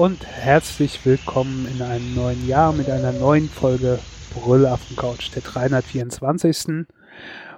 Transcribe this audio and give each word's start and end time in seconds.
und 0.00 0.26
herzlich 0.26 1.04
willkommen 1.04 1.68
in 1.70 1.82
einem 1.82 2.14
neuen 2.14 2.48
Jahr 2.48 2.72
mit 2.72 2.88
einer 2.88 3.12
neuen 3.12 3.50
Folge 3.50 3.98
Brüll 4.32 4.66
auf 4.66 4.88
dem 4.88 4.96
Couch, 4.96 5.30
der 5.34 5.42
324. 5.42 6.86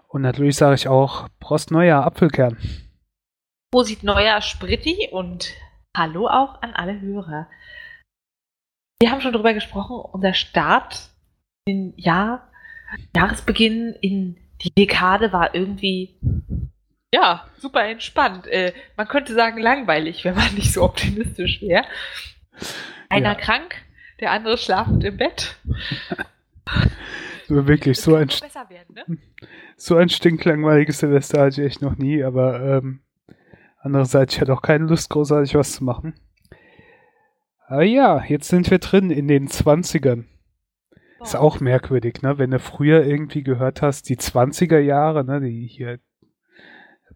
Und 0.09 0.23
natürlich 0.23 0.57
sage 0.57 0.75
ich 0.75 0.89
auch 0.89 1.29
Prost 1.39 1.71
Neujahr 1.71 2.05
Apfelkern. 2.05 2.59
Prosit 3.71 4.03
Neujahr 4.03 4.43
Spritti 4.43 5.11
und 5.13 5.53
Hallo 5.97 6.27
auch 6.27 6.61
an 6.63 6.75
alle 6.75 7.01
Hörer. 7.01 7.49
Wir 9.01 9.13
haben 9.13 9.21
schon 9.21 9.33
darüber 9.33 9.55
gesprochen, 9.55 10.01
unser 10.11 10.35
Start 10.35 11.11
im 11.65 11.95
Jahr, 11.97 12.51
Jahresbeginn 13.15 13.95
in 14.01 14.37
die 14.63 14.75
Dekade 14.75 15.33
war 15.33 15.55
irgendwie 15.55 16.19
ja, 17.15 17.47
super 17.59 17.85
entspannt. 17.85 18.49
Äh, 18.49 18.73
man 18.97 19.07
könnte 19.07 19.33
sagen 19.33 19.59
langweilig, 19.59 20.25
wenn 20.25 20.35
man 20.35 20.53
nicht 20.57 20.73
so 20.73 20.83
optimistisch 20.83 21.61
wäre. 21.63 21.85
Einer 23.09 23.33
ja. 23.33 23.35
krank, 23.35 23.75
der 24.21 24.31
andere 24.33 24.59
schlafend 24.59 25.05
im 25.05 25.17
Bett. 25.17 25.57
So 27.49 27.67
wirklich, 27.67 28.01
so 28.01 28.15
ein, 28.15 28.29
werden, 28.29 28.95
ne? 28.95 29.19
so 29.77 29.97
ein 29.97 30.09
stinklangweiliges 30.09 30.99
Silvester 30.99 31.43
hatte 31.43 31.61
ich 31.61 31.67
echt 31.67 31.83
noch 31.83 31.97
nie, 31.97 32.23
aber 32.23 32.61
ähm, 32.61 33.01
andererseits, 33.81 34.35
ich 34.35 34.41
hatte 34.41 34.53
auch 34.53 34.63
keine 34.63 34.87
Lust, 34.87 35.11
großartig 35.11 35.55
was 35.55 35.73
zu 35.73 35.85
machen. 35.85 36.15
Aber 37.67 37.83
ja, 37.83 38.23
jetzt 38.25 38.49
sind 38.49 38.71
wir 38.71 38.79
drin 38.79 39.11
in 39.11 39.29
den 39.29 39.49
20ern. 39.49 40.25
Ist 41.23 41.37
auch 41.37 41.61
merkwürdig, 41.61 42.21
ne? 42.23 42.39
Wenn 42.39 42.51
du 42.51 42.59
früher 42.59 43.05
irgendwie 43.05 43.45
gehört 43.45 43.81
hast, 43.81 44.09
die 44.09 44.17
20er 44.17 44.79
Jahre, 44.79 45.25
ne, 45.25 45.41
die 45.41 45.67
hier 45.69 46.01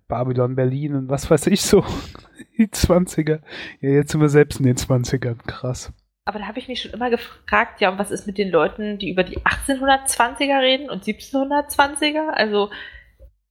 Babylon 0.09 0.55
Berlin 0.55 0.95
und 0.95 1.09
was 1.09 1.31
weiß 1.31 1.49
ich 1.49 1.63
so. 1.63 1.85
Die 2.59 2.69
20er. 2.69 3.41
Ja, 3.81 3.91
jetzt 3.91 4.13
sind 4.13 4.21
wir 4.21 4.29
selbst 4.29 4.61
in 4.61 4.67
den 4.67 4.77
20ern. 4.77 5.39
Krass. 5.47 5.93
Aber 6.25 6.39
da 6.39 6.47
habe 6.47 6.59
ich 6.59 6.69
mich 6.69 6.83
schon 6.83 6.93
immer 6.93 7.11
gefragt, 7.11 7.81
ja, 7.81 7.91
und 7.91 7.99
was 7.99 8.11
ist 8.11 8.27
mit 8.27 8.37
den 8.37 8.51
Leuten, 8.51 8.99
die 8.99 9.11
über 9.11 9.23
die 9.23 9.39
1820er 9.39 10.61
reden 10.61 10.91
und 10.91 11.05
1720er? 11.05 12.31
Also, 12.31 12.71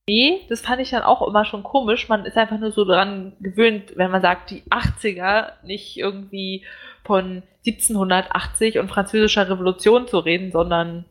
nee, 0.09 0.41
das 0.49 0.61
fand 0.61 0.81
ich 0.81 0.89
dann 0.89 1.03
auch 1.03 1.25
immer 1.25 1.45
schon 1.45 1.63
komisch. 1.63 2.09
Man 2.09 2.25
ist 2.25 2.35
einfach 2.35 2.59
nur 2.59 2.71
so 2.71 2.83
daran 2.83 3.33
gewöhnt, 3.39 3.93
wenn 3.95 4.11
man 4.11 4.21
sagt, 4.21 4.51
die 4.51 4.63
80er, 4.63 5.53
nicht 5.63 5.97
irgendwie 5.97 6.65
von 7.05 7.43
1780 7.65 8.79
und 8.79 8.89
französischer 8.89 9.49
Revolution 9.49 10.07
zu 10.07 10.19
reden, 10.19 10.51
sondern 10.51 11.05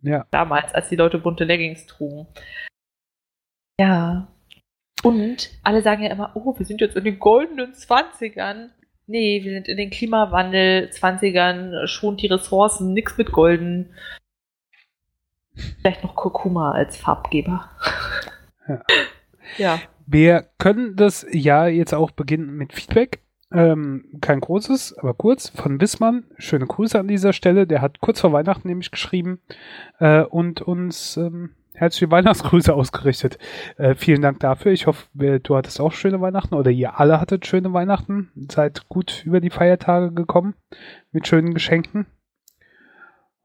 ja. 0.00 0.24
damals, 0.30 0.74
als 0.74 0.88
die 0.88 0.96
Leute 0.96 1.18
bunte 1.18 1.44
Leggings 1.44 1.86
trugen. 1.86 2.26
Ja, 3.78 4.28
und 5.02 5.50
alle 5.62 5.82
sagen 5.82 6.02
ja 6.02 6.10
immer, 6.10 6.32
oh, 6.34 6.58
wir 6.58 6.66
sind 6.66 6.80
jetzt 6.80 6.96
in 6.96 7.04
den 7.04 7.18
goldenen 7.18 7.72
20ern. 7.72 8.70
Nee, 9.06 9.44
wir 9.44 9.52
sind 9.52 9.68
in 9.68 9.76
den 9.76 9.90
Klimawandel 9.90 10.90
20ern, 10.92 11.86
schont 11.86 12.22
die 12.22 12.26
Ressourcen, 12.26 12.92
nix 12.92 13.16
mit 13.16 13.30
golden. 13.30 13.94
Vielleicht 15.80 16.02
noch 16.02 16.16
Kurkuma 16.16 16.72
als 16.72 16.96
Farbgeber. 16.96 17.70
Ja. 18.68 18.82
ja. 19.58 19.80
Wir 20.06 20.48
können 20.58 20.96
das 20.96 21.26
Jahr 21.30 21.68
jetzt 21.68 21.94
auch 21.94 22.10
beginnen 22.10 22.56
mit 22.56 22.72
Feedback. 22.72 23.20
Ähm, 23.52 24.06
kein 24.20 24.40
großes, 24.40 24.98
aber 24.98 25.14
kurz 25.14 25.48
von 25.48 25.80
Wissmann. 25.80 26.24
Schöne 26.36 26.66
Grüße 26.66 26.98
an 26.98 27.08
dieser 27.08 27.32
Stelle. 27.32 27.66
Der 27.66 27.80
hat 27.80 28.00
kurz 28.00 28.20
vor 28.20 28.32
Weihnachten 28.32 28.68
nämlich 28.68 28.90
geschrieben 28.90 29.40
äh, 29.98 30.22
und 30.22 30.62
uns 30.62 31.16
ähm, 31.16 31.54
herzliche 31.76 32.10
Weihnachtsgrüße 32.10 32.74
ausgerichtet. 32.74 33.38
Äh, 33.76 33.94
vielen 33.94 34.22
Dank 34.22 34.40
dafür. 34.40 34.72
Ich 34.72 34.86
hoffe, 34.86 35.06
du 35.14 35.56
hattest 35.56 35.80
auch 35.80 35.92
schöne 35.92 36.20
Weihnachten 36.20 36.54
oder 36.54 36.70
ihr 36.70 36.98
alle 36.98 37.20
hattet 37.20 37.46
schöne 37.46 37.72
Weihnachten. 37.72 38.30
Seid 38.50 38.88
gut 38.88 39.22
über 39.24 39.40
die 39.40 39.50
Feiertage 39.50 40.12
gekommen 40.12 40.54
mit 41.12 41.26
schönen 41.26 41.54
Geschenken. 41.54 42.06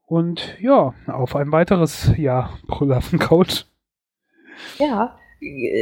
Und 0.06 0.58
ja, 0.60 0.94
auf 1.08 1.36
ein 1.36 1.52
weiteres 1.52 2.12
Jahr 2.18 2.58
Brüllaffen 2.68 3.20
Couch. 3.20 3.64
Ja, 4.78 5.18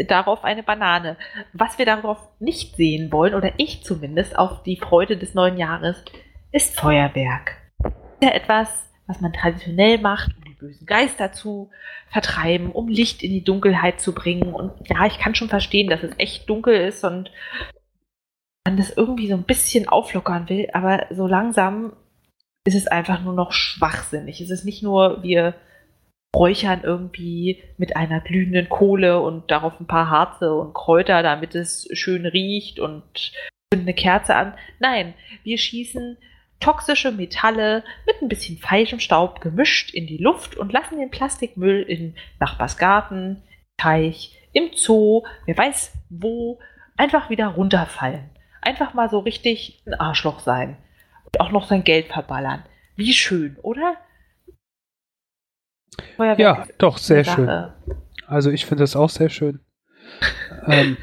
darauf 0.08 0.44
eine 0.44 0.64
Banane. 0.64 1.18
Was 1.54 1.78
wir 1.78 1.86
darauf 1.86 2.20
nicht 2.40 2.76
sehen 2.76 3.12
wollen, 3.12 3.34
oder 3.34 3.54
ich 3.58 3.84
zumindest, 3.84 4.38
auf 4.38 4.64
die 4.64 4.78
Freude 4.78 5.18
des 5.18 5.34
neuen 5.34 5.58
Jahres, 5.58 6.04
ist 6.52 6.80
Feuerwerk. 6.80 7.58
Ja, 8.22 8.30
etwas, 8.30 8.90
was 9.08 9.20
man 9.20 9.34
traditionell 9.34 10.00
macht, 10.00 10.32
bösen 10.60 10.86
Geister 10.86 11.32
zu 11.32 11.72
vertreiben, 12.12 12.72
um 12.72 12.88
Licht 12.88 13.24
in 13.24 13.32
die 13.32 13.44
Dunkelheit 13.44 14.00
zu 14.00 14.14
bringen. 14.14 14.54
Und 14.54 14.72
ja, 14.88 15.06
ich 15.06 15.18
kann 15.18 15.36
schon 15.36 15.50
verstehen, 15.50 15.90
dass 15.90 16.04
es 16.04 16.12
echt 16.18 16.50
dunkel 16.50 16.76
ist 16.76 17.04
und 17.04 17.32
man 18.66 18.78
das 18.78 18.96
irgendwie 18.96 19.28
so 19.28 19.36
ein 19.36 19.44
bisschen 19.44 19.88
auflockern 19.88 20.50
will, 20.50 20.70
aber 20.74 21.08
so 21.10 21.28
langsam 21.28 21.94
ist 22.66 22.76
es 22.76 22.88
einfach 22.88 23.24
nur 23.24 23.34
noch 23.34 23.52
schwachsinnig. 23.52 24.42
Es 24.42 24.52
ist 24.52 24.66
nicht 24.66 24.84
nur, 24.84 25.24
wir 25.24 25.56
räuchern 26.36 26.82
irgendwie 26.84 27.64
mit 27.78 27.96
einer 27.96 28.22
glühenden 28.22 28.70
Kohle 28.70 29.22
und 29.22 29.50
darauf 29.50 29.80
ein 29.80 29.88
paar 29.88 30.10
Harze 30.10 30.54
und 30.54 30.74
Kräuter, 30.74 31.24
damit 31.24 31.56
es 31.56 31.88
schön 31.94 32.26
riecht 32.26 32.80
und 32.80 33.32
eine 33.74 33.94
Kerze 33.94 34.36
an. 34.36 34.54
Nein, 34.80 35.14
wir 35.44 35.58
schießen 35.58 36.18
toxische 36.60 37.12
Metalle 37.12 37.84
mit 38.06 38.22
ein 38.22 38.30
bisschen 38.30 38.58
falschem 38.58 39.00
Staub 39.00 39.42
gemischt 39.42 39.94
in 39.94 40.08
die 40.08 40.18
Luft 40.18 40.58
und 40.58 40.74
lassen 40.74 41.00
den 41.00 41.12
Plastikmüll 41.12 41.82
in 41.82 42.16
Nachbarsgarten, 42.40 43.42
Teich, 43.78 44.38
im 44.54 44.72
Zoo, 44.74 45.24
wer 45.46 45.58
weiß 45.58 45.94
wo, 46.10 46.60
einfach 46.98 47.30
wieder 47.30 47.48
runterfallen. 47.48 48.30
Einfach 48.62 48.94
mal 48.94 49.10
so 49.10 49.20
richtig 49.20 49.82
ein 49.86 49.94
Arschloch 49.94 50.40
sein. 50.40 50.78
Und 51.26 51.40
auch 51.40 51.52
noch 51.52 51.68
sein 51.68 51.84
Geld 51.84 52.08
verballern. 52.08 52.64
Wie 52.96 53.14
schön, 53.14 53.58
oder? 53.62 53.96
Feuerwerk 56.18 56.40
ja, 56.40 56.68
doch, 56.78 56.98
sehr 56.98 57.24
schön. 57.24 57.72
Also 58.28 58.52
ich 58.52 58.66
finde 58.66 58.84
das 58.84 58.96
auch 58.96 59.10
sehr 59.10 59.30
schön. 59.30 59.60
ähm, 60.68 60.98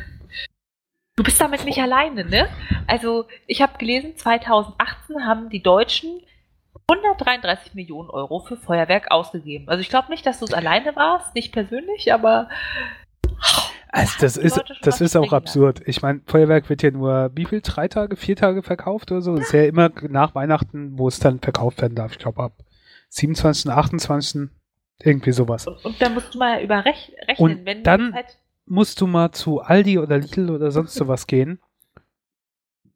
Du 1.16 1.22
bist 1.22 1.40
damit 1.40 1.64
nicht 1.64 1.78
alleine, 1.78 2.24
ne? 2.24 2.48
Also, 2.86 3.24
ich 3.46 3.62
habe 3.62 3.78
gelesen, 3.78 4.16
2018 4.16 5.26
haben 5.26 5.48
die 5.48 5.62
Deutschen 5.62 6.20
133 6.88 7.74
Millionen 7.74 8.10
Euro 8.10 8.40
für 8.40 8.56
Feuerwerk 8.56 9.10
ausgegeben. 9.10 9.68
Also 9.68 9.80
ich 9.80 9.88
glaube 9.88 10.10
nicht, 10.10 10.24
dass 10.24 10.38
du 10.38 10.44
es 10.44 10.52
alleine 10.52 10.94
warst, 10.94 11.34
nicht 11.34 11.52
persönlich, 11.52 12.12
aber 12.12 12.48
also 13.88 14.12
das 14.20 14.36
ist, 14.36 14.62
das 14.82 15.00
ist 15.00 15.16
auch 15.16 15.32
absurd. 15.32 15.80
Ich 15.86 16.02
meine, 16.02 16.20
Feuerwerk 16.26 16.68
wird 16.68 16.82
ja 16.82 16.90
nur 16.90 17.30
wie 17.34 17.46
viel? 17.46 17.60
Drei 17.60 17.88
Tage, 17.88 18.16
vier 18.16 18.36
Tage 18.36 18.62
verkauft 18.62 19.10
oder 19.10 19.22
so? 19.22 19.36
Das 19.36 19.46
ist 19.46 19.52
ja 19.52 19.64
immer 19.64 19.90
nach 20.08 20.34
Weihnachten, 20.34 20.98
wo 20.98 21.08
es 21.08 21.18
dann 21.18 21.40
verkauft 21.40 21.80
werden 21.80 21.94
darf. 21.94 22.12
Ich 22.12 22.18
glaube 22.18 22.42
ab 22.42 22.52
27., 23.08 23.70
28. 23.70 24.50
Irgendwie 25.02 25.32
sowas. 25.32 25.66
Und, 25.66 25.84
und 25.84 26.00
da 26.00 26.08
musst 26.08 26.34
du 26.34 26.38
mal 26.38 26.62
überrechnen, 26.62 27.16
und 27.36 27.66
wenn 27.66 27.82
dann, 27.82 28.12
Zeit 28.12 28.36
musst 28.66 29.00
du 29.00 29.06
mal 29.06 29.32
zu 29.32 29.60
Aldi 29.60 29.98
oder 29.98 30.18
Lidl 30.18 30.50
oder 30.50 30.70
sonst 30.70 30.94
sowas 30.94 31.26
gehen, 31.26 31.60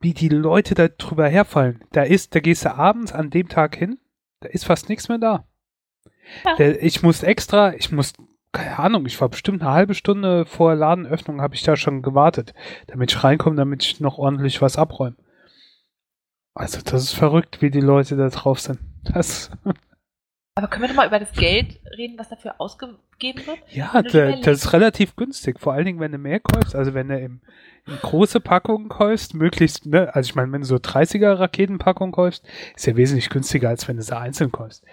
wie 0.00 0.14
die 0.14 0.28
Leute 0.28 0.74
da 0.74 0.88
drüber 0.88 1.28
herfallen. 1.28 1.84
Da 1.92 2.02
ist, 2.02 2.34
da 2.34 2.40
gehst 2.40 2.64
du 2.64 2.74
abends 2.74 3.12
an 3.12 3.30
dem 3.30 3.48
Tag 3.48 3.76
hin, 3.76 3.98
da 4.40 4.48
ist 4.48 4.64
fast 4.64 4.88
nichts 4.88 5.08
mehr 5.08 5.18
da. 5.18 5.46
Ja. 6.44 6.56
Der, 6.56 6.82
ich 6.82 7.02
muss 7.02 7.22
extra, 7.22 7.74
ich 7.74 7.92
muss, 7.92 8.12
keine 8.52 8.78
Ahnung, 8.78 9.06
ich 9.06 9.20
war 9.20 9.28
bestimmt 9.28 9.62
eine 9.62 9.72
halbe 9.72 9.94
Stunde 9.94 10.46
vor 10.46 10.74
Ladenöffnung, 10.74 11.40
habe 11.40 11.54
ich 11.54 11.62
da 11.62 11.76
schon 11.76 12.02
gewartet, 12.02 12.54
damit 12.86 13.12
ich 13.12 13.22
reinkomme, 13.22 13.56
damit 13.56 13.84
ich 13.84 14.00
noch 14.00 14.18
ordentlich 14.18 14.62
was 14.62 14.76
abräume. 14.76 15.16
Also 16.54 16.80
das 16.82 17.04
ist 17.04 17.12
verrückt, 17.12 17.62
wie 17.62 17.70
die 17.70 17.80
Leute 17.80 18.16
da 18.16 18.28
drauf 18.28 18.60
sind. 18.60 18.80
Das 19.04 19.50
aber 20.60 20.68
können 20.68 20.82
wir 20.82 20.88
doch 20.88 20.96
mal 20.96 21.06
über 21.06 21.18
das 21.18 21.32
Geld 21.32 21.80
reden, 21.96 22.18
was 22.18 22.28
dafür 22.28 22.56
ausgegeben 22.58 23.46
wird? 23.46 23.58
Ja, 23.70 24.02
da, 24.02 24.36
das 24.36 24.58
ist 24.58 24.72
relativ 24.74 25.16
günstig. 25.16 25.58
Vor 25.58 25.72
allen 25.72 25.86
Dingen, 25.86 26.00
wenn 26.00 26.12
du 26.12 26.18
mehr 26.18 26.38
kaufst. 26.38 26.76
Also 26.76 26.92
wenn 26.92 27.08
du 27.08 27.18
im, 27.18 27.40
in 27.86 27.96
große 27.96 28.40
Packungen 28.40 28.90
kaufst, 28.90 29.32
möglichst, 29.34 29.86
ne, 29.86 30.14
also 30.14 30.28
ich 30.28 30.34
meine, 30.34 30.52
wenn 30.52 30.60
du 30.60 30.66
so 30.66 30.76
30er 30.76 31.38
Raketenpackungen 31.38 32.12
kaufst, 32.12 32.46
ist 32.76 32.86
ja 32.86 32.94
wesentlich 32.94 33.30
günstiger, 33.30 33.70
als 33.70 33.88
wenn 33.88 33.96
du 33.96 34.02
sie 34.02 34.14
einzeln 34.14 34.52
kaufst. 34.52 34.84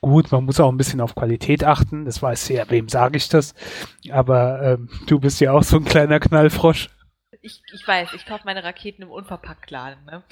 Gut, 0.00 0.32
man 0.32 0.44
muss 0.46 0.58
auch 0.58 0.70
ein 0.70 0.78
bisschen 0.78 1.02
auf 1.02 1.14
Qualität 1.14 1.64
achten. 1.64 2.06
Das 2.06 2.22
weiß 2.22 2.48
ja, 2.48 2.64
wem 2.70 2.88
sage 2.88 3.18
ich 3.18 3.28
das? 3.28 3.54
Aber 4.10 4.62
ähm, 4.62 4.88
du 5.06 5.20
bist 5.20 5.38
ja 5.40 5.52
auch 5.52 5.64
so 5.64 5.76
ein 5.76 5.84
kleiner 5.84 6.18
Knallfrosch. 6.18 6.88
Ich, 7.42 7.62
ich 7.74 7.86
weiß, 7.86 8.14
ich 8.14 8.24
kaufe 8.24 8.44
meine 8.46 8.64
Raketen 8.64 9.02
im 9.02 9.10
Unverpacktladen. 9.10 10.02
Ne? 10.06 10.22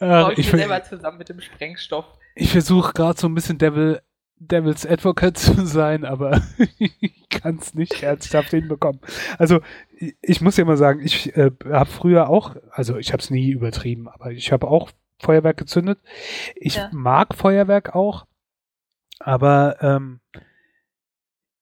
Ach, 0.00 0.30
ich, 0.32 0.40
ich 0.40 0.50
selber 0.50 0.82
zusammen 0.84 1.16
mit 1.16 1.30
dem 1.30 1.40
Sprengstoff. 1.40 2.04
Ich 2.34 2.50
versuche 2.50 2.92
gerade 2.92 3.18
so 3.18 3.28
ein 3.28 3.34
bisschen 3.34 3.58
Devil, 3.58 4.00
Devil's 4.36 4.86
Advocate 4.86 5.36
zu 5.38 5.66
sein, 5.66 6.04
aber 6.04 6.42
ich 6.78 7.28
kann 7.28 7.58
es 7.60 7.74
nicht 7.74 8.02
ernsthaft 8.02 8.50
hinbekommen. 8.50 9.00
Also 9.38 9.60
ich 10.20 10.40
muss 10.40 10.56
ja 10.56 10.64
mal 10.64 10.76
sagen, 10.76 11.00
ich 11.04 11.36
äh, 11.36 11.50
habe 11.70 11.90
früher 11.90 12.28
auch, 12.28 12.56
also 12.70 12.96
ich 12.96 13.12
habe 13.12 13.22
es 13.22 13.30
nie 13.30 13.50
übertrieben, 13.50 14.08
aber 14.08 14.32
ich 14.32 14.52
habe 14.52 14.68
auch 14.68 14.90
Feuerwerk 15.18 15.56
gezündet. 15.56 16.00
Ich 16.56 16.76
ja. 16.76 16.90
mag 16.92 17.34
Feuerwerk 17.34 17.94
auch, 17.94 18.26
aber 19.20 19.76
ähm, 19.80 20.20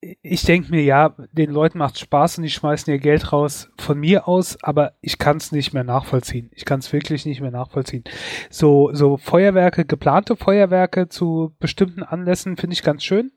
ich 0.01 0.43
denke 0.43 0.71
mir, 0.71 0.83
ja, 0.83 1.15
den 1.31 1.51
Leuten 1.51 1.77
macht 1.77 1.99
Spaß 1.99 2.37
und 2.37 2.43
die 2.43 2.49
schmeißen 2.49 2.91
ihr 2.91 2.99
Geld 2.99 3.31
raus 3.31 3.69
von 3.77 3.99
mir 3.99 4.27
aus, 4.27 4.57
aber 4.63 4.93
ich 5.01 5.19
kann 5.19 5.37
es 5.37 5.51
nicht 5.51 5.73
mehr 5.73 5.83
nachvollziehen. 5.83 6.49
Ich 6.55 6.65
kann 6.65 6.79
es 6.79 6.91
wirklich 6.91 7.25
nicht 7.25 7.39
mehr 7.39 7.51
nachvollziehen. 7.51 8.03
So, 8.49 8.89
so 8.93 9.17
Feuerwerke, 9.17 9.85
geplante 9.85 10.35
Feuerwerke 10.35 11.07
zu 11.07 11.55
bestimmten 11.59 12.01
Anlässen 12.01 12.57
finde 12.57 12.73
ich 12.73 12.81
ganz 12.83 13.03
schön. 13.03 13.31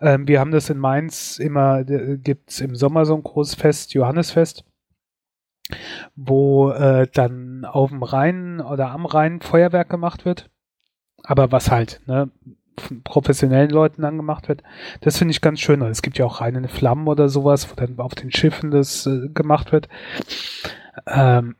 Ähm, 0.00 0.26
wir 0.26 0.40
haben 0.40 0.52
das 0.52 0.70
in 0.70 0.78
Mainz 0.78 1.38
immer, 1.38 1.80
äh, 1.80 2.16
gibt's 2.16 2.60
im 2.60 2.76
Sommer 2.76 3.04
so 3.04 3.14
ein 3.14 3.22
großes 3.22 3.56
Fest, 3.56 3.92
Johannesfest, 3.92 4.64
wo 6.14 6.70
äh, 6.70 7.06
dann 7.12 7.66
auf 7.66 7.90
dem 7.90 8.02
Rhein 8.02 8.60
oder 8.62 8.90
am 8.90 9.04
Rhein 9.04 9.42
Feuerwerk 9.42 9.90
gemacht 9.90 10.24
wird. 10.24 10.48
Aber 11.22 11.52
was 11.52 11.70
halt, 11.70 12.00
ne? 12.06 12.30
Professionellen 13.04 13.70
Leuten 13.70 14.04
angemacht 14.04 14.48
wird. 14.48 14.62
Das 15.00 15.18
finde 15.18 15.32
ich 15.32 15.40
ganz 15.40 15.60
schön. 15.60 15.82
Es 15.82 16.02
gibt 16.02 16.18
ja 16.18 16.26
auch 16.26 16.40
reine 16.40 16.68
Flammen 16.68 17.08
oder 17.08 17.28
sowas, 17.28 17.70
wo 17.70 17.74
dann 17.74 17.98
auf 17.98 18.14
den 18.14 18.32
Schiffen 18.32 18.70
das 18.70 19.06
äh, 19.06 19.28
gemacht 19.28 19.72
wird. 19.72 19.88
Ähm, 21.06 21.56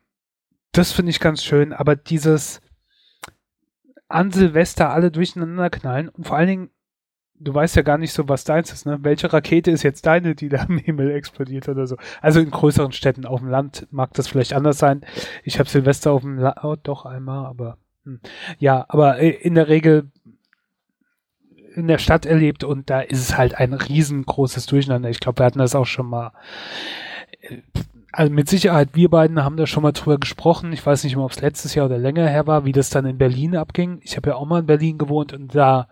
das 0.72 0.92
finde 0.92 1.10
ich 1.10 1.20
ganz 1.20 1.42
schön. 1.42 1.72
Aber 1.72 1.96
dieses 1.96 2.60
an 4.08 4.30
Silvester 4.30 4.90
alle 4.90 5.10
durcheinander 5.10 5.70
knallen 5.70 6.08
und 6.08 6.26
vor 6.26 6.36
allen 6.36 6.48
Dingen, 6.48 6.70
du 7.38 7.52
weißt 7.52 7.76
ja 7.76 7.82
gar 7.82 7.98
nicht 7.98 8.12
so, 8.12 8.28
was 8.28 8.44
deins 8.44 8.72
ist, 8.72 8.86
ne? 8.86 8.98
Welche 9.02 9.32
Rakete 9.32 9.70
ist 9.70 9.82
jetzt 9.82 10.06
deine, 10.06 10.34
die 10.34 10.48
da 10.48 10.64
im 10.64 10.78
Himmel 10.78 11.10
explodiert 11.10 11.68
oder 11.68 11.86
so? 11.86 11.96
Also 12.20 12.40
in 12.40 12.50
größeren 12.50 12.92
Städten, 12.92 13.26
auf 13.26 13.40
dem 13.40 13.48
Land 13.48 13.86
mag 13.90 14.12
das 14.14 14.28
vielleicht 14.28 14.52
anders 14.52 14.78
sein. 14.78 15.04
Ich 15.44 15.58
habe 15.58 15.68
Silvester 15.68 16.12
auf 16.12 16.22
dem 16.22 16.38
Land, 16.38 16.58
oh, 16.62 16.76
doch 16.80 17.04
einmal, 17.04 17.46
aber 17.46 17.78
hm. 18.04 18.20
ja, 18.58 18.84
aber 18.88 19.18
äh, 19.18 19.30
in 19.30 19.54
der 19.54 19.68
Regel 19.68 20.10
in 21.76 21.88
der 21.88 21.99
Stadt 21.99 22.26
erlebt 22.26 22.64
und 22.64 22.90
da 22.90 23.00
ist 23.00 23.20
es 23.20 23.37
halt 23.37 23.55
ein 23.56 23.73
riesengroßes 23.73 24.67
Durcheinander. 24.67 25.11
Ich 25.11 25.20
glaube, 25.20 25.40
wir 25.40 25.46
hatten 25.46 25.58
das 25.58 25.75
auch 25.75 25.87
schon 25.87 26.08
mal. 26.08 26.32
Also 28.12 28.32
mit 28.32 28.49
Sicherheit, 28.49 28.90
wir 28.94 29.11
beiden 29.11 29.44
haben 29.44 29.56
da 29.56 29.67
schon 29.67 29.82
mal 29.82 29.93
drüber 29.93 30.19
gesprochen. 30.19 30.73
Ich 30.73 30.84
weiß 30.84 31.05
nicht 31.05 31.17
ob 31.17 31.31
es 31.31 31.40
letztes 31.40 31.75
Jahr 31.75 31.87
oder 31.87 31.99
länger 31.99 32.26
her 32.26 32.46
war, 32.46 32.64
wie 32.64 32.73
das 32.73 32.88
dann 32.88 33.05
in 33.05 33.19
Berlin 33.19 33.56
abging. 33.56 34.00
Ich 34.02 34.17
habe 34.17 34.31
ja 34.31 34.37
auch 34.37 34.46
mal 34.46 34.61
in 34.61 34.67
Berlin 34.67 34.96
gewohnt 34.96 35.32
und 35.32 35.55
da 35.55 35.88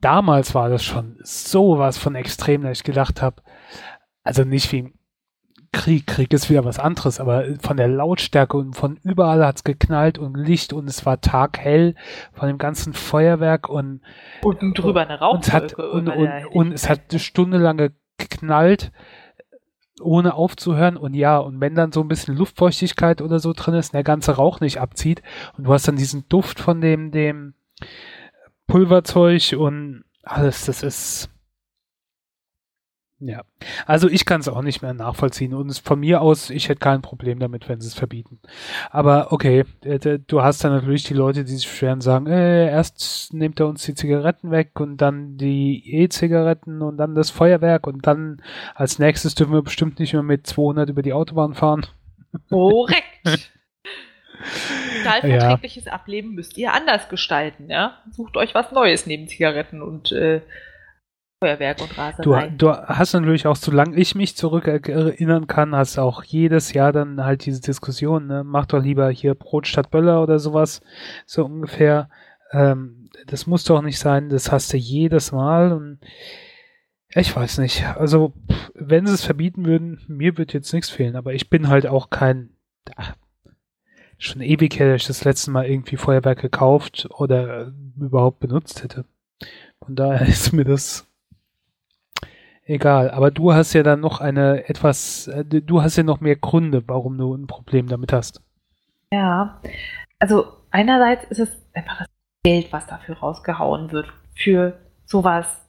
damals 0.00 0.54
war 0.54 0.70
das 0.70 0.82
schon 0.82 1.18
sowas 1.22 1.98
von 1.98 2.14
extrem, 2.14 2.62
dass 2.62 2.78
ich 2.78 2.84
gedacht 2.84 3.20
habe, 3.20 3.42
also 4.22 4.44
nicht 4.44 4.72
wie 4.72 4.92
Krieg. 5.72 6.06
Krieg 6.06 6.32
ist 6.32 6.50
wieder 6.50 6.64
was 6.64 6.78
anderes, 6.78 7.20
aber 7.20 7.44
von 7.60 7.76
der 7.76 7.88
Lautstärke 7.88 8.56
und 8.56 8.74
von 8.74 8.98
überall 9.02 9.44
hat's 9.44 9.64
geknallt 9.64 10.18
und 10.18 10.34
Licht 10.34 10.72
und 10.72 10.88
es 10.88 11.06
war 11.06 11.20
taghell 11.20 11.94
von 12.32 12.48
dem 12.48 12.58
ganzen 12.58 12.92
Feuerwerk 12.92 13.68
und 13.68 14.00
und 14.42 14.78
drüber 14.78 15.02
eine 15.02 15.18
Rauchwolke. 15.18 15.90
Und, 15.90 16.08
und, 16.08 16.16
und, 16.16 16.46
und 16.52 16.72
es 16.72 16.88
hat 16.88 17.00
eine 17.10 17.20
Stunde 17.20 17.58
lang 17.58 17.92
geknallt 18.18 18.92
ohne 20.00 20.34
aufzuhören 20.34 20.96
und 20.96 21.14
ja, 21.14 21.38
und 21.38 21.60
wenn 21.60 21.74
dann 21.74 21.92
so 21.92 22.00
ein 22.00 22.08
bisschen 22.08 22.36
Luftfeuchtigkeit 22.36 23.22
oder 23.22 23.38
so 23.38 23.52
drin 23.52 23.74
ist, 23.74 23.92
der 23.92 24.02
ganze 24.02 24.32
Rauch 24.32 24.60
nicht 24.60 24.80
abzieht 24.80 25.22
und 25.56 25.64
du 25.64 25.72
hast 25.72 25.86
dann 25.86 25.96
diesen 25.96 26.28
Duft 26.28 26.58
von 26.58 26.80
dem, 26.80 27.10
dem 27.10 27.54
Pulverzeug 28.66 29.54
und 29.58 30.04
alles, 30.22 30.66
das 30.66 30.82
ist, 30.82 31.30
ja, 33.20 33.42
also 33.86 34.08
ich 34.08 34.24
kann 34.24 34.40
es 34.40 34.48
auch 34.48 34.62
nicht 34.62 34.80
mehr 34.80 34.94
nachvollziehen 34.94 35.52
und 35.54 35.78
von 35.78 36.00
mir 36.00 36.22
aus, 36.22 36.48
ich 36.50 36.68
hätte 36.68 36.80
kein 36.80 37.02
Problem 37.02 37.38
damit, 37.38 37.68
wenn 37.68 37.80
sie 37.80 37.88
es 37.88 37.94
verbieten. 37.94 38.40
Aber 38.90 39.32
okay, 39.32 39.64
du 40.26 40.42
hast 40.42 40.64
dann 40.64 40.72
natürlich 40.72 41.04
die 41.04 41.14
Leute, 41.14 41.44
die 41.44 41.52
sich 41.52 41.66
beschweren, 41.66 42.00
sagen, 42.00 42.26
äh, 42.26 42.70
erst 42.70 43.34
nimmt 43.34 43.60
er 43.60 43.66
uns 43.66 43.84
die 43.84 43.94
Zigaretten 43.94 44.50
weg 44.50 44.80
und 44.80 44.96
dann 44.96 45.36
die 45.36 45.82
E-Zigaretten 45.94 46.80
und 46.80 46.96
dann 46.96 47.14
das 47.14 47.30
Feuerwerk 47.30 47.86
und 47.86 48.06
dann 48.06 48.42
als 48.74 48.98
nächstes 48.98 49.34
dürfen 49.34 49.52
wir 49.52 49.62
bestimmt 49.62 49.98
nicht 49.98 50.14
mehr 50.14 50.22
mit 50.22 50.46
200 50.46 50.88
über 50.88 51.02
die 51.02 51.12
Autobahn 51.12 51.54
fahren. 51.54 51.86
Korrekt. 52.48 53.50
Sozialverträgliches 55.04 55.84
ja. 55.86 55.92
Ableben 55.92 56.34
müsst 56.34 56.56
ihr 56.56 56.72
anders 56.72 57.08
gestalten, 57.08 57.68
ja? 57.68 57.98
Sucht 58.10 58.36
euch 58.36 58.54
was 58.54 58.72
Neues 58.72 59.06
neben 59.06 59.28
Zigaretten 59.28 59.82
und 59.82 60.12
äh, 60.12 60.40
Feuerwerk 61.42 61.80
und 61.80 61.96
Raserei. 61.96 62.48
Du, 62.48 62.66
du 62.66 62.72
hast 62.72 63.14
natürlich 63.14 63.46
auch, 63.46 63.56
solange 63.56 63.96
ich 63.96 64.14
mich 64.14 64.36
zurück 64.36 64.66
erinnern 64.66 65.46
kann, 65.46 65.74
hast 65.74 65.98
auch 65.98 66.22
jedes 66.22 66.74
Jahr 66.74 66.92
dann 66.92 67.24
halt 67.24 67.46
diese 67.46 67.62
Diskussion, 67.62 68.26
ne? 68.26 68.44
Mach 68.44 68.66
doch 68.66 68.82
lieber 68.82 69.08
hier 69.10 69.34
Brot 69.34 69.66
statt 69.66 69.90
Böller 69.90 70.22
oder 70.22 70.38
sowas, 70.38 70.82
so 71.24 71.44
ungefähr. 71.44 72.10
Ähm, 72.52 73.08
das 73.26 73.46
muss 73.46 73.64
doch 73.64 73.80
nicht 73.80 73.98
sein, 73.98 74.28
das 74.28 74.52
hast 74.52 74.72
du 74.72 74.76
jedes 74.76 75.32
Mal 75.32 75.72
und 75.72 76.00
ich 77.14 77.34
weiß 77.34 77.58
nicht. 77.58 77.86
Also, 77.96 78.34
wenn 78.74 79.06
sie 79.06 79.14
es 79.14 79.24
verbieten 79.24 79.64
würden, 79.64 80.00
mir 80.08 80.36
wird 80.36 80.52
jetzt 80.52 80.72
nichts 80.72 80.90
fehlen, 80.90 81.16
aber 81.16 81.32
ich 81.32 81.50
bin 81.50 81.68
halt 81.68 81.86
auch 81.86 82.10
kein, 82.10 82.50
ach, 82.96 83.14
schon 84.18 84.42
ewig 84.42 84.78
her, 84.78 84.92
dass 84.92 85.02
ich 85.02 85.08
das 85.08 85.24
letzte 85.24 85.50
Mal 85.50 85.66
irgendwie 85.66 85.96
Feuerwerk 85.96 86.40
gekauft 86.40 87.08
oder 87.10 87.72
überhaupt 87.98 88.40
benutzt 88.40 88.82
hätte. 88.84 89.06
Von 89.82 89.96
daher 89.96 90.26
ist 90.28 90.52
mir 90.52 90.64
das 90.64 91.09
egal. 92.70 93.10
Aber 93.10 93.30
du 93.30 93.52
hast 93.52 93.72
ja 93.72 93.82
dann 93.82 94.00
noch 94.00 94.20
eine 94.20 94.68
etwas, 94.68 95.26
äh, 95.28 95.44
du 95.44 95.82
hast 95.82 95.96
ja 95.96 96.02
noch 96.02 96.20
mehr 96.20 96.36
Gründe, 96.36 96.82
warum 96.86 97.18
du 97.18 97.34
ein 97.34 97.46
Problem 97.46 97.88
damit 97.88 98.12
hast. 98.12 98.40
Ja, 99.12 99.60
also 100.18 100.46
einerseits 100.70 101.24
ist 101.30 101.40
es 101.40 101.48
einfach 101.74 101.98
das 101.98 102.06
Geld, 102.44 102.72
was 102.72 102.86
dafür 102.86 103.18
rausgehauen 103.18 103.90
wird, 103.92 104.12
für 104.34 104.78
sowas 105.04 105.60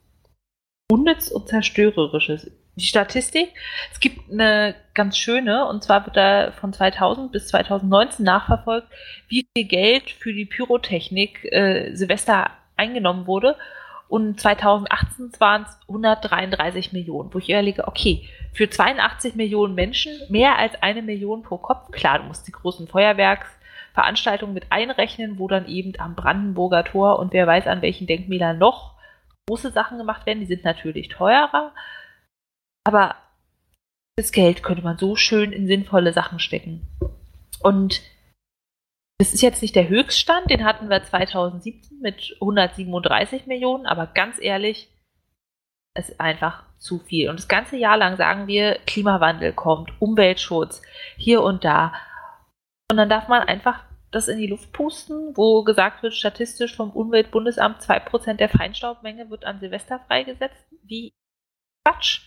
unnütz 0.92 1.30
und 1.30 1.48
zerstörerisches. 1.48 2.52
Die 2.76 2.86
Statistik, 2.86 3.50
es 3.92 4.00
gibt 4.00 4.32
eine 4.32 4.76
ganz 4.94 5.18
schöne, 5.18 5.68
und 5.68 5.84
zwar 5.84 6.06
wird 6.06 6.16
da 6.16 6.52
von 6.52 6.72
2000 6.72 7.32
bis 7.32 7.48
2019 7.48 8.24
nachverfolgt, 8.24 8.88
wie 9.28 9.46
viel 9.56 9.68
Geld 9.68 10.10
für 10.10 10.34
die 10.34 10.46
Pyrotechnik 10.46 11.46
äh, 11.52 11.94
Silvester 11.96 12.52
eingenommen 12.78 13.28
wurde. 13.28 13.58
Und 14.12 14.42
2018 14.42 15.32
waren 15.40 15.62
es 15.62 15.80
133 15.88 16.92
Millionen, 16.92 17.34
wo 17.34 17.38
ich 17.38 17.50
überlege, 17.50 17.88
okay, 17.88 18.28
für 18.52 18.70
82 18.70 19.36
Millionen 19.36 19.74
Menschen 19.74 20.12
mehr 20.28 20.58
als 20.58 20.74
eine 20.84 21.02
Million 21.02 21.44
pro 21.44 21.58
Kopf. 21.58 21.92
Klar, 21.92 22.20
du 22.20 22.26
musst 22.26 22.46
die 22.46 22.52
großen 22.52 22.90
Feuerwerksveranstaltungen 22.90 24.54
mit 24.54 24.66
einrechnen, 24.70 25.40
wo 25.40 25.48
dann 25.48 25.66
eben 25.66 25.94
am 25.98 26.16
Brandenburger 26.16 26.84
Tor 26.84 27.20
und 27.20 27.32
wer 27.32 27.48
weiß 27.48 27.68
an 27.68 27.82
welchen 27.82 28.06
Denkmälern 28.06 28.58
noch 28.58 28.96
große 29.48 29.72
Sachen 29.72 29.98
gemacht 29.98 30.26
werden. 30.26 30.42
Die 30.42 30.46
sind 30.46 30.66
natürlich 30.66 31.08
teurer. 31.08 31.72
Aber 32.84 33.16
das 34.18 34.34
Geld 34.34 34.62
könnte 34.62 34.84
man 34.84 34.98
so 34.98 35.16
schön 35.16 35.54
in 35.54 35.68
sinnvolle 35.68 36.12
Sachen 36.12 36.40
stecken. 36.40 36.86
Und 37.62 38.02
das 39.22 39.36
ist 39.36 39.44
jetzt 39.44 39.62
nicht 39.62 39.76
der 39.76 39.88
Höchststand, 39.88 40.50
den 40.50 40.66
hatten 40.66 40.90
wir 40.90 41.04
2017 41.04 42.00
mit 42.00 42.36
137 42.42 43.46
Millionen, 43.46 43.86
aber 43.86 44.08
ganz 44.08 44.42
ehrlich, 44.42 44.90
es 45.94 46.10
ist 46.10 46.20
einfach 46.20 46.64
zu 46.80 46.98
viel. 46.98 47.30
Und 47.30 47.38
das 47.38 47.48
ganze 47.48 47.78
Jahr 47.78 47.98
lang 47.98 48.18
sagen 48.18 48.48
wir, 48.48 48.80
Klimawandel 48.88 49.54
kommt, 49.54 49.92
Umweltschutz, 50.02 50.82
hier 51.18 51.44
und 51.44 51.64
da. 51.64 51.94
Und 52.90 52.98
dann 52.98 53.10
darf 53.10 53.28
man 53.28 53.44
einfach 53.44 53.84
das 54.10 54.28
in 54.28 54.40
die 54.40 54.48
Luft 54.48 54.74
pusten, 54.74 55.38
wo 55.38 55.64
gesagt 55.64 56.02
wird, 56.02 56.16
statistisch 56.16 56.76
vom 56.76 56.90
Umweltbundesamt 56.90 57.80
2% 57.80 58.34
der 58.34 58.50
Feinstaubmenge 58.50 59.30
wird 59.30 59.46
an 59.46 59.60
Silvester 59.60 60.00
freigesetzt. 60.08 60.66
Wie 60.82 61.14
Quatsch. 61.86 62.22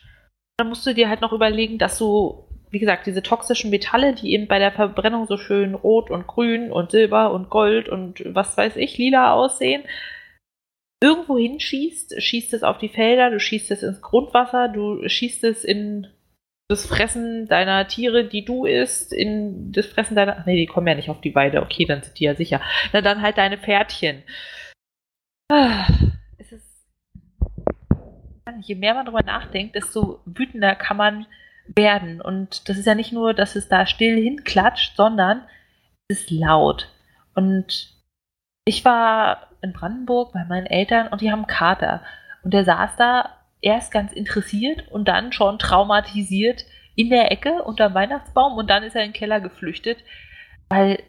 Dann 0.59 0.69
musst 0.69 0.87
du 0.87 0.95
dir 0.95 1.09
halt 1.09 1.23
noch 1.23 1.33
überlegen, 1.33 1.77
dass 1.77 1.99
du 1.99 2.44
wie 2.75 2.79
gesagt, 2.79 3.07
diese 3.07 3.23
toxischen 3.23 3.71
Metalle, 3.71 4.15
die 4.15 4.33
eben 4.33 4.49
bei 4.49 4.59
der 4.59 4.73
Verbrennung 4.73 5.27
so 5.27 5.39
schön 5.39 5.75
rot 5.75 6.11
und 6.11 6.27
grün 6.27 6.71
und 6.71 6.91
silber 6.91 7.33
und 7.33 7.49
gold 7.49 7.89
und 7.89 8.23
was 8.27 8.57
weiß 8.57 8.77
ich, 8.77 8.99
lila 8.99 9.33
aussehen, 9.33 9.85
irgendwo 11.03 11.39
hinschießt, 11.39 12.21
schießt 12.21 12.53
es 12.53 12.63
auf 12.63 12.79
die 12.79 12.89
Felder, 12.89 13.31
du 13.31 13.41
schießt 13.41 13.71
es 13.71 13.83
ins 13.83 14.03
Grundwasser, 14.03 14.69
du 14.69 15.09
schießt 15.09 15.45
es 15.45 15.65
in 15.65 16.09
das 16.69 16.87
Fressen 16.87 17.47
deiner 17.47 17.87
Tiere, 17.87 18.25
die 18.27 18.45
du 18.45 18.65
isst, 18.65 19.13
in 19.13 19.71
das 19.73 19.87
Fressen 19.87 20.17
deiner. 20.17 20.39
Ach 20.39 20.47
nee, 20.47 20.57
die 20.57 20.67
kommen 20.67 20.87
ja 20.87 20.95
nicht 20.95 21.11
auf 21.11 21.21
die 21.21 21.35
Weide. 21.35 21.63
Okay, 21.63 21.85
dann 21.85 22.03
sind 22.03 22.19
die 22.19 22.25
ja 22.25 22.35
sicher. 22.35 22.61
Na 22.93 23.03
dann 23.03 23.23
halt 23.23 23.37
deine 23.37 23.59
Pferdchen. 23.59 24.23
Ah, 25.51 25.87
es 26.39 26.53
ist. 26.53 26.89
Je 28.63 28.75
mehr 28.75 28.95
man 28.95 29.05
drüber 29.05 29.23
nachdenkt, 29.23 29.75
desto 29.75 30.21
wütender 30.25 30.75
kann 30.75 30.97
man 30.97 31.27
werden. 31.67 32.21
Und 32.21 32.69
das 32.69 32.79
ist 32.79 32.87
ja 32.87 32.95
nicht 32.95 33.13
nur, 33.13 33.35
dass 33.35 33.57
es 33.57 33.69
da 33.69 33.87
still 33.87 34.17
hinklatscht, 34.17 34.97
sondern 34.97 35.43
es 36.09 36.21
ist 36.21 36.31
laut. 36.31 36.89
Und 37.35 37.95
ich 38.65 38.85
war 38.85 39.49
in 39.63 39.73
Brandenburg 39.73 40.33
bei 40.33 40.45
meinen 40.45 40.67
Eltern 40.67 41.09
und 41.09 41.21
die 41.21 41.31
haben 41.31 41.47
Kater. 41.47 42.03
Und 42.43 42.55
der 42.55 42.65
saß 42.65 42.97
da 42.97 43.31
erst 43.61 43.93
ganz 43.93 44.13
interessiert 44.13 44.89
und 44.89 45.09
dann 45.09 45.33
schon 45.33 45.59
traumatisiert 45.59 46.65
in 46.95 47.11
der 47.11 47.33
Ecke 47.33 47.63
unter 47.63 47.95
Weihnachtsbaum 47.95 48.57
und 48.57 48.69
dann 48.69 48.83
ist 48.83 48.95
er 48.95 49.03
in 49.03 49.11
den 49.11 49.19
Keller 49.19 49.41
geflüchtet, 49.41 49.99
weil 50.69 51.03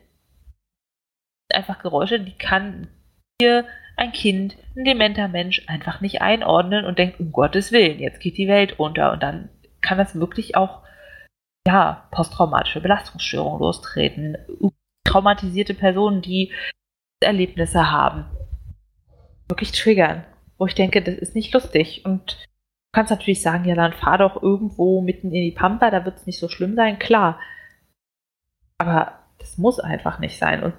einfach 1.54 1.80
Geräusche, 1.80 2.20
die 2.20 2.38
kann 2.38 2.88
hier 3.40 3.66
ein 3.98 4.12
Kind, 4.12 4.58
ein 4.76 4.86
dementer 4.86 5.28
Mensch 5.28 5.64
einfach 5.68 6.02
nicht 6.02 6.22
einordnen 6.22 6.86
und 6.86 6.98
denkt, 6.98 7.20
um 7.20 7.32
Gottes 7.32 7.72
Willen, 7.72 8.00
jetzt 8.00 8.20
geht 8.20 8.38
die 8.38 8.48
Welt 8.48 8.80
unter. 8.80 9.12
Und 9.14 9.24
dann 9.24 9.50
kann 9.86 9.98
das 9.98 10.20
wirklich 10.20 10.56
auch, 10.58 10.82
ja, 11.68 12.08
posttraumatische 12.12 12.82
Belastungsstörungen 12.82 13.60
lostreten. 13.60 14.38
Traumatisierte 15.06 15.74
Personen, 15.74 16.22
die 16.22 16.52
Erlebnisse 17.22 17.92
haben, 17.92 18.26
wirklich 19.48 19.72
triggern. 19.72 20.26
Wo 20.58 20.66
ich 20.66 20.76
denke, 20.76 21.02
das 21.02 21.16
ist 21.16 21.36
nicht 21.36 21.54
lustig. 21.54 22.04
Und 22.06 22.34
du 22.34 22.48
kannst 22.94 23.12
natürlich 23.12 23.42
sagen, 23.42 23.66
ja, 23.66 23.76
dann 23.76 23.94
fahr 23.94 24.18
doch 24.18 24.42
irgendwo 24.42 25.02
mitten 25.02 25.28
in 25.28 25.44
die 25.44 25.52
Pampa, 25.52 25.92
da 25.92 26.06
wird 26.06 26.18
es 26.18 26.26
nicht 26.26 26.40
so 26.40 26.50
schlimm 26.50 26.76
sein, 26.76 27.00
klar. 27.00 27.40
Aber 28.78 29.20
das 29.40 29.58
muss 29.58 29.80
einfach 29.80 30.20
nicht 30.20 30.38
sein. 30.38 30.64
Und 30.64 30.74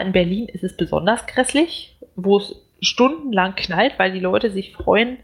in 0.00 0.12
Berlin 0.12 0.48
ist 0.48 0.64
es 0.64 0.76
besonders 0.76 1.26
grässlich, 1.26 1.98
wo 2.16 2.38
es 2.38 2.54
stundenlang 2.80 3.54
knallt, 3.54 3.98
weil 3.98 4.12
die 4.12 4.20
Leute 4.20 4.50
sich 4.50 4.74
freuen, 4.74 5.18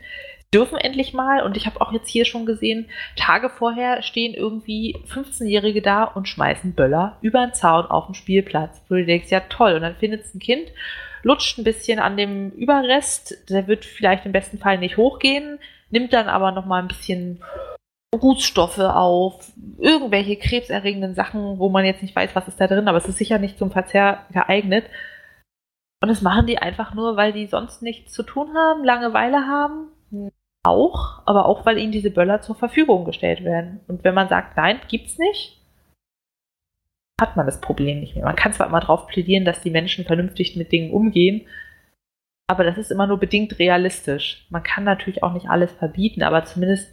dürfen 0.52 0.78
endlich 0.78 1.12
mal. 1.14 1.42
Und 1.42 1.56
ich 1.56 1.66
habe 1.66 1.80
auch 1.80 1.92
jetzt 1.92 2.08
hier 2.08 2.24
schon 2.24 2.46
gesehen, 2.46 2.88
Tage 3.16 3.48
vorher 3.48 4.02
stehen 4.02 4.34
irgendwie 4.34 4.96
15-Jährige 5.08 5.82
da 5.82 6.04
und 6.04 6.28
schmeißen 6.28 6.74
Böller 6.74 7.18
über 7.20 7.46
den 7.46 7.54
Zaun 7.54 7.86
auf 7.86 8.06
dem 8.06 8.14
Spielplatz. 8.14 8.82
Wo 8.88 8.94
du 8.94 9.04
denkst, 9.04 9.30
ja 9.30 9.40
toll. 9.40 9.74
Und 9.74 9.82
dann 9.82 9.96
findet 9.96 10.24
es 10.24 10.34
ein 10.34 10.40
Kind, 10.40 10.70
lutscht 11.22 11.58
ein 11.58 11.64
bisschen 11.64 11.98
an 11.98 12.16
dem 12.16 12.50
Überrest. 12.50 13.48
Der 13.50 13.66
wird 13.66 13.84
vielleicht 13.84 14.26
im 14.26 14.32
besten 14.32 14.58
Fall 14.58 14.78
nicht 14.78 14.96
hochgehen, 14.96 15.58
nimmt 15.90 16.12
dann 16.12 16.28
aber 16.28 16.52
noch 16.52 16.66
mal 16.66 16.80
ein 16.80 16.88
bisschen 16.88 17.42
Rußstoffe 18.14 18.78
auf, 18.78 19.50
irgendwelche 19.78 20.36
krebserregenden 20.36 21.14
Sachen, 21.14 21.58
wo 21.58 21.70
man 21.70 21.86
jetzt 21.86 22.02
nicht 22.02 22.14
weiß, 22.14 22.34
was 22.34 22.46
ist 22.46 22.60
da 22.60 22.66
drin, 22.66 22.86
aber 22.86 22.98
es 22.98 23.08
ist 23.08 23.16
sicher 23.16 23.38
nicht 23.38 23.56
zum 23.56 23.70
Verzehr 23.70 24.26
geeignet. 24.32 24.84
Und 26.02 26.08
das 26.08 26.20
machen 26.20 26.46
die 26.46 26.58
einfach 26.58 26.94
nur, 26.94 27.16
weil 27.16 27.32
die 27.32 27.46
sonst 27.46 27.80
nichts 27.80 28.12
zu 28.12 28.22
tun 28.22 28.54
haben, 28.54 28.84
Langeweile 28.84 29.46
haben. 29.46 29.88
Auch, 30.64 31.22
aber 31.26 31.46
auch, 31.46 31.66
weil 31.66 31.78
ihnen 31.78 31.92
diese 31.92 32.10
Böller 32.10 32.40
zur 32.40 32.54
Verfügung 32.54 33.04
gestellt 33.04 33.44
werden. 33.44 33.80
Und 33.88 34.04
wenn 34.04 34.14
man 34.14 34.28
sagt, 34.28 34.56
nein, 34.56 34.80
gibt's 34.88 35.18
nicht, 35.18 35.60
hat 37.20 37.36
man 37.36 37.46
das 37.46 37.60
Problem 37.60 38.00
nicht 38.00 38.14
mehr. 38.14 38.24
Man 38.24 38.36
kann 38.36 38.52
zwar 38.52 38.68
immer 38.68 38.80
darauf 38.80 39.06
plädieren, 39.06 39.44
dass 39.44 39.62
die 39.62 39.70
Menschen 39.70 40.04
vernünftig 40.04 40.56
mit 40.56 40.72
Dingen 40.72 40.92
umgehen, 40.92 41.46
aber 42.48 42.64
das 42.64 42.78
ist 42.78 42.90
immer 42.90 43.06
nur 43.06 43.18
bedingt 43.18 43.58
realistisch. 43.58 44.46
Man 44.50 44.62
kann 44.62 44.84
natürlich 44.84 45.22
auch 45.22 45.32
nicht 45.32 45.48
alles 45.48 45.72
verbieten, 45.72 46.22
aber 46.22 46.44
zumindest 46.44 46.92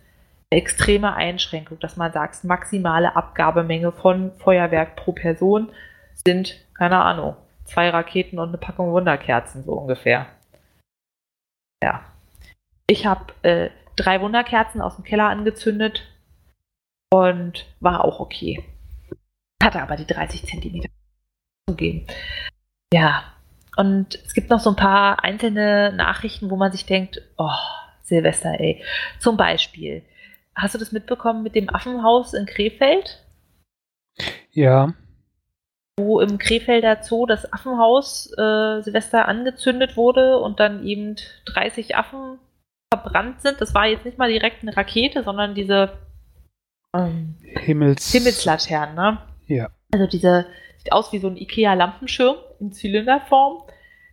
extreme 0.52 1.16
Einschränkung, 1.16 1.80
dass 1.80 1.98
man 1.98 2.12
sagt, 2.12 2.44
maximale 2.44 3.16
Abgabemenge 3.16 3.92
von 3.92 4.32
Feuerwerk 4.38 4.96
pro 4.96 5.12
Person 5.12 5.70
sind, 6.14 6.56
keine 6.74 7.02
Ahnung, 7.02 7.36
zwei 7.66 7.90
Raketen 7.90 8.40
und 8.40 8.50
eine 8.50 8.58
Packung 8.58 8.92
Wunderkerzen, 8.92 9.64
so 9.64 9.74
ungefähr. 9.74 10.28
Ja. 11.84 12.02
Ich 12.89 13.05
habe 13.05 13.34
äh, 13.43 13.69
drei 13.96 14.22
Wunderkerzen 14.22 14.81
aus 14.81 14.96
dem 14.96 15.05
Keller 15.05 15.29
angezündet 15.29 16.01
und 17.12 17.65
war 17.79 18.03
auch 18.03 18.19
okay. 18.19 18.63
Hatte 19.62 19.81
aber 19.81 19.96
die 19.96 20.08
30 20.08 20.46
Zentimeter 20.46 20.89
zugeben. 21.69 22.08
Ja. 22.93 23.24
Und 23.77 24.15
es 24.25 24.34
gibt 24.34 24.50
noch 24.50 24.60
so 24.60 24.72
ein 24.72 24.75
paar 24.75 25.24
einzelne 25.24 25.93
Nachrichten, 25.93 26.50
wo 26.50 26.58
man 26.58 26.72
sich 26.72 26.86
denkt, 26.86 27.22
oh, 27.38 27.50
Silvester, 28.01 28.60
ey. 28.60 28.84
Zum 29.19 29.38
Beispiel, 29.38 30.03
Hast 30.60 30.75
du 30.75 30.79
das 30.79 30.91
mitbekommen 30.91 31.41
mit 31.41 31.55
dem 31.55 31.74
Affenhaus 31.74 32.34
in 32.34 32.46
Krefeld? 32.46 33.24
Ja. 34.51 34.93
Wo 35.98 36.19
im 36.19 36.38
Krefelder 36.38 37.01
Zoo 37.01 37.25
das 37.25 37.51
Affenhaus 37.53 38.29
äh, 38.38 38.81
Silvester 38.81 39.27
angezündet 39.29 39.96
wurde 39.96 40.38
und 40.39 40.60
dann 40.60 40.86
eben 40.86 41.15
30 41.46 41.96
Affen 41.96 42.39
verbrannt 42.91 43.41
sind. 43.41 43.62
Das 43.62 43.74
war 43.74 43.88
jetzt 43.88 44.05
nicht 44.05 44.17
mal 44.17 44.29
direkt 44.29 44.62
eine 44.62 44.75
Rakete, 44.75 45.24
sondern 45.24 45.55
diese 45.55 45.91
ähm, 46.96 47.36
Himmels 47.41 48.12
Himmelslaternen, 48.12 48.96
ne? 48.96 49.19
Ja. 49.48 49.69
Also 49.91 50.08
diese, 50.08 50.48
sieht 50.77 50.91
aus 50.91 51.12
wie 51.13 51.19
so 51.19 51.27
ein 51.27 51.38
Ikea-Lampenschirm 51.38 52.36
in 52.60 52.72
Zylinderform, 52.72 53.63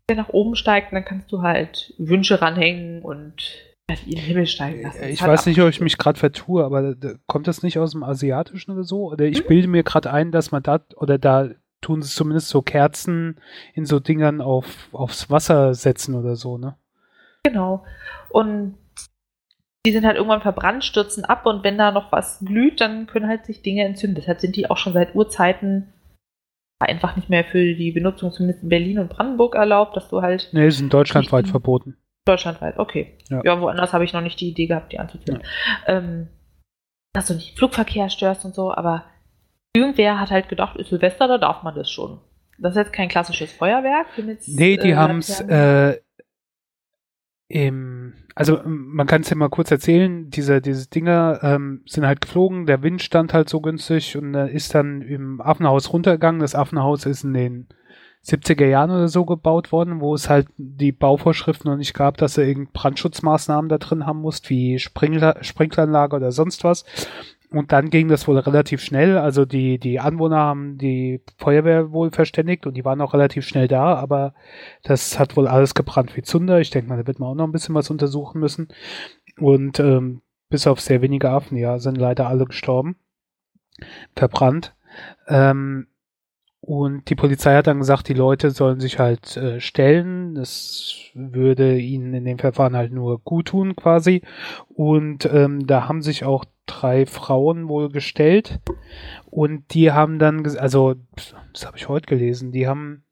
der 0.08 0.16
nach 0.16 0.28
oben 0.28 0.56
steigt 0.56 0.92
und 0.92 0.96
dann 0.96 1.04
kannst 1.04 1.32
du 1.32 1.42
halt 1.42 1.94
Wünsche 1.98 2.40
ranhängen 2.40 3.02
und 3.02 3.62
in 3.88 4.12
den 4.12 4.18
Himmel 4.18 4.46
steigen 4.46 4.82
lassen. 4.82 5.04
Ich 5.08 5.22
weiß 5.22 5.46
nicht, 5.46 5.60
ob 5.60 5.68
ich 5.68 5.80
mich 5.80 5.96
gerade 5.96 6.18
vertue, 6.18 6.64
aber 6.64 6.96
kommt 7.26 7.46
das 7.46 7.62
nicht 7.62 7.78
aus 7.78 7.92
dem 7.92 8.02
Asiatischen 8.02 8.72
oder 8.72 8.82
so? 8.82 9.12
Oder 9.12 9.26
ich 9.26 9.40
hm? 9.40 9.46
bilde 9.46 9.68
mir 9.68 9.84
gerade 9.84 10.12
ein, 10.12 10.32
dass 10.32 10.50
man 10.50 10.62
da, 10.62 10.80
oder 10.96 11.18
da 11.18 11.50
tun 11.80 12.02
sie 12.02 12.12
zumindest 12.12 12.48
so 12.48 12.62
Kerzen 12.62 13.40
in 13.74 13.86
so 13.86 14.00
Dingern 14.00 14.40
auf, 14.40 14.88
aufs 14.92 15.30
Wasser 15.30 15.74
setzen 15.74 16.16
oder 16.16 16.34
so, 16.34 16.58
ne? 16.58 16.76
Genau. 17.46 17.84
Und 18.30 18.76
die 19.86 19.92
sind 19.92 20.04
halt 20.04 20.16
irgendwann 20.16 20.42
verbrannt, 20.42 20.84
stürzen 20.84 21.24
ab 21.24 21.46
und 21.46 21.62
wenn 21.62 21.78
da 21.78 21.92
noch 21.92 22.10
was 22.10 22.40
glüht, 22.44 22.80
dann 22.80 23.06
können 23.06 23.28
halt 23.28 23.46
sich 23.46 23.62
Dinge 23.62 23.84
entzünden. 23.84 24.16
Deshalb 24.16 24.40
sind 24.40 24.56
die 24.56 24.68
auch 24.68 24.76
schon 24.76 24.92
seit 24.92 25.14
Urzeiten 25.14 25.92
einfach 26.80 27.14
nicht 27.14 27.30
mehr 27.30 27.44
für 27.44 27.74
die 27.74 27.92
Benutzung, 27.92 28.32
zumindest 28.32 28.64
in 28.64 28.68
Berlin 28.68 28.98
und 28.98 29.10
Brandenburg 29.10 29.54
erlaubt, 29.54 29.96
dass 29.96 30.08
du 30.08 30.22
halt. 30.22 30.48
Nee, 30.52 30.70
sind 30.70 30.92
deutschlandweit 30.92 31.48
verboten. 31.48 31.96
Deutschlandweit, 32.26 32.78
okay. 32.78 33.16
Ja, 33.30 33.42
ja 33.44 33.60
woanders 33.60 33.92
habe 33.92 34.04
ich 34.04 34.12
noch 34.12 34.20
nicht 34.20 34.40
die 34.40 34.48
Idee 34.48 34.66
gehabt, 34.66 34.92
die 34.92 34.98
anzuziehen. 34.98 35.40
Ja. 35.86 35.98
Ähm, 35.98 36.28
dass 37.14 37.28
du 37.28 37.34
nicht 37.34 37.56
Flugverkehr 37.56 38.10
störst 38.10 38.44
und 38.44 38.56
so, 38.56 38.72
aber 38.72 39.04
irgendwer 39.74 40.18
hat 40.18 40.30
halt 40.30 40.48
gedacht, 40.48 40.76
ist 40.76 40.90
Silvester, 40.90 41.28
da 41.28 41.38
darf 41.38 41.62
man 41.62 41.76
das 41.76 41.88
schon. 41.88 42.20
Das 42.58 42.72
ist 42.72 42.78
jetzt 42.78 42.92
kein 42.92 43.08
klassisches 43.08 43.52
Feuerwerk. 43.52 44.06
Jetzt, 44.16 44.48
nee, 44.48 44.76
die 44.76 44.90
äh, 44.90 44.96
haben 44.96 45.18
es 45.18 45.40
äh, 45.40 46.00
im, 47.48 48.14
also 48.34 48.60
man 48.64 49.06
kann 49.06 49.22
es 49.22 49.30
ja 49.30 49.36
mal 49.36 49.48
kurz 49.48 49.70
erzählen, 49.70 50.28
diese, 50.30 50.60
diese 50.60 50.88
Dinger 50.88 51.38
ähm, 51.42 51.82
sind 51.86 52.04
halt 52.04 52.20
geflogen, 52.20 52.66
der 52.66 52.82
Wind 52.82 53.02
stand 53.02 53.32
halt 53.32 53.48
so 53.48 53.60
günstig 53.60 54.16
und 54.16 54.34
äh, 54.34 54.52
ist 54.52 54.74
dann 54.74 55.00
im 55.02 55.40
Affenhaus 55.40 55.92
runtergegangen. 55.92 56.40
Das 56.40 56.56
Affenhaus 56.56 57.06
ist 57.06 57.22
in 57.22 57.34
den 57.34 57.68
70er 58.24 58.66
Jahren 58.66 58.90
oder 58.90 59.06
so 59.06 59.24
gebaut 59.24 59.70
worden, 59.70 60.00
wo 60.00 60.12
es 60.14 60.28
halt 60.28 60.48
die 60.56 60.90
Bauvorschriften 60.90 61.70
noch 61.70 61.76
nicht 61.76 61.94
gab, 61.94 62.16
dass 62.16 62.34
du 62.34 62.40
irgendeine 62.40 62.72
Brandschutzmaßnahmen 62.72 63.68
da 63.68 63.78
drin 63.78 64.06
haben 64.06 64.20
musst, 64.20 64.50
wie 64.50 64.80
Sprinkler, 64.80 65.36
Sprinkleranlage 65.42 66.16
oder 66.16 66.32
sonst 66.32 66.64
was. 66.64 66.84
Und 67.50 67.72
dann 67.72 67.90
ging 67.90 68.08
das 68.08 68.26
wohl 68.26 68.38
relativ 68.38 68.80
schnell. 68.80 69.18
Also 69.18 69.44
die, 69.44 69.78
die 69.78 70.00
Anwohner 70.00 70.38
haben 70.38 70.78
die 70.78 71.22
Feuerwehr 71.38 71.92
wohl 71.92 72.10
verständigt 72.10 72.66
und 72.66 72.74
die 72.74 72.84
waren 72.84 73.00
auch 73.00 73.14
relativ 73.14 73.46
schnell 73.46 73.68
da, 73.68 73.94
aber 73.94 74.34
das 74.82 75.18
hat 75.18 75.36
wohl 75.36 75.46
alles 75.46 75.74
gebrannt 75.74 76.16
wie 76.16 76.22
Zunder. 76.22 76.60
Ich 76.60 76.70
denke 76.70 76.88
mal, 76.88 76.98
da 76.98 77.06
wird 77.06 77.20
man 77.20 77.30
auch 77.30 77.34
noch 77.34 77.46
ein 77.46 77.52
bisschen 77.52 77.74
was 77.74 77.90
untersuchen 77.90 78.40
müssen. 78.40 78.68
Und 79.38 79.78
ähm, 79.78 80.22
bis 80.48 80.66
auf 80.66 80.80
sehr 80.80 81.02
wenige 81.02 81.30
Affen, 81.30 81.56
ja, 81.56 81.78
sind 81.78 81.98
leider 81.98 82.26
alle 82.28 82.46
gestorben. 82.46 82.96
Verbrannt. 84.14 84.74
Ähm, 85.28 85.86
und 86.66 87.10
die 87.10 87.14
Polizei 87.14 87.54
hat 87.54 87.68
dann 87.68 87.78
gesagt, 87.78 88.08
die 88.08 88.12
Leute 88.12 88.50
sollen 88.50 88.80
sich 88.80 88.98
halt 88.98 89.36
äh, 89.36 89.60
stellen. 89.60 90.34
Das 90.34 90.96
würde 91.14 91.78
ihnen 91.78 92.12
in 92.12 92.24
dem 92.24 92.40
Verfahren 92.40 92.74
halt 92.74 92.90
nur 92.90 93.20
gut 93.20 93.48
tun 93.48 93.76
quasi. 93.76 94.22
Und 94.74 95.26
ähm, 95.32 95.68
da 95.68 95.86
haben 95.86 96.02
sich 96.02 96.24
auch 96.24 96.44
drei 96.66 97.06
Frauen 97.06 97.68
wohl 97.68 97.88
gestellt. 97.88 98.58
Und 99.26 99.74
die 99.74 99.92
haben 99.92 100.18
dann, 100.18 100.44
also 100.56 100.96
das 101.52 101.66
habe 101.66 101.76
ich 101.76 101.88
heute 101.88 102.08
gelesen, 102.08 102.50
die 102.50 102.66
haben 102.66 103.04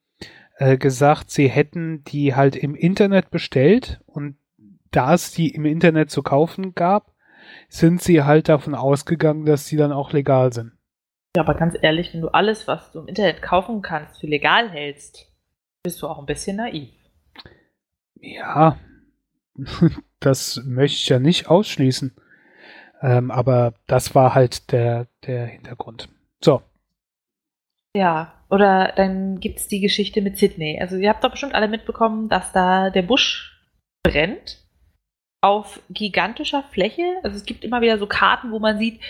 äh, 0.57 0.77
gesagt, 0.77 1.31
sie 1.31 1.49
hätten 1.49 2.03
die 2.03 2.35
halt 2.35 2.57
im 2.57 2.75
Internet 2.75 3.31
bestellt. 3.31 4.01
Und 4.07 4.35
da 4.91 5.15
es 5.15 5.31
die 5.31 5.51
im 5.51 5.65
Internet 5.65 6.11
zu 6.11 6.25
kaufen 6.25 6.75
gab, 6.75 7.13
sind 7.69 8.03
sie 8.03 8.25
halt 8.25 8.49
davon 8.49 8.75
ausgegangen, 8.75 9.45
dass 9.47 9.67
die 9.67 9.77
dann 9.77 9.93
auch 9.93 10.13
legal 10.13 10.53
sind. 10.53 10.73
Ja, 11.37 11.43
aber 11.43 11.55
ganz 11.55 11.77
ehrlich, 11.81 12.15
wenn 12.15 12.21
du 12.21 12.29
alles, 12.29 12.69
was 12.69 12.93
du 12.93 13.01
im 13.01 13.09
Internet 13.09 13.43
kaufen 13.43 13.83
kannst, 13.83 14.21
für 14.21 14.27
legal 14.27 14.71
hältst, 14.71 15.33
bist 15.83 16.01
du 16.01 16.07
auch 16.07 16.19
ein 16.19 16.27
bisschen 16.27 16.57
naiv. 16.57 16.91
Ja, 18.21 18.79
das 20.21 20.63
möchte 20.65 20.97
ich 20.97 21.09
ja 21.09 21.19
nicht 21.19 21.49
ausschließen. 21.49 22.15
Ähm, 23.03 23.31
aber 23.31 23.75
das 23.87 24.15
war 24.15 24.35
halt 24.35 24.71
der, 24.73 25.09
der 25.27 25.47
Hintergrund. 25.47 26.09
So. 26.43 26.63
Ja, 27.97 28.33
oder 28.49 28.93
dann 28.97 29.41
gibt 29.41 29.59
es 29.59 29.69
die 29.69 29.81
Geschichte 29.81 30.23
mit 30.23 30.39
Sydney. 30.39 30.79
Also 30.81 30.97
ihr 30.97 31.09
habt 31.09 31.23
doch 31.25 31.31
bestimmt 31.31 31.55
alle 31.55 31.69
mitbekommen, 31.69 32.29
dass 32.29 32.53
da 32.53 32.91
der 32.91 33.03
Busch 33.03 33.61
brennt 34.03 34.65
auf 35.43 35.83
gigantischer 35.91 36.63
Fläche. 36.71 37.19
Also 37.23 37.37
es 37.37 37.45
gibt 37.45 37.65
immer 37.65 37.81
wieder 37.81 37.99
so 37.99 38.07
Karten, 38.07 38.53
wo 38.53 38.59
man 38.59 38.79
sieht, 38.79 39.01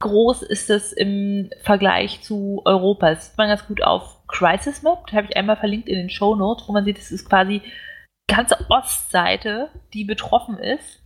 groß 0.00 0.42
ist 0.42 0.70
es 0.70 0.92
im 0.92 1.50
Vergleich 1.62 2.22
zu 2.22 2.62
Europa. 2.64 3.10
Das 3.10 3.28
sieht 3.28 3.38
man 3.38 3.48
ganz 3.48 3.66
gut 3.66 3.82
auf 3.82 4.26
Crisis 4.28 4.82
Map, 4.82 5.12
habe 5.12 5.28
ich 5.28 5.36
einmal 5.36 5.56
verlinkt 5.56 5.88
in 5.88 5.96
den 5.96 6.10
Show 6.10 6.34
Notes, 6.34 6.68
wo 6.68 6.72
man 6.72 6.84
sieht, 6.84 6.98
es 6.98 7.10
ist 7.10 7.28
quasi 7.28 7.62
die 8.28 8.34
ganze 8.34 8.66
Ostseite, 8.68 9.70
die 9.94 10.04
betroffen 10.04 10.58
ist. 10.58 11.02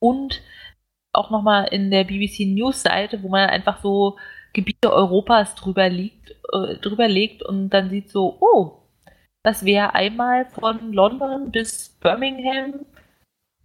Und 0.00 0.40
auch 1.12 1.30
nochmal 1.30 1.68
in 1.70 1.90
der 1.90 2.04
BBC 2.04 2.46
News 2.46 2.82
Seite, 2.82 3.22
wo 3.22 3.28
man 3.28 3.48
einfach 3.50 3.82
so 3.82 4.18
Gebiete 4.54 4.92
Europas 4.92 5.54
drüber 5.54 5.88
liegt, 5.88 6.30
äh, 6.52 6.76
drüber 6.76 7.08
legt 7.08 7.42
und 7.42 7.70
dann 7.70 7.88
sieht 7.90 8.10
so, 8.10 8.36
oh, 8.40 8.82
Das 9.44 9.64
wäre 9.64 9.94
einmal 9.94 10.46
von 10.46 10.92
London 10.92 11.50
bis 11.50 11.98
Birmingham 12.00 12.86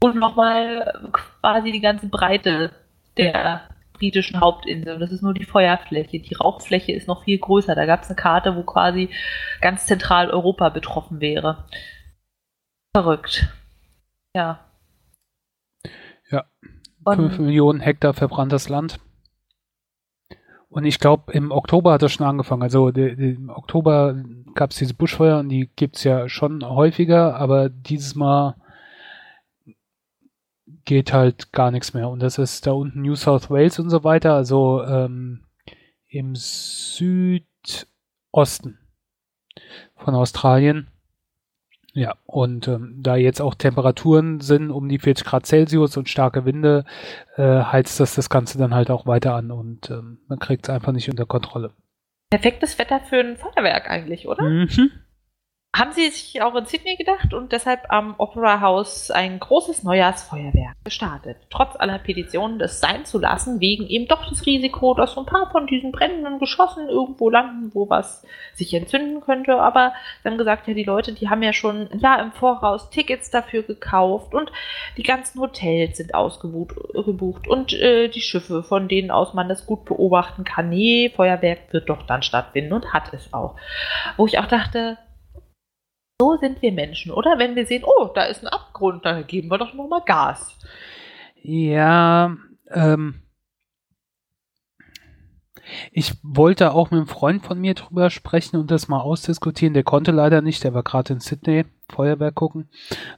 und 0.01 0.15
nochmal 0.15 1.11
quasi 1.11 1.71
die 1.71 1.81
ganze 1.81 2.07
Breite 2.07 2.71
der 3.17 3.69
britischen 3.97 4.39
Hauptinsel. 4.39 4.93
Und 4.93 4.99
das 4.99 5.11
ist 5.11 5.21
nur 5.21 5.33
die 5.33 5.45
Feuerfläche. 5.45 6.19
Die 6.19 6.35
Rauchfläche 6.35 6.91
ist 6.91 7.07
noch 7.07 7.23
viel 7.23 7.37
größer. 7.37 7.75
Da 7.75 7.85
gab 7.85 8.03
es 8.03 8.09
eine 8.09 8.15
Karte, 8.15 8.55
wo 8.55 8.63
quasi 8.63 9.09
ganz 9.61 9.85
Zentraleuropa 9.85 10.69
betroffen 10.69 11.19
wäre. 11.19 11.65
Verrückt. 12.95 13.47
Ja. 14.35 14.59
Ja. 16.29 16.45
5 17.05 17.39
Millionen 17.39 17.79
Hektar 17.79 18.13
verbranntes 18.13 18.69
Land. 18.69 18.99
Und 20.69 20.85
ich 20.85 20.99
glaube, 20.99 21.31
im 21.31 21.51
Oktober 21.51 21.93
hat 21.93 22.01
das 22.01 22.11
schon 22.11 22.27
angefangen. 22.27 22.61
Also 22.61 22.89
im 22.89 23.49
Oktober 23.49 24.21
gab 24.53 24.71
es 24.71 24.77
diese 24.77 24.93
Buschfeuer 24.93 25.39
und 25.39 25.49
die 25.49 25.69
gibt 25.75 25.95
es 25.95 26.03
ja 26.03 26.27
schon 26.27 26.63
häufiger, 26.63 27.35
aber 27.35 27.69
dieses 27.69 28.15
Mal 28.15 28.55
geht 30.87 31.13
halt 31.13 31.53
gar 31.53 31.69
nichts 31.69 31.93
mehr. 31.93 32.09
Und 32.09 32.23
das 32.23 32.39
ist 32.39 32.65
da 32.65 32.71
unten 32.71 33.03
New 33.03 33.15
South 33.15 33.51
Wales 33.51 33.77
und 33.77 33.91
so 33.91 34.03
weiter, 34.03 34.33
also 34.33 34.83
ähm, 34.83 35.43
im 36.07 36.33
Südosten 36.33 37.49
von 39.95 40.15
Australien. 40.15 40.87
Ja, 41.93 42.15
und 42.25 42.67
ähm, 42.67 42.97
da 43.01 43.15
jetzt 43.15 43.41
auch 43.41 43.55
Temperaturen 43.55 44.39
sind 44.39 44.71
um 44.71 44.87
die 44.87 44.99
40 44.99 45.25
Grad 45.25 45.45
Celsius 45.45 45.97
und 45.97 46.09
starke 46.09 46.45
Winde, 46.45 46.85
äh, 47.35 47.63
heizt 47.63 47.99
das 47.99 48.15
das 48.15 48.29
Ganze 48.29 48.57
dann 48.57 48.73
halt 48.73 48.89
auch 48.89 49.05
weiter 49.07 49.35
an 49.35 49.51
und 49.51 49.89
ähm, 49.89 50.19
man 50.27 50.39
kriegt 50.39 50.67
es 50.67 50.73
einfach 50.73 50.91
nicht 50.93 51.09
unter 51.09 51.25
Kontrolle. 51.25 51.73
Perfektes 52.29 52.77
Wetter 52.77 52.99
für 52.99 53.19
ein 53.19 53.37
Feuerwerk 53.37 53.89
eigentlich, 53.89 54.27
oder? 54.27 54.43
Mhm 54.43 54.91
haben 55.77 55.91
sie 55.91 56.09
sich 56.09 56.41
auch 56.41 56.55
in 56.55 56.65
Sydney 56.65 56.95
gedacht 56.95 57.33
und 57.33 57.51
deshalb 57.51 57.91
am 57.91 58.15
Opera 58.17 58.61
House 58.61 59.11
ein 59.11 59.39
großes 59.39 59.83
Neujahrsfeuerwerk 59.83 60.75
gestartet. 60.83 61.37
Trotz 61.49 61.75
aller 61.75 61.99
Petitionen 61.99 62.59
das 62.59 62.79
sein 62.79 63.05
zu 63.05 63.19
lassen, 63.19 63.59
wegen 63.59 63.87
eben 63.87 64.07
doch 64.07 64.27
das 64.29 64.45
Risiko, 64.45 64.93
dass 64.93 65.13
so 65.13 65.21
ein 65.21 65.25
paar 65.25 65.51
von 65.51 65.67
diesen 65.67 65.91
brennenden 65.91 66.39
Geschossen 66.39 66.89
irgendwo 66.89 67.29
landen, 67.29 67.71
wo 67.73 67.89
was 67.89 68.25
sich 68.55 68.73
entzünden 68.73 69.21
könnte. 69.21 69.59
Aber 69.59 69.93
haben 70.27 70.37
gesagt, 70.37 70.67
ja, 70.67 70.73
die 70.73 70.83
Leute, 70.83 71.13
die 71.13 71.29
haben 71.29 71.41
ja 71.41 71.53
schon 71.53 71.89
Jahr 71.99 72.21
im 72.21 72.31
Voraus 72.31 72.89
Tickets 72.89 73.29
dafür 73.29 73.63
gekauft 73.63 74.33
und 74.33 74.51
die 74.97 75.03
ganzen 75.03 75.39
Hotels 75.39 75.97
sind 75.97 76.13
ausgebucht 76.13 77.47
und 77.47 77.73
äh, 77.73 78.09
die 78.09 78.21
Schiffe, 78.21 78.63
von 78.63 78.87
denen 78.87 79.11
aus 79.11 79.33
man 79.33 79.49
das 79.49 79.65
gut 79.65 79.85
beobachten 79.85 80.43
kann. 80.43 80.69
Nee, 80.69 81.11
Feuerwerk 81.15 81.71
wird 81.71 81.89
doch 81.89 82.03
dann 82.03 82.21
stattfinden 82.21 82.73
und 82.73 82.93
hat 82.93 83.13
es 83.13 83.33
auch. 83.33 83.55
Wo 84.17 84.25
ich 84.25 84.39
auch 84.39 84.47
dachte, 84.47 84.97
so 86.19 86.37
sind 86.37 86.61
wir 86.61 86.71
Menschen, 86.71 87.11
oder? 87.11 87.37
Wenn 87.37 87.55
wir 87.55 87.65
sehen, 87.65 87.83
oh, 87.85 88.09
da 88.13 88.23
ist 88.23 88.43
ein 88.43 88.47
Abgrund, 88.47 89.05
dann 89.05 89.27
geben 89.27 89.49
wir 89.49 89.57
doch 89.57 89.73
nochmal 89.73 90.01
Gas. 90.05 90.57
Ja, 91.43 92.35
ähm, 92.71 93.21
ich 95.91 96.13
wollte 96.23 96.71
auch 96.71 96.89
mit 96.89 96.99
einem 96.99 97.07
Freund 97.07 97.45
von 97.45 97.59
mir 97.59 97.75
drüber 97.75 98.09
sprechen 98.09 98.57
und 98.57 98.71
das 98.71 98.87
mal 98.87 99.01
ausdiskutieren. 99.01 99.73
Der 99.73 99.83
konnte 99.83 100.11
leider 100.11 100.41
nicht, 100.41 100.63
der 100.63 100.73
war 100.73 100.83
gerade 100.83 101.13
in 101.13 101.19
Sydney, 101.19 101.65
Feuerwerk 101.89 102.33
gucken. 102.33 102.69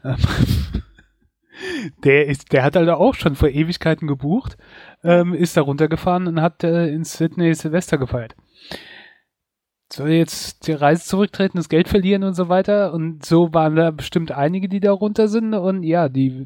Ähm, 0.03 0.18
der 2.03 2.25
ist, 2.25 2.51
der 2.51 2.64
hat 2.64 2.75
halt 2.75 2.90
auch 2.90 3.16
schon 3.16 3.35
vor 3.35 3.50
Ewigkeiten 3.50 4.07
gebucht, 4.07 4.57
ähm, 5.03 5.33
ist 5.33 5.55
da 5.55 5.62
runtergefahren 5.62 6.27
und 6.27 6.42
hat 6.42 6.66
äh, 6.66 6.88
in 6.88 7.05
Sydney 7.05 7.53
Silvester 7.53 7.98
gefeiert 7.98 8.35
soll 9.91 10.09
jetzt 10.11 10.67
die 10.67 10.73
Reise 10.73 11.03
zurücktreten, 11.03 11.57
das 11.57 11.67
Geld 11.67 11.87
verlieren 11.87 12.23
und 12.23 12.35
so 12.35 12.47
weiter. 12.47 12.93
Und 12.93 13.25
so 13.25 13.53
waren 13.53 13.75
da 13.75 13.89
bestimmt 13.91 14.31
einige, 14.31 14.69
die 14.69 14.79
da 14.79 14.91
runter 14.91 15.27
sind. 15.27 15.53
Und 15.55 15.83
ja, 15.83 16.09
die, 16.09 16.45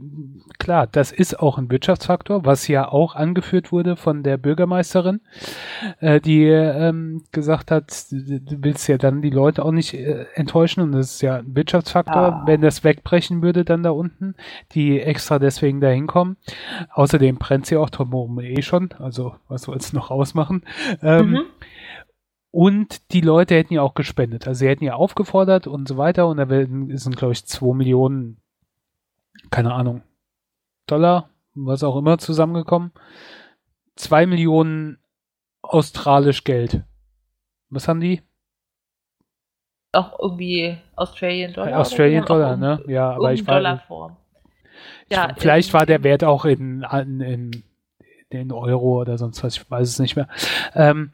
klar, 0.59 0.87
das 0.87 1.11
ist 1.11 1.39
auch 1.39 1.57
ein 1.57 1.69
Wirtschaftsfaktor, 1.69 2.45
was 2.45 2.67
ja 2.67 2.87
auch 2.87 3.15
angeführt 3.15 3.71
wurde 3.71 3.97
von 3.97 4.23
der 4.23 4.37
Bürgermeisterin, 4.37 5.19
äh, 5.99 6.21
die 6.21 6.45
ähm, 6.45 7.23
gesagt 7.31 7.69
hat, 7.69 8.05
du 8.11 8.63
willst 8.63 8.87
ja 8.87 8.97
dann 8.97 9.21
die 9.21 9.29
Leute 9.29 9.65
auch 9.65 9.71
nicht 9.71 9.93
äh, 9.93 10.25
enttäuschen. 10.35 10.81
Und 10.81 10.93
das 10.93 11.15
ist 11.15 11.21
ja 11.21 11.37
ein 11.37 11.55
Wirtschaftsfaktor, 11.55 12.15
ah. 12.15 12.43
wenn 12.45 12.61
das 12.61 12.85
wegbrechen 12.85 13.41
würde 13.41 13.65
dann 13.65 13.83
da 13.83 13.91
unten, 13.91 14.35
die 14.71 15.01
extra 15.01 15.37
deswegen 15.37 15.81
da 15.81 15.89
hinkommen. 15.89 16.37
Außerdem 16.93 17.35
brennt 17.35 17.65
sie 17.65 17.75
auch 17.75 17.89
drumherum 17.89 18.39
eh 18.39 18.61
schon. 18.61 18.89
Also, 18.99 19.35
was 19.49 19.63
soll 19.63 19.75
es 19.75 19.91
noch 19.91 20.11
ausmachen? 20.11 20.63
Ähm, 21.01 21.31
mhm. 21.31 21.41
Und 22.53 23.13
die 23.13 23.21
Leute 23.21 23.55
hätten 23.55 23.73
ja 23.73 23.81
auch 23.81 23.95
gespendet. 23.95 24.47
Also 24.47 24.59
sie 24.59 24.67
hätten 24.67 24.83
ja 24.83 24.93
aufgefordert 24.93 25.65
und 25.65 25.87
so 25.87 25.97
weiter. 25.97 26.27
Und 26.27 26.37
da 26.37 26.45
sind, 26.47 27.17
glaube 27.17 27.33
ich, 27.33 27.47
zwei 27.47 27.73
Millionen, 27.73 28.37
keine 29.49 29.73
Ahnung, 29.73 30.03
Dollar, 30.85 31.31
was 31.55 31.83
auch 31.83 31.95
immer, 31.95 32.19
zusammengekommen. 32.19 32.91
Zwei 33.95 34.27
Millionen 34.27 34.99
australisch 35.63 36.43
Geld. 36.43 36.83
Was 37.71 37.87
haben 37.87 38.01
die? 38.01 38.21
Auch 39.91 40.19
irgendwie 40.19 40.77
Australian 40.95 41.53
Dollar. 41.53 41.79
Australian 41.79 42.25
Dollar, 42.25 42.55
ne? 42.55 42.83
Ja, 42.85 43.15
aber 43.15 43.33
ich 43.33 43.47
war. 43.47 43.81
Ja, 45.09 45.33
vielleicht 45.35 45.73
war 45.73 45.87
der 45.87 46.03
Wert 46.03 46.23
auch 46.23 46.45
in, 46.45 46.83
in, 46.83 47.19
in 47.19 47.63
den 48.31 48.51
Euro 48.51 49.01
oder 49.01 49.17
sonst 49.17 49.43
was, 49.43 49.57
ich 49.57 49.71
weiß 49.71 49.89
es 49.89 49.97
nicht 49.97 50.15
mehr. 50.15 50.27
Ähm, 50.75 51.13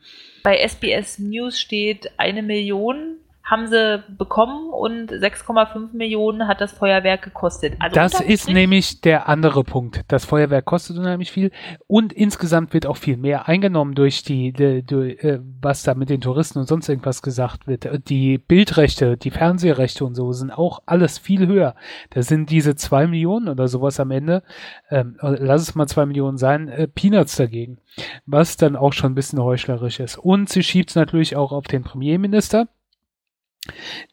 Bei 0.49 0.67
SBS 0.67 1.19
News 1.19 1.59
steht 1.59 2.09
eine 2.17 2.41
Million 2.41 3.18
haben 3.49 3.67
sie 3.67 4.03
bekommen 4.15 4.69
und 4.69 5.11
6,5 5.11 5.93
Millionen 5.93 6.47
hat 6.47 6.61
das 6.61 6.71
Feuerwerk 6.71 7.23
gekostet. 7.23 7.73
Also 7.79 7.95
das 7.95 8.21
ist 8.21 8.47
nämlich 8.47 9.01
der 9.01 9.27
andere 9.27 9.63
Punkt. 9.63 10.01
Das 10.07 10.23
Feuerwerk 10.23 10.65
kostet 10.65 10.97
unheimlich 10.97 11.31
viel 11.31 11.51
und 11.87 12.13
insgesamt 12.13 12.73
wird 12.75 12.85
auch 12.85 12.97
viel 12.97 13.17
mehr 13.17 13.47
eingenommen 13.47 13.95
durch 13.95 14.21
die, 14.21 14.53
die, 14.53 14.83
die 14.83 15.17
äh, 15.17 15.39
was 15.61 15.81
da 15.81 15.95
mit 15.95 16.09
den 16.09 16.21
Touristen 16.21 16.59
und 16.59 16.67
sonst 16.67 16.89
irgendwas 16.89 17.23
gesagt 17.23 17.65
wird. 17.65 18.07
Die 18.07 18.37
Bildrechte, 18.37 19.17
die 19.17 19.31
Fernsehrechte 19.31 20.05
und 20.05 20.13
so 20.13 20.31
sind 20.31 20.51
auch 20.51 20.83
alles 20.85 21.17
viel 21.17 21.47
höher. 21.47 21.73
Da 22.11 22.21
sind 22.21 22.51
diese 22.51 22.75
zwei 22.75 23.07
Millionen 23.07 23.49
oder 23.49 23.67
sowas 23.67 23.99
am 23.99 24.11
Ende, 24.11 24.43
ähm, 24.91 25.17
lass 25.21 25.63
es 25.63 25.73
mal 25.73 25.87
zwei 25.87 26.05
Millionen 26.05 26.37
sein, 26.37 26.67
äh, 26.67 26.87
Peanuts 26.87 27.35
dagegen. 27.35 27.79
Was 28.27 28.57
dann 28.57 28.75
auch 28.75 28.93
schon 28.93 29.13
ein 29.13 29.15
bisschen 29.15 29.41
heuchlerisch 29.41 29.99
ist. 29.99 30.17
Und 30.17 30.49
sie 30.49 30.61
schiebt 30.61 30.91
es 30.91 30.95
natürlich 30.95 31.35
auch 31.35 31.51
auf 31.51 31.65
den 31.65 31.83
Premierminister 31.83 32.67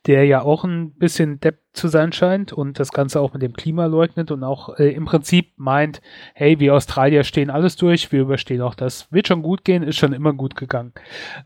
der 0.06 0.24
ja 0.24 0.42
auch 0.42 0.64
ein 0.64 0.94
bisschen 0.94 1.40
Depp 1.40 1.60
zu 1.72 1.88
sein 1.88 2.12
scheint 2.12 2.52
und 2.52 2.78
das 2.80 2.92
Ganze 2.92 3.20
auch 3.20 3.32
mit 3.32 3.42
dem 3.42 3.52
Klima 3.52 3.86
leugnet 3.86 4.30
und 4.30 4.44
auch 4.44 4.78
äh, 4.78 4.90
im 4.90 5.04
Prinzip 5.04 5.52
meint, 5.56 6.00
hey, 6.34 6.58
wir 6.58 6.74
Australier 6.74 7.24
stehen 7.24 7.50
alles 7.50 7.76
durch, 7.76 8.12
wir 8.12 8.22
überstehen 8.22 8.62
auch 8.62 8.74
das. 8.74 9.10
Wird 9.12 9.28
schon 9.28 9.42
gut 9.42 9.64
gehen, 9.64 9.82
ist 9.82 9.96
schon 9.96 10.12
immer 10.12 10.32
gut 10.32 10.56
gegangen. 10.56 10.92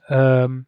Ähm, 0.09 0.66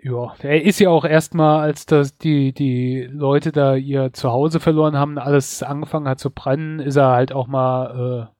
ja, 0.00 0.34
er 0.40 0.62
ist 0.62 0.78
ja 0.78 0.90
auch 0.90 1.04
erstmal, 1.04 1.60
als 1.62 1.84
das 1.84 2.16
die, 2.16 2.52
die 2.52 3.08
Leute 3.10 3.50
da 3.50 3.74
ihr 3.74 4.12
Zuhause 4.12 4.60
verloren 4.60 4.96
haben, 4.96 5.18
alles 5.18 5.64
angefangen 5.64 6.06
hat 6.08 6.20
zu 6.20 6.30
brennen, 6.30 6.78
ist 6.78 6.96
er 6.96 7.10
halt 7.10 7.32
auch 7.32 7.48
mal, 7.48 8.28
äh, 8.30 8.36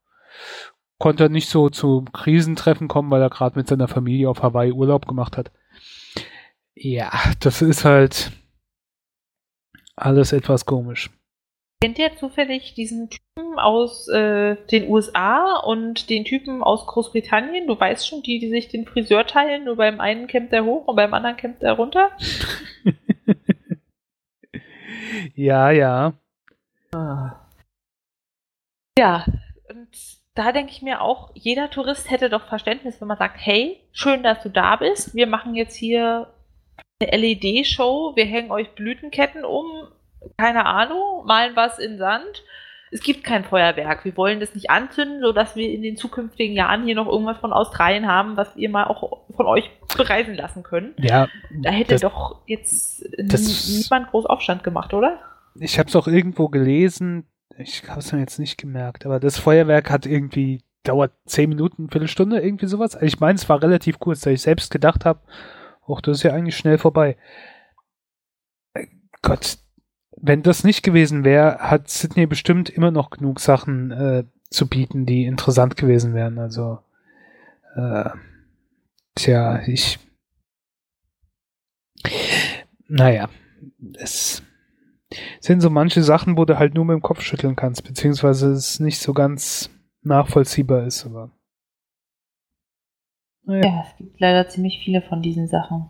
konnte 0.99 1.29
nicht 1.29 1.49
so 1.49 1.69
zu 1.69 2.05
Krisentreffen 2.13 2.87
kommen, 2.87 3.11
weil 3.11 3.23
er 3.23 3.31
gerade 3.31 3.59
mit 3.59 3.67
seiner 3.67 3.89
Familie 3.89 4.31
auf 4.31 4.43
Hawaii 4.43 4.71
Urlaub 4.71 5.09
gemacht 5.09 5.37
hat. 5.37 5.51
Ja, 6.77 7.11
das 7.41 7.63
ist 7.63 7.85
halt 7.85 8.31
alles 9.97 10.33
etwas 10.33 10.67
komisch. 10.67 11.11
Kennt 11.83 11.99
ihr 11.99 12.17
zufällig 12.17 12.75
diesen 12.75 13.11
Typen 13.11 13.59
aus 13.59 14.09
äh, 14.09 14.57
den 14.71 14.89
USA 14.89 15.59
und 15.59 16.09
den 16.09 16.25
Typen 16.25 16.63
aus 16.63 16.87
Großbritannien? 16.87 17.67
Du 17.67 17.79
weißt 17.79 18.09
schon, 18.09 18.23
die, 18.23 18.39
die 18.39 18.49
sich 18.49 18.69
den 18.69 18.87
Friseur 18.87 19.27
teilen, 19.27 19.65
nur 19.65 19.77
beim 19.77 20.01
einen 20.01 20.27
kämmt 20.27 20.53
er 20.55 20.65
hoch 20.65 20.87
und 20.87 20.97
beim 20.97 21.13
anderen 21.13 21.37
kämmt 21.37 21.63
er 21.63 21.75
runter? 21.75 22.13
ja, 25.35 25.71
ja. 25.71 26.15
Ah. 26.95 27.47
Ja, 28.99 29.27
und 29.69 29.89
da 30.35 30.53
denke 30.53 30.73
ich 30.73 30.81
mir 30.81 31.03
auch, 31.03 31.31
jeder 31.35 31.71
Tourist 31.71 32.11
hätte 32.11 32.31
doch 32.31 32.49
Verständnis, 32.49 33.01
wenn 33.01 33.09
man 33.09 33.19
sagt, 33.19 33.37
hey, 33.39 33.83
schön, 33.93 34.23
dass 34.23 34.43
du 34.43 34.49
da 34.49 34.77
bist. 34.77 35.15
Wir 35.15 35.27
machen 35.27 35.55
jetzt 35.55 35.77
hier 35.77 36.33
eine 37.01 37.17
LED-Show, 37.17 38.13
wir 38.17 38.25
hängen 38.25 38.51
euch 38.51 38.75
Blütenketten 38.75 39.45
um, 39.45 39.67
keine 40.37 40.67
Ahnung, 40.67 41.27
malen 41.27 41.55
was 41.55 41.79
in 41.79 41.99
Sand. 41.99 42.45
Es 42.91 43.03
gibt 43.03 43.25
kein 43.25 43.45
Feuerwerk. 43.45 44.05
Wir 44.05 44.17
wollen 44.17 44.39
das 44.39 44.55
nicht 44.55 44.71
anzünden, 44.71 45.21
sodass 45.21 45.57
wir 45.57 45.71
in 45.71 45.83
den 45.83 45.97
zukünftigen 45.97 46.55
Jahren 46.55 46.85
hier 46.85 46.95
noch 46.95 47.09
irgendwas 47.09 47.39
von 47.39 47.53
Australien 47.53 48.07
haben, 48.07 48.37
was 48.37 48.55
wir 48.57 48.71
mal 48.71 48.85
auch 48.85 49.25
von 49.35 49.47
euch 49.47 49.71
bereisen 49.97 50.35
lassen 50.35 50.63
können. 50.63 50.95
Ja. 50.99 51.29
Da 51.63 51.71
hätte 51.71 51.95
das, 51.95 52.03
doch 52.03 52.43
jetzt 52.47 53.05
niemand 53.19 54.11
groß 54.11 54.27
Aufstand 54.27 54.63
gemacht, 54.63 54.95
oder? 54.95 55.19
Ich 55.59 55.79
habe 55.79 55.89
es 55.89 55.97
auch 55.97 56.07
irgendwo 56.07 56.49
gelesen. 56.49 57.27
Ich 57.59 57.83
habe 57.89 58.01
es 58.01 58.13
mir 58.13 58.21
jetzt 58.21 58.39
nicht 58.39 58.57
gemerkt, 58.57 59.05
aber 59.05 59.19
das 59.19 59.39
Feuerwerk 59.39 59.91
hat 59.91 60.07
irgendwie 60.07 60.61
dauert 60.85 61.13
zehn 61.27 61.49
Minuten, 61.49 61.91
Viertelstunde, 61.91 62.41
irgendwie 62.41 62.67
sowas. 62.67 62.97
Ich 63.01 63.19
meine, 63.19 63.35
es 63.35 63.49
war 63.49 63.61
relativ 63.61 63.99
kurz, 63.99 64.21
da 64.21 64.31
ich 64.31 64.43
selbst 64.43 64.71
gedacht 64.71 65.05
habe, 65.05 65.21
Och, 65.87 66.01
das 66.03 66.19
ist 66.19 66.23
ja 66.25 66.33
eigentlich 66.33 66.57
schnell 66.57 66.79
vorbei. 66.79 67.17
Gott, 69.23 69.59
wenn 70.17 70.43
das 70.43 70.65
nicht 70.65 70.83
gewesen 70.83 71.25
wäre, 71.25 71.59
hat 71.59 71.89
Sydney 71.89 72.27
bestimmt 72.27 72.69
immer 72.69 72.91
noch 72.91 73.11
genug 73.11 73.41
Sachen 73.41 73.91
äh, 73.91 74.25
zu 74.51 74.69
bieten, 74.69 75.07
die 75.07 75.25
interessant 75.27 75.77
gewesen 75.77 76.15
wären. 76.15 76.39
Also, 76.39 76.79
äh, 77.77 78.11
tja, 79.15 79.63
ich. 79.67 79.99
Naja, 82.89 83.29
es 83.95 84.43
sind 85.41 85.61
so 85.61 85.71
manche 85.71 86.03
Sachen, 86.03 86.37
wo 86.37 86.45
du 86.45 86.59
halt 86.59 86.75
nur 86.75 86.85
mit 86.85 86.95
dem 86.95 87.03
Kopf 87.03 87.23
schütteln 87.23 87.57
kannst, 87.57 87.85
beziehungsweise 87.85 88.53
es 88.53 88.81
nicht 88.81 89.01
so 89.01 89.13
ganz 89.13 89.71
nachvollziehbar 90.03 90.87
ist, 90.87 91.05
aber. 91.07 91.36
Ja, 93.47 93.85
es 93.87 93.97
gibt 93.97 94.21
leider 94.21 94.49
ziemlich 94.49 94.81
viele 94.85 95.03
von 95.03 95.23
diesen 95.23 95.47
Sachen. 95.47 95.89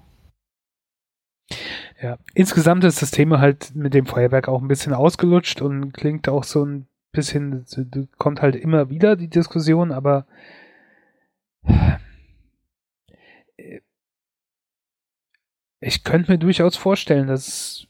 Ja, 2.03 2.19
insgesamt 2.35 2.85
ist 2.85 3.01
das 3.01 3.11
Thema 3.11 3.41
halt 3.41 3.75
mit 3.75 3.95
dem 3.95 4.05
Feuerwerk 4.05 4.49
auch 4.49 4.61
ein 4.61 4.69
bisschen 4.69 4.93
ausgelutscht 4.93 5.63
und 5.63 5.93
klingt 5.93 6.29
auch 6.29 6.45
so 6.45 6.65
ein 6.65 6.87
bisschen, 7.13 7.65
kommt 8.19 8.43
halt 8.43 8.57
immer 8.57 8.91
wieder 8.91 9.17
die 9.17 9.29
Diskussion, 9.31 9.91
aber 9.91 10.27
ich 15.81 16.05
könnte 16.05 16.33
mir 16.33 16.39
durchaus 16.39 16.77
vorstellen, 16.77 17.29
dass 17.29 17.87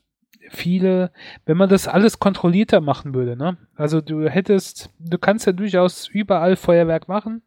viele, 0.50 1.10
wenn 1.44 1.56
man 1.56 1.68
das 1.68 1.88
alles 1.88 2.20
kontrollierter 2.20 2.80
machen 2.80 3.14
würde, 3.14 3.36
ne? 3.36 3.56
Also 3.74 4.00
du 4.00 4.28
hättest, 4.28 4.90
du 5.00 5.18
kannst 5.18 5.46
ja 5.46 5.52
durchaus 5.52 6.06
überall 6.06 6.54
Feuerwerk 6.54 7.08
machen. 7.08 7.42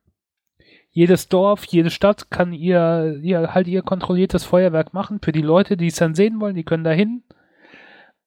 Jedes 0.99 1.29
Dorf, 1.29 1.63
jede 1.63 1.91
Stadt 1.91 2.29
kann 2.29 2.51
ihr, 2.51 3.19
ihr 3.21 3.53
halt 3.53 3.69
ihr 3.69 3.83
kontrolliertes 3.83 4.43
Feuerwerk 4.43 4.93
machen. 4.93 5.21
Für 5.23 5.31
die 5.31 5.41
Leute, 5.41 5.77
die 5.77 5.87
es 5.87 5.95
dann 5.95 6.13
sehen 6.13 6.41
wollen, 6.41 6.55
die 6.55 6.65
können 6.65 6.83
da 6.83 6.91
hin. 6.91 7.23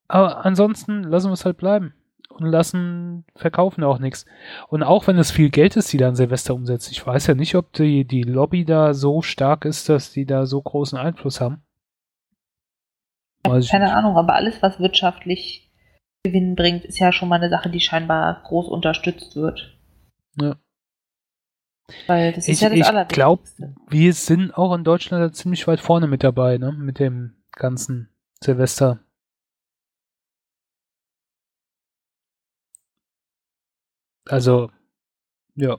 Aber 0.09 0.47
ansonsten 0.47 1.03
lassen 1.03 1.29
wir 1.29 1.35
es 1.35 1.45
halt 1.45 1.59
bleiben. 1.59 1.93
Und 2.31 2.47
lassen, 2.47 3.27
verkaufen 3.37 3.85
auch 3.85 3.99
nichts. 3.99 4.25
Und 4.69 4.83
auch 4.83 5.07
wenn 5.07 5.19
es 5.19 5.31
viel 5.31 5.51
Geld 5.51 5.77
ist, 5.77 5.93
die 5.93 5.99
dann 5.99 6.15
Silvester 6.15 6.55
umsetzt. 6.55 6.91
Ich 6.91 7.07
weiß 7.07 7.27
ja 7.27 7.35
nicht, 7.35 7.57
ob 7.57 7.75
die, 7.75 8.07
die 8.07 8.23
Lobby 8.23 8.65
da 8.65 8.95
so 8.95 9.21
stark 9.21 9.67
ist, 9.67 9.91
dass 9.91 10.11
die 10.11 10.25
da 10.25 10.47
so 10.47 10.63
großen 10.63 10.97
Einfluss 10.97 11.43
haben. 11.43 11.63
Weiß 13.45 13.69
Keine 13.69 13.95
Ahnung, 13.95 14.17
aber 14.17 14.35
alles, 14.35 14.63
was 14.63 14.81
wirtschaftlich 14.81 15.71
Gewinn 16.25 16.55
bringt, 16.55 16.87
ist 16.87 16.99
ja 16.99 17.13
schon 17.13 17.29
mal 17.29 17.37
eine 17.37 17.51
Sache, 17.51 17.69
die 17.69 17.81
scheinbar 17.81 18.43
groß 18.45 18.69
unterstützt 18.69 19.37
wird. 19.37 19.79
Ja. 20.41 20.57
Weil 22.07 22.33
das 22.33 22.49
ist 22.49 22.55
ich, 22.55 22.61
ja 22.61 22.93
das 22.93 23.07
Ich 23.09 23.09
glaube, 23.09 23.43
wir 23.89 24.13
sind 24.15 24.57
auch 24.57 24.75
in 24.75 24.85
Deutschland 24.85 25.35
ziemlich 25.37 25.67
weit 25.67 25.81
vorne 25.81 26.07
mit 26.07 26.23
dabei, 26.25 26.59
ne? 26.59 26.73
Mit 26.73 26.99
dem 26.99 27.37
ganzen 27.53 28.09
Silvester. 28.43 29.01
Also, 34.29 34.71
ja. 35.55 35.79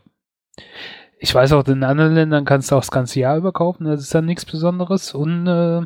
Ich 1.18 1.34
weiß 1.34 1.54
auch, 1.54 1.66
in 1.68 1.84
anderen 1.84 2.14
Ländern 2.14 2.46
kannst 2.46 2.70
du 2.70 2.76
auch 2.76 2.82
das 2.82 2.92
ganze 2.92 3.20
Jahr 3.20 3.38
überkaufen, 3.38 3.86
das 3.86 4.02
ist 4.02 4.14
dann 4.14 4.26
nichts 4.26 4.46
Besonderes 4.46 5.14
und 5.14 5.48
äh, 5.48 5.82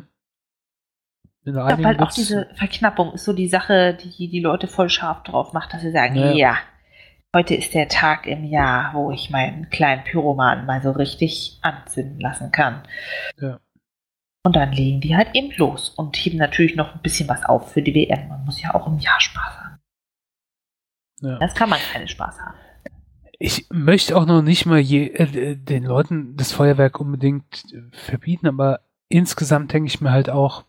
ich 1.44 1.52
glaube 1.54 1.84
halt 1.84 2.00
auch 2.00 2.12
diese 2.12 2.48
Verknappung 2.54 3.14
ist 3.14 3.24
so 3.24 3.32
die 3.32 3.48
Sache, 3.48 3.94
die 3.94 4.28
die 4.28 4.40
Leute 4.40 4.66
voll 4.66 4.90
scharf 4.90 5.22
drauf 5.22 5.52
macht, 5.52 5.72
dass 5.72 5.80
sie 5.80 5.92
sagen, 5.92 6.16
ja. 6.16 6.32
ja, 6.32 6.58
heute 7.34 7.54
ist 7.54 7.74
der 7.74 7.88
Tag 7.88 8.26
im 8.26 8.44
Jahr, 8.44 8.94
wo 8.94 9.10
ich 9.10 9.30
meinen 9.30 9.70
kleinen 9.70 10.04
Pyromanen 10.04 10.66
mal 10.66 10.82
so 10.82 10.90
richtig 10.90 11.58
anzünden 11.62 12.20
lassen 12.20 12.52
kann. 12.52 12.82
Ja. 13.38 13.60
Und 14.44 14.56
dann 14.56 14.72
legen 14.72 15.00
die 15.00 15.16
halt 15.16 15.34
eben 15.34 15.52
los 15.56 15.90
und 15.90 16.16
heben 16.16 16.38
natürlich 16.38 16.76
noch 16.76 16.94
ein 16.94 17.02
bisschen 17.02 17.28
was 17.28 17.44
auf 17.44 17.72
für 17.72 17.82
die 17.82 17.94
WM. 17.94 18.28
Man 18.28 18.44
muss 18.44 18.62
ja 18.62 18.74
auch 18.74 18.86
im 18.86 18.98
Jahr 18.98 19.20
Spaß 19.20 19.58
haben. 19.58 19.78
Ja. 21.20 21.38
Das 21.38 21.54
kann 21.54 21.68
man 21.68 21.80
keinen 21.92 22.08
Spaß 22.08 22.38
haben. 22.40 22.56
Ich 23.40 23.66
möchte 23.70 24.16
auch 24.16 24.26
noch 24.26 24.42
nicht 24.42 24.66
mal 24.66 24.78
je, 24.78 25.08
äh, 25.08 25.56
den 25.56 25.84
Leuten 25.84 26.36
das 26.36 26.52
Feuerwerk 26.52 26.98
unbedingt 26.98 27.64
verbieten, 27.92 28.48
aber 28.48 28.80
insgesamt 29.08 29.72
denke 29.72 29.86
ich 29.86 30.00
mir 30.00 30.10
halt 30.10 30.30
auch, 30.30 30.64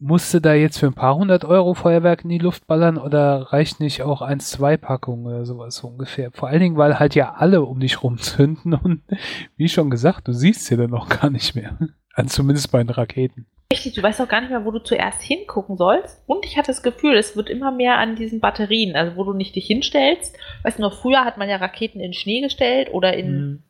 musste 0.00 0.40
da 0.40 0.54
jetzt 0.54 0.78
für 0.78 0.86
ein 0.86 0.94
paar 0.94 1.14
hundert 1.14 1.44
Euro 1.44 1.74
Feuerwerk 1.74 2.24
in 2.24 2.30
die 2.30 2.38
Luft 2.38 2.66
ballern 2.66 2.96
oder 2.96 3.52
reicht 3.52 3.80
nicht 3.80 4.02
auch 4.02 4.22
eins, 4.22 4.50
zwei 4.50 4.76
Packungen 4.76 5.26
oder 5.26 5.44
sowas 5.44 5.76
so 5.76 5.88
ungefähr? 5.88 6.30
Vor 6.32 6.48
allen 6.48 6.60
Dingen, 6.60 6.76
weil 6.76 6.98
halt 6.98 7.14
ja 7.14 7.34
alle 7.34 7.62
um 7.62 7.80
dich 7.80 8.02
rumzünden 8.02 8.74
und 8.74 9.02
wie 9.56 9.68
schon 9.68 9.90
gesagt, 9.90 10.26
du 10.26 10.32
siehst 10.32 10.64
sie 10.64 10.76
dann 10.76 10.90
noch 10.90 11.08
gar 11.08 11.30
nicht 11.30 11.54
mehr. 11.54 11.76
Also 12.14 12.36
zumindest 12.36 12.72
bei 12.72 12.82
den 12.82 12.90
Raketen. 12.90 13.46
Richtig, 13.72 13.94
du 13.94 14.02
weißt 14.02 14.20
auch 14.20 14.28
gar 14.28 14.40
nicht 14.40 14.50
mehr, 14.50 14.64
wo 14.64 14.72
du 14.72 14.80
zuerst 14.80 15.22
hingucken 15.22 15.76
sollst. 15.76 16.24
Und 16.26 16.44
ich 16.44 16.56
hatte 16.56 16.72
das 16.72 16.82
Gefühl, 16.82 17.16
es 17.16 17.36
wird 17.36 17.48
immer 17.48 17.70
mehr 17.70 17.98
an 17.98 18.16
diesen 18.16 18.40
Batterien, 18.40 18.96
also 18.96 19.16
wo 19.16 19.22
du 19.22 19.32
nicht 19.32 19.54
dich 19.54 19.66
hinstellst. 19.66 20.36
Weißt 20.64 20.78
du 20.78 20.82
noch, 20.82 21.00
früher 21.00 21.24
hat 21.24 21.38
man 21.38 21.48
ja 21.48 21.56
Raketen 21.56 22.00
in 22.00 22.12
Schnee 22.12 22.40
gestellt 22.40 22.88
oder 22.92 23.14
in 23.14 23.32
mhm. 23.32 23.62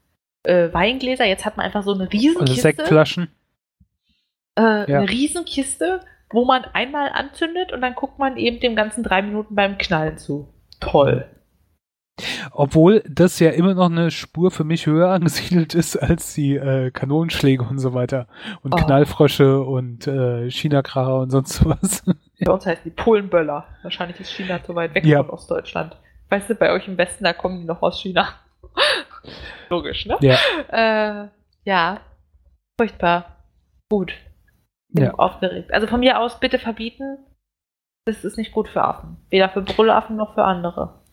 äh, 0.44 0.72
Weingläser. 0.72 1.26
Jetzt 1.26 1.44
hat 1.44 1.58
man 1.58 1.66
einfach 1.66 1.82
so 1.82 1.92
eine 1.92 2.10
Riesenkiste. 2.10 2.40
Also 2.40 2.62
Sektflaschen. 2.62 3.28
Äh, 4.56 4.62
ja. 4.90 4.98
Eine 5.00 5.10
Riesenkiste 5.10 6.00
wo 6.30 6.44
man 6.44 6.64
einmal 6.64 7.10
anzündet 7.10 7.72
und 7.72 7.80
dann 7.80 7.94
guckt 7.94 8.18
man 8.18 8.36
eben 8.36 8.60
dem 8.60 8.76
ganzen 8.76 9.02
drei 9.02 9.22
Minuten 9.22 9.54
beim 9.54 9.78
Knallen 9.78 10.18
zu. 10.18 10.48
Toll. 10.80 11.26
Obwohl 12.52 13.02
das 13.08 13.38
ja 13.38 13.50
immer 13.50 13.74
noch 13.74 13.90
eine 13.90 14.10
Spur 14.10 14.50
für 14.50 14.64
mich 14.64 14.86
höher 14.86 15.08
angesiedelt 15.12 15.74
ist 15.74 15.96
als 15.96 16.34
die 16.34 16.56
äh, 16.56 16.90
Kanonenschläge 16.90 17.64
und 17.64 17.78
so 17.78 17.94
weiter. 17.94 18.26
Und 18.62 18.74
oh. 18.74 18.76
Knallfrösche 18.76 19.60
und 19.60 20.06
äh, 20.06 20.50
China-Kracher 20.50 21.20
und 21.20 21.30
sonst 21.30 21.64
was. 21.64 22.04
Bei 22.40 22.52
uns 22.52 22.66
heißt 22.66 22.84
die 22.84 22.90
Polenböller. 22.90 23.66
Wahrscheinlich 23.82 24.20
ist 24.20 24.32
China 24.32 24.62
zu 24.62 24.74
weit 24.74 24.94
weg 24.94 25.04
ja. 25.04 25.22
von 25.22 25.30
Ostdeutschland. 25.30 25.96
Weißt 26.28 26.48
du, 26.48 26.54
bei 26.54 26.72
euch 26.72 26.86
im 26.86 26.96
Westen, 26.96 27.24
da 27.24 27.32
kommen 27.32 27.60
die 27.60 27.66
noch 27.66 27.82
aus 27.82 28.00
China. 28.00 28.28
Logisch, 29.68 30.06
ne? 30.06 30.16
Ja. 30.20 30.36
Äh, 31.24 31.28
ja. 31.64 32.00
Furchtbar. 32.78 33.36
Gut. 33.90 34.14
Bin 34.92 35.04
ja. 35.04 35.14
aufgeregt. 35.14 35.72
Also 35.72 35.86
von 35.86 36.00
mir 36.00 36.18
aus 36.18 36.40
bitte 36.40 36.58
verbieten. 36.58 37.18
Das 38.06 38.24
ist 38.24 38.36
nicht 38.36 38.52
gut 38.52 38.68
für 38.68 38.82
Affen. 38.82 39.18
Weder 39.28 39.48
für 39.50 39.62
Brüllaffen 39.62 40.16
noch 40.16 40.34
für 40.34 40.44
andere. 40.44 41.04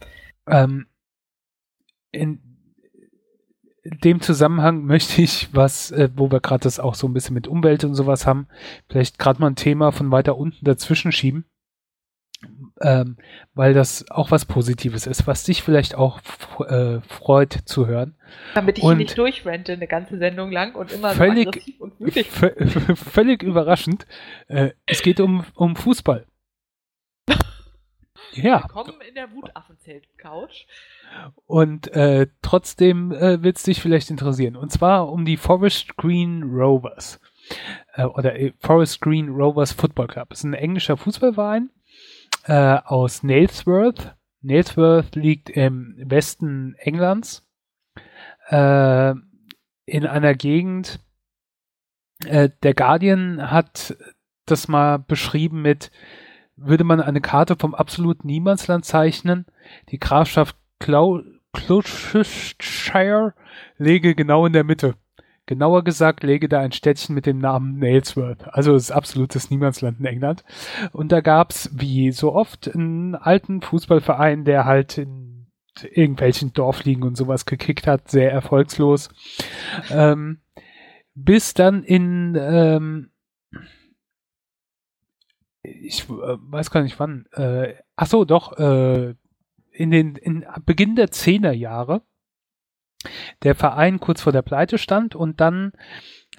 Ähm, 0.47 0.87
in 2.11 2.41
dem 3.83 4.21
Zusammenhang 4.21 4.83
möchte 4.85 5.21
ich 5.21 5.53
was, 5.53 5.91
äh, 5.91 6.09
wo 6.15 6.31
wir 6.31 6.39
gerade 6.39 6.63
das 6.63 6.79
auch 6.79 6.95
so 6.95 7.07
ein 7.07 7.13
bisschen 7.13 7.33
mit 7.33 7.47
Umwelt 7.47 7.83
und 7.83 7.93
sowas 7.93 8.25
haben, 8.25 8.47
vielleicht 8.89 9.19
gerade 9.19 9.39
mal 9.39 9.47
ein 9.47 9.55
Thema 9.55 9.91
von 9.91 10.11
weiter 10.11 10.37
unten 10.37 10.65
dazwischen 10.65 11.11
schieben 11.11 11.45
ähm, 12.81 13.17
weil 13.53 13.73
das 13.73 14.09
auch 14.09 14.31
was 14.31 14.45
Positives 14.45 15.07
ist, 15.07 15.27
was 15.27 15.43
dich 15.43 15.63
vielleicht 15.63 15.95
auch 15.95 16.19
äh, 16.67 16.99
freut 17.01 17.53
zu 17.65 17.87
hören. 17.87 18.15
Damit 18.53 18.77
ich 18.77 18.83
und 18.83 18.97
nicht 18.97 19.17
durchrente 19.17 19.73
eine 19.73 19.87
ganze 19.87 20.17
Sendung 20.17 20.51
lang 20.51 20.75
und 20.75 20.91
immer 20.91 21.11
völlig, 21.11 21.75
so 21.77 21.83
und 21.83 21.99
wütig. 21.99 22.27
Völlig 22.29 23.43
überraschend. 23.43 24.05
Äh, 24.47 24.71
es 24.85 25.01
geht 25.01 25.19
um, 25.19 25.45
um 25.55 25.75
Fußball. 25.75 26.25
ja. 28.33 28.63
Willkommen 28.63 29.01
in 29.07 29.15
der 29.15 29.31
Wutaffenzelt-Couch. 29.31 30.65
Und 31.45 31.87
äh, 31.93 32.27
trotzdem 32.41 33.11
äh, 33.11 33.41
wird 33.41 33.57
es 33.57 33.63
dich 33.63 33.81
vielleicht 33.81 34.11
interessieren. 34.11 34.55
Und 34.55 34.71
zwar 34.71 35.09
um 35.09 35.25
die 35.25 35.37
Forest 35.37 35.97
Green 35.97 36.43
Rovers. 36.43 37.19
Äh, 37.93 38.03
oder 38.03 38.37
äh, 38.37 38.53
Forest 38.59 39.01
Green 39.01 39.29
Rovers 39.29 39.71
Football 39.71 40.07
Club. 40.07 40.29
Das 40.29 40.39
ist 40.39 40.43
ein 40.43 40.53
englischer 40.53 40.97
Fußballverein 40.97 41.69
äh, 42.47 42.79
aus 42.83 43.23
Nailsworth. 43.23 44.15
Nailsworth 44.41 45.15
liegt 45.15 45.49
im 45.49 45.95
Westen 45.97 46.75
Englands 46.75 47.45
äh, 48.49 49.13
in 49.85 50.05
einer 50.05 50.33
Gegend. 50.33 50.99
Äh, 52.25 52.49
der 52.63 52.73
Guardian 52.73 53.51
hat 53.51 53.95
das 54.45 54.67
mal 54.67 54.97
beschrieben 54.97 55.61
mit, 55.61 55.91
würde 56.55 56.83
man 56.83 57.01
eine 57.01 57.21
Karte 57.21 57.55
vom 57.59 57.75
absoluten 57.75 58.27
Niemandsland 58.27 58.85
zeichnen, 58.85 59.45
die 59.89 59.99
Grafschaft 59.99 60.55
Clau 60.79 61.21
läge 63.77 64.15
genau 64.15 64.45
in 64.45 64.53
der 64.53 64.63
Mitte. 64.63 64.95
Genauer 65.47 65.85
gesagt 65.85 66.23
läge 66.23 66.49
da 66.49 66.59
ein 66.59 66.73
Städtchen 66.73 67.15
mit 67.15 67.25
dem 67.25 67.39
Namen 67.39 67.79
Nailsworth, 67.79 68.53
also 68.53 68.73
das 68.73 68.91
absolutes 68.91 69.49
Niemandsland 69.49 69.99
in 69.99 70.05
England. 70.05 70.43
Und 70.91 71.11
da 71.13 71.21
gab's 71.21 71.69
wie 71.73 72.11
so 72.11 72.33
oft 72.33 72.73
einen 72.73 73.15
alten 73.15 73.61
Fußballverein, 73.61 74.43
der 74.43 74.65
halt 74.65 74.97
in 74.97 75.47
irgendwelchen 75.83 76.51
Dorfligen 76.51 77.03
und 77.03 77.15
sowas 77.15 77.45
gekickt 77.45 77.87
hat, 77.87 78.11
sehr 78.11 78.29
erfolgslos. 78.29 79.09
Ähm, 79.89 80.41
bis 81.15 81.53
dann 81.53 81.83
in, 81.83 82.35
ähm, 82.37 83.11
ich 85.63 86.09
äh, 86.09 86.09
weiß 86.09 86.71
gar 86.71 86.83
nicht 86.83 86.99
wann, 86.99 87.25
äh, 87.31 87.75
ach 87.95 88.07
so, 88.07 88.25
doch, 88.25 88.57
äh, 88.57 89.15
in 89.71 89.91
den 89.91 90.15
in 90.15 90.45
Beginn 90.65 90.97
der 90.97 91.11
Zehnerjahre 91.11 92.01
der 93.43 93.55
Verein 93.55 93.99
kurz 93.99 94.21
vor 94.21 94.31
der 94.31 94.41
Pleite 94.41 94.77
stand 94.77 95.15
und 95.15 95.41
dann 95.41 95.73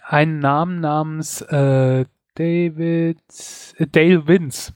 einen 0.02 0.38
Namen 0.38 0.80
namens 0.80 1.42
äh, 1.42 2.04
David, 2.34 3.18
äh, 3.76 3.86
Dale 3.86 4.26
Wins 4.26 4.74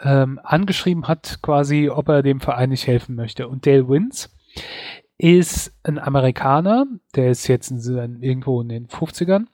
ähm, 0.00 0.40
angeschrieben 0.42 1.06
hat, 1.06 1.38
quasi, 1.42 1.88
ob 1.88 2.08
er 2.08 2.22
dem 2.22 2.40
Verein 2.40 2.70
nicht 2.70 2.86
helfen 2.86 3.14
möchte. 3.14 3.48
Und 3.48 3.66
Dale 3.66 3.88
Wins 3.88 4.34
ist 5.18 5.72
ein 5.84 5.98
Amerikaner, 5.98 6.86
der 7.14 7.30
ist 7.30 7.46
jetzt 7.46 7.70
in, 7.70 8.22
irgendwo 8.22 8.60
in 8.60 8.68
den 8.68 8.88
50ern. 8.88 9.46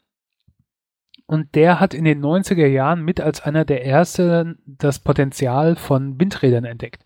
Und 1.26 1.54
der 1.54 1.78
hat 1.78 1.92
in 1.92 2.04
den 2.04 2.24
90er 2.24 2.66
Jahren 2.66 3.04
mit 3.04 3.20
als 3.20 3.42
einer 3.42 3.66
der 3.66 3.84
ersten 3.84 4.58
das 4.64 4.98
Potenzial 4.98 5.76
von 5.76 6.18
Windrädern 6.18 6.64
entdeckt. 6.64 7.04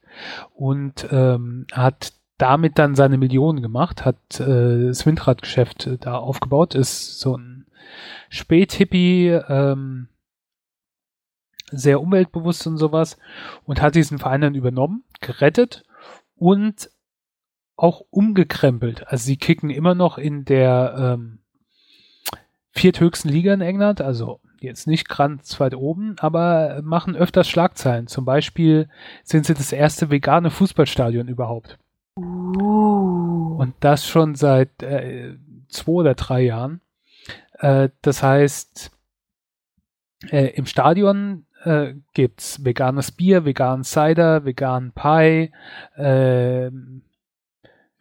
Und 0.55 1.09
ähm, 1.11 1.67
hat 1.73 2.13
damit 2.43 2.77
dann 2.77 2.97
seine 2.97 3.19
Millionen 3.19 3.63
gemacht, 3.63 4.05
hat 4.05 4.41
äh, 4.41 4.87
das 4.87 5.07
Windradgeschäft 5.07 5.87
äh, 5.87 5.97
da 5.97 6.17
aufgebaut, 6.17 6.75
ist 6.75 7.21
so 7.21 7.37
ein 7.37 7.67
Späthippie, 8.31 9.29
ähm, 9.49 10.09
sehr 11.71 12.01
umweltbewusst 12.01 12.67
und 12.67 12.79
sowas 12.79 13.17
und 13.65 13.81
hat 13.81 13.95
diesen 13.95 14.19
Verein 14.19 14.41
dann 14.41 14.57
übernommen, 14.57 15.05
gerettet 15.21 15.85
und 16.35 16.91
auch 17.77 18.03
umgekrempelt. 18.11 19.07
Also 19.07 19.25
sie 19.25 19.37
kicken 19.37 19.71
immer 19.71 19.95
noch 19.95 20.19
in 20.19 20.45
der 20.45 20.95
ähm, 20.99 21.39
vierthöchsten 22.73 23.31
Liga 23.31 23.55
in 23.55 23.61
England, 23.61 24.01
also 24.01 24.41
jetzt 24.61 24.89
nicht 24.89 25.09
ganz 25.09 25.61
weit 25.61 25.77
oben, 25.77 26.17
aber 26.19 26.81
machen 26.83 27.15
öfters 27.15 27.49
Schlagzeilen. 27.49 28.09
Zum 28.09 28.25
Beispiel 28.25 28.89
sind 29.23 29.47
sie 29.47 29.55
das 29.55 29.71
erste 29.71 30.11
vegane 30.11 30.51
Fußballstadion 30.51 31.29
überhaupt. 31.29 31.79
Uh. 32.17 33.57
Und 33.59 33.75
das 33.81 34.07
schon 34.07 34.35
seit 34.35 34.83
äh, 34.83 35.37
zwei 35.69 35.93
oder 35.93 36.15
drei 36.15 36.43
Jahren. 36.43 36.81
Äh, 37.59 37.91
das 38.03 38.23
heißt, 38.23 38.91
äh, 40.31 40.49
im 40.55 40.67
Stadion 40.67 41.47
äh, 41.65 41.95
gibt's 42.15 42.65
veganes 42.65 43.13
Bier, 43.13 43.45
veganen 43.45 43.85
Cider, 43.85 44.45
veganen 44.45 44.93
Pie. 44.93 45.53
Äh, 45.97 46.71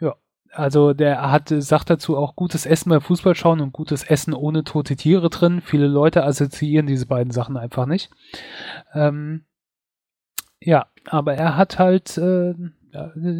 ja, 0.01 0.15
also 0.51 0.93
der 0.93 1.31
hat 1.31 1.49
sagt 1.49 1.89
dazu 1.89 2.17
auch 2.17 2.35
gutes 2.35 2.65
Essen 2.65 2.89
beim 2.89 3.01
Fußball 3.01 3.35
schauen 3.35 3.61
und 3.61 3.71
gutes 3.71 4.03
Essen 4.03 4.33
ohne 4.33 4.63
tote 4.63 4.95
Tiere 4.95 5.29
drin. 5.29 5.61
Viele 5.61 5.87
Leute 5.87 6.23
assoziieren 6.23 6.87
diese 6.87 7.05
beiden 7.05 7.31
Sachen 7.31 7.57
einfach 7.57 7.85
nicht. 7.85 8.09
Ähm, 8.93 9.45
ja, 10.59 10.87
aber 11.07 11.35
er 11.35 11.57
hat 11.57 11.79
halt 11.79 12.17
äh, 12.17 12.53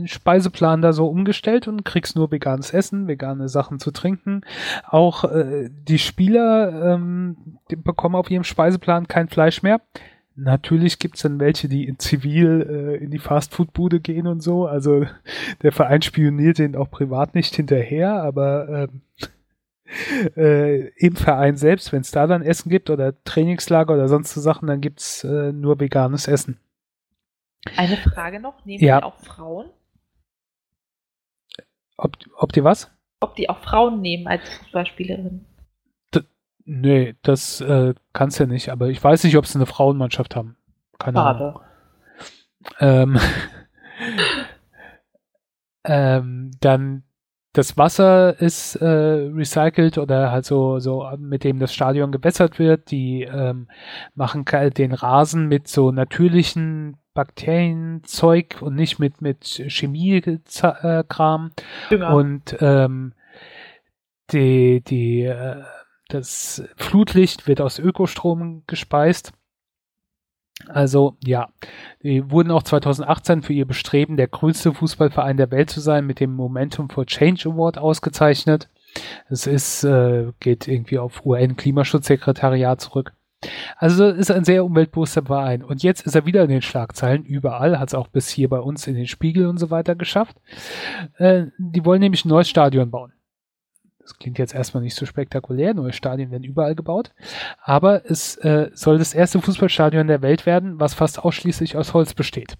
Speiseplan 0.05 0.81
da 0.81 0.93
so 0.93 1.07
umgestellt 1.07 1.67
und 1.67 1.83
kriegst 1.85 2.15
nur 2.15 2.31
veganes 2.31 2.73
Essen, 2.73 3.07
vegane 3.07 3.49
Sachen 3.49 3.79
zu 3.79 3.91
trinken. 3.91 4.41
Auch 4.87 5.23
äh, 5.25 5.69
die 5.69 5.99
Spieler 5.99 6.93
ähm, 6.93 7.57
die 7.69 7.75
bekommen 7.75 8.15
auf 8.15 8.29
ihrem 8.29 8.43
Speiseplan 8.43 9.07
kein 9.07 9.29
Fleisch 9.29 9.63
mehr. 9.63 9.81
Natürlich 10.35 10.99
gibt 10.99 11.15
es 11.15 11.23
dann 11.23 11.39
welche, 11.39 11.67
die 11.67 11.85
in 11.85 11.99
Zivil 11.99 12.65
äh, 12.69 13.03
in 13.03 13.11
die 13.11 13.19
Fastfood-Bude 13.19 13.99
gehen 13.99 14.27
und 14.27 14.41
so. 14.41 14.65
Also 14.65 15.05
der 15.61 15.71
Verein 15.71 16.01
spioniert 16.01 16.57
den 16.57 16.75
auch 16.75 16.89
privat 16.89 17.35
nicht 17.35 17.55
hinterher, 17.55 18.23
aber 18.23 18.89
ähm, 18.89 19.01
äh, 20.37 20.87
im 20.95 21.15
Verein 21.15 21.57
selbst, 21.57 21.91
wenn 21.91 22.01
es 22.01 22.11
da 22.11 22.27
dann 22.27 22.43
Essen 22.43 22.69
gibt 22.69 22.89
oder 22.89 23.13
Trainingslager 23.23 23.93
oder 23.93 24.07
sonst 24.07 24.33
so 24.33 24.41
Sachen, 24.41 24.67
dann 24.67 24.81
gibt 24.81 25.01
es 25.01 25.23
äh, 25.23 25.51
nur 25.51 25.79
veganes 25.79 26.27
Essen. 26.27 26.57
Eine 27.77 27.97
Frage 27.97 28.39
noch, 28.39 28.65
nehmen 28.65 28.83
ja. 28.83 28.99
die 28.99 29.05
auch 29.05 29.17
Frauen? 29.17 29.69
Ob, 31.97 32.17
ob 32.35 32.51
die 32.53 32.63
was? 32.63 32.91
Ob 33.19 33.35
die 33.35 33.49
auch 33.49 33.59
Frauen 33.59 34.01
nehmen 34.01 34.27
als 34.27 34.41
Fußballspielerin. 34.49 35.45
D 36.13 36.21
nee, 36.65 37.15
das 37.21 37.61
äh, 37.61 37.93
kannst 38.13 38.39
ja 38.39 38.47
nicht, 38.47 38.69
aber 38.69 38.89
ich 38.89 39.03
weiß 39.03 39.23
nicht, 39.23 39.37
ob 39.37 39.45
sie 39.45 39.59
eine 39.59 39.67
Frauenmannschaft 39.67 40.35
haben. 40.35 40.57
Keine 40.97 41.17
Schade. 41.17 41.61
Ahnung. 42.79 43.19
Ähm, 43.19 43.19
ähm, 45.83 46.51
dann 46.59 47.03
das 47.53 47.77
Wasser 47.77 48.39
ist 48.39 48.75
äh, 48.75 48.85
recycelt 48.85 49.97
oder 49.97 50.31
halt 50.31 50.45
so, 50.45 50.79
so 50.79 51.09
mit 51.17 51.43
dem 51.43 51.59
das 51.59 51.73
Stadion 51.73 52.11
gebessert 52.11 52.59
wird. 52.59 52.91
Die 52.91 53.23
ähm, 53.23 53.67
machen 54.15 54.45
den 54.77 54.93
Rasen 54.93 55.47
mit 55.47 55.67
so 55.67 55.91
natürlichen 55.91 56.97
Bakterienzeug 57.13 58.61
und 58.61 58.75
nicht 58.75 58.99
mit, 58.99 59.21
mit 59.21 59.45
Chemiekram. 59.67 61.51
Genau. 61.89 62.17
Und 62.17 62.55
ähm, 62.61 63.13
die, 64.31 64.81
die, 64.81 65.23
äh, 65.23 65.61
das 66.07 66.63
Flutlicht 66.77 67.47
wird 67.47 67.59
aus 67.59 67.79
Ökostrom 67.79 68.63
gespeist. 68.65 69.33
Also 70.67 71.15
ja, 71.23 71.49
die 72.03 72.29
wurden 72.31 72.51
auch 72.51 72.63
2018 72.63 73.41
für 73.41 73.53
ihr 73.53 73.65
Bestreben, 73.65 74.17
der 74.17 74.27
größte 74.27 74.73
Fußballverein 74.73 75.37
der 75.37 75.51
Welt 75.51 75.69
zu 75.69 75.79
sein, 75.79 76.05
mit 76.05 76.19
dem 76.19 76.33
Momentum 76.33 76.89
for 76.89 77.05
Change 77.05 77.49
Award 77.49 77.77
ausgezeichnet. 77.77 78.69
Es 79.29 79.47
ist, 79.47 79.83
äh, 79.83 80.31
geht 80.39 80.67
irgendwie 80.67 80.99
auf 80.99 81.25
UN-Klimaschutzsekretariat 81.25 82.81
zurück. 82.81 83.13
Also 83.77 84.07
ist 84.07 84.29
ein 84.29 84.43
sehr 84.43 84.63
umweltbewusster 84.63 85.23
Verein. 85.23 85.63
Und 85.63 85.81
jetzt 85.81 86.05
ist 86.05 86.15
er 86.15 86.25
wieder 86.25 86.43
in 86.43 86.49
den 86.49 86.61
Schlagzeilen, 86.61 87.23
überall, 87.23 87.79
hat 87.79 87.89
es 87.89 87.95
auch 87.95 88.07
bis 88.07 88.29
hier 88.29 88.49
bei 88.49 88.59
uns 88.59 88.85
in 88.85 88.95
den 88.95 89.07
Spiegel 89.07 89.47
und 89.47 89.57
so 89.57 89.71
weiter 89.71 89.95
geschafft. 89.95 90.37
Äh, 91.17 91.45
die 91.57 91.83
wollen 91.85 92.01
nämlich 92.01 92.25
ein 92.25 92.29
neues 92.29 92.49
Stadion 92.49 92.91
bauen. 92.91 93.13
Das 94.11 94.19
klingt 94.19 94.37
jetzt 94.37 94.53
erstmal 94.53 94.83
nicht 94.83 94.95
so 94.95 95.05
spektakulär, 95.05 95.73
neue 95.73 95.93
Stadien 95.93 96.31
werden 96.31 96.43
überall 96.43 96.75
gebaut. 96.75 97.13
Aber 97.61 98.09
es 98.09 98.35
äh, 98.37 98.69
soll 98.73 98.97
das 98.97 99.13
erste 99.13 99.41
Fußballstadion 99.41 100.07
der 100.07 100.21
Welt 100.21 100.45
werden, 100.45 100.79
was 100.79 100.93
fast 100.93 101.19
ausschließlich 101.19 101.77
aus 101.77 101.93
Holz 101.93 102.13
besteht. 102.13 102.55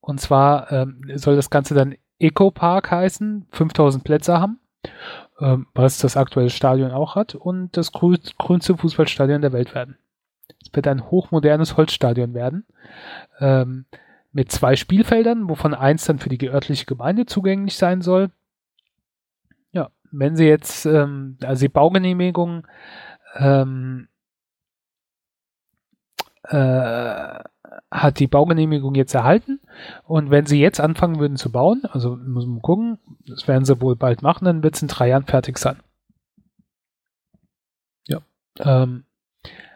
Und 0.00 0.20
zwar 0.20 0.72
ähm, 0.72 1.02
soll 1.14 1.36
das 1.36 1.50
Ganze 1.50 1.74
dann 1.74 1.96
Eco 2.18 2.50
Park 2.50 2.90
heißen, 2.90 3.46
5000 3.50 4.04
Plätze 4.04 4.40
haben 4.40 4.60
ähm, 5.40 5.66
was 5.74 5.98
das 5.98 6.16
aktuelle 6.16 6.50
Stadion 6.50 6.90
auch 6.90 7.14
hat, 7.14 7.34
und 7.34 7.76
das 7.76 7.92
grünste 7.92 8.76
Fußballstadion 8.76 9.42
der 9.42 9.52
Welt 9.52 9.74
werden. 9.74 9.96
Es 10.62 10.74
wird 10.74 10.86
ein 10.88 11.10
hochmodernes 11.10 11.76
Holzstadion 11.76 12.34
werden, 12.34 12.66
ähm, 13.38 13.86
mit 14.32 14.52
zwei 14.52 14.76
Spielfeldern, 14.76 15.48
wovon 15.48 15.74
eins 15.74 16.04
dann 16.04 16.18
für 16.18 16.28
die 16.28 16.48
örtliche 16.48 16.86
Gemeinde 16.86 17.26
zugänglich 17.26 17.76
sein 17.76 18.02
soll. 18.02 18.30
Wenn 20.10 20.36
sie 20.36 20.46
jetzt, 20.46 20.86
ähm, 20.86 21.36
also 21.42 21.60
die 21.60 21.68
Baugenehmigung 21.68 22.66
ähm, 23.36 24.08
äh, 26.44 27.42
hat 27.90 28.18
die 28.18 28.26
Baugenehmigung 28.26 28.94
jetzt 28.94 29.14
erhalten 29.14 29.60
und 30.04 30.30
wenn 30.30 30.46
sie 30.46 30.60
jetzt 30.60 30.80
anfangen 30.80 31.18
würden 31.18 31.36
zu 31.36 31.52
bauen, 31.52 31.82
also 31.90 32.16
muss 32.16 32.46
man 32.46 32.62
gucken, 32.62 32.98
das 33.26 33.46
werden 33.46 33.64
sie 33.64 33.80
wohl 33.80 33.96
bald 33.96 34.22
machen, 34.22 34.44
dann 34.44 34.62
wird 34.62 34.76
es 34.76 34.82
in 34.82 34.88
drei 34.88 35.08
Jahren 35.08 35.26
fertig 35.26 35.58
sein. 35.58 35.78
Ja. 38.06 38.20
Ähm, 38.60 39.04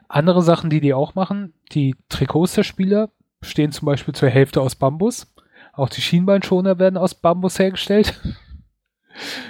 andere 0.09 0.43
Sachen, 0.43 0.71
die 0.71 0.81
die 0.81 0.95
auch 0.95 1.15
machen, 1.15 1.55
die 1.73 1.97
Trikots 2.09 2.55
der 2.55 2.65
Spieler 2.65 3.11
bestehen 3.41 3.73
zum 3.73 3.87
Beispiel 3.87 4.15
zur 4.15 4.29
Hälfte 4.31 4.61
aus 4.61 4.77
Bambus. 4.77 5.35
Auch 5.73 5.89
die 5.89 6.03
Schienbeinschoner 6.03 6.79
werden 6.79 6.97
aus 6.97 7.15
Bambus 7.15 7.59
hergestellt. 7.59 8.21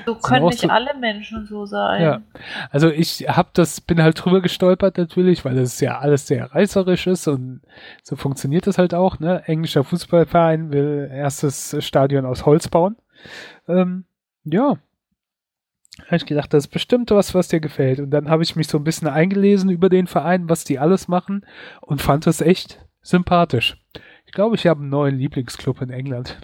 So 0.07 0.15
können 0.17 0.47
nicht 0.47 0.61
so, 0.61 0.69
alle 0.69 0.95
Menschen 0.95 1.47
so 1.47 1.67
sein. 1.67 2.03
Ja. 2.03 2.23
Also 2.71 2.91
ich 2.91 3.27
hab 3.29 3.55
das, 3.55 3.81
bin 3.81 4.03
halt 4.03 4.23
drüber 4.23 4.41
gestolpert 4.41 4.99
natürlich, 4.99 5.45
weil 5.45 5.55
das 5.55 5.81
ja 5.81 5.99
alles 5.99 6.27
sehr 6.27 6.53
reißerisch 6.53 7.07
ist 7.07 7.29
und 7.29 7.61
so 8.03 8.17
funktioniert 8.17 8.67
das 8.67 8.79
halt 8.79 8.95
auch. 8.95 9.21
Ne? 9.21 9.43
Englischer 9.47 9.85
Fußballverein 9.85 10.73
will 10.73 11.09
erstes 11.13 11.77
Stadion 11.81 12.27
aus 12.27 12.47
Holz 12.47 12.69
bauen. 12.69 12.97
Ähm, 13.69 14.05
ja. 14.45 14.79
Habe 16.07 16.17
ich 16.17 16.27
gedacht, 16.27 16.53
das 16.53 16.65
ist 16.65 16.73
bestimmt 16.73 17.11
was, 17.11 17.35
was 17.35 17.49
dir 17.49 17.61
gefällt. 17.61 18.01
Und 18.01 18.11
dann 18.11 18.29
habe 18.29 18.43
ich 18.43 18.57
mich 18.57 18.67
so 18.67 18.79
ein 18.79 18.85
bisschen 18.85 19.09
eingelesen 19.09 19.71
über 19.71 19.89
den 19.89 20.07
Verein, 20.07 20.49
was 20.49 20.65
die 20.65 20.79
alles 20.79 21.07
machen 21.07 21.45
und 21.81 22.01
fand 22.01 22.27
das 22.27 22.41
echt 22.41 22.85
sympathisch. 23.03 23.77
Ich 24.27 24.33
glaube, 24.33 24.57
ich 24.57 24.67
habe 24.67 24.81
einen 24.81 24.89
neuen 24.89 25.19
Lieblingsclub 25.19 25.83
in 25.83 25.91
England. 25.91 26.39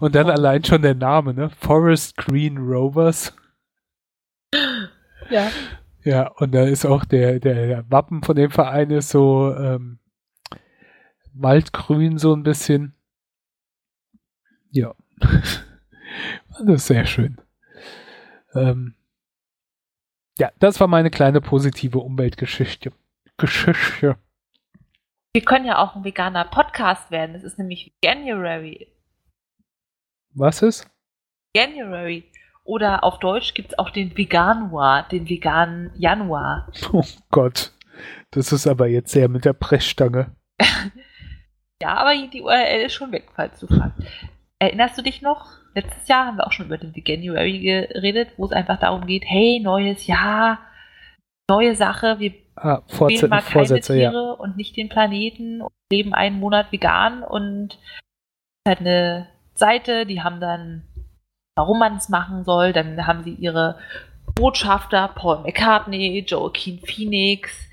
Und 0.00 0.14
dann 0.14 0.26
oh. 0.26 0.32
allein 0.32 0.64
schon 0.64 0.82
der 0.82 0.94
Name, 0.94 1.34
ne? 1.34 1.50
Forest 1.50 2.16
Green 2.16 2.58
Rovers. 2.58 3.34
Ja. 5.30 5.50
Ja, 6.04 6.28
und 6.36 6.54
da 6.54 6.64
ist 6.64 6.84
auch 6.84 7.04
der, 7.06 7.40
der, 7.40 7.66
der 7.66 7.90
Wappen 7.90 8.22
von 8.22 8.36
dem 8.36 8.50
Verein 8.50 8.90
ist 8.90 9.08
so 9.08 9.54
ähm, 9.56 10.00
waldgrün 11.32 12.18
so 12.18 12.34
ein 12.34 12.42
bisschen. 12.42 12.94
Ja. 14.70 14.94
das 15.18 16.66
ist 16.66 16.86
sehr 16.86 17.06
schön. 17.06 17.40
Ähm, 18.54 18.94
ja, 20.38 20.50
das 20.58 20.78
war 20.80 20.88
meine 20.88 21.10
kleine 21.10 21.40
positive 21.40 21.98
Umweltgeschichte. 21.98 22.92
Geschichte. 23.38 24.16
Wir 25.32 25.42
können 25.42 25.64
ja 25.64 25.78
auch 25.78 25.96
ein 25.96 26.04
veganer 26.04 26.44
Podcast 26.44 27.10
werden. 27.10 27.34
Es 27.34 27.44
ist 27.44 27.58
nämlich 27.58 27.92
January. 28.02 28.93
Was 30.34 30.62
ist? 30.62 30.90
January. 31.56 32.24
Oder 32.64 33.04
auf 33.04 33.18
Deutsch 33.20 33.54
gibt 33.54 33.72
es 33.72 33.78
auch 33.78 33.90
den 33.90 34.16
Veganuar, 34.16 35.06
den 35.08 35.28
veganen 35.28 35.92
Januar. 35.96 36.68
Oh 36.92 37.04
Gott, 37.30 37.72
das 38.30 38.52
ist 38.52 38.66
aber 38.66 38.88
jetzt 38.88 39.12
sehr 39.12 39.28
mit 39.28 39.44
der 39.44 39.52
Pressstange. 39.52 40.34
ja, 41.82 41.94
aber 41.94 42.14
die 42.14 42.42
URL 42.42 42.86
ist 42.86 42.94
schon 42.94 43.12
weg, 43.12 43.28
falls 43.36 43.60
du 43.60 43.66
fragst. 43.66 44.02
Erinnerst 44.58 44.96
du 44.96 45.02
dich 45.02 45.20
noch? 45.20 45.58
Letztes 45.74 46.08
Jahr 46.08 46.26
haben 46.26 46.38
wir 46.38 46.46
auch 46.46 46.52
schon 46.52 46.66
über 46.66 46.78
den 46.78 46.94
Veganuary 46.96 47.60
geredet, 47.60 48.30
wo 48.36 48.46
es 48.46 48.52
einfach 48.52 48.78
darum 48.80 49.06
geht, 49.06 49.24
hey, 49.26 49.60
neues 49.60 50.06
Jahr, 50.06 50.58
neue 51.50 51.74
Sache, 51.74 52.18
wir 52.18 52.32
ah, 52.56 52.80
Vorze 52.86 53.28
mal 53.28 53.40
keine 53.40 53.52
Vorsätze, 53.52 53.92
Tiere 53.92 54.12
ja. 54.12 54.30
und 54.32 54.56
nicht 54.56 54.76
den 54.76 54.88
Planeten 54.88 55.60
und 55.60 55.72
leben 55.92 56.14
einen 56.14 56.40
Monat 56.40 56.72
vegan 56.72 57.22
und 57.22 57.78
halt 58.66 58.80
eine 58.80 59.33
Seite, 59.54 60.06
die 60.06 60.22
haben 60.22 60.40
dann, 60.40 60.82
warum 61.56 61.78
man 61.78 61.96
es 61.96 62.08
machen 62.08 62.44
soll, 62.44 62.72
dann 62.72 63.06
haben 63.06 63.22
sie 63.22 63.34
ihre 63.34 63.78
Botschafter, 64.34 65.08
Paul 65.08 65.42
McCartney, 65.42 66.24
Joaquin 66.26 66.80
Phoenix, 66.80 67.70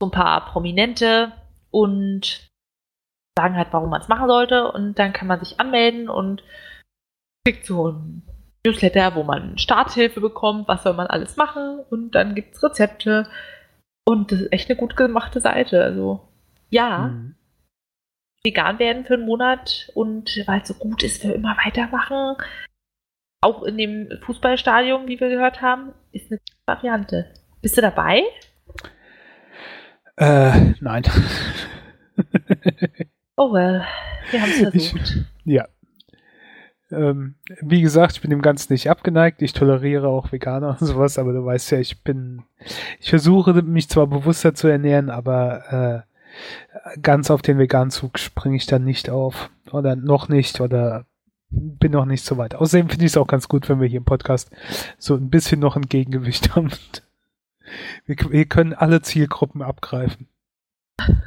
so 0.00 0.08
ein 0.08 0.12
paar 0.12 0.46
Prominente 0.46 1.32
und 1.70 2.48
sagen 3.38 3.56
halt, 3.56 3.68
warum 3.70 3.90
man 3.90 4.00
es 4.00 4.08
machen 4.08 4.28
sollte. 4.28 4.72
Und 4.72 4.98
dann 4.98 5.12
kann 5.12 5.28
man 5.28 5.40
sich 5.40 5.60
anmelden 5.60 6.08
und 6.08 6.42
kriegt 7.44 7.66
so 7.66 7.92
ein 7.92 8.22
Newsletter, 8.66 9.14
wo 9.14 9.22
man 9.22 9.56
Starthilfe 9.58 10.20
bekommt, 10.20 10.68
was 10.68 10.82
soll 10.82 10.94
man 10.94 11.06
alles 11.06 11.36
machen? 11.36 11.80
Und 11.90 12.14
dann 12.14 12.34
gibt 12.34 12.54
es 12.54 12.62
Rezepte. 12.62 13.28
Und 14.06 14.32
das 14.32 14.40
ist 14.40 14.52
echt 14.52 14.68
eine 14.68 14.78
gut 14.78 14.96
gemachte 14.96 15.40
Seite. 15.40 15.82
Also 15.82 16.28
ja, 16.68 17.08
mhm. 17.08 17.34
Vegan 18.44 18.78
werden 18.78 19.04
für 19.04 19.14
einen 19.14 19.26
Monat 19.26 19.90
und 19.94 20.42
weil 20.46 20.60
es 20.60 20.68
so 20.68 20.74
gut 20.74 21.02
ist, 21.02 21.22
wir 21.24 21.34
immer 21.34 21.56
weitermachen. 21.64 22.36
Auch 23.42 23.62
in 23.62 23.78
dem 23.78 24.08
Fußballstadion, 24.22 25.08
wie 25.08 25.18
wir 25.18 25.28
gehört 25.28 25.62
haben, 25.62 25.92
ist 26.12 26.30
eine 26.30 26.40
Variante. 26.66 27.32
Bist 27.62 27.76
du 27.76 27.80
dabei? 27.80 28.22
Äh, 30.16 30.74
nein. 30.80 31.02
oh 33.36 33.52
well, 33.52 33.86
wir 34.30 34.42
haben 34.42 34.50
es 34.50 34.58
versucht. 34.58 35.16
Ich, 35.16 35.24
ja, 35.44 35.66
ähm, 36.92 37.34
wie 37.60 37.82
gesagt, 37.82 38.12
ich 38.14 38.20
bin 38.20 38.30
dem 38.30 38.42
Ganzen 38.42 38.72
nicht 38.72 38.90
abgeneigt. 38.90 39.42
Ich 39.42 39.52
toleriere 39.52 40.08
auch 40.08 40.32
Veganer 40.32 40.76
und 40.80 40.86
sowas, 40.86 41.18
aber 41.18 41.32
du 41.32 41.44
weißt 41.44 41.70
ja, 41.72 41.78
ich 41.78 42.02
bin, 42.02 42.42
ich 42.98 43.10
versuche 43.10 43.52
mich 43.62 43.88
zwar 43.88 44.06
bewusster 44.06 44.54
zu 44.54 44.68
ernähren, 44.68 45.10
aber 45.10 46.04
äh, 46.06 46.09
ganz 47.02 47.30
auf 47.30 47.42
den 47.42 47.58
veganen 47.58 47.90
Zug 47.90 48.18
springe 48.18 48.56
ich 48.56 48.66
dann 48.66 48.84
nicht 48.84 49.10
auf. 49.10 49.50
Oder 49.72 49.96
noch 49.96 50.28
nicht, 50.28 50.60
oder 50.60 51.06
bin 51.50 51.92
noch 51.92 52.04
nicht 52.04 52.24
so 52.24 52.36
weit. 52.36 52.54
Außerdem 52.54 52.88
finde 52.88 53.04
ich 53.04 53.12
es 53.12 53.16
auch 53.16 53.26
ganz 53.26 53.48
gut, 53.48 53.68
wenn 53.68 53.80
wir 53.80 53.88
hier 53.88 53.98
im 53.98 54.04
Podcast 54.04 54.50
so 54.98 55.14
ein 55.14 55.30
bisschen 55.30 55.60
noch 55.60 55.76
ein 55.76 55.86
Gegengewicht 55.86 56.54
haben. 56.56 56.70
Wir, 58.06 58.16
wir 58.30 58.44
können 58.46 58.74
alle 58.74 59.02
Zielgruppen 59.02 59.62
abgreifen. 59.62 60.28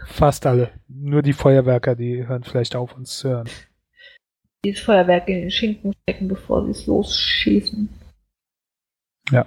Fast 0.05 0.45
alle. 0.45 0.71
Nur 0.87 1.21
die 1.21 1.33
Feuerwerker, 1.33 1.95
die 1.95 2.27
hören 2.27 2.43
vielleicht 2.43 2.75
auf, 2.75 2.95
uns 2.95 3.17
zu 3.17 3.29
hören 3.29 3.49
dieses 4.63 4.81
Feuerwerk 4.81 5.27
in 5.27 5.41
den 5.41 5.51
Schinken 5.51 5.93
stecken, 6.03 6.27
bevor 6.27 6.65
sie 6.65 6.71
es 6.71 6.85
losschießen. 6.85 7.89
Ja. 9.31 9.45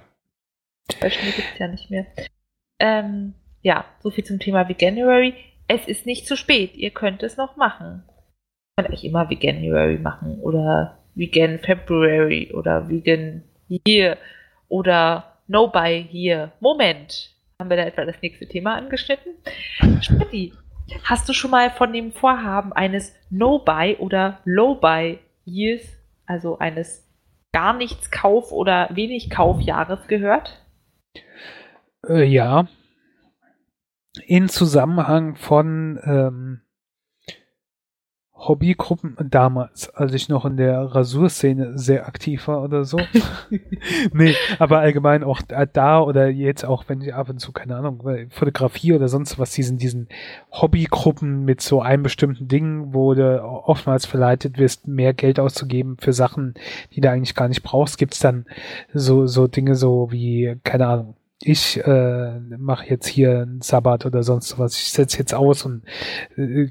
Beispiel 0.99 1.31
gibt 1.31 1.47
es 1.53 1.59
ja 1.59 1.67
nicht 1.67 1.89
mehr. 1.89 2.05
Ähm, 2.79 3.33
ja, 3.61 3.85
so 3.99 4.09
viel 4.09 4.23
zum 4.23 4.39
Thema 4.39 4.67
Veganuary. 4.69 5.33
Es 5.67 5.87
ist 5.87 6.05
nicht 6.05 6.27
zu 6.27 6.35
spät, 6.37 6.75
ihr 6.75 6.91
könnt 6.91 7.23
es 7.23 7.37
noch 7.37 7.57
machen. 7.57 8.03
Ihr 8.77 8.83
könnt 8.83 8.93
euch 8.93 9.03
immer 9.03 9.29
Veganuary 9.29 9.97
machen 9.97 10.39
oder 10.41 10.99
Vegan 11.15 11.59
February 11.59 12.51
oder 12.53 12.89
Vegan 12.89 13.43
Year 13.85 14.17
oder 14.69 15.39
No 15.47 15.67
Buy 15.67 16.07
Year. 16.11 16.51
Moment, 16.59 17.31
haben 17.59 17.69
wir 17.69 17.77
da 17.77 17.83
etwa 17.83 18.05
das 18.05 18.21
nächste 18.21 18.47
Thema 18.47 18.75
angeschnitten? 18.75 19.33
Spatti, 20.01 20.53
Hast 21.03 21.27
du 21.27 21.33
schon 21.33 21.51
mal 21.51 21.69
von 21.71 21.91
dem 21.91 22.11
Vorhaben 22.11 22.73
eines 22.73 23.13
No-Buy 23.29 23.97
oder 23.97 24.39
Low-Buy 24.45 25.19
Years, 25.45 25.83
also 26.25 26.59
eines 26.59 27.05
gar 27.53 27.73
nichts 27.73 28.11
Kauf- 28.11 28.51
oder 28.51 28.89
wenig 28.93 29.29
Kaufjahres 29.29 30.07
gehört? 30.07 30.65
Äh, 32.07 32.23
ja. 32.23 32.67
In 34.25 34.49
Zusammenhang 34.49 35.35
von 35.35 35.99
ähm, 36.03 36.61
Hobbygruppen 38.37 39.17
damals, 39.31 39.89
als 39.89 40.13
ich 40.13 40.29
noch 40.29 40.45
in 40.45 40.57
der 40.57 40.79
Rasurszene 40.79 41.77
sehr 41.77 42.07
aktiv 42.07 42.47
war 42.47 42.61
oder 42.61 42.85
so. 42.85 42.99
nee, 44.13 44.35
aber 44.59 44.79
allgemein 44.79 45.23
auch 45.23 45.41
da 45.41 46.01
oder 46.01 46.29
jetzt 46.29 46.63
auch, 46.63 46.83
wenn 46.87 47.01
ich 47.01 47.15
ab 47.15 47.29
und 47.29 47.39
zu, 47.39 47.51
keine 47.51 47.75
Ahnung, 47.75 48.03
Fotografie 48.29 48.93
oder 48.93 49.07
sonst 49.07 49.39
was, 49.39 49.51
diesen, 49.51 49.79
diesen 49.79 50.07
Hobbygruppen 50.51 51.45
mit 51.45 51.61
so 51.61 51.81
einem 51.81 52.03
bestimmten 52.03 52.47
Ding, 52.47 52.93
wo 52.93 53.15
du 53.15 53.43
oftmals 53.43 54.05
verleitet 54.05 54.59
wirst, 54.59 54.87
mehr 54.87 55.13
Geld 55.13 55.39
auszugeben 55.39 55.97
für 55.99 56.13
Sachen, 56.13 56.53
die 56.93 57.01
du 57.01 57.09
eigentlich 57.09 57.35
gar 57.35 57.47
nicht 57.47 57.63
brauchst, 57.63 57.97
gibt's 57.97 58.19
dann 58.19 58.45
so, 58.93 59.25
so 59.25 59.47
Dinge 59.47 59.75
so 59.75 60.11
wie, 60.11 60.57
keine 60.63 60.87
Ahnung, 60.87 61.16
ich 61.41 61.77
äh, 61.85 62.39
mache 62.57 62.87
jetzt 62.89 63.07
hier 63.07 63.41
einen 63.41 63.61
Sabbat 63.61 64.05
oder 64.05 64.23
sonst 64.23 64.57
was, 64.57 64.75
ich 64.77 64.91
setze 64.91 65.19
jetzt 65.19 65.35
aus 65.35 65.65
und 65.65 65.83
äh, 66.35 66.67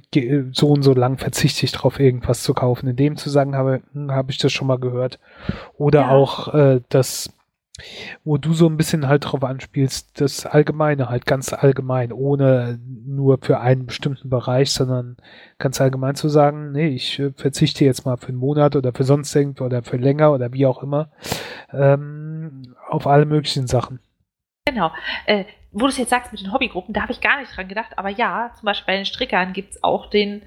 so 0.52 0.68
und 0.68 0.83
so 0.83 0.92
lang 0.92 1.18
verzichte 1.18 1.64
ich 1.64 1.72
darauf, 1.72 2.00
irgendwas 2.00 2.42
zu 2.42 2.52
kaufen. 2.52 2.88
In 2.88 2.96
dem 2.96 3.16
Zusammenhang 3.16 3.59
habe, 3.59 3.83
hm, 3.92 4.11
habe 4.11 4.33
ich 4.33 4.38
das 4.38 4.52
schon 4.52 4.66
mal 4.66 4.79
gehört. 4.79 5.20
Oder 5.76 6.02
ja. 6.02 6.11
auch 6.11 6.52
äh, 6.52 6.81
das, 6.88 7.33
wo 8.24 8.38
du 8.38 8.55
so 8.55 8.68
ein 8.68 8.76
bisschen 8.76 9.07
halt 9.07 9.26
drauf 9.26 9.44
anspielst, 9.44 10.20
das 10.20 10.46
Allgemeine, 10.46 11.09
halt 11.09 11.26
ganz 11.26 11.52
allgemein, 11.52 12.12
ohne 12.12 12.81
nur 13.07 13.38
für 13.40 13.61
einen 13.61 13.87
bestimmten 13.87 14.31
Bereich, 14.31 14.72
sondern 14.72 15.16
ganz 15.59 15.81
allgemein 15.81 16.16
zu 16.16 16.29
sagen, 16.29 16.72
nee, 16.72 16.88
ich 16.88 17.20
äh, 17.20 17.31
verzichte 17.37 17.85
jetzt 17.85 18.05
mal 18.05 18.16
für 18.16 18.29
einen 18.29 18.38
Monat 18.38 18.74
oder 18.74 18.92
für 18.92 19.05
sonst 19.05 19.35
irgendwo 19.37 19.64
oder 19.64 19.85
für 19.85 19.96
länger 19.96 20.33
oder 20.33 20.52
wie 20.52 20.66
auch 20.66 20.83
immer 20.83 21.11
ähm, 21.72 22.74
auf 22.88 23.07
alle 23.07 23.26
möglichen 23.26 23.68
Sachen. 23.68 24.00
Genau. 24.66 24.90
Äh, 25.26 25.44
wo 25.72 25.81
du 25.81 25.88
es 25.88 25.98
jetzt 25.98 26.11
sagst 26.11 26.33
mit 26.33 26.40
den 26.40 26.52
Hobbygruppen, 26.52 26.94
da 26.94 27.02
habe 27.02 27.12
ich 27.12 27.20
gar 27.20 27.40
nicht 27.40 27.57
dran 27.57 27.68
gedacht. 27.68 27.98
Aber 27.98 28.09
ja, 28.09 28.50
zum 28.59 28.66
Beispiel 28.66 28.87
bei 28.87 28.96
den 28.96 29.07
Strickern 29.07 29.52
gibt 29.52 29.74
es 29.74 29.85
auch 29.85 30.11
den 30.11 30.42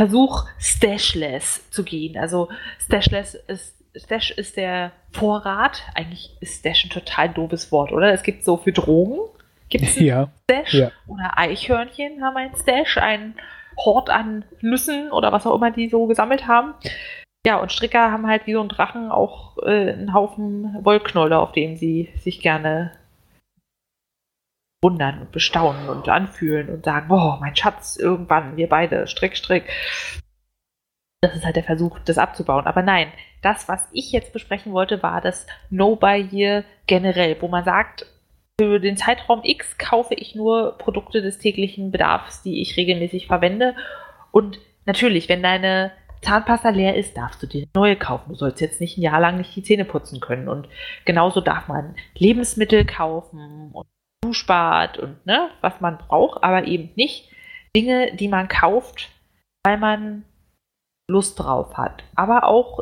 Versuch, 0.00 0.46
Stashless 0.58 1.70
zu 1.70 1.84
gehen. 1.84 2.16
Also 2.18 2.48
Stashless 2.78 3.34
ist, 3.34 3.76
Stash 3.94 4.30
ist 4.30 4.56
der 4.56 4.92
Vorrat. 5.12 5.82
Eigentlich 5.94 6.36
ist 6.40 6.60
Stash 6.60 6.84
ein 6.84 6.90
total 6.90 7.28
doofes 7.28 7.70
Wort, 7.70 7.92
oder? 7.92 8.12
Es 8.12 8.22
gibt 8.22 8.44
so 8.44 8.56
für 8.56 8.72
Drogen, 8.72 9.18
gibt 9.68 9.84
es 9.84 9.98
ja. 9.98 10.30
Stash 10.44 10.74
ja. 10.74 10.90
oder 11.06 11.36
Eichhörnchen 11.36 12.22
haben 12.22 12.36
einen 12.36 12.56
Stash, 12.56 12.98
einen 12.98 13.34
Hort 13.76 14.10
an 14.10 14.44
Nüssen 14.60 15.10
oder 15.12 15.32
was 15.32 15.46
auch 15.46 15.54
immer 15.54 15.70
die 15.70 15.88
so 15.88 16.06
gesammelt 16.06 16.46
haben. 16.46 16.74
Ja, 17.46 17.58
und 17.58 17.72
Stricker 17.72 18.10
haben 18.10 18.26
halt 18.26 18.46
wie 18.46 18.52
so 18.52 18.60
ein 18.60 18.68
Drachen 18.68 19.10
auch 19.10 19.56
äh, 19.62 19.92
einen 19.92 20.12
Haufen 20.12 20.84
Wollknolle, 20.84 21.38
auf 21.38 21.52
denen 21.52 21.76
sie 21.76 22.10
sich 22.16 22.40
gerne 22.40 22.92
wundern 24.82 25.20
und 25.20 25.32
bestaunen 25.32 25.88
und 25.88 26.08
anfühlen 26.08 26.68
und 26.68 26.84
sagen, 26.84 27.08
boah, 27.08 27.38
mein 27.40 27.54
Schatz, 27.54 27.96
irgendwann, 27.96 28.56
wir 28.56 28.68
beide, 28.68 29.06
Strick, 29.06 29.36
Strick. 29.36 29.64
Das 31.22 31.34
ist 31.34 31.44
halt 31.44 31.56
der 31.56 31.64
Versuch, 31.64 31.98
das 32.00 32.16
abzubauen. 32.16 32.66
Aber 32.66 32.82
nein, 32.82 33.12
das, 33.42 33.68
was 33.68 33.86
ich 33.92 34.10
jetzt 34.12 34.32
besprechen 34.32 34.72
wollte, 34.72 35.02
war 35.02 35.20
das 35.20 35.46
No-Buy-Year 35.68 36.64
generell, 36.86 37.36
wo 37.40 37.48
man 37.48 37.64
sagt, 37.64 38.06
für 38.58 38.78
den 38.78 38.96
Zeitraum 38.96 39.40
X 39.42 39.78
kaufe 39.78 40.14
ich 40.14 40.34
nur 40.34 40.76
Produkte 40.78 41.22
des 41.22 41.38
täglichen 41.38 41.90
Bedarfs, 41.90 42.42
die 42.42 42.60
ich 42.60 42.76
regelmäßig 42.76 43.26
verwende. 43.26 43.74
Und 44.32 44.60
natürlich, 44.86 45.28
wenn 45.28 45.42
deine 45.42 45.92
Zahnpasta 46.22 46.70
leer 46.70 46.96
ist, 46.96 47.16
darfst 47.16 47.42
du 47.42 47.46
dir 47.46 47.66
neue 47.74 47.96
kaufen. 47.96 48.30
Du 48.30 48.34
sollst 48.34 48.60
jetzt 48.60 48.80
nicht 48.80 48.98
ein 48.98 49.02
Jahr 49.02 49.20
lang 49.20 49.38
nicht 49.38 49.54
die 49.56 49.62
Zähne 49.62 49.84
putzen 49.84 50.20
können. 50.20 50.48
Und 50.48 50.68
genauso 51.04 51.40
darf 51.40 51.68
man 51.68 51.96
Lebensmittel 52.14 52.84
kaufen 52.84 53.70
und 53.72 53.86
Duschbad 54.30 54.98
und 54.98 55.26
ne, 55.26 55.50
was 55.60 55.80
man 55.80 55.98
braucht, 55.98 56.44
aber 56.44 56.66
eben 56.66 56.90
nicht 56.94 57.28
Dinge, 57.76 58.14
die 58.14 58.28
man 58.28 58.46
kauft, 58.46 59.10
weil 59.64 59.76
man 59.76 60.24
Lust 61.10 61.38
drauf 61.38 61.76
hat. 61.76 62.04
Aber 62.14 62.44
auch, 62.44 62.78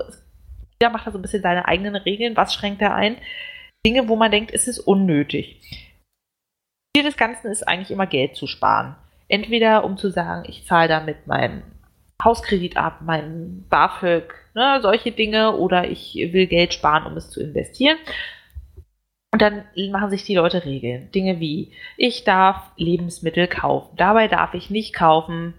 jeder 0.81 0.93
macht 0.93 1.07
da 1.07 1.11
so 1.11 1.19
ein 1.19 1.23
bisschen 1.23 1.43
seine 1.43 1.67
eigenen 1.67 1.97
Regeln. 1.97 2.37
Was 2.37 2.55
schränkt 2.55 2.83
er 2.83 2.95
ein? 2.95 3.17
Dinge, 3.87 4.09
wo 4.09 4.17
man 4.17 4.31
denkt, 4.31 4.53
es 4.53 4.69
ist 4.69 4.79
unnötig. 4.79 5.61
Ziel 6.95 7.05
des 7.05 7.17
Ganzen 7.17 7.51
ist 7.51 7.67
eigentlich 7.67 7.91
immer 7.91 8.07
Geld 8.07 8.37
zu 8.37 8.47
sparen. 8.47 8.97
Entweder 9.29 9.85
um 9.85 9.97
zu 9.97 10.11
sagen, 10.11 10.45
ich 10.49 10.67
zahle 10.67 10.89
damit 10.89 11.27
meinen 11.27 11.63
Hauskredit 12.23 12.77
ab, 12.77 13.01
meinen 13.03 13.67
BAföG, 13.69 14.35
ne, 14.55 14.81
solche 14.83 15.13
Dinge, 15.13 15.57
oder 15.57 15.89
ich 15.89 16.15
will 16.15 16.47
Geld 16.47 16.75
sparen, 16.75 17.07
um 17.07 17.17
es 17.17 17.31
zu 17.31 17.41
investieren. 17.41 17.97
Und 19.33 19.43
dann 19.43 19.65
machen 19.91 20.11
sich 20.11 20.25
die 20.25 20.35
Leute 20.35 20.65
Regeln. 20.65 21.11
Dinge 21.13 21.39
wie, 21.39 21.73
ich 21.97 22.25
darf 22.25 22.73
Lebensmittel 22.77 23.47
kaufen. 23.47 23.95
Dabei 23.97 24.27
darf 24.27 24.55
ich 24.55 24.71
nicht 24.71 24.95
kaufen 24.95 25.55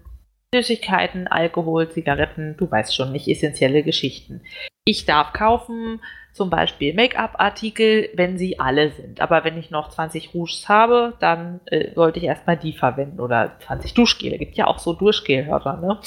Süßigkeiten, 0.52 1.28
Alkohol, 1.28 1.88
Zigaretten, 1.90 2.56
du 2.56 2.68
weißt 2.68 2.94
schon, 2.94 3.12
nicht 3.12 3.28
essentielle 3.28 3.84
Geschichten. 3.84 4.42
Ich 4.84 5.06
darf 5.06 5.32
kaufen 5.32 6.00
zum 6.32 6.50
Beispiel 6.50 6.94
Make-up-Artikel, 6.94 8.10
wenn 8.14 8.36
sie 8.36 8.58
alle 8.58 8.90
sind. 8.90 9.20
Aber 9.20 9.44
wenn 9.44 9.56
ich 9.58 9.70
noch 9.70 9.90
20 9.90 10.34
Rouges 10.34 10.68
habe, 10.68 11.14
dann 11.20 11.60
äh, 11.66 11.92
sollte 11.94 12.18
ich 12.18 12.24
erstmal 12.24 12.56
die 12.56 12.72
verwenden 12.72 13.20
oder 13.20 13.56
20 13.60 13.94
Duschgele. 13.94 14.38
Gibt 14.38 14.56
ja 14.56 14.66
auch 14.66 14.80
so 14.80 14.92
Duschgelhörner, 14.92 15.76
ne? 15.76 16.00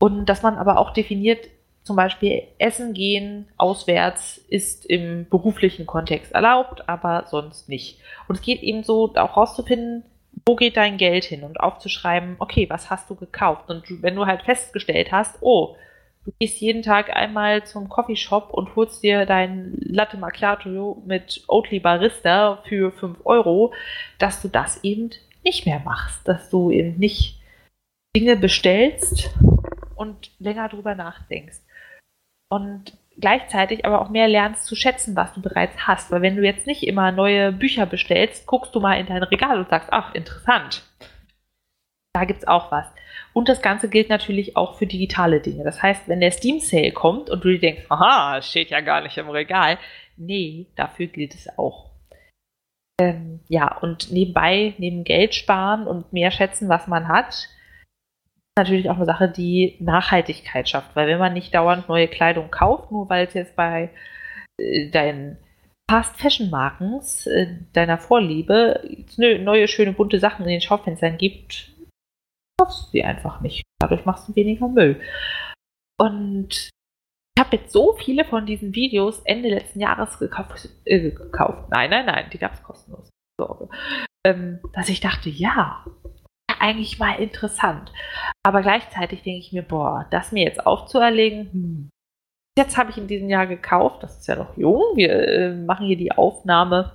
Und 0.00 0.26
dass 0.26 0.42
man 0.42 0.56
aber 0.56 0.78
auch 0.78 0.92
definiert, 0.92 1.46
zum 1.82 1.96
Beispiel 1.96 2.44
Essen 2.58 2.94
gehen 2.94 3.48
auswärts 3.56 4.38
ist 4.48 4.86
im 4.86 5.28
beruflichen 5.28 5.86
Kontext 5.86 6.32
erlaubt, 6.32 6.88
aber 6.88 7.24
sonst 7.28 7.68
nicht. 7.68 7.98
Und 8.28 8.36
es 8.36 8.42
geht 8.42 8.62
eben 8.62 8.84
so, 8.84 9.12
auch 9.14 9.36
rauszufinden, 9.36 10.04
wo 10.46 10.56
geht 10.56 10.76
dein 10.76 10.96
Geld 10.96 11.24
hin 11.24 11.44
und 11.44 11.60
aufzuschreiben, 11.60 12.36
okay, 12.38 12.68
was 12.70 12.90
hast 12.90 13.10
du 13.10 13.14
gekauft? 13.14 13.68
Und 13.68 13.84
wenn 14.02 14.14
du 14.14 14.26
halt 14.26 14.42
festgestellt 14.42 15.12
hast, 15.12 15.38
oh, 15.40 15.76
du 16.24 16.32
gehst 16.38 16.60
jeden 16.60 16.82
Tag 16.82 17.14
einmal 17.14 17.64
zum 17.64 17.88
Coffeeshop 17.88 18.50
und 18.52 18.74
holst 18.76 19.02
dir 19.02 19.26
dein 19.26 19.74
Latte 19.78 20.16
Macchiato 20.16 21.02
mit 21.04 21.44
Oatly 21.48 21.80
Barista 21.80 22.62
für 22.64 22.92
5 22.92 23.18
Euro, 23.24 23.72
dass 24.18 24.40
du 24.40 24.48
das 24.48 24.82
eben 24.84 25.10
nicht 25.44 25.66
mehr 25.66 25.80
machst, 25.80 26.26
dass 26.26 26.48
du 26.48 26.70
eben 26.70 26.98
nicht 26.98 27.40
Dinge 28.16 28.36
bestellst 28.36 29.30
und 29.96 30.30
länger 30.38 30.68
drüber 30.68 30.94
nachdenkst. 30.94 31.58
Und 32.52 32.92
gleichzeitig 33.18 33.86
aber 33.86 34.02
auch 34.02 34.10
mehr 34.10 34.28
lernst 34.28 34.66
zu 34.66 34.76
schätzen, 34.76 35.16
was 35.16 35.32
du 35.32 35.40
bereits 35.40 35.86
hast. 35.86 36.10
Weil 36.10 36.20
wenn 36.20 36.36
du 36.36 36.44
jetzt 36.44 36.66
nicht 36.66 36.82
immer 36.82 37.10
neue 37.10 37.50
Bücher 37.50 37.86
bestellst, 37.86 38.46
guckst 38.46 38.74
du 38.74 38.80
mal 38.80 39.00
in 39.00 39.06
dein 39.06 39.22
Regal 39.22 39.58
und 39.58 39.70
sagst, 39.70 39.88
ach, 39.90 40.14
interessant. 40.14 40.82
Da 42.12 42.26
gibt 42.26 42.40
es 42.40 42.46
auch 42.46 42.70
was. 42.70 42.84
Und 43.32 43.48
das 43.48 43.62
Ganze 43.62 43.88
gilt 43.88 44.10
natürlich 44.10 44.54
auch 44.54 44.76
für 44.76 44.86
digitale 44.86 45.40
Dinge. 45.40 45.64
Das 45.64 45.82
heißt, 45.82 46.08
wenn 46.08 46.20
der 46.20 46.30
Steam 46.30 46.60
Sale 46.60 46.92
kommt 46.92 47.30
und 47.30 47.42
du 47.42 47.48
dir 47.48 47.58
denkst, 47.58 47.86
aha, 47.88 48.42
steht 48.42 48.68
ja 48.68 48.82
gar 48.82 49.00
nicht 49.00 49.16
im 49.16 49.30
Regal. 49.30 49.78
Nee, 50.18 50.66
dafür 50.76 51.06
gilt 51.06 51.34
es 51.34 51.48
auch. 51.58 51.90
Ähm, 53.00 53.40
ja, 53.48 53.78
und 53.78 54.12
nebenbei, 54.12 54.74
neben 54.76 55.04
Geld 55.04 55.34
sparen 55.34 55.86
und 55.86 56.12
mehr 56.12 56.30
schätzen, 56.30 56.68
was 56.68 56.86
man 56.86 57.08
hat, 57.08 57.48
natürlich 58.56 58.90
auch 58.90 58.96
eine 58.96 59.06
Sache, 59.06 59.28
die 59.28 59.76
Nachhaltigkeit 59.80 60.68
schafft. 60.68 60.94
Weil 60.94 61.08
wenn 61.08 61.18
man 61.18 61.32
nicht 61.32 61.54
dauernd 61.54 61.88
neue 61.88 62.08
Kleidung 62.08 62.50
kauft, 62.50 62.90
nur 62.90 63.08
weil 63.08 63.26
es 63.26 63.34
jetzt 63.34 63.56
bei 63.56 63.90
äh, 64.60 64.90
deinen 64.90 65.38
Fast 65.90 66.16
Fashion 66.16 66.50
Markens 66.50 67.26
äh, 67.26 67.58
deiner 67.72 67.98
Vorliebe 67.98 68.82
neue, 69.18 69.68
schöne, 69.68 69.92
bunte 69.92 70.18
Sachen 70.18 70.44
in 70.44 70.50
den 70.50 70.60
Schaufenstern 70.60 71.18
gibt, 71.18 71.70
kaufst 72.58 72.86
du 72.86 72.90
sie 72.92 73.04
einfach 73.04 73.40
nicht. 73.40 73.62
Dadurch 73.80 74.04
machst 74.04 74.28
du 74.28 74.36
weniger 74.36 74.68
Müll. 74.68 75.00
Und 76.00 76.70
ich 77.34 77.40
habe 77.44 77.56
jetzt 77.56 77.72
so 77.72 77.94
viele 77.94 78.24
von 78.24 78.46
diesen 78.46 78.74
Videos 78.74 79.20
Ende 79.24 79.48
letzten 79.48 79.80
Jahres 79.80 80.18
gekauft. 80.18 80.68
Äh, 80.84 81.10
gekauft. 81.10 81.70
Nein, 81.70 81.90
nein, 81.90 82.06
nein, 82.06 82.30
die 82.32 82.38
gab 82.38 82.54
es 82.54 82.62
kostenlos. 82.62 83.08
Sorge. 83.40 83.68
Ähm, 84.24 84.60
dass 84.72 84.88
ich 84.88 85.00
dachte, 85.00 85.28
ja, 85.28 85.84
eigentlich 86.62 86.98
mal 86.98 87.14
interessant. 87.16 87.92
Aber 88.42 88.62
gleichzeitig 88.62 89.22
denke 89.22 89.40
ich 89.40 89.52
mir, 89.52 89.62
boah, 89.62 90.06
das 90.10 90.32
mir 90.32 90.44
jetzt 90.44 90.66
aufzuerlegen, 90.66 91.52
hm. 91.52 91.88
Jetzt 92.58 92.76
habe 92.76 92.90
ich 92.90 92.98
in 92.98 93.06
diesem 93.06 93.30
Jahr 93.30 93.46
gekauft, 93.46 94.02
das 94.02 94.18
ist 94.18 94.28
ja 94.28 94.36
noch 94.36 94.58
jung, 94.58 94.82
wir 94.94 95.10
äh, 95.10 95.54
machen 95.54 95.86
hier 95.86 95.96
die 95.96 96.12
Aufnahme, 96.12 96.92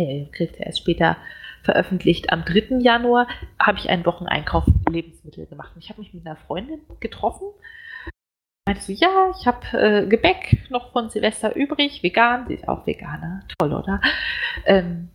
äh, 0.00 0.24
kriegt 0.32 0.56
er 0.56 0.66
erst 0.66 0.80
später 0.80 1.16
veröffentlicht. 1.62 2.32
Am 2.32 2.44
3. 2.44 2.78
Januar 2.80 3.28
habe 3.60 3.78
ich 3.78 3.90
einen 3.90 4.04
Wocheneinkauf 4.04 4.64
Lebensmittel 4.90 5.46
gemacht. 5.46 5.72
Ich 5.78 5.88
habe 5.88 6.00
mich 6.00 6.12
mit 6.12 6.26
einer 6.26 6.34
Freundin 6.34 6.80
getroffen. 6.98 7.46
Meinte 8.66 8.82
so, 8.82 8.92
ja, 8.92 9.32
ich 9.38 9.46
habe 9.46 9.78
äh, 9.78 10.06
Gebäck 10.08 10.68
noch 10.70 10.90
von 10.90 11.10
Silvester 11.10 11.54
übrig, 11.54 12.02
vegan, 12.02 12.48
sie 12.48 12.54
ist 12.54 12.68
auch 12.68 12.86
Veganer, 12.86 13.44
toll, 13.58 13.72
oder? 13.72 14.00
Ähm, 14.64 15.10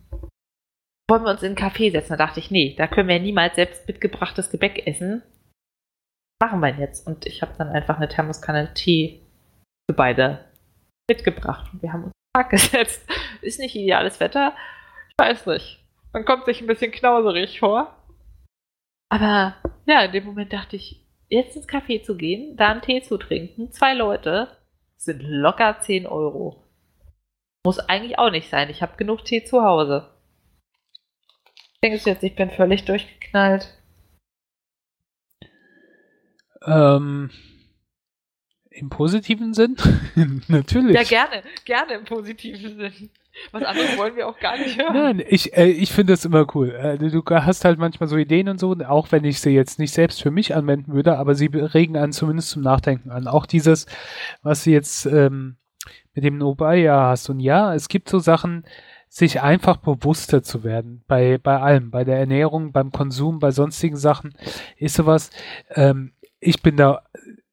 wollen 1.12 1.24
wir 1.24 1.30
uns 1.30 1.42
in 1.42 1.54
einen 1.54 1.56
Café 1.56 1.92
setzen? 1.92 2.16
Da 2.16 2.16
dachte 2.16 2.40
ich, 2.40 2.50
nee, 2.50 2.74
da 2.74 2.86
können 2.86 3.08
wir 3.08 3.20
niemals 3.20 3.56
selbst 3.56 3.86
mitgebrachtes 3.86 4.50
Gebäck 4.50 4.86
essen. 4.86 5.22
Machen 6.40 6.60
wir 6.60 6.70
jetzt. 6.70 7.06
Und 7.06 7.26
ich 7.26 7.42
habe 7.42 7.52
dann 7.58 7.68
einfach 7.68 7.98
eine 7.98 8.08
Thermoskanne 8.08 8.72
Tee 8.72 9.20
für 9.86 9.94
beide 9.94 10.46
mitgebracht. 11.10 11.70
Und 11.70 11.82
wir 11.82 11.92
haben 11.92 12.04
uns 12.04 12.12
Tag 12.34 12.48
gesetzt. 12.50 13.06
Ist 13.42 13.60
nicht 13.60 13.76
ideales 13.76 14.20
Wetter. 14.20 14.54
Ich 15.10 15.14
weiß 15.18 15.46
nicht. 15.48 15.84
Man 16.14 16.24
kommt 16.24 16.46
sich 16.46 16.62
ein 16.62 16.66
bisschen 16.66 16.92
knauserig 16.92 17.60
vor. 17.60 17.94
Aber 19.10 19.56
ja, 19.84 20.04
in 20.04 20.12
dem 20.12 20.24
Moment 20.24 20.50
dachte 20.50 20.76
ich, 20.76 21.04
jetzt 21.28 21.56
ins 21.56 21.68
Café 21.68 22.02
zu 22.02 22.16
gehen, 22.16 22.56
da 22.56 22.70
einen 22.70 22.80
Tee 22.80 23.02
zu 23.02 23.18
trinken, 23.18 23.70
zwei 23.70 23.92
Leute, 23.92 24.48
sind 24.96 25.20
locker 25.22 25.78
10 25.80 26.06
Euro. 26.06 26.64
Muss 27.66 27.78
eigentlich 27.80 28.18
auch 28.18 28.30
nicht 28.30 28.48
sein. 28.48 28.70
Ich 28.70 28.80
habe 28.80 28.96
genug 28.96 29.26
Tee 29.26 29.44
zu 29.44 29.62
Hause. 29.62 30.11
Denkst 31.82 32.04
du 32.04 32.10
jetzt, 32.10 32.22
ich 32.22 32.36
bin 32.36 32.50
völlig 32.50 32.84
durchgeknallt? 32.84 33.76
Ähm, 36.64 37.30
Im 38.70 38.88
positiven 38.88 39.52
Sinn? 39.52 39.76
Natürlich. 40.48 40.94
Ja, 40.94 41.02
gerne. 41.02 41.42
Gerne 41.64 41.94
im 41.94 42.04
positiven 42.04 42.78
Sinn. 42.78 43.10
Was 43.50 43.64
anderes 43.64 43.96
wollen 43.96 44.14
wir 44.14 44.28
auch 44.28 44.38
gar 44.38 44.58
nicht 44.58 44.78
hören. 44.78 44.94
Nein, 44.94 45.24
ich, 45.26 45.56
äh, 45.56 45.66
ich 45.70 45.90
finde 45.90 46.12
das 46.12 46.24
immer 46.24 46.46
cool. 46.54 46.70
Äh, 46.70 46.98
du 46.98 47.22
hast 47.24 47.64
halt 47.64 47.78
manchmal 47.78 48.08
so 48.08 48.16
Ideen 48.16 48.48
und 48.48 48.60
so, 48.60 48.76
auch 48.86 49.10
wenn 49.10 49.24
ich 49.24 49.40
sie 49.40 49.50
jetzt 49.50 49.78
nicht 49.78 49.92
selbst 49.92 50.22
für 50.22 50.30
mich 50.30 50.54
anwenden 50.54 50.92
würde, 50.92 51.16
aber 51.16 51.34
sie 51.34 51.46
regen 51.46 51.96
einen 51.96 52.12
zumindest 52.12 52.50
zum 52.50 52.62
Nachdenken 52.62 53.10
an. 53.10 53.26
Auch 53.26 53.46
dieses, 53.46 53.86
was 54.42 54.64
du 54.64 54.70
jetzt 54.70 55.06
ähm, 55.06 55.56
mit 56.14 56.24
dem 56.24 56.38
Nobaya 56.38 57.08
hast. 57.08 57.30
Und 57.30 57.40
ja, 57.40 57.74
es 57.74 57.88
gibt 57.88 58.08
so 58.08 58.18
Sachen, 58.18 58.64
sich 59.12 59.42
einfach 59.42 59.76
bewusster 59.76 60.42
zu 60.42 60.64
werden 60.64 61.04
bei, 61.06 61.36
bei 61.36 61.60
allem, 61.60 61.90
bei 61.90 62.02
der 62.02 62.18
Ernährung, 62.18 62.72
beim 62.72 62.92
Konsum, 62.92 63.40
bei 63.40 63.50
sonstigen 63.50 63.98
Sachen, 63.98 64.32
ist 64.78 64.94
sowas, 64.94 65.28
ähm, 65.74 66.14
ich 66.40 66.62
bin 66.62 66.78
da 66.78 67.02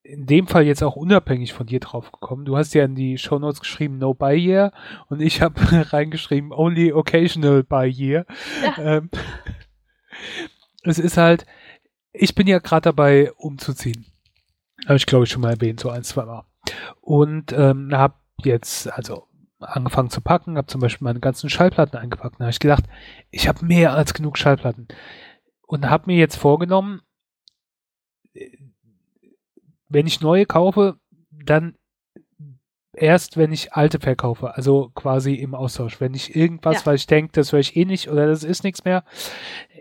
in 0.02 0.26
dem 0.26 0.48
Fall 0.48 0.64
jetzt 0.64 0.82
auch 0.82 0.96
unabhängig 0.96 1.52
von 1.52 1.68
dir 1.68 1.82
drauf 1.82 2.14
gekommen. 2.14 2.46
Du 2.46 2.56
hast 2.56 2.74
ja 2.76 2.86
in 2.86 2.96
die 2.96 3.18
Show 3.18 3.40
Notes 3.40 3.60
geschrieben 3.60 3.98
No 3.98 4.14
Buy 4.14 4.38
Year 4.38 4.72
und 5.10 5.20
ich 5.20 5.42
habe 5.42 5.60
reingeschrieben 5.92 6.54
Only 6.54 6.94
Occasional 6.94 7.64
Buy 7.64 7.90
Year. 7.90 8.26
Ja. 8.64 8.78
Ähm, 8.78 9.10
es 10.84 10.98
ist 10.98 11.18
halt, 11.18 11.46
ich 12.14 12.36
bin 12.36 12.48
ja 12.48 12.60
gerade 12.60 12.84
dabei 12.84 13.34
umzuziehen. 13.34 14.06
Habe 14.86 14.96
ich 14.96 15.06
glaube 15.06 15.26
ich 15.26 15.30
schon 15.30 15.42
mal 15.42 15.52
erwähnt, 15.52 15.82
so 15.82 15.90
ein, 15.90 16.06
zwei 16.06 16.24
Mal. 16.24 16.46
Und 17.02 17.52
ähm, 17.52 17.92
habe 17.92 18.16
jetzt, 18.46 18.90
also 18.94 19.29
angefangen 19.60 20.10
zu 20.10 20.22
packen, 20.22 20.58
habe 20.58 20.68
zum 20.68 20.82
Beispiel 20.82 21.06
meine 21.06 21.20
ganzen 21.20 21.50
Schallplatten 21.50 21.98
eingepackt. 21.98 22.36
Da 22.40 22.46
habe 22.46 22.52
ich 22.52 22.60
gedacht, 22.60 22.86
ich 23.32 23.48
habe 23.48 23.66
mehr 23.66 23.94
als 23.94 24.14
genug 24.14 24.38
Schallplatten. 24.38 24.88
Und 25.68 25.90
habe 25.90 26.06
mir 26.08 26.18
jetzt 26.18 26.38
vorgenommen, 26.38 27.02
wenn 29.90 30.08
ich 30.08 30.22
neue 30.22 30.46
kaufe, 30.46 30.98
dann 31.32 31.76
erst, 32.94 33.38
wenn 33.38 33.52
ich 33.52 33.74
alte 33.74 34.00
verkaufe, 34.00 34.56
also 34.56 34.92
quasi 34.94 35.36
im 35.36 35.56
Austausch. 35.56 36.00
Wenn 36.00 36.14
ich 36.14 36.36
irgendwas, 36.36 36.80
ja. 36.82 36.86
weil 36.86 36.96
ich 36.96 37.08
denke, 37.08 37.32
das 37.34 37.52
höre 37.52 37.60
ich 37.60 37.76
eh 37.76 37.86
nicht 37.86 38.10
oder 38.10 38.28
das 38.28 38.44
ist 38.44 38.64
nichts 38.64 38.84
mehr, 38.84 39.04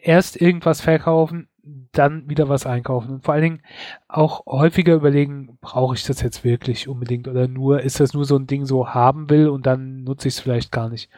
erst 0.03 0.41
irgendwas 0.41 0.81
verkaufen, 0.81 1.49
dann 1.93 2.29
wieder 2.29 2.49
was 2.49 2.66
einkaufen. 2.66 3.11
Und 3.11 3.25
vor 3.25 3.35
allen 3.35 3.43
Dingen 3.43 3.62
auch 4.09 4.47
häufiger 4.47 4.95
überlegen, 4.95 5.59
brauche 5.61 5.95
ich 5.95 6.05
das 6.05 6.21
jetzt 6.23 6.45
wirklich 6.45 6.89
unbedingt 6.89 7.29
oder 7.29 7.49
nur, 7.49 7.81
ist 7.81 8.01
das 8.01 8.14
nur 8.14 8.25
so 8.25 8.37
ein 8.37 8.47
Ding 8.47 8.66
so 8.66 8.89
haben 8.89 9.31
will 9.31 9.49
und 9.49 9.66
dann 9.66 10.05
nutze 10.05 10.29
ich 10.29 10.35
es 10.35 10.41
vielleicht 10.41 10.73
gar 10.73 10.89
nicht. 10.89 11.11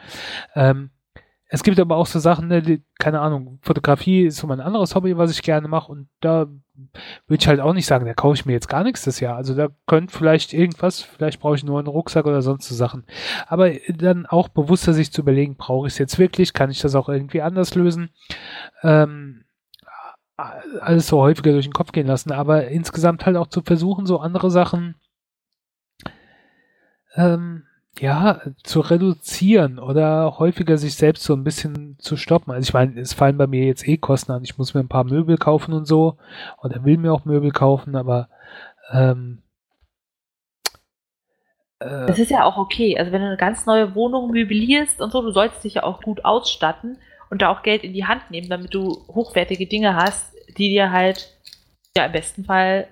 Ähm, 0.55 0.91
es 1.53 1.63
gibt 1.63 1.81
aber 1.81 1.97
auch 1.97 2.05
so 2.05 2.19
Sachen, 2.19 2.47
ne, 2.47 2.61
die, 2.61 2.81
keine 2.97 3.19
Ahnung, 3.19 3.59
Fotografie 3.61 4.23
ist 4.27 4.37
so 4.37 4.47
mein 4.47 4.61
anderes 4.61 4.95
Hobby, 4.95 5.17
was 5.17 5.31
ich 5.31 5.41
gerne 5.41 5.67
mache 5.67 5.91
und 5.91 6.07
da 6.21 6.47
würde 7.27 7.41
ich 7.41 7.47
halt 7.47 7.59
auch 7.59 7.73
nicht 7.73 7.85
sagen, 7.85 8.05
da 8.05 8.13
kaufe 8.13 8.35
ich 8.35 8.45
mir 8.45 8.53
jetzt 8.53 8.69
gar 8.69 8.83
nichts 8.83 9.03
das 9.03 9.19
Jahr. 9.19 9.35
Also 9.35 9.53
da 9.53 9.67
könnte 9.85 10.15
vielleicht 10.15 10.53
irgendwas, 10.53 11.01
vielleicht 11.01 11.41
brauche 11.41 11.55
ich 11.55 11.65
nur 11.65 11.77
einen 11.77 11.89
Rucksack 11.89 12.25
oder 12.25 12.41
sonst 12.41 12.69
so 12.69 12.75
Sachen. 12.75 13.05
Aber 13.47 13.69
dann 13.89 14.25
auch 14.25 14.47
bewusster 14.47 14.93
sich 14.93 15.11
zu 15.11 15.21
überlegen, 15.21 15.57
brauche 15.57 15.87
ich 15.87 15.93
es 15.93 15.99
jetzt 15.99 16.19
wirklich, 16.19 16.53
kann 16.53 16.71
ich 16.71 16.79
das 16.79 16.95
auch 16.95 17.09
irgendwie 17.09 17.41
anders 17.41 17.75
lösen? 17.75 18.11
Ähm, 18.81 19.43
alles 20.79 21.07
so 21.07 21.19
häufiger 21.19 21.51
durch 21.51 21.65
den 21.65 21.73
Kopf 21.73 21.91
gehen 21.91 22.07
lassen, 22.07 22.31
aber 22.31 22.67
insgesamt 22.67 23.25
halt 23.25 23.37
auch 23.37 23.47
zu 23.47 23.61
versuchen, 23.61 24.05
so 24.05 24.19
andere 24.19 24.51
Sachen 24.51 24.95
ähm, 27.15 27.63
ja, 27.99 28.41
zu 28.63 28.79
reduzieren 28.79 29.77
oder 29.77 30.39
häufiger 30.39 30.77
sich 30.77 30.95
selbst 30.95 31.23
so 31.23 31.33
ein 31.33 31.43
bisschen 31.43 31.97
zu 31.99 32.15
stoppen. 32.15 32.51
Also 32.51 32.69
ich 32.69 32.73
meine, 32.73 32.99
es 32.99 33.13
fallen 33.13 33.37
bei 33.37 33.47
mir 33.47 33.65
jetzt 33.65 33.87
eh 33.87 33.97
Kosten 33.97 34.31
an. 34.31 34.43
Ich 34.43 34.57
muss 34.57 34.73
mir 34.73 34.79
ein 34.79 34.87
paar 34.87 35.03
Möbel 35.03 35.37
kaufen 35.37 35.73
und 35.73 35.85
so. 35.85 36.17
Oder 36.63 36.85
will 36.85 36.97
mir 36.97 37.11
auch 37.11 37.25
Möbel 37.25 37.51
kaufen, 37.51 37.95
aber 37.95 38.29
ähm, 38.91 39.43
äh, 41.79 42.05
das 42.07 42.19
ist 42.19 42.31
ja 42.31 42.45
auch 42.45 42.57
okay. 42.57 42.97
Also 42.97 43.11
wenn 43.11 43.21
du 43.21 43.27
eine 43.27 43.37
ganz 43.37 43.65
neue 43.65 43.93
Wohnung 43.93 44.31
möblierst 44.31 45.01
und 45.01 45.11
so, 45.11 45.21
du 45.21 45.31
sollst 45.31 45.63
dich 45.63 45.75
ja 45.75 45.83
auch 45.83 46.01
gut 46.01 46.23
ausstatten 46.23 46.97
und 47.29 47.41
da 47.41 47.49
auch 47.49 47.63
Geld 47.63 47.83
in 47.83 47.93
die 47.93 48.05
Hand 48.05 48.31
nehmen, 48.31 48.49
damit 48.49 48.73
du 48.73 49.05
hochwertige 49.09 49.67
Dinge 49.67 49.95
hast, 49.95 50.30
die 50.57 50.69
dir 50.69 50.91
halt 50.91 51.37
ja 51.95 52.05
im 52.05 52.11
besten 52.11 52.45
Fall 52.45 52.87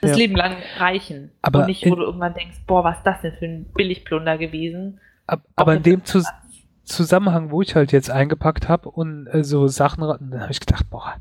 das 0.00 0.12
ja. 0.12 0.16
Leben 0.16 0.36
lang 0.36 0.56
reichen. 0.78 1.30
Aber 1.42 1.60
und 1.60 1.66
nicht, 1.66 1.86
wo 1.86 1.94
du 1.94 2.02
irgendwann 2.02 2.34
denkst, 2.34 2.58
boah, 2.66 2.84
was 2.84 2.98
ist 2.98 3.06
das 3.06 3.20
denn 3.22 3.32
für 3.38 3.44
ein 3.44 3.64
Billigplunder 3.74 4.38
gewesen? 4.38 5.00
Ab, 5.26 5.42
aber 5.56 5.76
in 5.76 5.82
dem 5.82 6.04
Zus 6.04 6.26
Zusammenhang, 6.84 7.50
wo 7.50 7.62
ich 7.62 7.74
halt 7.74 7.92
jetzt 7.92 8.10
eingepackt 8.10 8.68
habe 8.68 8.90
und 8.90 9.26
äh, 9.28 9.42
so 9.42 9.68
Sachen, 9.68 10.02
dann 10.02 10.40
habe 10.40 10.52
ich 10.52 10.60
gedacht, 10.60 10.90
boah, 10.90 11.16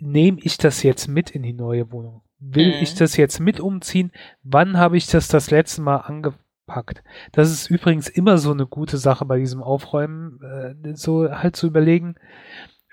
nehme 0.00 0.38
ich 0.40 0.56
das 0.56 0.82
jetzt 0.82 1.08
mit 1.08 1.30
in 1.30 1.42
die 1.42 1.52
neue 1.52 1.92
Wohnung? 1.92 2.22
Will 2.38 2.74
mhm. 2.74 2.82
ich 2.82 2.94
das 2.94 3.18
jetzt 3.18 3.38
mit 3.38 3.60
umziehen? 3.60 4.12
Wann 4.42 4.78
habe 4.78 4.96
ich 4.96 5.06
das 5.08 5.28
das 5.28 5.50
letzte 5.50 5.82
Mal 5.82 5.98
angepackt? 5.98 7.02
Das 7.32 7.50
ist 7.50 7.68
übrigens 7.70 8.08
immer 8.08 8.38
so 8.38 8.50
eine 8.50 8.66
gute 8.66 8.96
Sache 8.96 9.26
bei 9.26 9.38
diesem 9.38 9.62
Aufräumen, 9.62 10.40
äh, 10.42 10.94
so 10.94 11.30
halt 11.30 11.56
zu 11.56 11.66
überlegen, 11.66 12.14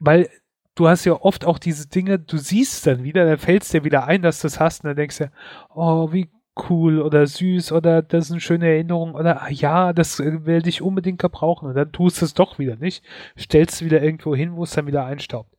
weil 0.02 0.30
du 0.76 0.88
hast 0.88 1.06
ja 1.06 1.14
oft 1.14 1.46
auch 1.46 1.60
diese 1.60 1.88
Dinge, 1.88 2.20
du 2.20 2.38
siehst 2.38 2.88
dann 2.88 3.04
wieder, 3.04 3.26
dann 3.26 3.38
fällt 3.38 3.64
es 3.64 3.70
dir 3.70 3.84
wieder 3.84 4.08
ein, 4.08 4.22
dass 4.22 4.42
du 4.42 4.48
es 4.48 4.60
hast 4.60 4.84
und 4.84 4.90
dann 4.90 4.98
denkst 4.98 5.18
du, 5.20 5.32
oh, 5.74 6.12
wie 6.12 6.30
cool 6.70 7.02
oder 7.02 7.26
süß 7.26 7.72
oder 7.72 8.02
das 8.02 8.26
ist 8.26 8.32
eine 8.32 8.42
schöne 8.42 8.68
Erinnerung 8.68 9.16
oder 9.16 9.42
ah, 9.42 9.50
ja, 9.50 9.94
das 9.94 10.20
äh, 10.20 10.46
will 10.46 10.68
ich 10.68 10.82
unbedingt 10.82 11.20
gebrauchen 11.20 11.70
und 11.70 11.76
dann 11.76 11.92
tust 11.92 12.22
du 12.22 12.26
es 12.26 12.34
doch 12.34 12.60
wieder 12.60 12.76
nicht, 12.76 13.04
stellst 13.38 13.76
es 13.76 13.86
wieder 13.86 14.02
irgendwo 14.02 14.36
hin, 14.36 14.56
wo 14.56 14.64
es 14.64 14.72
dann 14.72 14.88
wieder 14.88 15.06
einstaubt. 15.06 15.54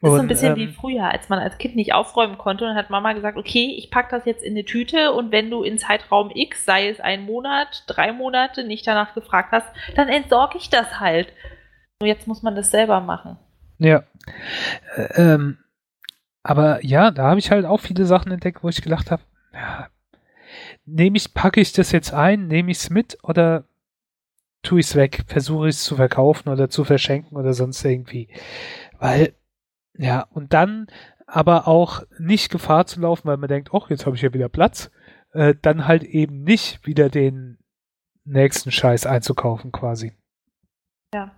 Das 0.00 0.12
ist 0.12 0.16
so 0.16 0.22
ein 0.22 0.28
bisschen 0.28 0.52
ähm, 0.52 0.56
wie 0.56 0.72
früher, 0.72 1.04
als 1.04 1.30
man 1.30 1.38
als 1.38 1.56
Kind 1.56 1.76
nicht 1.76 1.94
aufräumen 1.94 2.36
konnte 2.36 2.66
und 2.66 2.74
hat 2.74 2.90
Mama 2.90 3.14
gesagt, 3.14 3.38
okay, 3.38 3.74
ich 3.78 3.90
packe 3.90 4.14
das 4.14 4.26
jetzt 4.26 4.42
in 4.42 4.52
eine 4.52 4.66
Tüte 4.66 5.12
und 5.12 5.32
wenn 5.32 5.50
du 5.50 5.62
in 5.62 5.78
Zeitraum 5.78 6.30
X, 6.34 6.66
sei 6.66 6.88
es 6.88 7.00
ein 7.00 7.24
Monat, 7.24 7.84
drei 7.86 8.12
Monate, 8.12 8.64
nicht 8.64 8.86
danach 8.86 9.14
gefragt 9.14 9.52
hast, 9.52 9.66
dann 9.94 10.08
entsorge 10.08 10.58
ich 10.58 10.68
das 10.68 11.00
halt. 11.00 11.32
Und 12.02 12.08
jetzt 12.08 12.26
muss 12.26 12.42
man 12.42 12.54
das 12.54 12.70
selber 12.70 13.00
machen. 13.00 13.38
Ja. 13.78 14.04
Ähm, 15.14 15.58
aber 16.42 16.84
ja, 16.84 17.10
da 17.10 17.24
habe 17.24 17.40
ich 17.40 17.50
halt 17.50 17.64
auch 17.64 17.80
viele 17.80 18.06
Sachen 18.06 18.30
entdeckt, 18.32 18.62
wo 18.62 18.68
ich 18.68 18.82
gedacht 18.82 19.10
habe, 19.10 19.22
ja, 19.52 19.88
nehme 20.84 21.16
ich, 21.16 21.34
packe 21.34 21.60
ich 21.60 21.72
das 21.72 21.92
jetzt 21.92 22.12
ein, 22.12 22.46
nehme 22.48 22.70
ich 22.70 22.78
es 22.78 22.90
mit 22.90 23.18
oder 23.22 23.64
tue 24.62 24.80
ich 24.80 24.86
es 24.86 24.96
weg, 24.96 25.24
versuche 25.26 25.68
ich 25.68 25.76
es 25.76 25.84
zu 25.84 25.96
verkaufen 25.96 26.48
oder 26.48 26.68
zu 26.68 26.84
verschenken 26.84 27.36
oder 27.36 27.54
sonst 27.54 27.84
irgendwie. 27.84 28.28
Weil, 28.98 29.34
ja, 29.96 30.26
und 30.30 30.52
dann 30.52 30.86
aber 31.26 31.66
auch 31.66 32.02
nicht 32.18 32.50
Gefahr 32.50 32.86
zu 32.86 33.00
laufen, 33.00 33.28
weil 33.28 33.36
man 33.36 33.48
denkt, 33.48 33.70
ach, 33.72 33.90
jetzt 33.90 34.06
habe 34.06 34.16
ich 34.16 34.22
ja 34.22 34.32
wieder 34.32 34.48
Platz, 34.48 34.90
äh, 35.32 35.54
dann 35.60 35.86
halt 35.86 36.04
eben 36.04 36.42
nicht 36.42 36.86
wieder 36.86 37.08
den 37.08 37.58
nächsten 38.24 38.70
Scheiß 38.70 39.06
einzukaufen 39.06 39.72
quasi. 39.72 40.12
Ja. 41.14 41.32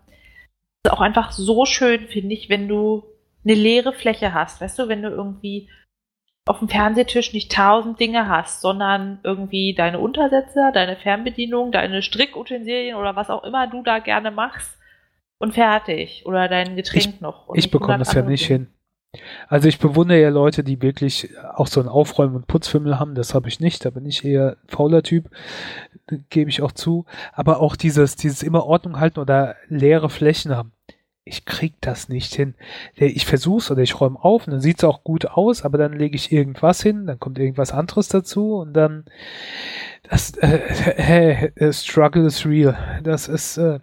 Auch 0.89 1.01
einfach 1.01 1.33
so 1.33 1.65
schön, 1.65 2.09
finde 2.09 2.35
ich, 2.35 2.49
wenn 2.49 2.69
du 2.69 3.05
eine 3.45 3.55
leere 3.55 3.93
Fläche 3.93 4.35
hast, 4.35 4.61
weißt 4.61 4.79
du, 4.79 4.89
wenn 4.89 5.03
du 5.03 5.09
irgendwie 5.09 5.69
auf 6.47 6.61
dem 6.61 6.69
Fernsehtisch 6.69 7.33
nicht 7.33 7.51
tausend 7.53 7.99
Dinge 7.99 8.29
hast, 8.29 8.61
sondern 8.61 9.19
irgendwie 9.25 9.75
deine 9.75 9.99
Untersetzer, 9.99 10.71
deine 10.73 10.97
Fernbedienung, 10.97 11.73
deine 11.73 12.03
Strickutensilien 12.03 12.97
oder 12.97 13.17
was 13.17 13.31
auch 13.31 13.43
immer 13.43 13.67
du 13.67 13.83
da 13.83 13.99
gerne 13.99 14.31
machst 14.31 14.79
und 15.39 15.55
fertig. 15.55 16.23
Oder 16.25 16.49
dein 16.49 16.77
Getränk 16.77 17.07
ich, 17.07 17.21
noch. 17.21 17.49
ich 17.55 17.71
bekomme 17.71 17.99
das 17.99 18.13
ja 18.13 18.23
nicht 18.23 18.47
hin. 18.47 18.69
Also 19.49 19.69
ich 19.69 19.79
bewundere 19.79 20.21
ja 20.21 20.29
Leute, 20.29 20.65
die 20.65 20.83
wirklich 20.83 21.31
auch 21.55 21.67
so 21.67 21.81
einen 21.81 21.89
Aufräumen- 21.89 22.37
und 22.37 22.47
Putzfimmel 22.47 22.99
haben. 22.99 23.15
Das 23.15 23.35
habe 23.35 23.49
ich 23.49 23.61
nicht. 23.61 23.85
Da 23.85 23.91
bin 23.91 24.07
ich 24.07 24.25
eher 24.25 24.57
fauler 24.67 25.03
Typ, 25.03 25.31
gebe 26.31 26.51
ich 26.51 26.63
auch 26.63 26.73
zu. 26.73 27.05
Aber 27.33 27.61
auch 27.61 27.77
dieses, 27.77 28.17
dieses 28.17 28.43
immer 28.43 28.65
Ordnung 28.67 28.99
halten 28.99 29.21
oder 29.21 29.57
leere 29.69 30.11
Flächen 30.11 30.57
haben 30.57 30.73
ich 31.29 31.45
krieg 31.45 31.75
das 31.81 32.09
nicht 32.09 32.35
hin. 32.35 32.55
Ich 32.95 33.27
versuch's 33.27 33.71
oder 33.73 33.83
ich 33.83 34.01
räume 34.01 34.23
auf 34.23 34.47
und 34.47 34.53
dann 34.53 34.61
sieht's 34.61 34.85
auch 34.85 35.03
gut 35.03 35.27
aus, 35.27 35.65
aber 35.65 35.77
dann 35.77 35.93
lege 35.93 36.15
ich 36.15 36.31
irgendwas 36.31 36.81
hin, 36.81 37.07
dann 37.09 37.19
kommt 37.19 37.41
irgendwas 37.41 37.73
anderes 37.73 38.07
dazu 38.07 38.55
und 38.59 38.75
dann 38.75 39.07
das 40.05 40.37
äh, 40.39 40.59
hey, 40.97 41.73
Struggle 41.73 42.27
is 42.27 42.47
real. 42.47 43.01
Das 43.03 43.27
ist 43.27 43.57
äh, 43.57 43.81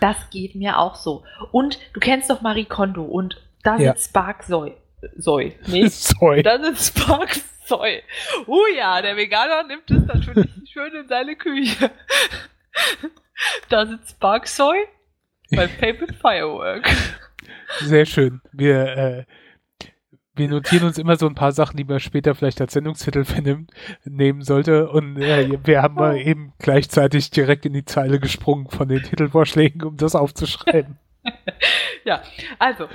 das 0.00 0.16
geht 0.30 0.56
mir 0.56 0.78
auch 0.78 0.96
so. 0.96 1.22
Und 1.52 1.78
du 1.92 2.00
kennst 2.00 2.28
doch 2.28 2.40
Marie 2.40 2.64
Kondo 2.64 3.04
und 3.04 3.40
da 3.62 3.76
ja. 3.76 3.92
sitzt 3.92 4.10
Spark 4.10 4.42
Soy. 4.42 4.74
Soy. 5.16 5.56
Nee, 5.66 5.88
Soy. 5.88 6.42
Da 6.42 6.62
sitzt 6.62 6.98
Spark 6.98 7.38
Soy. 7.64 8.02
Oh 8.46 8.64
ja, 8.76 9.02
der 9.02 9.16
Veganer 9.16 9.62
nimmt 9.64 9.90
es 9.90 10.04
natürlich 10.06 10.50
schön 10.72 10.94
in 10.94 11.08
seine 11.08 11.36
Küche. 11.36 11.90
Da 13.68 13.86
sitzt 13.86 14.10
Spark 14.10 14.48
Soy 14.48 14.78
bei 15.52 15.68
Favorite 15.68 16.14
Firework. 16.14 16.88
Sehr 17.82 18.04
schön. 18.04 18.40
Wir, 18.52 18.96
äh, 18.96 19.24
wir 20.34 20.48
notieren 20.48 20.86
uns 20.86 20.98
immer 20.98 21.16
so 21.16 21.26
ein 21.26 21.36
paar 21.36 21.52
Sachen, 21.52 21.76
die 21.76 21.84
man 21.84 22.00
später 22.00 22.34
vielleicht 22.34 22.60
als 22.60 22.72
Sendungstitel 22.72 23.24
nehmen 24.04 24.42
sollte. 24.42 24.88
Und 24.88 25.18
äh, 25.18 25.58
wir 25.64 25.82
haben 25.82 25.94
mal 25.94 26.16
eben 26.16 26.52
gleichzeitig 26.58 27.30
direkt 27.30 27.64
in 27.64 27.74
die 27.74 27.84
Zeile 27.84 28.18
gesprungen 28.18 28.68
von 28.70 28.88
den 28.88 29.02
Titelvorschlägen, 29.02 29.84
um 29.84 29.96
das 29.96 30.16
aufzuschreiben. 30.16 30.98
ja, 32.04 32.22
also, 32.58 32.88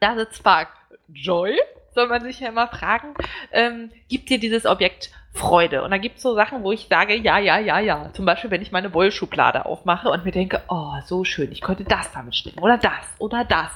da 0.00 0.16
sitzt 0.16 0.36
Spark 0.36 0.68
Joy, 1.08 1.58
soll 1.94 2.08
man 2.08 2.22
sich 2.22 2.40
ja 2.40 2.48
immer 2.48 2.68
fragen, 2.68 3.14
ähm, 3.52 3.90
gibt 4.08 4.28
dir 4.28 4.38
dieses 4.38 4.66
Objekt 4.66 5.10
Freude. 5.32 5.82
Und 5.82 5.90
da 5.90 5.98
gibt 5.98 6.16
es 6.16 6.22
so 6.22 6.34
Sachen, 6.34 6.62
wo 6.62 6.72
ich 6.72 6.86
sage, 6.88 7.14
ja, 7.14 7.38
ja, 7.38 7.58
ja, 7.58 7.78
ja. 7.78 8.10
Zum 8.14 8.24
Beispiel, 8.24 8.50
wenn 8.50 8.62
ich 8.62 8.72
meine 8.72 8.92
Wollschublade 8.94 9.66
aufmache 9.66 10.08
und 10.08 10.24
mir 10.24 10.32
denke, 10.32 10.62
oh, 10.68 10.92
so 11.04 11.24
schön, 11.24 11.52
ich 11.52 11.60
könnte 11.60 11.84
das 11.84 12.10
damit 12.12 12.34
schnippen 12.34 12.62
oder 12.62 12.78
das 12.78 12.92
oder 13.18 13.44
das. 13.44 13.70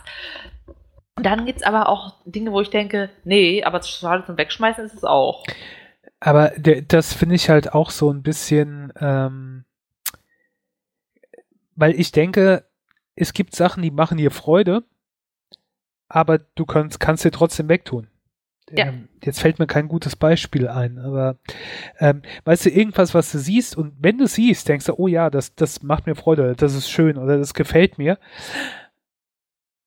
Und 1.16 1.26
dann 1.26 1.44
gibt 1.44 1.60
es 1.60 1.66
aber 1.66 1.88
auch 1.88 2.14
Dinge, 2.24 2.52
wo 2.52 2.60
ich 2.60 2.70
denke, 2.70 3.10
nee, 3.24 3.62
aber 3.62 3.82
schade 3.82 4.24
zum 4.24 4.38
Wegschmeißen 4.38 4.84
ist 4.86 4.94
es 4.94 5.04
auch. 5.04 5.44
Aber 6.18 6.52
das 6.58 7.12
finde 7.12 7.34
ich 7.34 7.50
halt 7.50 7.74
auch 7.74 7.90
so 7.90 8.10
ein 8.10 8.22
bisschen, 8.22 8.92
ähm, 8.98 9.64
weil 11.76 11.98
ich 11.98 12.12
denke, 12.12 12.64
es 13.16 13.32
gibt 13.32 13.54
Sachen, 13.54 13.82
die 13.82 13.90
machen 13.90 14.18
dir 14.18 14.30
Freude, 14.30 14.84
aber 16.10 16.38
du 16.38 16.66
kannst, 16.66 17.00
kannst 17.00 17.24
dir 17.24 17.30
trotzdem 17.30 17.68
wegtun. 17.70 18.08
Ja. 18.72 18.88
Ähm, 18.88 19.08
jetzt 19.24 19.40
fällt 19.40 19.58
mir 19.58 19.66
kein 19.66 19.88
gutes 19.88 20.14
Beispiel 20.16 20.68
ein, 20.68 20.98
aber 20.98 21.36
ähm, 21.98 22.22
weißt 22.44 22.66
du, 22.66 22.70
irgendwas, 22.70 23.14
was 23.14 23.32
du 23.32 23.38
siehst 23.38 23.76
und 23.76 23.94
wenn 23.98 24.18
du 24.18 24.28
siehst, 24.28 24.68
denkst 24.68 24.86
du, 24.86 24.94
oh 24.96 25.08
ja, 25.08 25.30
das, 25.30 25.54
das 25.54 25.82
macht 25.82 26.06
mir 26.06 26.14
Freude, 26.14 26.54
das 26.54 26.74
ist 26.74 26.90
schön 26.90 27.16
oder 27.16 27.38
das 27.38 27.54
gefällt 27.54 27.98
mir, 27.98 28.18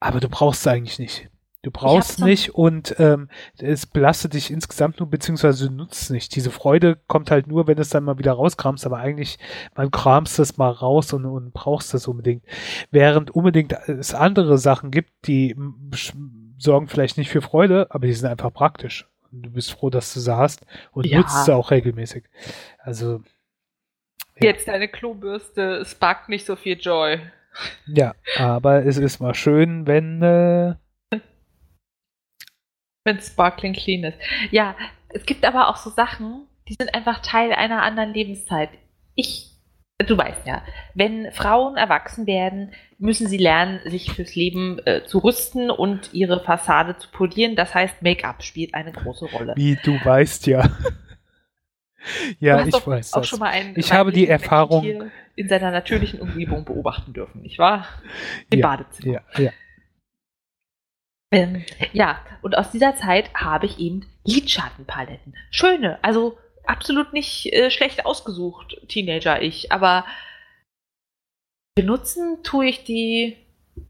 aber 0.01 0.19
du 0.19 0.27
brauchst 0.27 0.61
es 0.61 0.67
eigentlich 0.67 0.99
nicht. 0.99 1.29
Du 1.63 1.71
brauchst 1.71 2.19
nicht 2.19 2.53
und 2.53 2.93
ähm, 2.99 3.29
es 3.57 3.85
belastet 3.85 4.33
dich 4.33 4.51
insgesamt 4.51 4.99
nur, 4.99 5.09
beziehungsweise 5.09 5.69
du 5.69 5.73
nutzt 5.73 6.03
es 6.03 6.09
nicht. 6.09 6.35
Diese 6.35 6.51
Freude 6.51 6.97
kommt 7.07 7.31
halt 7.31 7.47
nur, 7.47 7.67
wenn 7.67 7.77
du 7.77 7.81
es 7.81 7.89
dann 7.89 8.03
mal 8.03 8.17
wieder 8.17 8.33
rauskramst, 8.33 8.85
aber 8.85 8.97
eigentlich, 8.97 9.39
man 9.73 9.89
kramst 9.89 10.39
es 10.39 10.57
mal 10.57 10.71
raus 10.71 11.13
und, 11.13 11.23
und 11.23 11.53
brauchst 11.53 11.93
es 11.93 12.05
unbedingt. 12.05 12.43
Während 12.91 13.31
unbedingt 13.31 13.71
es 13.87 14.13
andere 14.13 14.57
Sachen 14.57 14.91
gibt, 14.91 15.09
die 15.25 15.55
sorgen 16.57 16.89
vielleicht 16.89 17.17
nicht 17.17 17.29
für 17.29 17.41
Freude, 17.41 17.87
aber 17.91 18.07
die 18.07 18.13
sind 18.13 18.29
einfach 18.29 18.51
praktisch. 18.51 19.07
Und 19.31 19.43
du 19.43 19.51
bist 19.51 19.71
froh, 19.71 19.89
dass 19.89 20.13
du 20.13 20.19
sie 20.19 20.35
hast 20.35 20.65
und 20.91 21.05
ja. 21.05 21.19
nutzt 21.19 21.45
sie 21.45 21.55
auch 21.55 21.71
regelmäßig. 21.71 22.25
Also. 22.77 23.21
Ja. 24.35 24.49
Jetzt 24.49 24.67
deine 24.67 24.89
Klobürste 24.89 25.85
sparkt 25.85 26.27
nicht 26.27 26.45
so 26.45 26.57
viel 26.57 26.77
Joy. 26.77 27.21
Ja, 27.87 28.15
aber 28.37 28.85
es 28.85 28.97
ist 28.97 29.21
mal 29.21 29.33
schön, 29.33 29.87
wenn. 29.87 30.21
Äh, 30.21 30.75
wenn 33.03 33.19
Sparkling 33.19 33.73
clean 33.73 34.03
ist. 34.03 34.17
Ja, 34.51 34.75
es 35.09 35.25
gibt 35.25 35.45
aber 35.45 35.69
auch 35.69 35.77
so 35.77 35.89
Sachen, 35.89 36.47
die 36.67 36.75
sind 36.79 36.93
einfach 36.93 37.21
Teil 37.21 37.51
einer 37.51 37.83
anderen 37.83 38.13
Lebenszeit. 38.13 38.69
Ich 39.15 39.53
du 39.99 40.17
weißt 40.17 40.45
ja, 40.45 40.63
wenn 40.95 41.31
Frauen 41.31 41.77
erwachsen 41.77 42.27
werden, 42.27 42.71
müssen 42.97 43.27
sie 43.27 43.37
lernen, 43.37 43.79
sich 43.85 44.11
fürs 44.11 44.35
Leben 44.35 44.79
äh, 44.85 45.03
zu 45.05 45.19
rüsten 45.19 45.69
und 45.69 46.13
ihre 46.13 46.43
Fassade 46.43 46.97
zu 46.97 47.09
polieren. 47.09 47.55
Das 47.55 47.73
heißt, 47.73 48.01
Make-up 48.01 48.43
spielt 48.43 48.73
eine 48.73 48.91
große 48.91 49.25
Rolle. 49.25 49.53
Wie 49.55 49.77
du 49.83 49.93
weißt 50.03 50.47
ja. 50.47 50.69
ja, 52.39 52.65
ich 52.65 52.73
weiß 52.73 53.13
auch 53.13 53.21
das. 53.21 53.29
Schon 53.29 53.39
mal 53.39 53.51
einen 53.51 53.77
ich 53.77 53.93
habe 53.93 54.11
die 54.11 54.27
Erfahrung 54.27 55.11
in 55.35 55.47
seiner 55.47 55.71
natürlichen 55.71 56.19
Umgebung 56.19 56.65
beobachten 56.65 57.13
dürfen, 57.13 57.41
nicht 57.41 57.59
wahr? 57.59 57.87
Im 58.49 58.59
ja, 58.59 58.67
Badezimmer. 58.67 59.13
Ja, 59.13 59.43
ja. 59.43 59.51
Ähm, 61.33 61.65
ja, 61.93 62.19
und 62.41 62.57
aus 62.57 62.71
dieser 62.71 62.95
Zeit 62.95 63.33
habe 63.33 63.65
ich 63.65 63.79
eben 63.79 64.05
Lidschattenpaletten. 64.25 65.35
Schöne, 65.51 65.99
also 66.01 66.37
absolut 66.65 67.13
nicht 67.13 67.51
äh, 67.53 67.69
schlecht 67.69 68.05
ausgesucht, 68.05 68.77
Teenager 68.87 69.41
ich, 69.41 69.71
aber 69.71 70.05
benutzen 71.75 72.39
tue 72.43 72.67
ich 72.67 72.83
die, 72.83 73.37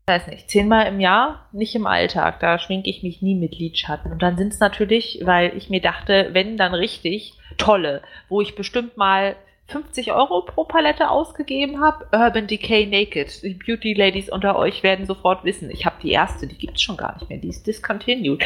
weiß 0.05 0.27
nicht, 0.27 0.49
zehnmal 0.49 0.87
im 0.87 0.99
Jahr, 0.99 1.49
nicht 1.51 1.75
im 1.75 1.85
Alltag. 1.85 2.39
Da 2.39 2.57
schminke 2.59 2.89
ich 2.89 3.03
mich 3.03 3.21
nie 3.21 3.35
mit 3.35 3.57
Lidschatten. 3.57 4.11
Und 4.11 4.21
dann 4.21 4.37
sind 4.37 4.53
es 4.53 4.59
natürlich, 4.59 5.21
weil 5.23 5.55
ich 5.57 5.69
mir 5.69 5.81
dachte, 5.81 6.29
wenn 6.31 6.57
dann 6.57 6.73
richtig, 6.73 7.33
tolle, 7.57 8.01
wo 8.29 8.41
ich 8.41 8.55
bestimmt 8.55 8.97
mal 8.97 9.35
50 9.73 10.13
Euro 10.13 10.43
pro 10.43 10.63
Palette 10.65 11.09
ausgegeben 11.09 11.81
habe. 11.81 12.05
Urban 12.11 12.45
Decay 12.45 12.85
Naked. 12.85 13.41
Die 13.41 13.55
Beauty 13.55 13.93
Ladies 13.93 14.29
unter 14.29 14.55
euch 14.55 14.83
werden 14.83 15.07
sofort 15.07 15.43
wissen. 15.43 15.71
Ich 15.71 15.85
habe 15.85 15.95
die 16.01 16.11
erste, 16.11 16.45
die 16.45 16.57
gibt 16.57 16.77
es 16.77 16.83
schon 16.83 16.95
gar 16.95 17.15
nicht 17.15 17.27
mehr. 17.27 17.39
Die 17.39 17.49
ist 17.49 17.65
discontinued. 17.65 18.43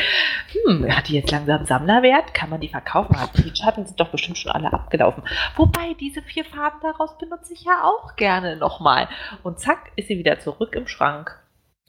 Hm, 0.65 0.95
hat 0.95 1.09
die 1.09 1.15
jetzt 1.15 1.31
langsam 1.31 1.65
Sammlerwert? 1.65 2.33
Kann 2.33 2.49
man 2.49 2.61
die 2.61 2.69
verkaufen? 2.69 3.15
Die 3.35 3.55
Schatten 3.55 3.85
sind 3.85 3.99
doch 3.99 4.09
bestimmt 4.09 4.37
schon 4.37 4.53
alle 4.53 4.71
abgelaufen. 4.71 5.23
Wobei, 5.57 5.95
diese 5.99 6.21
vier 6.21 6.45
Farben 6.45 6.79
daraus 6.81 7.17
benutze 7.17 7.53
ich 7.53 7.65
ja 7.65 7.83
auch 7.83 8.15
gerne 8.15 8.55
nochmal. 8.55 9.09
Und 9.43 9.59
zack, 9.59 9.91
ist 9.97 10.07
sie 10.07 10.17
wieder 10.17 10.39
zurück 10.39 10.75
im 10.75 10.87
Schrank. 10.87 11.37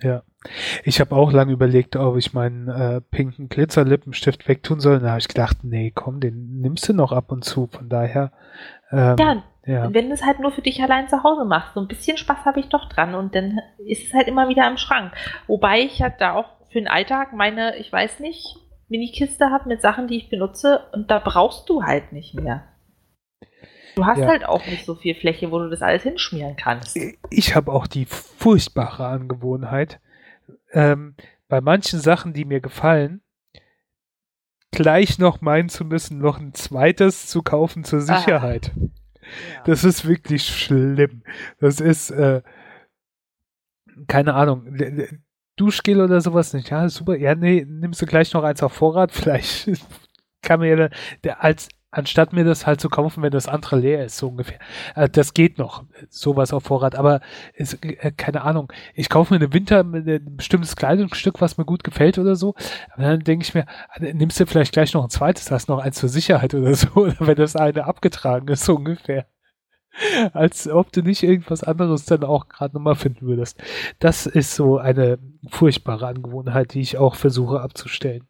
Ja. 0.01 0.23
Ich 0.85 1.01
habe 1.01 1.17
auch 1.17 1.33
lange 1.33 1.53
überlegt, 1.53 1.97
ob 1.97 2.17
ich 2.17 2.33
meinen 2.33 2.69
äh, 2.69 3.01
pinken 3.01 3.49
Glitzerlippenstift 3.49 4.47
wegtun 4.47 4.79
soll. 4.79 5.01
Da 5.01 5.11
habe 5.11 5.19
ich 5.19 5.29
gedacht, 5.29 5.59
nee, 5.63 5.91
komm, 5.93 6.21
den 6.21 6.61
nimmst 6.61 6.89
du 6.89 6.93
noch 6.93 7.13
ab 7.13 7.33
und 7.33 7.45
zu. 7.45 7.67
Von 7.67 7.89
daher. 7.89 8.33
Ähm, 8.91 9.17
ja, 9.19 9.43
ja, 9.67 9.93
wenn 9.93 10.09
du 10.09 10.15
es 10.15 10.25
halt 10.25 10.41
nur 10.41 10.51
für 10.51 10.63
dich 10.63 10.83
allein 10.83 11.09
zu 11.09 11.23
Hause 11.23 11.45
machst. 11.45 11.75
So 11.75 11.81
ein 11.81 11.89
bisschen 11.89 12.17
Spaß 12.17 12.45
habe 12.45 12.61
ich 12.61 12.69
doch 12.69 12.89
dran 12.89 13.15
und 13.15 13.35
dann 13.35 13.61
ist 13.87 14.07
es 14.07 14.15
halt 14.15 14.29
immer 14.29 14.49
wieder 14.49 14.67
im 14.69 14.79
Schrank. 14.79 15.13
Wobei 15.47 15.81
ich 15.81 16.01
halt 16.01 16.15
da 16.21 16.35
auch 16.35 16.49
für 16.71 16.79
den 16.79 16.89
Alltag 16.89 17.33
meine, 17.33 17.77
ich 17.77 17.93
weiß 17.93 18.21
nicht, 18.21 18.57
Minikiste 18.89 19.51
habe 19.51 19.69
mit 19.69 19.83
Sachen, 19.83 20.09
die 20.09 20.17
ich 20.17 20.31
benutze 20.31 20.87
und 20.93 21.11
da 21.11 21.19
brauchst 21.19 21.69
du 21.69 21.83
halt 21.83 22.13
nicht 22.13 22.35
mehr. 22.35 22.65
Du 23.95 24.07
hast 24.07 24.19
ja. 24.19 24.29
halt 24.29 24.47
auch 24.47 24.65
nicht 24.67 24.87
so 24.87 24.95
viel 24.95 25.15
Fläche, 25.15 25.51
wo 25.51 25.59
du 25.59 25.69
das 25.69 25.83
alles 25.83 26.05
hinschmieren 26.05 26.57
kannst. 26.57 26.97
Ich 27.31 27.57
habe 27.57 27.73
auch 27.73 27.87
die 27.87 28.05
furchtbare 28.07 29.07
Angewohnheit, 29.07 30.01
ähm, 30.73 31.17
bei 31.49 31.61
manchen 31.61 31.99
Sachen, 31.99 32.33
die 32.33 32.45
mir 32.45 32.61
gefallen, 32.61 33.23
gleich 34.71 35.19
noch 35.19 35.41
meinen 35.41 35.69
zu 35.69 35.85
müssen, 35.85 36.19
noch 36.19 36.39
ein 36.39 36.55
zweites 36.55 37.27
zu 37.27 37.43
kaufen 37.43 37.85
zur 37.85 38.01
Sicherheit. 38.01 38.73
Ja. 38.77 39.63
Das 39.65 39.85
ist 39.85 40.07
wirklich 40.07 40.47
schlimm. 40.47 41.23
Das 41.59 41.81
ist, 41.81 42.11
äh, 42.11 42.43
keine 44.07 44.35
Ahnung, 44.35 44.77
Duschgel 45.57 46.01
oder 46.01 46.21
sowas 46.21 46.55
nicht. 46.55 46.71
Ja, 46.71 46.89
super. 46.89 47.17
Ja, 47.17 47.35
nee, 47.35 47.67
nimmst 47.69 48.01
du 48.01 48.07
gleich 48.07 48.33
noch 48.33 48.45
eins 48.45 48.63
auf 48.63 48.73
Vorrat. 48.73 49.13
Vielleicht 49.13 49.71
kann 50.43 50.61
man 50.61 50.69
ja 50.69 50.89
der, 51.25 51.43
als 51.43 51.69
anstatt 51.91 52.33
mir 52.33 52.45
das 52.45 52.67
halt 52.67 52.81
zu 52.81 52.89
kaufen, 52.89 53.23
wenn 53.23 53.31
das 53.31 53.49
andere 53.49 53.77
leer 53.77 54.05
ist, 54.05 54.19
so 54.19 54.29
ungefähr. 54.29 54.59
Äh, 54.95 55.09
das 55.09 55.35
geht 55.35 55.59
noch, 55.59 55.85
sowas 56.09 56.53
auf 56.53 56.65
Vorrat, 56.65 56.95
aber 56.95 57.21
ist, 57.55 57.85
äh, 57.85 58.13
keine 58.13 58.43
Ahnung. 58.43 58.73
Ich 58.95 59.09
kaufe 59.09 59.35
mir 59.35 59.45
im 59.45 59.53
Winter 59.53 59.81
ein 59.81 60.37
bestimmtes 60.37 60.77
Kleidungsstück, 60.77 61.41
was 61.41 61.57
mir 61.57 61.65
gut 61.65 61.85
gefällt 61.85 62.19
oder 62.19 62.37
so. 62.37 62.55
Aber 62.93 63.05
dann 63.05 63.21
denke 63.21 63.45
ich 63.45 63.55
mir, 63.55 63.67
äh, 63.95 64.13
nimmst 64.13 64.39
du 64.39 64.47
vielleicht 64.47 64.73
gleich 64.73 64.93
noch 64.95 65.05
ein 65.05 65.11
zweites, 65.11 65.51
hast 65.51 65.69
noch 65.69 65.79
eins 65.79 65.97
zur 65.97 66.09
Sicherheit 66.09 66.55
oder 66.55 66.75
so, 66.75 66.89
oder 66.95 67.17
wenn 67.21 67.37
das 67.37 67.57
eine 67.57 67.85
abgetragen 67.85 68.49
ist, 68.49 68.65
so 68.65 68.77
ungefähr. 68.77 69.27
Als 70.33 70.69
ob 70.69 70.93
du 70.93 71.03
nicht 71.03 71.23
irgendwas 71.25 71.65
anderes 71.65 72.05
dann 72.05 72.23
auch 72.23 72.49
gerade 72.49 72.75
nochmal 72.77 72.95
finden 72.95 73.27
würdest. 73.27 73.61
Das 73.99 74.27
ist 74.27 74.55
so 74.55 74.79
eine 74.79 75.19
furchtbare 75.49 76.07
Angewohnheit, 76.07 76.75
die 76.75 76.81
ich 76.81 76.99
auch 76.99 77.17
versuche 77.17 77.61
abzustellen. 77.61 78.29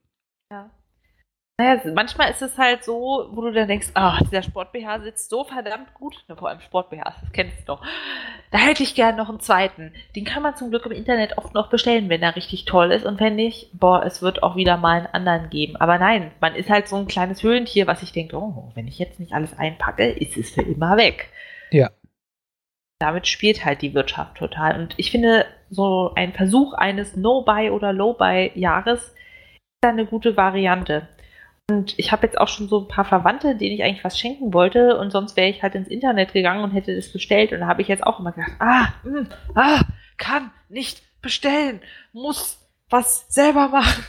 Naja, 1.61 1.81
manchmal 1.93 2.31
ist 2.31 2.41
es 2.41 2.57
halt 2.57 2.85
so, 2.85 3.31
wo 3.33 3.41
du 3.41 3.53
dann 3.53 3.67
denkst, 3.67 3.89
ach, 3.95 4.23
dieser 4.23 4.45
Sport-BH 4.45 5.01
sitzt 5.01 5.29
so 5.29 5.43
verdammt 5.43 5.93
gut. 5.93 6.25
Na, 6.29 6.37
vor 6.37 6.49
allem 6.49 6.61
Sport-BH, 6.61 7.03
das 7.21 7.33
kennst 7.33 7.59
du 7.63 7.65
doch. 7.65 7.83
Da 8.53 8.59
hätte 8.59 8.85
ich 8.85 8.95
gern 8.95 9.17
noch 9.17 9.29
einen 9.29 9.41
zweiten. 9.41 9.93
Den 10.15 10.25
kann 10.25 10.45
man 10.45 10.55
zum 10.55 10.71
Glück 10.71 10.87
im 10.87 10.93
Internet 10.93 11.37
oft 11.37 11.55
noch 11.55 11.69
bestellen, 11.69 12.09
wenn 12.09 12.23
er 12.23 12.37
richtig 12.37 12.65
toll 12.65 12.93
ist. 12.93 13.05
Und 13.05 13.19
wenn 13.19 13.35
nicht, 13.35 13.71
boah, 13.73 14.05
es 14.07 14.23
wird 14.23 14.45
auch 14.45 14.55
wieder 14.55 14.77
mal 14.77 14.99
einen 14.99 15.07
anderen 15.09 15.51
geben. 15.51 15.75
Aber 15.75 15.99
nein, 15.99 16.31
man 16.41 16.55
ist 16.55 16.71
halt 16.71 16.87
so 16.87 16.95
ein 16.95 17.09
kleines 17.09 17.43
Höhlentier, 17.43 17.89
was 17.89 18.05
ich 18.05 18.13
denke, 18.13 18.37
oh, 18.37 18.71
wenn 18.77 18.87
ich 18.87 19.01
jetzt 19.01 19.19
nicht 19.19 19.33
alles 19.33 19.59
einpacke, 19.59 20.09
ist 20.09 20.37
es 20.37 20.53
für 20.53 20.63
immer 20.63 20.97
weg. 20.97 21.29
Ja. 21.73 21.91
Damit 23.01 23.27
spielt 23.27 23.65
halt 23.65 23.83
die 23.83 23.95
Wirtschaft 23.95 24.37
total. 24.37 24.79
Und 24.79 24.95
ich 24.97 25.11
finde, 25.11 25.45
so 25.71 26.13
ein 26.15 26.35
Versuch 26.35 26.75
eines 26.75 27.17
No-Buy- 27.17 27.71
oder 27.71 27.93
Low-Buy-Jahres 27.93 29.01
ist 29.09 29.15
eine 29.83 30.07
gute 30.07 30.37
Variante. 30.37 31.09
Und 31.71 31.99
ich 31.99 32.12
habe 32.12 32.27
jetzt 32.27 32.39
auch 32.39 32.49
schon 32.49 32.69
so 32.69 32.81
ein 32.81 32.89
paar 32.89 33.05
Verwandte, 33.05 33.55
denen 33.55 33.75
ich 33.75 33.83
eigentlich 33.83 34.05
was 34.05 34.19
schenken 34.19 34.55
wollte 34.55 34.97
und 34.99 35.11
sonst 35.11 35.37
wäre 35.37 35.51
ich 35.51 35.62
halt 35.62 35.75
ins 35.75 35.89
Internet 35.89 36.33
gegangen 36.33 36.64
und 36.64 36.71
hätte 36.71 36.97
das 36.97 37.12
bestellt 37.12 37.53
und 37.53 37.61
da 37.61 37.66
habe 37.66 37.83
ich 37.83 37.89
jetzt 37.89 38.07
auch 38.07 38.19
immer 38.19 38.33
gedacht, 38.33 38.53
ah, 38.59 38.89
mh, 39.05 39.19
hm, 39.19 39.29
ah, 39.55 39.81
kann 40.16 40.51
nicht 40.71 41.03
bestellen, 41.21 41.83
muss 42.12 42.66
was 42.89 43.27
selber 43.29 43.69
machen. 43.69 44.03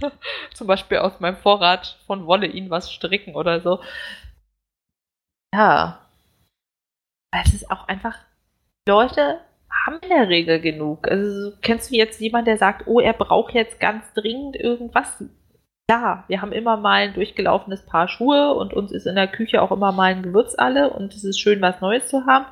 Zum 0.54 0.66
Beispiel 0.66 0.98
aus 0.98 1.20
meinem 1.20 1.36
Vorrat 1.36 1.98
von 2.06 2.26
Wolle 2.26 2.46
ihn 2.46 2.70
was 2.70 2.90
stricken 2.90 3.34
oder 3.34 3.60
so. 3.60 3.80
Ja. 5.54 6.00
Es 7.30 7.52
ist 7.52 7.70
auch 7.70 7.86
einfach, 7.86 8.16
Leute 8.88 9.40
haben 9.84 9.98
in 10.00 10.08
der 10.08 10.28
Regel 10.28 10.60
genug. 10.60 11.06
Also 11.08 11.52
kennst 11.60 11.90
du 11.90 11.96
jetzt 11.96 12.20
jemanden, 12.20 12.46
der 12.46 12.58
sagt, 12.58 12.86
oh, 12.86 13.00
er 13.00 13.12
braucht 13.12 13.52
jetzt 13.54 13.78
ganz 13.78 14.10
dringend 14.14 14.56
irgendwas? 14.56 15.22
Ja, 15.90 16.24
wir 16.28 16.40
haben 16.40 16.52
immer 16.52 16.78
mal 16.78 17.08
ein 17.08 17.14
durchgelaufenes 17.14 17.84
Paar 17.84 18.08
Schuhe 18.08 18.54
und 18.54 18.72
uns 18.72 18.90
ist 18.90 19.06
in 19.06 19.16
der 19.16 19.28
Küche 19.28 19.60
auch 19.60 19.70
immer 19.70 19.92
mal 19.92 20.14
ein 20.14 20.22
Gewürz 20.22 20.54
alle 20.56 20.90
und 20.90 21.14
es 21.14 21.24
ist 21.24 21.38
schön, 21.38 21.60
was 21.60 21.80
Neues 21.82 22.08
zu 22.08 22.24
haben. 22.26 22.46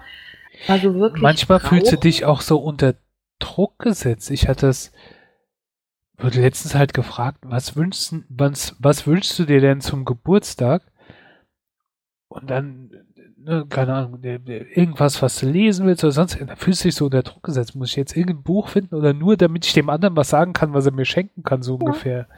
Also 0.68 0.94
wirklich. 0.94 1.22
Manchmal 1.22 1.58
brauchen. 1.58 1.68
fühlst 1.68 1.92
du 1.92 1.96
dich 1.96 2.26
auch 2.26 2.42
so 2.42 2.58
unter 2.58 2.94
Druck 3.38 3.78
gesetzt. 3.78 4.30
Ich 4.30 4.48
hatte 4.48 4.66
es, 4.68 4.92
wurde 6.18 6.42
letztens 6.42 6.74
halt 6.74 6.92
gefragt, 6.92 7.38
was 7.42 7.74
wünschst, 7.74 8.14
was, 8.28 8.76
was 8.78 9.06
wünschst 9.06 9.38
du 9.38 9.44
dir 9.44 9.62
denn 9.62 9.80
zum 9.80 10.04
Geburtstag? 10.04 10.82
Und 12.28 12.50
dann 12.50 12.90
ne, 13.44 13.66
keine 13.68 13.94
Ahnung, 13.94 14.22
irgendwas, 14.22 15.20
was 15.22 15.38
du 15.38 15.46
lesen 15.46 15.86
willst 15.86 16.04
oder 16.04 16.12
sonst, 16.12 16.38
da 16.40 16.56
fühlst 16.56 16.84
du 16.84 16.88
dich 16.88 16.94
so 16.94 17.06
unter 17.06 17.22
Druck 17.22 17.42
gesetzt. 17.42 17.74
Muss 17.74 17.90
ich 17.90 17.96
jetzt 17.96 18.16
irgendein 18.16 18.42
Buch 18.42 18.68
finden 18.68 18.94
oder 18.94 19.12
nur, 19.12 19.36
damit 19.36 19.66
ich 19.66 19.72
dem 19.72 19.90
anderen 19.90 20.16
was 20.16 20.30
sagen 20.30 20.52
kann, 20.52 20.72
was 20.74 20.86
er 20.86 20.92
mir 20.92 21.04
schenken 21.04 21.42
kann, 21.42 21.62
so 21.62 21.74
ja. 21.74 21.80
ungefähr. 21.80 22.28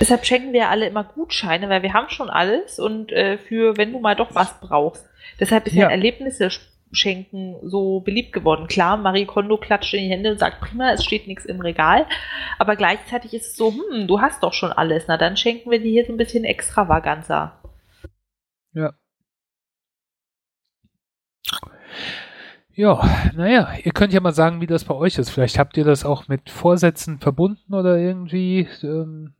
Deshalb 0.00 0.24
schenken 0.24 0.52
wir 0.52 0.68
alle 0.68 0.86
immer 0.86 1.04
Gutscheine, 1.04 1.68
weil 1.68 1.82
wir 1.82 1.92
haben 1.92 2.08
schon 2.08 2.30
alles 2.30 2.78
und 2.78 3.12
äh, 3.12 3.38
für, 3.38 3.76
wenn 3.76 3.92
du 3.92 4.00
mal 4.00 4.16
doch 4.16 4.34
was 4.34 4.60
brauchst. 4.60 5.08
Deshalb 5.40 5.66
ist 5.66 5.74
ja, 5.74 5.84
ja 5.84 5.90
Erlebnisse 5.90 6.50
schenken 6.92 7.56
so 7.62 8.00
beliebt 8.00 8.32
geworden. 8.32 8.66
Klar, 8.66 8.98
Marie 8.98 9.24
Kondo 9.24 9.56
klatscht 9.56 9.94
in 9.94 10.04
die 10.04 10.10
Hände 10.10 10.32
und 10.32 10.38
sagt, 10.38 10.60
prima, 10.60 10.92
es 10.92 11.04
steht 11.04 11.26
nichts 11.26 11.46
im 11.46 11.60
Regal. 11.60 12.06
Aber 12.58 12.76
gleichzeitig 12.76 13.32
ist 13.32 13.46
es 13.46 13.56
so, 13.56 13.72
hm, 13.72 14.06
du 14.06 14.20
hast 14.20 14.42
doch 14.42 14.52
schon 14.52 14.72
alles. 14.72 15.04
Na, 15.08 15.16
dann 15.16 15.36
schenken 15.36 15.70
wir 15.70 15.80
dir 15.80 15.90
hier 15.90 16.04
so 16.04 16.12
ein 16.12 16.18
bisschen 16.18 16.44
extravaganza. 16.44 17.60
Ja. 18.74 18.92
Ja, 22.74 23.02
naja, 23.34 23.68
ihr 23.84 23.92
könnt 23.92 24.14
ja 24.14 24.20
mal 24.20 24.32
sagen, 24.32 24.62
wie 24.62 24.66
das 24.66 24.84
bei 24.84 24.94
euch 24.94 25.18
ist. 25.18 25.28
Vielleicht 25.30 25.58
habt 25.58 25.76
ihr 25.76 25.84
das 25.84 26.06
auch 26.06 26.28
mit 26.28 26.48
Vorsätzen 26.48 27.18
verbunden 27.18 27.74
oder 27.74 27.98
irgendwie, 27.98 28.66
ähm, 28.82 29.34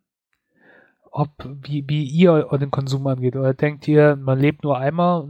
ob, 1.11 1.31
wie, 1.63 1.85
wie 1.89 2.05
ihr 2.05 2.49
den 2.59 2.71
Konsum 2.71 3.07
angeht. 3.07 3.37
Oder 3.37 3.55
denkt 3.55 3.89
ihr, 3.89 4.17
man 4.17 4.39
lebt 4.39 4.65
nur 4.65 4.79
einmal? 4.79 5.27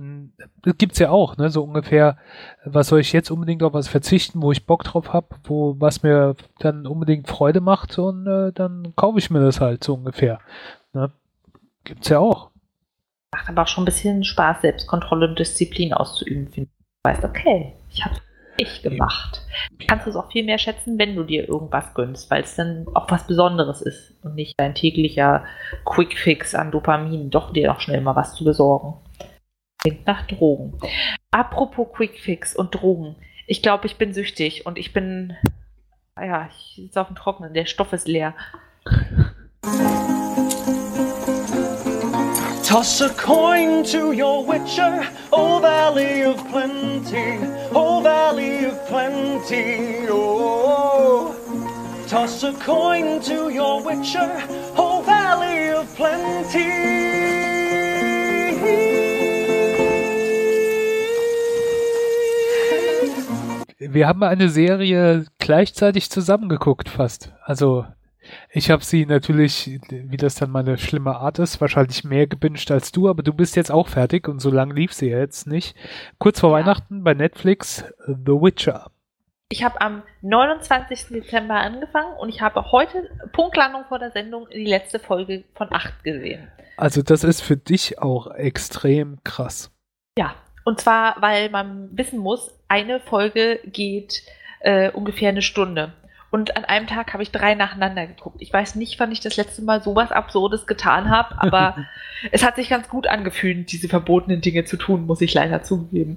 Das 0.63 0.77
gibt's 0.79 0.99
ja 0.99 1.11
auch, 1.11 1.37
ne? 1.37 1.51
So 1.51 1.63
ungefähr, 1.63 2.17
was 2.65 2.89
soll 2.89 3.01
ich 3.01 3.13
jetzt 3.13 3.31
unbedingt 3.31 3.63
auf 3.63 3.73
was 3.73 3.89
verzichten, 3.89 4.43
wo 4.43 4.51
ich 4.53 4.67
Bock 4.67 4.85
drauf 4.85 5.13
hab, 5.13 5.39
wo 5.45 5.77
was 5.79 6.03
mir 6.03 6.35
dann 6.59 6.87
unbedingt 6.87 7.29
Freude 7.29 7.61
macht 7.61 7.99
und 7.99 8.27
äh, 8.27 8.53
dann 8.53 8.95
kaufe 8.97 9.19
ich 9.19 9.31
mir 9.31 9.41
das 9.41 9.61
halt 9.61 9.85
so 9.85 9.95
ungefähr. 9.95 10.41
Ne? 10.93 11.13
Gibt's 11.85 12.09
ja 12.09 12.19
auch. 12.21 12.52
Macht 13.33 13.49
aber 13.49 13.63
auch 13.63 13.69
schon 13.69 13.83
ein 13.83 13.87
bisschen 13.87 14.25
Spaß, 14.25 14.61
Selbstkontrolle 14.61 15.29
und 15.29 15.39
Disziplin 15.39 15.93
auszuüben, 15.93 16.49
finde 16.49 16.71
ich. 16.71 16.87
Du 17.05 17.11
weißt, 17.11 17.25
okay, 17.25 17.73
ich 17.91 18.05
habe 18.05 18.17
ich 18.59 18.83
gemacht. 18.83 19.43
Ja. 19.81 19.87
Kannst 19.89 20.07
du 20.07 20.11
es 20.11 20.17
auch 20.17 20.31
viel 20.31 20.45
mehr 20.45 20.59
schätzen, 20.59 20.99
wenn 20.99 21.17
du 21.17 21.25
dir 21.25 21.49
irgendwas 21.49 21.95
gönnst, 21.95 22.31
weil 22.31 22.43
es 22.43 22.55
dann 22.55 22.87
auch 22.95 23.11
was 23.11 23.27
Besonderes 23.27 23.81
ist 23.81 24.15
und 24.23 24.35
nicht 24.35 24.55
dein 24.59 24.75
täglicher 24.75 25.45
Quickfix 25.85 26.55
an 26.55 26.71
Dopamin, 26.71 27.31
doch 27.31 27.53
dir 27.53 27.73
auch 27.73 27.81
schnell 27.81 28.01
mal 28.01 28.17
was 28.17 28.35
zu 28.35 28.45
besorgen. 28.45 28.95
Klingt 29.81 30.07
nach 30.07 30.27
Drogen. 30.27 30.79
Apropos 31.31 31.89
Quickfix 31.93 32.55
und 32.55 32.75
Drogen. 32.75 33.17
Ich 33.47 33.63
glaube, 33.63 33.87
ich 33.87 33.97
bin 33.97 34.13
süchtig 34.13 34.67
und 34.67 34.79
ich 34.79 34.93
bin, 34.93 35.37
ja, 36.17 36.49
ich 36.51 36.77
sitze 36.77 37.01
auf 37.01 37.09
dem 37.09 37.17
Trockenen, 37.17 37.55
der 37.55 37.67
Stoff 37.67 37.93
ist 37.93 38.07
leer. 38.07 38.35
Toss 42.73 43.03
a 43.03 43.11
coin 43.11 43.85
to 43.85 44.13
your 44.13 44.47
witcher, 44.47 45.07
O 45.31 45.61
Valley 45.61 46.23
of 46.25 46.39
Plenty, 46.49 47.39
O 47.75 48.01
Valley 48.01 48.65
of 48.65 48.89
Plenty, 48.89 50.07
oh. 50.09 51.35
Toss 52.09 52.43
a 52.43 52.55
coin 52.55 53.21
to 53.21 53.51
your 53.51 53.85
witcher, 53.85 54.43
O 54.79 55.03
Valley 55.03 55.75
of 55.75 55.95
Plenty. 55.97 56.71
Wir 63.81 64.09
haben 64.09 64.23
eine 64.23 64.49
Serie 64.49 65.27
gleichzeitig 65.39 66.11
zusammengeguckt, 66.11 66.89
fast. 66.89 67.35
Also 67.45 67.85
Ich 68.51 68.71
habe 68.71 68.85
sie 68.85 69.07
natürlich, 69.07 69.81
wie 69.91 70.17
das 70.17 70.35
dann 70.35 70.51
meine 70.51 70.79
schlimme 70.79 71.17
Art 71.17 71.39
ist, 71.39 71.61
wahrscheinlich 71.61 72.05
mehr 72.05 72.27
gebinged 72.27 72.71
als 72.71 72.93
du, 72.93 73.09
aber 73.09 73.23
du 73.23 73.33
bist 73.33 73.57
jetzt 73.57 73.71
auch 73.71 73.89
fertig 73.89 74.29
und 74.29 74.41
so 74.41 74.51
lange 74.51 74.75
lief 74.75 74.93
sie 74.93 75.09
jetzt 75.09 75.47
nicht. 75.47 75.77
Kurz 76.19 76.41
vor 76.41 76.51
ja. 76.51 76.65
Weihnachten 76.65 77.05
bei 77.05 77.15
Netflix 77.15 77.85
The 78.07 78.33
Witcher. 78.33 78.91
Ich 79.49 79.63
habe 79.63 79.81
am 79.83 80.03
29. 80.23 81.09
Dezember 81.09 81.57
angefangen 81.57 82.15
und 82.19 82.31
ich 82.31 82.41
habe 82.41 82.73
heute, 82.73 83.11
Punktlandung 83.33 83.85
vor 83.87 83.99
der 83.99 84.11
Sendung, 84.11 84.47
die 84.51 84.65
letzte 84.65 84.99
Folge 84.99 85.45
von 85.55 85.71
8 85.71 86.03
gesehen. 86.05 86.49
Also 86.79 87.03
das 87.03 87.23
ist 87.23 87.43
für 87.43 87.59
dich 87.59 88.01
auch 88.01 88.31
extrem 88.35 89.23
krass. 89.25 89.71
Ja, 90.17 90.35
und 90.65 90.81
zwar, 90.81 91.21
weil 91.21 91.51
man 91.51 91.91
wissen 91.97 92.19
muss, 92.19 92.51
eine 92.69 93.01
Folge 93.01 93.61
geht 93.65 94.23
äh, 94.61 94.91
ungefähr 94.91 95.29
eine 95.29 95.43
Stunde. 95.43 95.93
Und 96.33 96.57
an 96.57 96.65
einem 96.65 96.87
Tag 96.87 97.13
habe 97.13 97.23
ich 97.23 97.31
drei 97.31 97.55
nacheinander 97.55 98.07
geguckt. 98.07 98.39
Ich 98.41 98.51
weiß 98.51 98.77
nicht, 98.77 98.99
wann 98.99 99.13
ich 99.13 99.21
das 99.21 99.37
letzte 99.37 99.61
Mal 99.61 99.83
sowas 99.83 100.11
Absurdes 100.13 100.67
getan 100.67 101.11
habe, 101.11 101.39
aber 101.39 101.77
es 102.33 102.43
hat 102.43 102.57
sich 102.57 102.71
ganz 102.71 102.89
gut 102.89 103.07
angefühlt, 103.07 103.71
diese 103.71 103.87
verbotenen 103.87 104.41
Dinge 104.41 104.65
zu 104.65 104.79
tun, 104.79 105.05
muss 105.05 105.21
ich 105.21 105.35
leider 105.35 105.63
zugeben. 105.63 106.17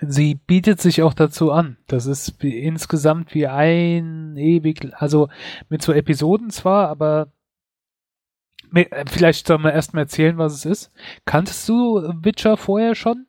Sie 0.00 0.34
bietet 0.34 0.80
sich 0.80 1.02
auch 1.02 1.14
dazu 1.14 1.52
an. 1.52 1.76
Das 1.86 2.06
ist 2.06 2.42
wie, 2.42 2.58
insgesamt 2.58 3.36
wie 3.36 3.46
ein 3.46 4.36
ewig, 4.36 4.92
also 4.94 5.28
mit 5.68 5.82
so 5.82 5.92
Episoden 5.92 6.50
zwar, 6.50 6.88
aber 6.88 7.28
vielleicht 9.06 9.46
soll 9.46 9.58
man 9.58 9.72
erstmal 9.72 10.02
erzählen, 10.02 10.38
was 10.38 10.54
es 10.54 10.64
ist. 10.64 10.92
Kanntest 11.24 11.68
du 11.68 12.02
Witcher 12.20 12.56
vorher 12.56 12.96
schon? 12.96 13.26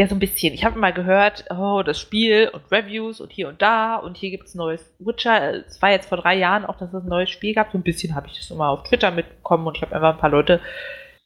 Ja, 0.00 0.08
so 0.08 0.14
ein 0.14 0.20
bisschen. 0.20 0.54
Ich 0.54 0.64
habe 0.64 0.78
mal 0.78 0.92
gehört, 0.92 1.44
oh, 1.50 1.82
das 1.84 2.00
Spiel 2.00 2.48
und 2.48 2.70
Reviews 2.72 3.20
und 3.20 3.30
hier 3.30 3.48
und 3.48 3.60
da 3.60 3.96
und 3.96 4.16
hier 4.16 4.30
gibt 4.30 4.44
es 4.44 4.54
neues 4.54 4.94
Witcher. 4.98 5.66
Es 5.66 5.82
war 5.82 5.90
jetzt 5.90 6.08
vor 6.08 6.18
drei 6.18 6.34
Jahren 6.34 6.64
auch, 6.64 6.78
dass 6.78 6.94
es 6.94 7.02
ein 7.02 7.08
neues 7.08 7.30
Spiel 7.30 7.54
gab. 7.54 7.70
So 7.72 7.78
ein 7.78 7.82
bisschen 7.82 8.14
habe 8.14 8.26
ich 8.28 8.38
das 8.38 8.50
immer 8.50 8.70
auf 8.70 8.84
Twitter 8.84 9.10
mitbekommen 9.10 9.66
und 9.66 9.76
ich 9.76 9.82
habe 9.82 9.94
einfach 9.94 10.14
ein 10.14 10.20
paar 10.20 10.30
Leute 10.30 10.60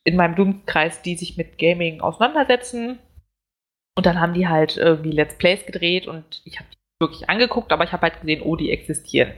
in 0.04 0.16
meinem 0.16 0.34
Dunstkreis, 0.34 1.00
die 1.02 1.16
sich 1.16 1.36
mit 1.36 1.58
Gaming 1.58 2.00
auseinandersetzen. 2.00 2.98
Und 3.96 4.04
dann 4.04 4.20
haben 4.20 4.34
die 4.34 4.48
halt 4.48 4.76
irgendwie 4.76 5.10
Let's 5.12 5.38
Plays 5.38 5.64
gedreht 5.64 6.06
und 6.06 6.42
ich 6.44 6.58
habe 6.58 6.68
die 6.70 6.76
wirklich 7.00 7.30
angeguckt, 7.30 7.72
aber 7.72 7.84
ich 7.84 7.92
habe 7.92 8.02
halt 8.02 8.20
gesehen, 8.20 8.42
oh, 8.42 8.56
die 8.56 8.70
existieren. 8.70 9.32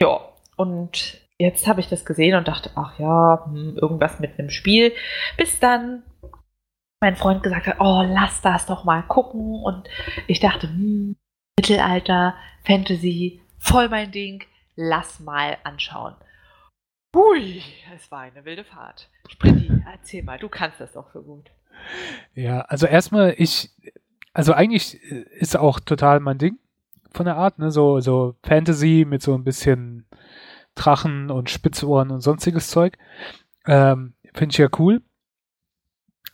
Ja, 0.00 0.28
und 0.56 1.20
jetzt 1.38 1.66
habe 1.66 1.80
ich 1.80 1.88
das 1.88 2.04
gesehen 2.04 2.36
und 2.36 2.48
dachte, 2.48 2.70
ach 2.74 2.98
ja, 2.98 3.44
hm, 3.46 3.78
irgendwas 3.80 4.20
mit 4.20 4.38
einem 4.38 4.50
Spiel. 4.50 4.92
Bis 5.36 5.60
dann 5.60 6.02
mein 7.02 7.16
Freund 7.16 7.42
gesagt 7.42 7.66
hat, 7.66 7.76
oh, 7.80 8.02
lass 8.06 8.40
das 8.40 8.64
doch 8.64 8.84
mal 8.84 9.02
gucken. 9.02 9.60
Und 9.62 9.88
ich 10.28 10.40
dachte, 10.40 10.68
hm, 10.68 11.16
Mittelalter, 11.58 12.34
Fantasy, 12.64 13.42
voll 13.58 13.88
mein 13.88 14.10
Ding, 14.10 14.44
lass 14.76 15.20
mal 15.20 15.58
anschauen. 15.64 16.14
Hui, 17.14 17.60
es 17.94 18.10
war 18.10 18.20
eine 18.20 18.46
wilde 18.46 18.64
Fahrt. 18.64 19.10
Spritti, 19.28 19.70
erzähl 19.92 20.22
mal, 20.22 20.38
du 20.38 20.48
kannst 20.48 20.80
das 20.80 20.92
doch 20.92 21.12
so 21.12 21.22
gut. 21.22 21.50
Ja, 22.34 22.62
also 22.62 22.86
erstmal, 22.86 23.34
ich, 23.36 23.70
also 24.32 24.54
eigentlich 24.54 24.94
ist 25.02 25.56
auch 25.56 25.80
total 25.80 26.20
mein 26.20 26.38
Ding 26.38 26.58
von 27.12 27.26
der 27.26 27.36
Art, 27.36 27.58
ne? 27.58 27.70
So, 27.70 28.00
so 28.00 28.36
Fantasy 28.42 29.04
mit 29.06 29.22
so 29.22 29.34
ein 29.34 29.44
bisschen 29.44 30.06
Drachen 30.74 31.30
und 31.30 31.50
Spitzohren 31.50 32.10
und 32.10 32.22
sonstiges 32.22 32.68
Zeug. 32.68 32.96
Ähm, 33.66 34.14
Finde 34.32 34.52
ich 34.52 34.58
ja 34.58 34.68
cool 34.78 35.02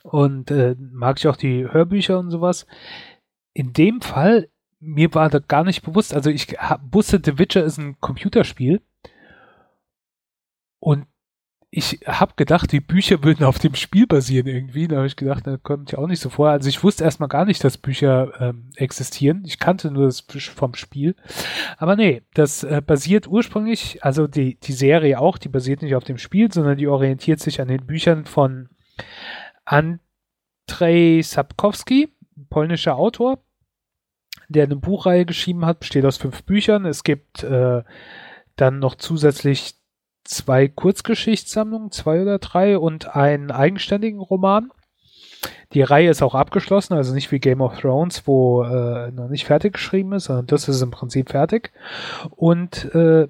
und 0.02 0.50
äh, 0.50 0.76
mag 0.78 1.18
ich 1.18 1.28
auch 1.28 1.36
die 1.36 1.64
Hörbücher 1.64 2.18
und 2.18 2.30
sowas. 2.30 2.66
In 3.52 3.72
dem 3.72 4.00
Fall, 4.00 4.48
mir 4.80 5.12
war 5.14 5.28
da 5.28 5.38
gar 5.38 5.64
nicht 5.64 5.82
bewusst, 5.82 6.14
also 6.14 6.30
ich 6.30 6.56
wusste, 6.90 7.20
The 7.24 7.38
Witcher 7.38 7.64
ist 7.64 7.78
ein 7.78 8.00
Computerspiel 8.00 8.80
und 10.78 11.06
ich 11.70 12.00
habe 12.06 12.32
gedacht, 12.36 12.72
die 12.72 12.80
Bücher 12.80 13.22
würden 13.22 13.44
auf 13.44 13.58
dem 13.58 13.74
Spiel 13.74 14.06
basieren 14.06 14.46
irgendwie. 14.46 14.88
Da 14.88 14.96
habe 14.96 15.06
ich 15.06 15.16
gedacht, 15.16 15.46
da 15.46 15.58
kommt 15.58 15.92
ja 15.92 15.98
auch 15.98 16.06
nicht 16.06 16.20
so 16.20 16.30
vor. 16.30 16.48
Also 16.48 16.68
ich 16.68 16.82
wusste 16.82 17.04
erstmal 17.04 17.28
gar 17.28 17.44
nicht, 17.44 17.62
dass 17.62 17.76
Bücher 17.76 18.32
ähm, 18.40 18.70
existieren. 18.76 19.42
Ich 19.46 19.58
kannte 19.58 19.90
nur 19.90 20.06
das 20.06 20.24
vom 20.40 20.74
Spiel. 20.74 21.14
Aber 21.76 21.94
nee, 21.94 22.22
das 22.32 22.64
äh, 22.64 22.80
basiert 22.84 23.26
ursprünglich, 23.26 24.02
also 24.02 24.26
die, 24.26 24.58
die 24.60 24.72
Serie 24.72 25.20
auch, 25.20 25.36
die 25.36 25.50
basiert 25.50 25.82
nicht 25.82 25.94
auf 25.94 26.04
dem 26.04 26.16
Spiel, 26.16 26.50
sondern 26.50 26.78
die 26.78 26.88
orientiert 26.88 27.40
sich 27.40 27.60
an 27.60 27.68
den 27.68 27.84
Büchern 27.84 28.24
von 28.24 28.70
Andrzej 29.68 31.22
Sapkowski, 31.22 32.12
polnischer 32.50 32.96
Autor, 32.96 33.38
der 34.48 34.64
eine 34.64 34.76
Buchreihe 34.76 35.26
geschrieben 35.26 35.66
hat, 35.66 35.80
besteht 35.80 36.04
aus 36.04 36.16
fünf 36.16 36.42
Büchern. 36.44 36.86
Es 36.86 37.04
gibt 37.04 37.42
äh, 37.42 37.82
dann 38.56 38.78
noch 38.78 38.94
zusätzlich 38.94 39.74
zwei 40.24 40.68
Kurzgeschichtssammlungen, 40.68 41.90
zwei 41.90 42.22
oder 42.22 42.38
drei 42.38 42.78
und 42.78 43.14
einen 43.14 43.50
eigenständigen 43.50 44.20
Roman. 44.20 44.70
Die 45.74 45.82
Reihe 45.82 46.10
ist 46.10 46.22
auch 46.22 46.34
abgeschlossen, 46.34 46.94
also 46.94 47.14
nicht 47.14 47.30
wie 47.30 47.38
Game 47.38 47.60
of 47.60 47.78
Thrones, 47.78 48.26
wo 48.26 48.62
äh, 48.62 49.10
noch 49.10 49.28
nicht 49.28 49.44
fertig 49.44 49.74
geschrieben 49.74 50.12
ist, 50.14 50.24
sondern 50.24 50.46
das 50.46 50.68
ist 50.68 50.80
im 50.80 50.90
Prinzip 50.90 51.30
fertig. 51.30 51.72
Und 52.30 52.86
äh, 52.94 53.28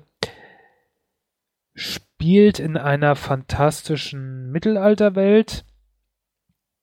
spielt 1.74 2.59
in 2.59 2.76
einer 2.76 3.16
fantastischen 3.16 4.51
Mittelalterwelt. 4.51 5.64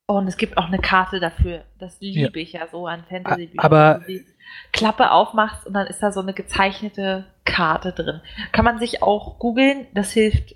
Und 0.08 0.28
es 0.28 0.38
gibt 0.38 0.58
auch 0.58 0.68
eine 0.68 0.78
Karte 0.78 1.20
dafür. 1.20 1.64
Das 1.80 1.99
liebe 1.99 2.39
ja. 2.39 2.43
ich 2.43 2.53
ja 2.53 2.68
so 2.68 2.86
an 2.86 3.03
Fantasy-Büchern. 3.10 3.66
Aber 3.66 4.01
die 4.08 4.24
Klappe 4.72 5.12
aufmachst 5.12 5.66
und 5.66 5.74
dann 5.74 5.88
ist 5.88 6.01
da 6.03 6.12
so 6.12 6.22
eine 6.22 6.34
gezeichnete 6.34 7.26
Karte 7.43 7.91
drin. 7.91 8.22
Kann 8.51 8.66
man 8.66 8.78
sich 8.78 9.01
auch 9.01 9.39
googeln. 9.39 9.88
Das 9.93 10.12
hilft 10.12 10.56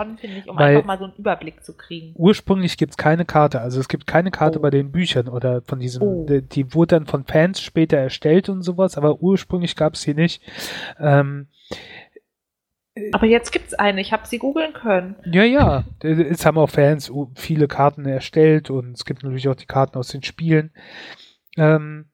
schon, 0.00 0.16
finde 0.16 0.38
ich, 0.38 0.48
um 0.48 0.56
einfach 0.56 0.86
mal 0.86 0.98
so 0.98 1.04
einen 1.04 1.14
Überblick 1.14 1.64
zu 1.64 1.76
kriegen. 1.76 2.14
Ursprünglich 2.16 2.78
gibt 2.78 2.92
es 2.92 2.96
keine 2.96 3.26
Karte. 3.26 3.60
Also 3.60 3.78
es 3.78 3.88
gibt 3.88 4.06
keine 4.06 4.30
Karte 4.30 4.58
oh. 4.58 4.62
bei 4.62 4.70
den 4.70 4.90
Büchern 4.90 5.28
oder 5.28 5.60
von 5.62 5.80
diesem. 5.80 6.02
Oh. 6.02 6.26
Die, 6.26 6.40
die, 6.40 6.72
wurde 6.74 6.96
dann 6.96 7.06
von 7.06 7.24
Fans 7.24 7.60
später 7.60 7.98
erstellt 7.98 8.48
und 8.48 8.62
sowas, 8.62 8.96
aber 8.96 9.20
ursprünglich 9.20 9.76
gab 9.76 9.94
es 9.94 10.02
sie 10.02 10.14
nicht. 10.14 10.42
Ähm, 10.98 11.48
aber 13.12 13.26
jetzt 13.26 13.52
gibt 13.52 13.68
es 13.68 13.74
eine, 13.74 14.00
ich 14.00 14.12
habe 14.12 14.26
sie 14.26 14.38
googeln 14.38 14.72
können. 14.72 15.16
Ja, 15.24 15.44
ja. 15.44 15.84
Jetzt 16.02 16.46
haben 16.46 16.58
auch 16.58 16.70
Fans 16.70 17.10
viele 17.34 17.68
Karten 17.68 18.06
erstellt 18.06 18.70
und 18.70 18.92
es 18.92 19.04
gibt 19.04 19.22
natürlich 19.22 19.48
auch 19.48 19.54
die 19.54 19.66
Karten 19.66 19.98
aus 19.98 20.08
den 20.08 20.22
Spielen. 20.22 20.72
Ähm, 21.56 22.10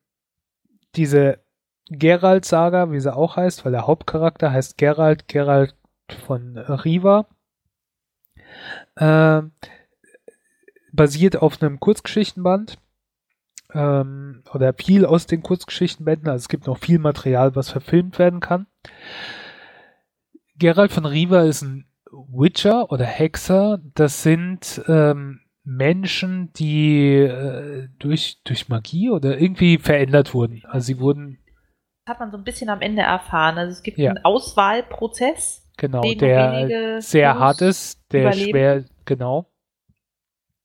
diese 0.96 1.44
Geralt-Saga, 1.90 2.90
wie 2.90 3.00
sie 3.00 3.14
auch 3.14 3.36
heißt, 3.36 3.64
weil 3.64 3.72
der 3.72 3.86
Hauptcharakter 3.86 4.52
heißt 4.52 4.78
Geralt, 4.78 5.28
Geralt 5.28 5.74
von 6.26 6.56
Riva, 6.56 7.26
äh, 8.96 9.42
basiert 10.92 11.36
auf 11.36 11.60
einem 11.60 11.80
Kurzgeschichtenband 11.80 12.78
ähm, 13.72 14.42
oder 14.52 14.72
viel 14.74 15.04
aus 15.04 15.26
den 15.26 15.42
Kurzgeschichtenbänden. 15.42 16.28
Also 16.28 16.44
es 16.44 16.48
gibt 16.48 16.66
noch 16.66 16.78
viel 16.78 16.98
Material, 16.98 17.54
was 17.56 17.70
verfilmt 17.70 18.18
werden 18.18 18.40
kann. 18.40 18.66
Geralt 20.58 20.92
von 20.92 21.06
Riva 21.06 21.42
ist 21.42 21.62
ein 21.62 21.86
Witcher 22.10 22.90
oder 22.90 23.04
Hexer. 23.04 23.80
Das 23.94 24.22
sind 24.22 24.82
ähm, 24.88 25.40
Menschen, 25.64 26.52
die 26.52 27.16
äh, 27.16 27.88
durch, 27.98 28.40
durch 28.44 28.68
Magie 28.68 29.10
oder 29.10 29.38
irgendwie 29.38 29.78
verändert 29.78 30.34
wurden. 30.34 30.62
Also 30.66 30.86
sie 30.86 31.00
wurden. 31.00 31.38
Das 32.06 32.14
hat 32.14 32.20
man 32.20 32.30
so 32.30 32.36
ein 32.36 32.44
bisschen 32.44 32.68
am 32.68 32.82
Ende 32.82 33.02
erfahren. 33.02 33.58
Also 33.58 33.72
es 33.72 33.82
gibt 33.82 33.98
ja. 33.98 34.10
einen 34.10 34.24
Auswahlprozess. 34.24 35.62
Genau, 35.76 36.02
der 36.02 37.02
sehr 37.02 37.36
hart 37.36 37.60
ist, 37.60 38.00
der 38.12 38.28
überleben. 38.28 38.50
schwer, 38.50 38.84
genau. 39.06 39.50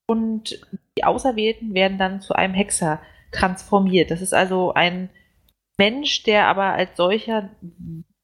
Und 0.06 0.60
die 0.96 1.04
Auserwählten 1.04 1.74
werden 1.74 1.98
dann 1.98 2.20
zu 2.20 2.34
einem 2.34 2.54
Hexer 2.54 3.00
transformiert. 3.32 4.10
Das 4.10 4.22
ist 4.22 4.34
also 4.34 4.72
ein 4.72 5.10
Mensch, 5.78 6.22
der 6.24 6.46
aber 6.46 6.74
als 6.74 6.96
solcher 6.96 7.50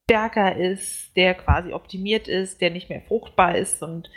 stärker 0.09 0.57
ist, 0.57 1.17
der 1.17 1.35
quasi 1.35 1.73
optimiert 1.73 2.29
ist, 2.29 2.61
der 2.61 2.71
nicht 2.71 2.89
mehr 2.89 3.03
fruchtbar 3.03 3.57
ist 3.57 3.83
und 3.83 4.09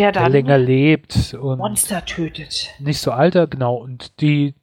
der 0.00 0.12
dann 0.12 0.24
der 0.24 0.30
länger 0.30 0.58
lebt 0.58 1.34
und 1.34 1.58
Monster 1.58 2.04
tötet. 2.04 2.74
Nicht 2.78 3.00
so 3.00 3.12
alter, 3.12 3.46
genau. 3.46 3.76
Und 3.76 4.20
die 4.20 4.54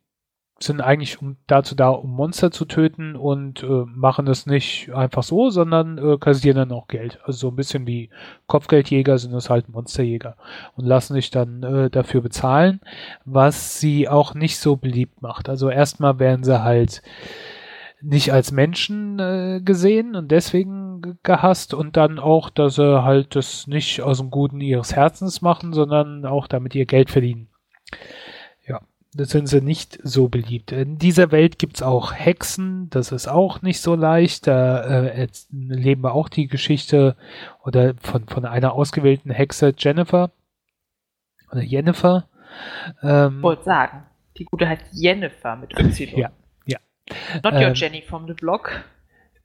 sind 0.60 0.80
eigentlich 0.80 1.22
um, 1.22 1.38
dazu 1.48 1.76
da, 1.76 1.90
um 1.90 2.12
Monster 2.12 2.52
zu 2.52 2.66
töten 2.66 3.16
und 3.16 3.64
äh, 3.64 3.86
machen 3.88 4.26
das 4.26 4.46
nicht 4.46 4.90
einfach 4.94 5.24
so, 5.24 5.50
sondern 5.50 5.98
äh, 5.98 6.18
kassieren 6.18 6.58
dann 6.58 6.72
auch 6.72 6.88
Geld. 6.88 7.20
Also 7.24 7.40
so 7.40 7.48
ein 7.50 7.58
bisschen 7.58 7.86
wie 7.88 8.10
Kopfgeldjäger 8.48 9.18
sind 9.18 9.34
das 9.34 9.50
halt 9.50 9.68
Monsterjäger 9.68 10.38
und 10.76 10.86
lassen 10.86 11.14
sich 11.14 11.30
dann 11.30 11.64
äh, 11.64 11.90
dafür 11.90 12.22
bezahlen, 12.22 12.80
was 13.26 13.80
sie 13.80 14.08
auch 14.08 14.34
nicht 14.34 14.58
so 14.58 14.78
beliebt 14.78 15.22
macht. 15.22 15.50
Also 15.50 15.70
erstmal 15.70 16.20
werden 16.20 16.46
sie 16.46 16.64
halt 16.64 17.02
nicht 18.06 18.32
als 18.32 18.52
Menschen 18.52 19.20
äh, 19.20 19.62
gesehen 19.64 20.16
und 20.16 20.32
deswegen 20.32 21.18
gehasst 21.24 21.74
und 21.74 21.98
dann 21.98 22.20
auch, 22.20 22.50
dass 22.50 22.76
sie 22.76 23.04
halt 23.04 23.36
das 23.36 23.68
nicht 23.68 24.02
aus 24.02 24.20
dem 24.20 24.30
Guten 24.30 24.62
ihres 24.62 24.96
Herzens 24.96 25.42
machen, 25.42 25.74
sondern 25.74 26.26
auch 26.26 26.48
damit 26.48 26.76
ihr 26.76 26.86
Geld 26.86 27.10
verdienen. 27.10 27.50
Ja, 28.68 28.82
Da 29.14 29.26
sind 29.26 29.48
sie 29.48 29.62
nicht 29.62 30.00
so 30.04 30.28
beliebt. 30.28 30.72
In 30.72 30.98
dieser 30.98 31.32
Welt 31.32 31.58
gibt's 31.58 31.82
auch 31.82 32.14
Hexen, 32.14 32.90
das 32.92 33.12
ist 33.12 33.28
auch 33.28 33.62
nicht 33.62 33.82
so 33.82 33.96
leicht. 33.96 34.48
Da 34.48 34.82
äh, 34.84 35.28
leben 35.52 36.04
wir 36.04 36.14
auch 36.14 36.30
die 36.30 36.48
Geschichte 36.48 37.16
oder 37.64 37.96
von, 38.02 38.28
von 38.28 38.46
einer 38.46 38.74
ausgewählten 38.74 39.32
Hexe 39.32 39.74
Jennifer 39.78 40.32
oder 41.52 41.62
Jennifer. 41.62 42.28
Ähm, 43.02 43.42
wollte 43.42 43.64
sagen, 43.64 44.04
die 44.38 44.46
gute 44.46 44.68
heißt 44.68 44.84
Jennifer 44.92 45.56
mit 45.56 45.78
Y. 45.80 46.20
Ja. 46.20 46.32
Not 47.44 47.54
your 47.54 47.62
ähm, 47.62 47.74
Jenny 47.74 48.02
from 48.02 48.28
the 48.28 48.34
block. 48.34 48.84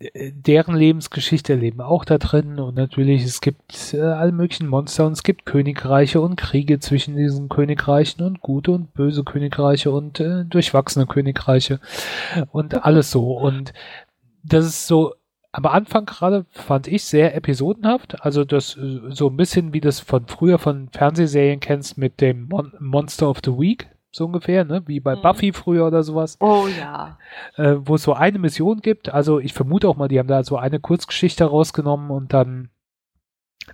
deren 0.00 0.74
Lebensgeschichte 0.74 1.54
leben 1.54 1.82
auch 1.82 2.06
da 2.06 2.16
drin 2.16 2.58
und 2.58 2.74
natürlich 2.74 3.22
es 3.22 3.42
gibt 3.42 3.92
äh, 3.92 4.00
alle 4.00 4.32
möglichen 4.32 4.66
Monster 4.66 5.06
und 5.06 5.12
es 5.12 5.22
gibt 5.22 5.44
Königreiche 5.44 6.22
und 6.22 6.36
Kriege 6.36 6.80
zwischen 6.80 7.16
diesen 7.16 7.50
Königreichen 7.50 8.24
und 8.24 8.40
gute 8.40 8.70
und 8.70 8.94
böse 8.94 9.24
Königreiche 9.24 9.90
und 9.90 10.18
äh, 10.18 10.46
durchwachsene 10.46 11.06
Königreiche 11.06 11.80
und 12.50 12.82
alles 12.84 13.10
so 13.10 13.36
und 13.36 13.74
das 14.42 14.64
ist 14.64 14.86
so 14.86 15.14
am 15.52 15.66
Anfang 15.66 16.06
gerade 16.06 16.46
fand 16.48 16.86
ich 16.86 17.04
sehr 17.04 17.34
episodenhaft, 17.34 18.24
also 18.24 18.44
das 18.44 18.78
äh, 18.78 19.00
so 19.10 19.28
ein 19.28 19.36
bisschen 19.36 19.74
wie 19.74 19.82
das 19.82 20.00
von 20.00 20.26
früher 20.26 20.58
von 20.58 20.88
Fernsehserien 20.92 21.60
kennst 21.60 21.98
mit 21.98 22.22
dem 22.22 22.48
Mon 22.48 22.72
Monster 22.78 23.28
of 23.28 23.40
the 23.44 23.52
Week 23.52 23.90
so 24.12 24.26
ungefähr, 24.26 24.64
ne? 24.64 24.82
wie 24.86 25.00
bei 25.00 25.16
mhm. 25.16 25.22
Buffy 25.22 25.52
früher 25.52 25.86
oder 25.86 26.02
sowas. 26.02 26.36
Oh 26.40 26.66
ja. 26.66 27.18
Äh, 27.56 27.76
wo 27.80 27.94
es 27.94 28.02
so 28.02 28.14
eine 28.14 28.38
Mission 28.38 28.80
gibt. 28.80 29.08
Also 29.12 29.38
ich 29.38 29.54
vermute 29.54 29.88
auch 29.88 29.96
mal, 29.96 30.08
die 30.08 30.18
haben 30.18 30.28
da 30.28 30.42
so 30.42 30.56
eine 30.56 30.80
Kurzgeschichte 30.80 31.44
rausgenommen 31.44 32.10
und 32.10 32.32
dann 32.32 32.70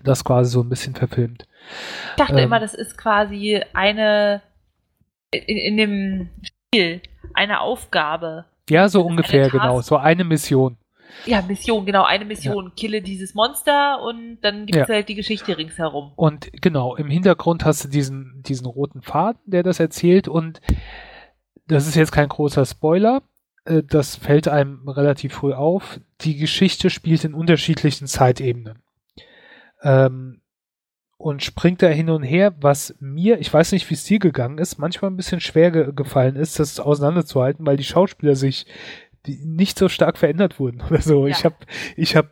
das 0.02 0.24
quasi 0.24 0.50
so 0.50 0.60
ein 0.60 0.68
bisschen 0.68 0.94
verfilmt. 0.94 1.46
Ich 2.10 2.16
dachte 2.16 2.34
ähm, 2.34 2.44
immer, 2.44 2.60
das 2.60 2.74
ist 2.74 2.98
quasi 2.98 3.62
eine 3.72 4.42
in, 5.30 5.56
in 5.56 5.76
dem 5.76 6.30
Spiel 6.42 7.00
eine 7.34 7.60
Aufgabe. 7.60 8.44
Ja, 8.68 8.88
so 8.88 9.02
ungefähr, 9.02 9.48
genau. 9.48 9.80
So 9.80 9.96
eine 9.96 10.24
Mission. 10.24 10.76
Ja, 11.24 11.42
Mission, 11.42 11.86
genau, 11.86 12.04
eine 12.04 12.24
Mission. 12.24 12.66
Ja. 12.66 12.72
Kille 12.76 13.02
dieses 13.02 13.34
Monster 13.34 14.02
und 14.02 14.38
dann 14.42 14.66
gibt 14.66 14.82
es 14.82 14.88
ja. 14.88 14.94
halt 14.94 15.08
die 15.08 15.14
Geschichte 15.14 15.56
ringsherum. 15.56 16.12
Und 16.16 16.50
genau, 16.60 16.96
im 16.96 17.08
Hintergrund 17.08 17.64
hast 17.64 17.84
du 17.84 17.88
diesen, 17.88 18.42
diesen 18.46 18.66
roten 18.66 19.02
Faden, 19.02 19.40
der 19.46 19.62
das 19.62 19.80
erzählt 19.80 20.28
und 20.28 20.60
das 21.66 21.86
ist 21.86 21.96
jetzt 21.96 22.12
kein 22.12 22.28
großer 22.28 22.64
Spoiler. 22.64 23.22
Äh, 23.64 23.82
das 23.82 24.16
fällt 24.16 24.48
einem 24.48 24.88
relativ 24.88 25.34
früh 25.34 25.52
auf. 25.52 26.00
Die 26.20 26.36
Geschichte 26.36 26.90
spielt 26.90 27.24
in 27.24 27.34
unterschiedlichen 27.34 28.06
Zeitebenen. 28.06 28.82
Ähm, 29.82 30.40
und 31.18 31.42
springt 31.42 31.82
da 31.82 31.88
hin 31.88 32.10
und 32.10 32.22
her, 32.22 32.54
was 32.60 32.94
mir, 33.00 33.40
ich 33.40 33.52
weiß 33.52 33.72
nicht, 33.72 33.88
wie 33.88 33.94
es 33.94 34.04
dir 34.04 34.18
gegangen 34.18 34.58
ist, 34.58 34.78
manchmal 34.78 35.10
ein 35.10 35.16
bisschen 35.16 35.40
schwer 35.40 35.70
ge 35.70 35.92
gefallen 35.94 36.36
ist, 36.36 36.58
das 36.58 36.78
auseinanderzuhalten, 36.78 37.64
weil 37.64 37.78
die 37.78 37.84
Schauspieler 37.84 38.36
sich 38.36 38.66
die 39.26 39.44
nicht 39.44 39.78
so 39.78 39.88
stark 39.88 40.18
verändert 40.18 40.58
wurden 40.58 40.82
oder 40.90 41.00
so. 41.00 41.26
Ja. 41.26 41.36
Ich 41.36 41.44
habe, 41.44 41.56
ich 41.96 42.16
habe, 42.16 42.30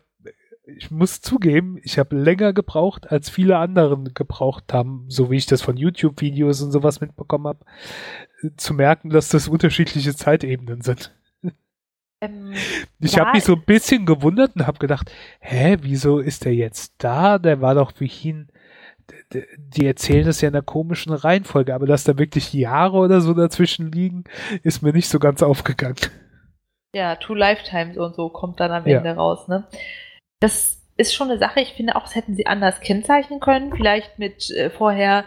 ich 0.65 0.91
muss 0.91 1.21
zugeben, 1.21 1.77
ich 1.83 1.99
habe 1.99 2.15
länger 2.15 2.53
gebraucht, 2.53 3.11
als 3.11 3.29
viele 3.29 3.57
anderen 3.57 4.13
gebraucht 4.13 4.73
haben, 4.73 5.05
so 5.07 5.29
wie 5.29 5.37
ich 5.37 5.45
das 5.45 5.61
von 5.61 5.77
YouTube-Videos 5.77 6.61
und 6.61 6.71
sowas 6.71 7.01
mitbekommen 7.01 7.47
habe, 7.47 7.65
zu 8.57 8.73
merken, 8.73 9.09
dass 9.09 9.29
das 9.29 9.47
unterschiedliche 9.47 10.15
Zeitebenen 10.15 10.81
sind. 10.81 11.15
Ähm, 12.21 12.53
ich 12.99 13.19
habe 13.19 13.31
mich 13.33 13.43
so 13.43 13.55
ein 13.55 13.65
bisschen 13.65 14.05
gewundert 14.05 14.55
und 14.55 14.65
habe 14.65 14.79
gedacht, 14.79 15.11
hä, 15.39 15.77
wieso 15.81 16.19
ist 16.19 16.45
der 16.45 16.55
jetzt 16.55 16.95
da? 16.97 17.37
Der 17.37 17.61
war 17.61 17.75
doch 17.75 17.91
wie 17.99 18.11
ihn 18.23 18.49
die 19.57 19.85
erzählen 19.85 20.25
das 20.25 20.41
ja 20.41 20.49
in 20.49 20.55
einer 20.55 20.63
komischen 20.63 21.13
Reihenfolge, 21.13 21.73
aber 21.73 21.85
dass 21.85 22.03
da 22.03 22.17
wirklich 22.17 22.53
Jahre 22.53 22.97
oder 22.97 23.21
so 23.21 23.33
dazwischen 23.33 23.91
liegen, 23.91 24.23
ist 24.63 24.81
mir 24.81 24.93
nicht 24.93 25.09
so 25.09 25.19
ganz 25.19 25.43
aufgegangen. 25.43 25.95
Ja, 26.95 27.17
Two 27.17 27.33
Lifetimes 27.33 27.97
und 27.97 28.15
so 28.15 28.29
kommt 28.29 28.61
dann 28.61 28.71
am 28.71 28.85
Ende 28.85 29.15
raus, 29.15 29.49
ne? 29.49 29.67
Das 30.39 30.81
ist 30.95 31.13
schon 31.13 31.29
eine 31.29 31.37
Sache, 31.37 31.59
ich 31.59 31.73
finde 31.73 31.97
auch, 31.97 32.03
das 32.03 32.15
hätten 32.15 32.35
sie 32.35 32.47
anders 32.47 32.79
kennzeichnen 32.79 33.41
können, 33.41 33.75
vielleicht 33.75 34.17
mit 34.17 34.49
äh, 34.51 34.69
vorher 34.69 35.25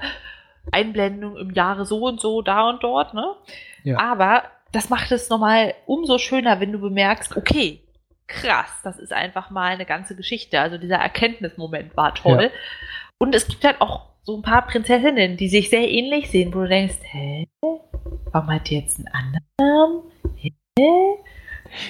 Einblendung 0.72 1.36
im 1.36 1.50
Jahre 1.50 1.84
so 1.84 2.06
und 2.06 2.22
so, 2.22 2.40
da 2.40 2.70
und 2.70 2.82
dort, 2.82 3.12
ne? 3.12 3.34
Ja. 3.84 3.98
Aber 3.98 4.44
das 4.72 4.88
macht 4.88 5.12
es 5.12 5.28
nochmal 5.28 5.74
umso 5.84 6.16
schöner, 6.16 6.58
wenn 6.58 6.72
du 6.72 6.78
bemerkst, 6.78 7.36
okay, 7.36 7.82
krass, 8.26 8.70
das 8.82 8.98
ist 8.98 9.12
einfach 9.12 9.50
mal 9.50 9.72
eine 9.72 9.84
ganze 9.84 10.16
Geschichte. 10.16 10.62
Also 10.62 10.78
dieser 10.78 10.96
Erkenntnismoment 10.96 11.94
war 11.98 12.14
toll. 12.14 12.44
Ja. 12.44 12.50
Und 13.18 13.34
es 13.34 13.46
gibt 13.46 13.62
halt 13.64 13.82
auch 13.82 14.06
so 14.22 14.36
ein 14.36 14.42
paar 14.42 14.66
Prinzessinnen, 14.66 15.36
die 15.36 15.48
sich 15.48 15.68
sehr 15.68 15.86
ähnlich 15.86 16.30
sehen, 16.30 16.54
wo 16.54 16.60
du 16.60 16.68
denkst, 16.68 16.96
hä? 17.02 17.46
Warum 18.32 18.50
hat 18.54 18.70
die 18.70 18.78
jetzt 18.78 18.98
einen 18.98 19.08
anderen 19.08 19.44
Namen? 19.60 20.02
Hä? 20.34 21.18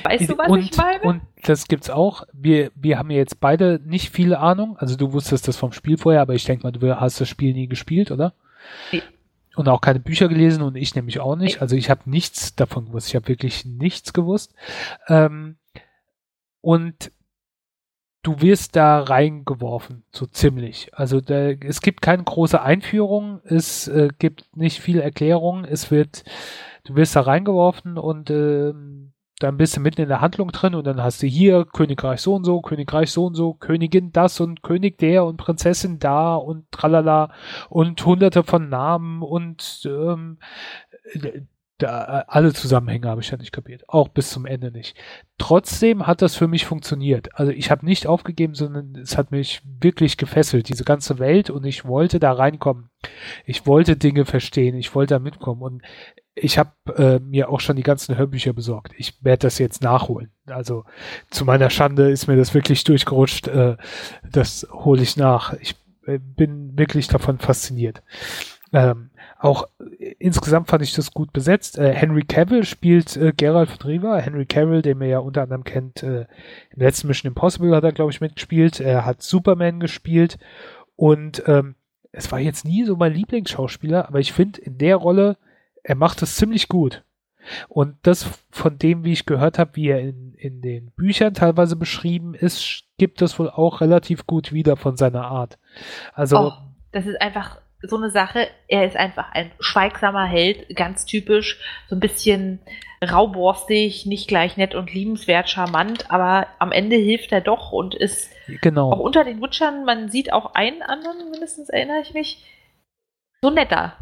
Weißt 0.04 0.28
du, 0.28 0.38
was 0.38 0.48
und, 0.48 0.60
ich 0.60 0.76
meine? 0.76 1.00
Und 1.02 1.22
das 1.44 1.68
gibt's 1.68 1.90
auch. 1.90 2.24
Wir, 2.32 2.70
wir 2.74 2.98
haben 2.98 3.10
ja 3.10 3.18
jetzt 3.18 3.40
beide 3.40 3.80
nicht 3.84 4.10
viel 4.10 4.34
Ahnung. 4.34 4.76
Also 4.78 4.96
du 4.96 5.12
wusstest 5.12 5.48
das 5.48 5.56
vom 5.56 5.72
Spiel 5.72 5.98
vorher, 5.98 6.22
aber 6.22 6.34
ich 6.34 6.44
denke 6.44 6.64
mal, 6.64 6.72
du 6.72 7.00
hast 7.00 7.20
das 7.20 7.28
Spiel 7.28 7.52
nie 7.52 7.68
gespielt, 7.68 8.10
oder? 8.10 8.34
Nee. 8.92 9.02
Und 9.56 9.68
auch 9.68 9.80
keine 9.80 10.00
Bücher 10.00 10.28
gelesen 10.28 10.62
und 10.62 10.76
ich 10.76 10.94
nämlich 10.94 11.20
auch 11.20 11.36
nicht. 11.36 11.56
Nee. 11.56 11.60
Also 11.60 11.76
ich 11.76 11.90
habe 11.90 12.08
nichts 12.08 12.54
davon 12.54 12.86
gewusst. 12.86 13.08
Ich 13.08 13.16
habe 13.16 13.28
wirklich 13.28 13.64
nichts 13.64 14.12
gewusst. 14.12 14.54
Ähm, 15.08 15.56
und 16.60 17.10
du 18.22 18.40
wirst 18.40 18.76
da 18.76 19.00
reingeworfen, 19.00 20.04
so 20.12 20.26
ziemlich. 20.26 20.90
Also 20.94 21.20
da, 21.20 21.50
es 21.50 21.80
gibt 21.80 22.02
keine 22.02 22.24
große 22.24 22.60
Einführung, 22.60 23.40
es 23.44 23.88
äh, 23.88 24.08
gibt 24.18 24.56
nicht 24.56 24.80
viel 24.80 25.00
Erklärung, 25.00 25.64
es 25.64 25.90
wird, 25.90 26.24
du 26.84 26.94
wirst 26.96 27.16
da 27.16 27.22
reingeworfen 27.22 27.96
und 27.96 28.30
ähm, 28.30 29.12
dann 29.38 29.56
bist 29.56 29.76
du 29.76 29.80
mitten 29.80 30.02
in 30.02 30.08
der 30.08 30.20
Handlung 30.20 30.50
drin 30.50 30.74
und 30.74 30.86
dann 30.86 31.02
hast 31.02 31.22
du 31.22 31.26
hier 31.26 31.64
Königreich 31.64 32.20
so 32.20 32.34
und 32.34 32.44
so, 32.44 32.60
Königreich 32.60 33.10
so 33.10 33.26
und 33.26 33.34
so, 33.34 33.54
Königin 33.54 34.12
das 34.12 34.40
und 34.40 34.62
König 34.62 34.98
der 34.98 35.24
und 35.24 35.36
Prinzessin 35.36 35.98
da 35.98 36.34
und 36.34 36.70
tralala 36.72 37.32
und 37.68 38.04
hunderte 38.04 38.42
von 38.42 38.68
Namen 38.68 39.22
und 39.22 39.88
ähm, 39.90 40.38
da, 41.78 42.24
alle 42.26 42.52
Zusammenhänge 42.52 43.08
habe 43.08 43.20
ich 43.20 43.30
ja 43.30 43.38
nicht 43.38 43.52
kapiert. 43.52 43.84
Auch 43.88 44.08
bis 44.08 44.30
zum 44.30 44.46
Ende 44.46 44.72
nicht. 44.72 44.96
Trotzdem 45.38 46.06
hat 46.06 46.22
das 46.22 46.34
für 46.34 46.48
mich 46.48 46.66
funktioniert. 46.66 47.34
Also 47.38 47.52
ich 47.52 47.70
habe 47.70 47.86
nicht 47.86 48.06
aufgegeben, 48.06 48.54
sondern 48.54 48.96
es 48.96 49.16
hat 49.16 49.30
mich 49.30 49.62
wirklich 49.80 50.16
gefesselt, 50.16 50.68
diese 50.68 50.84
ganze 50.84 51.20
Welt 51.20 51.50
und 51.50 51.64
ich 51.64 51.84
wollte 51.84 52.18
da 52.18 52.32
reinkommen. 52.32 52.90
Ich 53.46 53.66
wollte 53.66 53.96
Dinge 53.96 54.24
verstehen, 54.24 54.76
ich 54.76 54.94
wollte 54.94 55.14
da 55.14 55.18
mitkommen 55.20 55.62
und 55.62 55.82
ich 56.34 56.58
habe 56.58 56.72
äh, 56.96 57.20
mir 57.20 57.48
auch 57.48 57.60
schon 57.60 57.76
die 57.76 57.82
ganzen 57.82 58.16
Hörbücher 58.16 58.52
besorgt. 58.52 58.92
Ich 58.96 59.22
werde 59.24 59.46
das 59.46 59.58
jetzt 59.58 59.82
nachholen. 59.82 60.32
Also 60.46 60.84
zu 61.30 61.44
meiner 61.44 61.70
Schande 61.70 62.10
ist 62.10 62.26
mir 62.26 62.36
das 62.36 62.54
wirklich 62.54 62.84
durchgerutscht. 62.84 63.48
Äh, 63.48 63.76
das 64.30 64.66
hole 64.72 65.02
ich 65.02 65.16
nach. 65.16 65.52
Ich 65.54 65.76
äh, 66.06 66.18
bin 66.18 66.76
wirklich 66.76 67.08
davon 67.08 67.38
fasziniert. 67.38 68.02
Ähm, 68.72 69.10
auch 69.38 69.68
äh, 69.78 70.14
insgesamt 70.18 70.68
fand 70.68 70.82
ich 70.82 70.94
das 70.94 71.12
gut 71.12 71.32
besetzt. 71.32 71.78
Äh, 71.78 71.92
Henry 71.92 72.22
Cavill 72.22 72.64
spielt 72.64 73.16
äh, 73.16 73.32
Geralt 73.36 73.70
von 73.70 73.90
Riva. 73.90 74.18
Henry 74.18 74.46
Cavill, 74.46 74.82
den 74.82 74.98
man 74.98 75.08
ja 75.08 75.18
unter 75.18 75.42
anderem 75.42 75.64
kennt, 75.64 76.02
äh, 76.02 76.26
im 76.70 76.82
letzten 76.82 77.08
Mission 77.08 77.30
Impossible 77.30 77.74
hat 77.74 77.84
er, 77.84 77.92
glaube 77.92 78.10
ich, 78.10 78.20
mitgespielt. 78.20 78.80
Er 78.80 79.04
hat 79.04 79.22
Superman 79.22 79.80
gespielt 79.80 80.38
und 80.96 81.42
ähm, 81.46 81.74
es 82.10 82.32
war 82.32 82.40
jetzt 82.40 82.64
nie 82.64 82.84
so 82.84 82.96
mein 82.96 83.12
Lieblingsschauspieler, 83.14 84.08
aber 84.08 84.18
ich 84.18 84.32
finde 84.32 84.60
in 84.60 84.78
der 84.78 84.96
Rolle 84.96 85.36
er 85.88 85.94
macht 85.94 86.20
es 86.20 86.36
ziemlich 86.36 86.68
gut. 86.68 87.02
Und 87.68 87.96
das 88.02 88.28
von 88.50 88.78
dem, 88.78 89.04
wie 89.04 89.12
ich 89.12 89.24
gehört 89.24 89.58
habe, 89.58 89.70
wie 89.74 89.88
er 89.88 90.00
in, 90.00 90.34
in 90.34 90.60
den 90.60 90.90
Büchern 90.90 91.32
teilweise 91.32 91.76
beschrieben 91.76 92.34
ist, 92.34 92.84
gibt 92.98 93.22
es 93.22 93.38
wohl 93.38 93.48
auch 93.48 93.80
relativ 93.80 94.26
gut 94.26 94.52
wieder 94.52 94.76
von 94.76 94.98
seiner 94.98 95.24
Art. 95.24 95.58
Also. 96.12 96.38
Oh, 96.38 96.52
das 96.92 97.06
ist 97.06 97.18
einfach 97.22 97.62
so 97.82 97.96
eine 97.96 98.10
Sache. 98.10 98.48
Er 98.66 98.86
ist 98.86 98.96
einfach 98.96 99.32
ein 99.32 99.50
schweigsamer 99.60 100.26
Held, 100.26 100.74
ganz 100.74 101.04
typisch, 101.04 101.60
so 101.88 101.96
ein 101.96 102.00
bisschen 102.00 102.60
rauborstig, 103.02 104.06
nicht 104.06 104.28
gleich 104.28 104.56
nett 104.56 104.74
und 104.74 104.92
liebenswert, 104.92 105.48
charmant, 105.48 106.10
aber 106.10 106.48
am 106.58 106.72
Ende 106.72 106.96
hilft 106.96 107.30
er 107.30 107.40
doch 107.40 107.70
und 107.70 107.94
ist 107.94 108.30
genau. 108.60 108.92
auch 108.92 108.98
unter 108.98 109.24
den 109.24 109.40
Wutschern, 109.40 109.84
man 109.84 110.10
sieht 110.10 110.32
auch 110.32 110.54
einen 110.54 110.82
anderen, 110.82 111.30
mindestens 111.30 111.68
erinnere 111.68 112.00
ich 112.00 112.12
mich, 112.12 112.44
so 113.40 113.50
netter. 113.50 113.96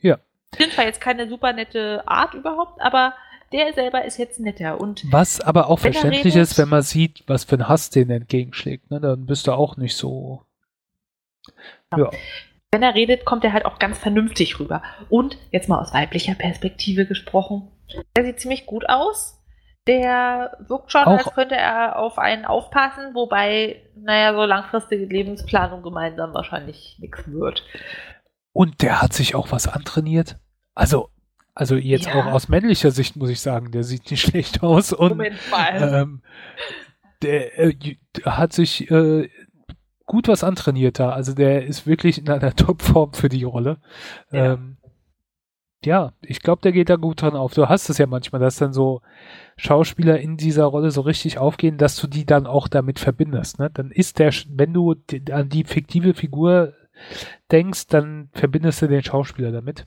Ja. 0.00 0.18
Sind 0.56 0.72
zwar 0.72 0.84
jetzt 0.84 1.00
keine 1.00 1.28
super 1.28 1.52
nette 1.54 2.06
Art 2.06 2.34
überhaupt, 2.34 2.80
aber 2.82 3.14
der 3.52 3.72
selber 3.72 4.04
ist 4.04 4.18
jetzt 4.18 4.40
netter. 4.40 4.78
Und 4.78 5.10
was 5.10 5.40
aber 5.40 5.70
auch 5.70 5.78
verständlich 5.78 6.24
redet, 6.26 6.42
ist, 6.42 6.58
wenn 6.58 6.68
man 6.68 6.82
sieht, 6.82 7.24
was 7.26 7.44
für 7.44 7.56
ein 7.56 7.68
Hass 7.68 7.88
den 7.88 8.10
entgegenschlägt, 8.10 8.90
ne? 8.90 9.00
dann 9.00 9.24
bist 9.24 9.46
du 9.46 9.52
auch 9.52 9.78
nicht 9.78 9.96
so. 9.96 10.44
Ja. 11.92 11.98
ja. 11.98 12.10
Wenn 12.70 12.82
er 12.82 12.94
redet, 12.94 13.24
kommt 13.24 13.44
er 13.44 13.52
halt 13.52 13.64
auch 13.64 13.78
ganz 13.78 13.98
vernünftig 13.98 14.60
rüber. 14.60 14.82
Und 15.08 15.38
jetzt 15.50 15.68
mal 15.68 15.78
aus 15.78 15.94
weiblicher 15.94 16.34
Perspektive 16.34 17.06
gesprochen, 17.06 17.70
der 18.16 18.24
sieht 18.24 18.40
ziemlich 18.40 18.66
gut 18.66 18.88
aus. 18.88 19.42
Der 19.86 20.58
wirkt 20.68 20.92
schon, 20.92 21.04
auch 21.04 21.24
als 21.24 21.34
könnte 21.34 21.56
er 21.56 21.98
auf 21.98 22.18
einen 22.18 22.44
aufpassen, 22.44 23.14
wobei, 23.14 23.82
naja, 23.96 24.34
so 24.34 24.44
langfristige 24.44 25.06
Lebensplanung 25.06 25.82
gemeinsam 25.82 26.34
wahrscheinlich 26.34 26.98
nichts 27.00 27.26
wird. 27.26 27.64
Und 28.52 28.82
der 28.82 29.00
hat 29.00 29.14
sich 29.14 29.34
auch 29.34 29.50
was 29.50 29.66
antrainiert. 29.66 30.36
Also 30.74 31.08
Also 31.54 31.74
jetzt 31.74 32.06
ja. 32.06 32.14
auch 32.14 32.26
aus 32.26 32.48
männlicher 32.48 32.92
Sicht 32.92 33.16
muss 33.16 33.30
ich 33.30 33.40
sagen, 33.40 33.72
der 33.72 33.82
sieht 33.82 34.10
nicht 34.10 34.22
schlecht 34.28 34.62
aus 34.62 34.92
und 34.92 35.10
Moment 35.10 35.38
mal. 35.50 36.02
Ähm, 36.02 36.22
der 37.22 37.58
äh, 37.58 37.96
hat 38.24 38.52
sich 38.52 38.90
äh, 38.90 39.28
gut 40.08 40.26
was 40.26 40.42
antrainiert 40.42 40.98
da. 40.98 41.10
Also 41.10 41.34
der 41.34 41.64
ist 41.64 41.86
wirklich 41.86 42.18
in 42.18 42.28
einer 42.28 42.52
Topform 42.56 43.12
für 43.12 43.28
die 43.28 43.44
Rolle. 43.44 43.76
Ja, 44.32 44.54
ähm, 44.54 44.78
ja 45.84 46.12
ich 46.22 46.40
glaube, 46.40 46.62
der 46.62 46.72
geht 46.72 46.90
da 46.90 46.96
gut 46.96 47.22
dran 47.22 47.36
auf. 47.36 47.54
Du 47.54 47.68
hast 47.68 47.88
es 47.88 47.98
ja 47.98 48.06
manchmal, 48.06 48.40
dass 48.40 48.56
dann 48.56 48.72
so 48.72 49.02
Schauspieler 49.56 50.18
in 50.18 50.36
dieser 50.36 50.64
Rolle 50.64 50.90
so 50.90 51.02
richtig 51.02 51.38
aufgehen, 51.38 51.78
dass 51.78 51.96
du 51.96 52.08
die 52.08 52.26
dann 52.26 52.46
auch 52.46 52.66
damit 52.66 52.98
verbindest. 52.98 53.60
Ne? 53.60 53.70
Dann 53.72 53.92
ist 53.92 54.18
der, 54.18 54.32
wenn 54.48 54.72
du 54.72 54.96
an 55.30 55.48
die 55.48 55.62
fiktive 55.62 56.14
Figur 56.14 56.74
denkst, 57.52 57.86
dann 57.86 58.30
verbindest 58.32 58.82
du 58.82 58.88
den 58.88 59.04
Schauspieler 59.04 59.52
damit. 59.52 59.86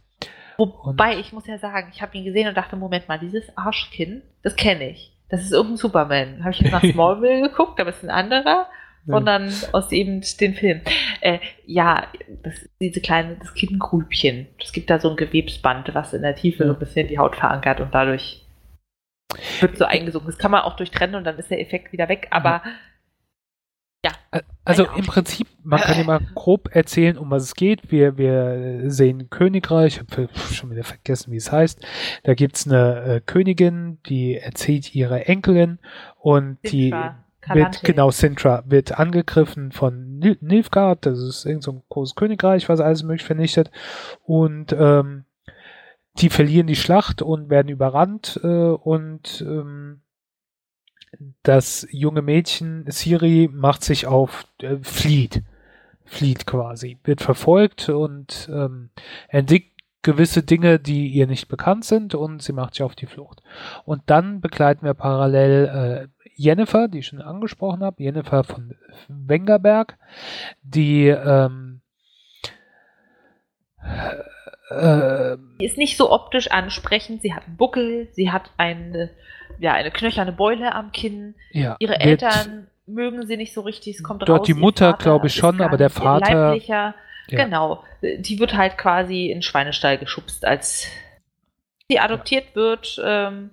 Wobei, 0.57 1.17
ich 1.17 1.33
muss 1.33 1.47
ja 1.47 1.57
sagen, 1.57 1.89
ich 1.91 2.01
habe 2.01 2.15
ihn 2.15 2.23
gesehen 2.23 2.47
und 2.47 2.55
dachte, 2.55 2.75
Moment 2.75 3.07
mal, 3.07 3.17
dieses 3.17 3.57
Arschkinn, 3.57 4.21
das 4.43 4.55
kenne 4.55 4.91
ich. 4.91 5.17
Das 5.29 5.41
ist 5.41 5.51
irgendein 5.51 5.77
Superman. 5.77 6.39
Habe 6.41 6.51
ich 6.51 6.59
jetzt 6.59 6.71
nach 6.71 6.83
Smallville 6.91 7.49
geguckt, 7.49 7.79
aber 7.79 7.89
es 7.89 7.97
ist 7.97 8.03
ein 8.03 8.11
anderer. 8.11 8.67
Sondern 9.05 9.51
aus 9.71 9.91
eben 9.91 10.21
den 10.39 10.53
Film. 10.53 10.81
Äh, 11.21 11.39
ja, 11.65 12.07
das, 12.43 12.53
diese 12.79 13.01
kleine, 13.01 13.35
das 13.37 13.53
Kinngrübchen. 13.53 14.47
Es 14.63 14.71
gibt 14.71 14.89
da 14.89 14.99
so 14.99 15.09
ein 15.09 15.15
Gewebsband, 15.15 15.93
was 15.93 16.13
in 16.13 16.21
der 16.21 16.35
Tiefe 16.35 16.65
so 16.65 16.73
ein 16.73 16.79
bisschen 16.79 17.07
die 17.07 17.17
Haut 17.17 17.35
verankert 17.35 17.81
und 17.81 17.93
dadurch 17.93 18.45
wird 19.59 19.77
so 19.77 19.85
eingesunken. 19.85 20.29
Das 20.29 20.37
kann 20.37 20.51
man 20.51 20.61
auch 20.61 20.75
durchtrennen 20.75 21.15
und 21.15 21.23
dann 21.23 21.37
ist 21.37 21.49
der 21.49 21.61
Effekt 21.61 21.91
wieder 21.93 22.09
weg, 22.09 22.27
aber 22.31 22.61
ja. 24.03 24.11
Also 24.65 24.85
im 24.95 25.05
Prinzip, 25.05 25.47
man 25.63 25.79
kann 25.79 25.97
ja 25.97 26.03
mal 26.03 26.21
grob 26.33 26.69
erzählen, 26.75 27.17
um 27.17 27.29
was 27.29 27.43
es 27.43 27.55
geht. 27.55 27.91
Wir, 27.91 28.17
wir 28.17 28.89
sehen 28.89 29.29
Königreich, 29.29 29.95
ich 29.95 29.99
habe 29.99 30.29
schon 30.53 30.71
wieder 30.71 30.83
vergessen, 30.83 31.31
wie 31.31 31.37
es 31.37 31.51
heißt. 31.51 31.85
Da 32.23 32.33
gibt's 32.33 32.65
eine 32.65 33.03
äh, 33.03 33.21
Königin, 33.21 33.99
die 34.07 34.37
erzählt 34.37 34.95
ihre 34.95 35.25
Enkelin 35.25 35.79
und 36.19 36.57
Sintra. 36.63 37.09
die 37.09 37.30
wird, 37.47 37.83
genau, 37.83 38.11
Sintra 38.11 38.63
wird 38.67 38.99
angegriffen 38.99 39.71
von 39.71 40.19
Nil 40.19 40.37
Nilfgaard, 40.41 41.05
das 41.05 41.19
ist 41.19 41.45
irgend 41.45 41.63
so 41.63 41.71
ein 41.71 41.83
großes 41.89 42.15
Königreich, 42.15 42.69
was 42.69 42.79
alles 42.79 43.03
möglich 43.03 43.25
vernichtet. 43.25 43.71
Und 44.23 44.73
ähm, 44.77 45.25
die 46.17 46.29
verlieren 46.29 46.67
die 46.67 46.75
Schlacht 46.75 47.21
und 47.21 47.49
werden 47.49 47.69
überrannt 47.69 48.39
äh, 48.43 48.47
und 48.47 49.41
ähm, 49.41 50.01
das 51.43 51.87
junge 51.91 52.21
Mädchen 52.21 52.85
Siri 52.87 53.49
macht 53.51 53.83
sich 53.83 54.07
auf, 54.07 54.45
äh, 54.61 54.77
flieht, 54.81 55.43
flieht 56.05 56.45
quasi, 56.45 56.99
wird 57.03 57.21
verfolgt 57.21 57.89
und 57.89 58.49
ähm, 58.51 58.89
entdeckt 59.29 59.71
gewisse 60.03 60.43
Dinge, 60.43 60.79
die 60.79 61.07
ihr 61.09 61.27
nicht 61.27 61.47
bekannt 61.47 61.85
sind 61.85 62.15
und 62.15 62.41
sie 62.41 62.53
macht 62.53 62.73
sich 62.73 62.83
auf 62.83 62.95
die 62.95 63.05
Flucht. 63.05 63.43
Und 63.85 64.01
dann 64.07 64.41
begleiten 64.41 64.85
wir 64.85 64.93
parallel 64.93 66.09
äh, 66.09 66.20
Jennifer, 66.41 66.87
die 66.87 66.99
ich 66.99 67.07
schon 67.07 67.21
angesprochen 67.21 67.83
habe, 67.83 68.01
Jennifer 68.01 68.43
von 68.43 68.75
Wengerberg, 69.07 69.97
die 70.63 71.07
ähm, 71.07 71.81
äh, 74.71 75.33
ist 75.59 75.77
nicht 75.77 75.97
so 75.97 76.11
optisch 76.11 76.49
ansprechend. 76.49 77.21
Sie 77.21 77.33
hat 77.33 77.45
einen 77.45 77.57
Buckel, 77.57 78.09
sie 78.13 78.31
hat 78.31 78.49
eine, 78.57 79.11
ja, 79.59 79.73
eine 79.73 79.91
knöcherne 79.91 80.31
Beule 80.31 80.73
am 80.73 80.91
Kinn. 80.91 81.35
Ja, 81.51 81.75
Ihre 81.79 81.99
Eltern 81.99 82.67
mögen 82.87 83.27
sie 83.27 83.37
nicht 83.37 83.53
so 83.53 83.61
richtig. 83.61 83.97
Es 83.97 84.03
kommt 84.03 84.23
dort 84.23 84.39
raus, 84.41 84.47
die 84.47 84.55
Mutter, 84.55 84.93
glaube 84.93 85.27
ich, 85.27 85.35
schon, 85.35 85.61
aber 85.61 85.77
der 85.77 85.91
Vater. 85.91 86.33
Leiblicher. 86.33 86.95
Ja. 87.27 87.43
Genau. 87.43 87.83
Die 88.01 88.39
wird 88.39 88.57
halt 88.57 88.79
quasi 88.79 89.27
in 89.27 89.43
Schweinestall 89.43 89.99
geschubst, 89.99 90.43
als 90.43 90.87
sie 91.87 91.99
adoptiert 91.99 92.47
ja. 92.49 92.55
wird 92.55 93.01
ähm, 93.05 93.51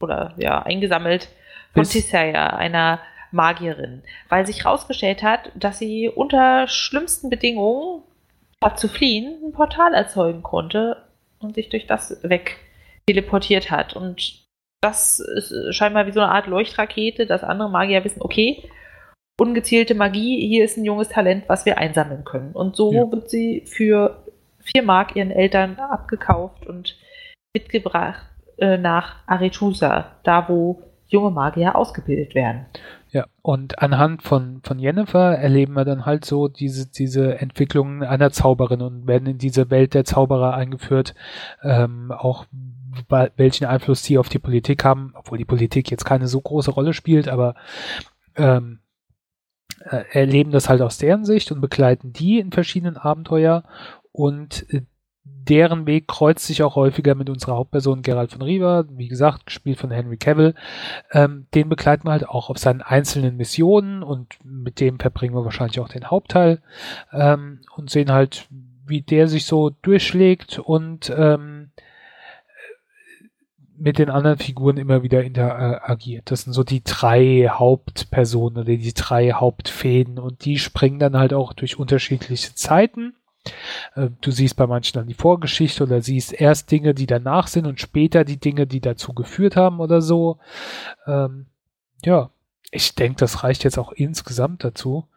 oder 0.00 0.34
ja, 0.38 0.60
eingesammelt 0.62 1.28
von 1.74 1.84
Tisaya, 1.84 2.48
einer 2.48 3.00
Magierin, 3.32 4.02
weil 4.28 4.46
sich 4.46 4.64
herausgestellt 4.64 5.22
hat, 5.22 5.52
dass 5.54 5.78
sie 5.78 6.08
unter 6.08 6.66
schlimmsten 6.68 7.30
Bedingungen 7.30 8.02
statt 8.56 8.78
zu 8.78 8.88
fliehen, 8.88 9.38
ein 9.44 9.52
Portal 9.52 9.94
erzeugen 9.94 10.42
konnte 10.42 11.04
und 11.38 11.54
sich 11.54 11.68
durch 11.68 11.86
das 11.86 12.22
weg 12.22 12.58
teleportiert 13.06 13.70
hat. 13.70 13.94
Und 13.94 14.44
das 14.82 15.20
ist 15.20 15.74
scheinbar 15.74 16.06
wie 16.06 16.12
so 16.12 16.20
eine 16.20 16.32
Art 16.32 16.46
Leuchtrakete, 16.46 17.26
dass 17.26 17.44
andere 17.44 17.70
Magier 17.70 18.04
wissen, 18.04 18.22
okay, 18.22 18.68
ungezielte 19.40 19.94
Magie, 19.94 20.46
hier 20.46 20.64
ist 20.64 20.76
ein 20.76 20.84
junges 20.84 21.08
Talent, 21.08 21.44
was 21.48 21.64
wir 21.64 21.78
einsammeln 21.78 22.24
können. 22.24 22.52
Und 22.52 22.76
so 22.76 22.92
ja. 22.92 23.10
wird 23.10 23.30
sie 23.30 23.64
für 23.66 24.24
vier 24.58 24.82
Mark 24.82 25.16
ihren 25.16 25.30
Eltern 25.30 25.78
abgekauft 25.78 26.66
und 26.66 26.96
mitgebracht 27.54 28.26
äh, 28.58 28.76
nach 28.76 29.16
Aretusa, 29.26 30.16
da 30.22 30.48
wo 30.48 30.82
junge 31.10 31.30
Magier 31.30 31.76
ausgebildet 31.76 32.34
werden. 32.34 32.66
Ja, 33.12 33.26
und 33.42 33.80
anhand 33.80 34.22
von, 34.22 34.60
von 34.62 34.78
Jennifer 34.78 35.36
erleben 35.36 35.74
wir 35.74 35.84
dann 35.84 36.06
halt 36.06 36.24
so 36.24 36.46
diese, 36.46 36.86
diese 36.90 37.40
Entwicklung 37.40 38.04
einer 38.04 38.30
Zauberin 38.30 38.82
und 38.82 39.08
werden 39.08 39.26
in 39.26 39.38
diese 39.38 39.68
Welt 39.70 39.94
der 39.94 40.04
Zauberer 40.04 40.54
eingeführt, 40.54 41.14
ähm, 41.62 42.12
auch 42.12 42.46
welchen 43.36 43.66
Einfluss 43.66 44.04
sie 44.04 44.18
auf 44.18 44.28
die 44.28 44.38
Politik 44.38 44.84
haben, 44.84 45.12
obwohl 45.16 45.38
die 45.38 45.44
Politik 45.44 45.90
jetzt 45.90 46.04
keine 46.04 46.28
so 46.28 46.40
große 46.40 46.70
Rolle 46.70 46.92
spielt, 46.92 47.28
aber 47.28 47.54
ähm, 48.36 48.78
äh, 49.84 50.04
erleben 50.12 50.52
das 50.52 50.68
halt 50.68 50.80
aus 50.80 50.98
deren 50.98 51.24
Sicht 51.24 51.50
und 51.50 51.60
begleiten 51.60 52.12
die 52.12 52.38
in 52.38 52.52
verschiedenen 52.52 52.96
Abenteuer 52.96 53.64
und 54.12 54.66
äh, 54.72 54.82
deren 55.50 55.86
Weg 55.86 56.06
kreuzt 56.06 56.46
sich 56.46 56.62
auch 56.62 56.76
häufiger 56.76 57.14
mit 57.14 57.28
unserer 57.28 57.56
Hauptperson 57.56 58.02
Gerald 58.02 58.32
von 58.32 58.42
Riva, 58.42 58.84
wie 58.90 59.08
gesagt, 59.08 59.46
gespielt 59.46 59.78
von 59.78 59.90
Henry 59.90 60.16
Cavill. 60.16 60.54
Ähm, 61.12 61.46
den 61.54 61.68
begleiten 61.68 62.06
wir 62.06 62.12
halt 62.12 62.28
auch 62.28 62.50
auf 62.50 62.58
seinen 62.58 62.82
einzelnen 62.82 63.36
Missionen 63.36 64.02
und 64.02 64.38
mit 64.44 64.80
dem 64.80 65.00
verbringen 65.00 65.34
wir 65.34 65.44
wahrscheinlich 65.44 65.80
auch 65.80 65.88
den 65.88 66.10
Hauptteil 66.10 66.62
ähm, 67.12 67.60
und 67.74 67.90
sehen 67.90 68.12
halt, 68.12 68.46
wie 68.86 69.02
der 69.02 69.28
sich 69.28 69.44
so 69.44 69.70
durchschlägt 69.70 70.58
und 70.58 71.12
ähm, 71.16 71.70
mit 73.76 73.98
den 73.98 74.10
anderen 74.10 74.38
Figuren 74.38 74.76
immer 74.76 75.02
wieder 75.02 75.24
interagiert. 75.24 76.30
Das 76.30 76.42
sind 76.42 76.52
so 76.52 76.62
die 76.62 76.84
drei 76.84 77.48
Hauptpersonen 77.50 78.58
oder 78.58 78.76
die 78.76 78.94
drei 78.94 79.32
Hauptfäden 79.32 80.18
und 80.18 80.44
die 80.44 80.58
springen 80.58 80.98
dann 80.98 81.16
halt 81.16 81.32
auch 81.32 81.54
durch 81.54 81.78
unterschiedliche 81.78 82.54
Zeiten 82.54 83.14
äh, 83.14 83.29
du 84.20 84.30
siehst 84.30 84.56
bei 84.56 84.66
manchen 84.66 84.94
dann 84.94 85.06
die 85.06 85.14
Vorgeschichte 85.14 85.82
oder 85.82 86.02
siehst 86.02 86.32
erst 86.32 86.70
Dinge, 86.70 86.94
die 86.94 87.06
danach 87.06 87.46
sind 87.46 87.66
und 87.66 87.80
später 87.80 88.24
die 88.24 88.38
Dinge, 88.38 88.66
die 88.66 88.80
dazu 88.80 89.14
geführt 89.14 89.56
haben 89.56 89.80
oder 89.80 90.02
so. 90.02 90.38
Ähm, 91.06 91.46
ja, 92.04 92.30
ich 92.70 92.94
denke, 92.94 93.18
das 93.18 93.42
reicht 93.42 93.64
jetzt 93.64 93.78
auch 93.78 93.92
insgesamt 93.92 94.64
dazu. 94.64 95.08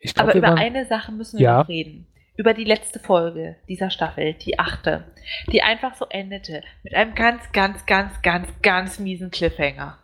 Glaub, 0.00 0.28
Aber 0.28 0.34
über 0.34 0.48
waren, 0.48 0.58
eine 0.58 0.86
Sache 0.86 1.12
müssen 1.12 1.38
wir 1.38 1.44
ja. 1.44 1.58
noch 1.60 1.68
reden. 1.68 2.06
Über 2.36 2.54
die 2.54 2.64
letzte 2.64 3.00
Folge 3.00 3.56
dieser 3.68 3.90
Staffel, 3.90 4.34
die 4.34 4.60
achte, 4.60 5.04
die 5.50 5.62
einfach 5.62 5.96
so 5.96 6.06
endete 6.08 6.62
mit 6.84 6.94
einem 6.94 7.14
ganz, 7.16 7.42
ganz, 7.52 7.84
ganz, 7.84 8.22
ganz, 8.22 8.48
ganz 8.62 8.98
miesen 9.00 9.30
Cliffhanger. 9.30 9.98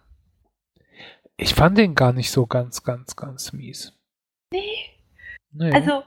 Ich 1.36 1.54
fand 1.54 1.78
den 1.78 1.94
gar 1.94 2.12
nicht 2.12 2.30
so 2.30 2.46
ganz, 2.46 2.82
ganz, 2.82 3.14
ganz 3.14 3.52
mies. 3.52 3.92
Nee. 4.52 4.60
nee. 5.52 5.72
Also, 5.72 6.02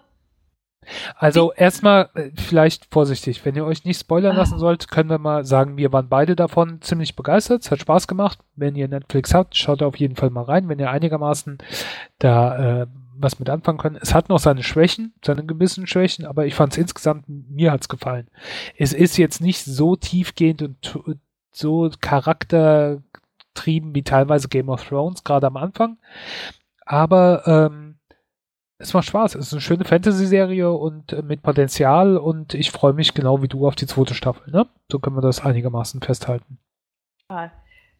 also 1.15 1.53
erstmal 1.53 2.09
äh, 2.15 2.31
vielleicht 2.35 2.87
vorsichtig, 2.91 3.45
wenn 3.45 3.55
ihr 3.55 3.65
euch 3.65 3.85
nicht 3.85 3.99
spoilern 3.99 4.35
ah. 4.35 4.39
lassen 4.39 4.59
sollt, 4.59 4.89
können 4.89 5.09
wir 5.09 5.17
mal 5.17 5.45
sagen, 5.45 5.77
wir 5.77 5.91
waren 5.93 6.09
beide 6.09 6.35
davon 6.35 6.81
ziemlich 6.81 7.15
begeistert, 7.15 7.63
es 7.63 7.71
hat 7.71 7.79
Spaß 7.79 8.07
gemacht. 8.07 8.39
Wenn 8.55 8.75
ihr 8.75 8.87
Netflix 8.87 9.33
habt, 9.33 9.55
schaut 9.55 9.83
auf 9.83 9.97
jeden 9.97 10.15
Fall 10.15 10.29
mal 10.29 10.43
rein, 10.43 10.69
wenn 10.69 10.79
ihr 10.79 10.89
einigermaßen 10.89 11.57
da 12.19 12.81
äh, 12.81 12.87
was 13.19 13.39
mit 13.39 13.49
anfangen 13.49 13.79
könnt. 13.79 13.97
Es 14.01 14.13
hat 14.13 14.29
noch 14.29 14.39
seine 14.39 14.63
Schwächen, 14.63 15.13
seine 15.25 15.45
gewissen 15.45 15.87
Schwächen, 15.87 16.25
aber 16.25 16.45
ich 16.45 16.55
fand 16.55 16.73
es 16.73 16.77
insgesamt, 16.77 17.25
mir 17.27 17.71
hat's 17.71 17.89
gefallen. 17.89 18.27
Es 18.77 18.93
ist 18.93 19.17
jetzt 19.17 19.41
nicht 19.41 19.63
so 19.63 19.95
tiefgehend 19.95 20.61
und 20.61 20.95
so 21.51 21.89
charaktertrieben 21.99 23.95
wie 23.95 24.03
teilweise 24.03 24.47
Game 24.47 24.69
of 24.69 24.87
Thrones, 24.87 25.23
gerade 25.23 25.47
am 25.47 25.57
Anfang. 25.57 25.97
Aber 26.85 27.43
ähm, 27.47 27.86
es 28.79 28.93
macht 28.93 29.07
Spaß. 29.07 29.35
Es 29.35 29.47
ist 29.47 29.53
eine 29.53 29.61
schöne 29.61 29.85
Fantasy-Serie 29.85 30.71
und 30.71 31.13
äh, 31.13 31.21
mit 31.21 31.41
Potenzial 31.41 32.17
und 32.17 32.53
ich 32.53 32.71
freue 32.71 32.93
mich 32.93 33.13
genau 33.13 33.41
wie 33.41 33.47
du 33.47 33.67
auf 33.67 33.75
die 33.75 33.87
zweite 33.87 34.13
Staffel. 34.13 34.51
Ne? 34.51 34.67
So 34.91 34.99
können 34.99 35.15
wir 35.15 35.21
das 35.21 35.43
einigermaßen 35.43 36.01
festhalten. 36.01 36.59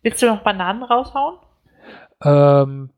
Willst 0.03 0.21
du 0.21 0.27
noch 0.27 0.43
Bananen 0.43 0.83
raushauen? 0.83 1.39
Ähm, 2.23 2.91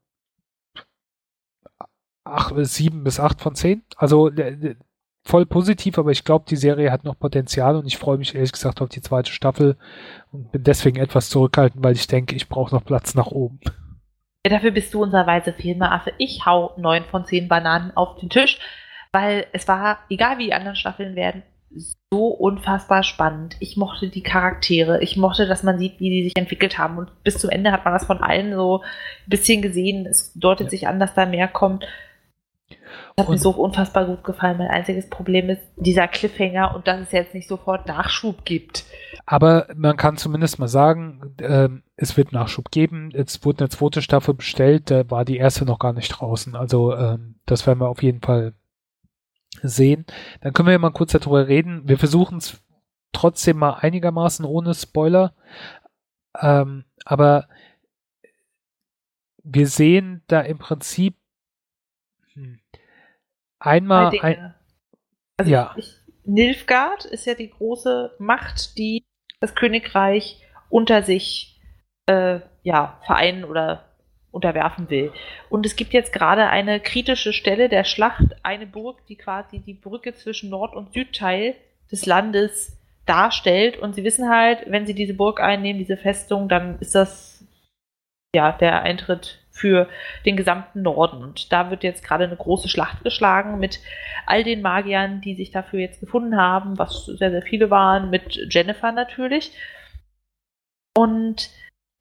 ach, 2.24 2.52
sieben 2.58 3.04
bis 3.04 3.20
acht 3.20 3.42
von 3.42 3.56
zehn. 3.56 3.84
Also 3.96 4.30
äh, 4.30 4.76
voll 5.24 5.46
positiv, 5.46 5.98
aber 5.98 6.12
ich 6.12 6.24
glaube, 6.24 6.46
die 6.48 6.56
Serie 6.56 6.92
hat 6.92 7.04
noch 7.04 7.18
Potenzial 7.18 7.76
und 7.76 7.86
ich 7.86 7.98
freue 7.98 8.18
mich 8.18 8.36
ehrlich 8.36 8.52
gesagt 8.52 8.82
auf 8.82 8.90
die 8.90 9.02
zweite 9.02 9.32
Staffel 9.32 9.78
und 10.32 10.52
bin 10.52 10.64
deswegen 10.64 10.98
etwas 10.98 11.30
zurückhaltend, 11.30 11.84
weil 11.84 11.96
ich 11.96 12.08
denke, 12.08 12.36
ich 12.36 12.50
brauche 12.50 12.76
noch 12.76 12.84
Platz 12.84 13.16
nach 13.16 13.28
oben. 13.28 13.60
Ja, 14.50 14.56
dafür 14.56 14.72
bist 14.72 14.92
du 14.96 15.04
unser 15.04 15.28
weise 15.28 15.54
Filmeaffe. 15.54 16.12
Ich 16.18 16.44
hau 16.44 16.74
neun 16.76 17.04
von 17.06 17.24
zehn 17.24 17.48
Bananen 17.48 17.96
auf 17.96 18.16
den 18.16 18.32
Tisch, 18.32 18.58
weil 19.12 19.46
es 19.54 19.68
war, 19.68 20.00
egal 20.10 20.40
wie 20.40 20.46
die 20.46 20.54
anderen 20.54 20.76
Staffeln 20.76 21.16
werden, 21.16 21.44
so 22.12 22.30
unfassbar 22.30 23.04
spannend. 23.04 23.58
Ich 23.60 23.78
mochte 23.78 24.10
die 24.10 24.24
Charaktere. 24.24 25.04
Ich 25.04 25.18
mochte, 25.18 25.46
dass 25.46 25.62
man 25.62 25.78
sieht, 25.78 26.00
wie 26.00 26.10
die 26.10 26.24
sich 26.24 26.36
entwickelt 26.36 26.80
haben. 26.80 26.98
Und 26.98 27.24
bis 27.24 27.38
zum 27.38 27.52
Ende 27.52 27.72
hat 27.72 27.86
man 27.86 27.94
das 27.94 28.06
von 28.06 28.24
allen 28.24 28.56
so 28.56 28.80
ein 28.80 29.30
bisschen 29.30 29.62
gesehen. 29.62 30.08
Es 30.08 30.34
deutet 30.34 30.66
ja. 30.66 30.72
sich 30.72 30.88
an, 30.88 31.00
dass 31.00 31.14
da 31.14 31.28
mehr 31.28 31.48
kommt. 31.48 31.86
Hat 33.20 33.30
mir 33.30 33.38
so 33.38 33.52
unfassbar 33.52 34.06
gut 34.06 34.24
gefallen. 34.24 34.58
Mein 34.58 34.70
einziges 34.70 35.10
Problem 35.10 35.50
ist 35.50 35.62
dieser 35.76 36.08
Cliffhanger 36.08 36.76
und 36.76 36.88
dass 36.88 37.02
es 37.02 37.12
jetzt 37.12 37.34
nicht 37.34 37.48
sofort 37.48 37.88
Nachschub 37.88 38.46
gibt. 38.46 38.86
Aber 39.26 39.68
man 39.76 39.98
kann 39.98 40.18
zumindest 40.18 40.60
mal 40.60 40.68
sagen, 40.68 41.36
äh, 41.40 41.70
es 41.96 42.18
wird 42.18 42.32
Nachschub 42.32 42.72
geben. 42.72 43.12
Jetzt 43.12 43.46
wurde 43.46 43.60
eine 43.60 43.70
zweite 43.70 44.02
Staffel 44.02 44.34
bestellt, 44.34 44.90
da 44.90 45.10
war 45.12 45.26
die 45.26 45.38
erste 45.38 45.66
noch 45.66 45.80
gar 45.80 45.94
nicht 45.94 46.10
draußen. 46.10 46.56
Also 46.56 46.94
äh, 46.94 47.18
das 47.46 47.68
werden 47.68 47.80
wir 47.80 47.90
auf 47.90 48.02
jeden 48.02 48.22
Fall 48.22 48.54
sehen. 49.62 50.06
Dann 50.42 50.54
können 50.54 50.70
wir 50.70 50.80
mal 50.80 50.92
kurz 50.92 51.12
darüber 51.12 51.48
reden. 51.48 51.88
Wir 51.88 51.98
versuchen 51.98 52.38
es 52.38 52.62
trotzdem 53.12 53.58
mal 53.58 53.74
einigermaßen 53.74 54.46
ohne 54.46 54.74
Spoiler. 54.74 55.34
Ähm, 56.40 56.86
aber 57.06 57.48
wir 59.44 59.68
sehen 59.68 60.24
da 60.28 60.42
im 60.42 60.58
Prinzip 60.58 61.16
einmal 63.60 64.12
ein, 64.22 64.54
also 65.38 65.52
ja. 65.52 65.74
Ich, 65.78 65.96
Nilfgaard 66.26 67.06
ist 67.06 67.26
ja 67.26 67.34
die 67.34 67.50
große 67.50 68.16
Macht, 68.20 68.78
die 68.78 69.04
das 69.40 69.56
Königreich 69.56 70.42
unter 70.70 71.02
sich 71.02 71.60
äh, 72.06 72.40
ja, 72.64 73.00
vereinen 73.06 73.44
oder 73.44 73.86
unterwerfen 74.32 74.90
will. 74.90 75.12
Und 75.50 75.66
es 75.66 75.76
gibt 75.76 75.94
jetzt 75.94 76.14
gerade 76.14 76.48
eine 76.50 76.80
kritische 76.80 77.34
Stelle 77.34 77.70
der 77.70 77.84
Schlacht, 77.84 78.36
eine 78.44 78.68
Burg, 78.68 79.06
die 79.08 79.16
quasi 79.16 79.60
die 79.60 79.74
Brücke 79.74 80.14
zwischen 80.14 80.50
Nord- 80.50 80.76
und 80.76 80.94
Südteil 80.94 81.56
des 81.92 82.06
Landes 82.06 82.78
darstellt. 83.06 83.78
Und 83.78 83.96
sie 83.96 84.04
wissen 84.04 84.30
halt, 84.30 84.64
wenn 84.68 84.86
sie 84.86 84.94
diese 84.94 85.16
Burg 85.16 85.40
einnehmen, 85.40 85.80
diese 85.80 85.98
Festung, 85.98 86.48
dann 86.48 86.78
ist 86.80 86.94
das 86.94 87.44
ja 88.36 88.52
der 88.52 88.84
Eintritt 88.84 89.40
für 89.60 89.88
den 90.26 90.38
gesamten 90.38 90.82
Norden. 90.82 91.22
Und 91.24 91.52
da 91.52 91.70
wird 91.70 91.84
jetzt 91.84 92.04
gerade 92.04 92.24
eine 92.24 92.36
große 92.36 92.70
Schlacht 92.70 93.04
geschlagen 93.04 93.60
mit 93.60 93.80
all 94.26 94.44
den 94.44 94.62
Magiern, 94.62 95.22
die 95.22 95.36
sich 95.36 95.52
dafür 95.52 95.80
jetzt 95.80 96.00
gefunden 96.00 96.38
haben, 96.38 96.78
was 96.78 97.06
sehr, 97.06 97.32
sehr 97.32 97.42
viele 97.42 97.70
waren, 97.70 98.10
mit 98.10 98.40
Jennifer 98.50 98.92
natürlich. 98.92 99.52
Und 100.98 101.50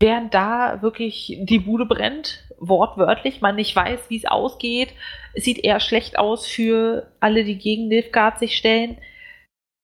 während 0.01 0.35
da 0.35 0.81
wirklich 0.83 1.39
die 1.41 1.59
Bude 1.59 1.87
brennt, 1.87 2.45
wortwörtlich, 2.59 3.41
man 3.41 3.57
nicht 3.57 3.75
weiß, 3.75 4.09
wie 4.09 4.17
es 4.17 4.25
ausgeht, 4.25 4.93
es 5.35 5.45
sieht 5.45 5.65
eher 5.65 5.81
schlecht 5.81 6.19
aus 6.19 6.47
für 6.47 7.11
alle, 7.21 7.45
die 7.45 7.59
gegen 7.59 7.89
Nilfgaard 7.89 8.39
sich 8.39 8.57
stellen, 8.57 8.99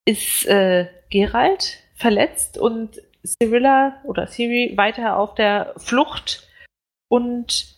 ist 0.07 0.47
äh, 0.47 0.89
Geralt 1.11 1.79
verletzt 1.95 2.59
und 2.59 3.01
Cyrilla 3.25 4.01
oder 4.05 4.27
Siri 4.27 4.75
weiter 4.77 5.17
auf 5.17 5.35
der 5.35 5.75
Flucht 5.79 6.47
und 7.15 7.77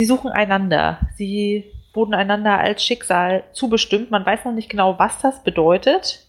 sie 0.00 0.06
suchen 0.06 0.32
einander. 0.32 0.98
Sie 1.14 1.72
wurden 1.94 2.12
einander 2.12 2.58
als 2.58 2.84
Schicksal 2.84 3.44
zubestimmt. 3.52 4.10
Man 4.10 4.26
weiß 4.26 4.44
noch 4.44 4.52
nicht 4.52 4.68
genau, 4.68 4.98
was 4.98 5.20
das 5.20 5.44
bedeutet. 5.44 6.26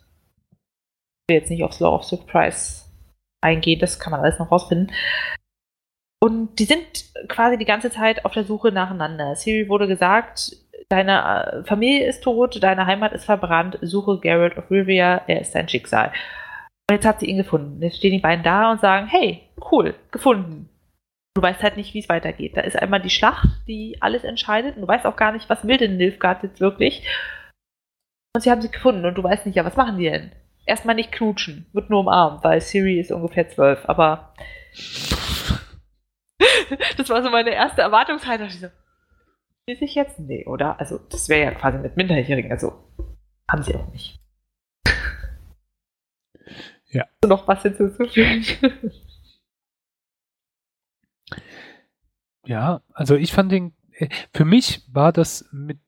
Ich 0.51 1.33
will 1.33 1.37
jetzt 1.37 1.49
nicht 1.49 1.63
aufs 1.63 1.79
Law 1.79 1.95
of 1.95 2.03
Surprise 2.03 2.83
eingehen, 3.41 3.79
das 3.79 3.99
kann 3.99 4.11
man 4.11 4.21
alles 4.21 4.37
noch 4.37 4.51
rausfinden. 4.51 4.91
Und 6.21 6.59
die 6.59 6.65
sind 6.65 6.85
quasi 7.29 7.57
die 7.57 7.65
ganze 7.65 7.89
Zeit 7.89 8.25
auf 8.25 8.33
der 8.33 8.43
Suche 8.43 8.71
nacheinander. 8.71 9.35
Siri 9.35 9.67
wurde 9.67 9.87
gesagt, 9.87 10.55
deine 10.89 11.63
äh, 11.63 11.63
Familie 11.63 12.07
ist 12.07 12.23
tot, 12.23 12.61
deine 12.61 12.85
Heimat 12.85 13.13
ist 13.13 13.25
verbrannt, 13.25 13.79
suche 13.81 14.19
Geralt 14.19 14.55
of 14.57 14.69
Rivia, 14.69 15.23
er 15.25 15.41
ist 15.41 15.55
dein 15.55 15.67
Schicksal. 15.67 16.09
Und 16.89 16.95
jetzt 16.95 17.05
hat 17.07 17.21
sie 17.21 17.25
ihn 17.25 17.37
gefunden. 17.37 17.81
Jetzt 17.81 17.97
stehen 17.97 18.11
die 18.11 18.19
beiden 18.19 18.43
da 18.43 18.71
und 18.71 18.81
sagen, 18.81 19.07
hey, 19.07 19.49
cool, 19.71 19.95
gefunden. 20.11 20.69
Du 21.35 21.41
weißt 21.41 21.63
halt 21.63 21.77
nicht, 21.77 21.93
wie 21.93 21.99
es 21.99 22.09
weitergeht. 22.09 22.57
Da 22.57 22.61
ist 22.61 22.77
einmal 22.77 23.01
die 23.01 23.09
Schlacht, 23.09 23.47
die 23.67 23.97
alles 24.01 24.23
entscheidet 24.23 24.75
und 24.75 24.83
du 24.83 24.87
weißt 24.87 25.05
auch 25.05 25.15
gar 25.15 25.31
nicht, 25.31 25.49
was 25.49 25.65
will 25.67 25.77
denn 25.77 25.97
Nilfgaard 25.97 26.43
jetzt 26.43 26.59
wirklich. 26.59 27.07
Und 28.35 28.41
sie 28.41 28.51
haben 28.51 28.61
sie 28.61 28.71
gefunden 28.71 29.05
und 29.05 29.15
du 29.15 29.23
weißt 29.23 29.45
nicht, 29.45 29.55
ja, 29.55 29.65
was 29.65 29.75
machen 29.75 29.97
die 29.97 30.09
denn? 30.09 30.31
erstmal 30.65 30.95
nicht 30.95 31.11
knutschen, 31.11 31.65
wird 31.73 31.89
nur 31.89 32.01
umarmt, 32.01 32.43
weil 32.43 32.61
Siri 32.61 32.99
ist 32.99 33.11
ungefähr 33.11 33.47
zwölf, 33.49 33.87
aber 33.87 34.33
das 36.97 37.09
war 37.09 37.23
so 37.23 37.29
meine 37.29 37.51
erste 37.51 37.81
Erwartungshaltung. 37.81 38.47
Ich 38.47 38.59
so, 38.59 38.67
will 39.67 39.77
ich 39.79 39.95
jetzt? 39.95 40.19
Nee, 40.19 40.45
oder? 40.45 40.79
Also, 40.79 40.97
das 40.97 41.29
wäre 41.29 41.43
ja 41.43 41.51
quasi 41.51 41.77
mit 41.77 41.97
Minderjährigen, 41.97 42.51
also 42.51 42.73
haben 43.49 43.63
sie 43.63 43.75
auch 43.75 43.91
nicht. 43.91 44.19
Ja. 46.89 47.05
Noch 47.25 47.47
was 47.47 47.63
hinzuzufügen? 47.63 48.45
ja, 52.45 52.81
also 52.93 53.15
ich 53.15 53.31
fand 53.31 53.51
den, 53.51 53.73
äh, 53.93 54.09
für 54.33 54.45
mich 54.45 54.83
war 54.91 55.11
das 55.11 55.45
mit, 55.51 55.79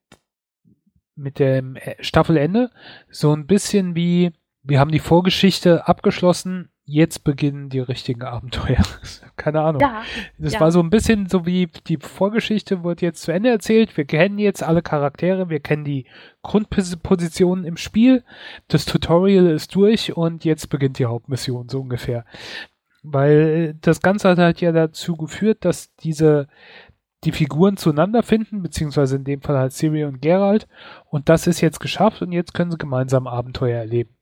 mit 1.15 1.39
dem 1.39 1.75
äh, 1.75 1.95
Staffelende 2.01 2.71
so 3.09 3.33
ein 3.33 3.47
bisschen 3.47 3.95
wie, 3.95 4.31
wir 4.63 4.79
haben 4.79 4.91
die 4.91 4.99
Vorgeschichte 4.99 5.87
abgeschlossen, 5.87 6.69
jetzt 6.85 7.23
beginnen 7.23 7.69
die 7.69 7.79
richtigen 7.79 8.21
Abenteuer. 8.21 8.83
Keine 9.35 9.61
Ahnung. 9.61 9.81
Ja, 9.81 10.03
das 10.37 10.53
ja. 10.53 10.59
war 10.59 10.71
so 10.71 10.79
ein 10.79 10.91
bisschen 10.91 11.27
so 11.27 11.45
wie 11.45 11.67
die 11.87 11.97
Vorgeschichte 11.97 12.83
wird 12.83 13.01
jetzt 13.01 13.23
zu 13.23 13.31
Ende 13.31 13.49
erzählt. 13.49 13.97
Wir 13.97 14.05
kennen 14.05 14.37
jetzt 14.37 14.63
alle 14.63 14.83
Charaktere, 14.83 15.49
wir 15.49 15.59
kennen 15.59 15.83
die 15.83 16.05
Grundpositionen 16.43 17.65
im 17.65 17.77
Spiel. 17.77 18.23
Das 18.67 18.85
Tutorial 18.85 19.47
ist 19.47 19.73
durch 19.73 20.15
und 20.15 20.45
jetzt 20.45 20.69
beginnt 20.69 20.99
die 20.99 21.05
Hauptmission, 21.05 21.69
so 21.69 21.81
ungefähr. 21.81 22.23
Weil 23.11 23.75
das 23.81 24.01
Ganze 24.01 24.29
hat 24.29 24.37
halt 24.37 24.61
ja 24.61 24.71
dazu 24.71 25.15
geführt, 25.15 25.65
dass 25.65 25.95
diese 25.95 26.47
die 27.25 27.31
Figuren 27.31 27.77
zueinander 27.77 28.23
finden, 28.23 28.61
beziehungsweise 28.61 29.15
in 29.15 29.23
dem 29.23 29.41
Fall 29.41 29.57
halt 29.57 29.73
Siri 29.73 30.05
und 30.05 30.21
Geralt. 30.21 30.67
Und 31.09 31.27
das 31.27 31.47
ist 31.47 31.61
jetzt 31.61 31.79
geschafft 31.79 32.21
und 32.21 32.31
jetzt 32.31 32.53
können 32.53 32.71
sie 32.71 32.77
gemeinsam 32.77 33.27
Abenteuer 33.27 33.79
erleben. 33.79 34.15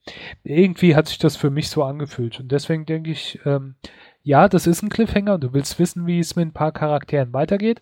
Irgendwie 0.43 0.95
hat 0.95 1.07
sich 1.07 1.17
das 1.17 1.36
für 1.36 1.49
mich 1.49 1.69
so 1.69 1.84
angefühlt. 1.84 2.39
Und 2.39 2.51
deswegen 2.51 2.86
denke 2.86 3.11
ich, 3.11 3.39
ähm, 3.45 3.75
ja, 4.21 4.47
das 4.47 4.67
ist 4.67 4.81
ein 4.81 4.89
Cliffhanger 4.89 5.36
und 5.36 5.43
du 5.43 5.53
willst 5.53 5.79
wissen, 5.79 6.07
wie 6.07 6.19
es 6.19 6.36
mit 6.36 6.47
ein 6.47 6.53
paar 6.53 6.71
Charakteren 6.71 7.34
weitergeht. 7.34 7.81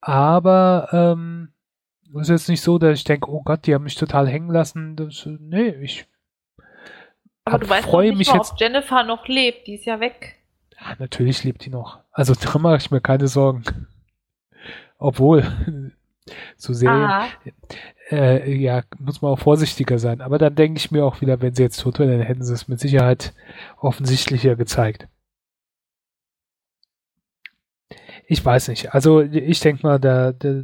Aber 0.00 0.88
ähm, 0.92 1.50
es 2.14 2.22
ist 2.22 2.28
jetzt 2.30 2.48
nicht 2.48 2.62
so, 2.62 2.78
dass 2.78 2.98
ich 2.98 3.04
denke, 3.04 3.30
oh 3.30 3.42
Gott, 3.44 3.66
die 3.66 3.74
haben 3.74 3.84
mich 3.84 3.94
total 3.94 4.28
hängen 4.28 4.50
lassen. 4.50 4.96
Das, 4.96 5.26
nee, 5.26 5.68
ich 5.80 6.06
aber 7.44 7.58
du 7.58 7.68
weißt 7.68 7.86
freue 7.86 8.14
mich 8.14 8.28
mal, 8.28 8.36
jetzt, 8.36 8.52
ob 8.52 8.60
Jennifer 8.60 9.04
noch 9.04 9.28
lebt, 9.28 9.66
die 9.66 9.74
ist 9.74 9.84
ja 9.84 10.00
weg. 10.00 10.36
Ja, 10.80 10.96
natürlich 10.98 11.44
lebt 11.44 11.64
die 11.64 11.70
noch. 11.70 12.00
Also 12.10 12.34
da 12.40 12.58
mache 12.58 12.76
ich 12.76 12.90
mir 12.90 13.00
keine 13.00 13.28
Sorgen. 13.28 13.64
Obwohl, 14.98 15.44
so 16.56 16.72
sehr, 16.72 17.28
äh, 18.10 18.52
ja, 18.54 18.82
muss 18.98 19.20
man 19.20 19.32
auch 19.32 19.38
vorsichtiger 19.38 19.98
sein. 19.98 20.20
Aber 20.20 20.38
dann 20.38 20.54
denke 20.54 20.78
ich 20.78 20.90
mir 20.90 21.04
auch 21.04 21.20
wieder, 21.20 21.40
wenn 21.42 21.54
sie 21.54 21.62
jetzt 21.62 21.80
tot 21.80 21.98
wäre, 21.98 22.16
dann 22.16 22.26
hätten 22.26 22.44
sie 22.44 22.54
es 22.54 22.68
mit 22.68 22.80
Sicherheit 22.80 23.34
offensichtlicher 23.76 24.56
gezeigt. 24.56 25.08
Ich 28.26 28.42
weiß 28.42 28.68
nicht. 28.68 28.94
Also 28.94 29.20
ich 29.20 29.60
denke 29.60 29.86
mal, 29.86 30.00
da, 30.00 30.32
da, 30.32 30.62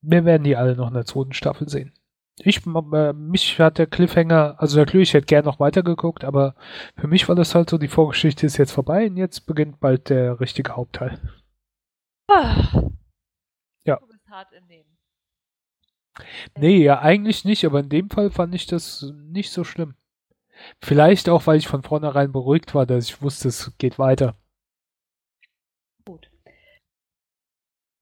wir 0.00 0.24
werden 0.24 0.42
die 0.42 0.56
alle 0.56 0.74
noch 0.74 0.88
in 0.88 0.94
der 0.94 1.06
zweiten 1.06 1.32
Staffel 1.32 1.68
sehen. 1.68 1.92
Ich, 2.38 2.66
äh, 2.66 3.12
mich 3.12 3.60
hat 3.60 3.78
der 3.78 3.86
Cliffhanger, 3.86 4.56
also 4.58 4.78
natürlich, 4.78 5.10
ich 5.10 5.14
hätte 5.14 5.26
gerne 5.26 5.46
noch 5.46 5.60
weitergeguckt, 5.60 6.24
aber 6.24 6.56
für 6.96 7.06
mich 7.06 7.28
war 7.28 7.36
das 7.36 7.54
halt 7.54 7.70
so, 7.70 7.78
die 7.78 7.88
Vorgeschichte 7.88 8.44
ist 8.46 8.56
jetzt 8.56 8.72
vorbei 8.72 9.06
und 9.06 9.16
jetzt 9.16 9.46
beginnt 9.46 9.78
bald 9.78 10.10
der 10.10 10.40
richtige 10.40 10.74
Hauptteil. 10.74 11.20
Ah. 12.28 12.90
Ja. 13.84 13.96
Du 13.96 14.06
bist 14.06 14.28
hart 14.28 14.52
in 14.52 14.66
dem. 14.66 14.84
Nee, 16.56 16.82
ja, 16.82 17.00
eigentlich 17.00 17.44
nicht, 17.44 17.64
aber 17.64 17.80
in 17.80 17.88
dem 17.88 18.10
Fall 18.10 18.30
fand 18.30 18.54
ich 18.54 18.66
das 18.66 19.12
nicht 19.16 19.50
so 19.50 19.64
schlimm. 19.64 19.94
Vielleicht 20.80 21.28
auch, 21.28 21.46
weil 21.46 21.58
ich 21.58 21.68
von 21.68 21.82
vornherein 21.82 22.32
beruhigt 22.32 22.74
war, 22.74 22.86
dass 22.86 23.08
ich 23.08 23.22
wusste, 23.22 23.48
es 23.48 23.76
geht 23.78 23.98
weiter. 23.98 24.36
Gut. 26.04 26.30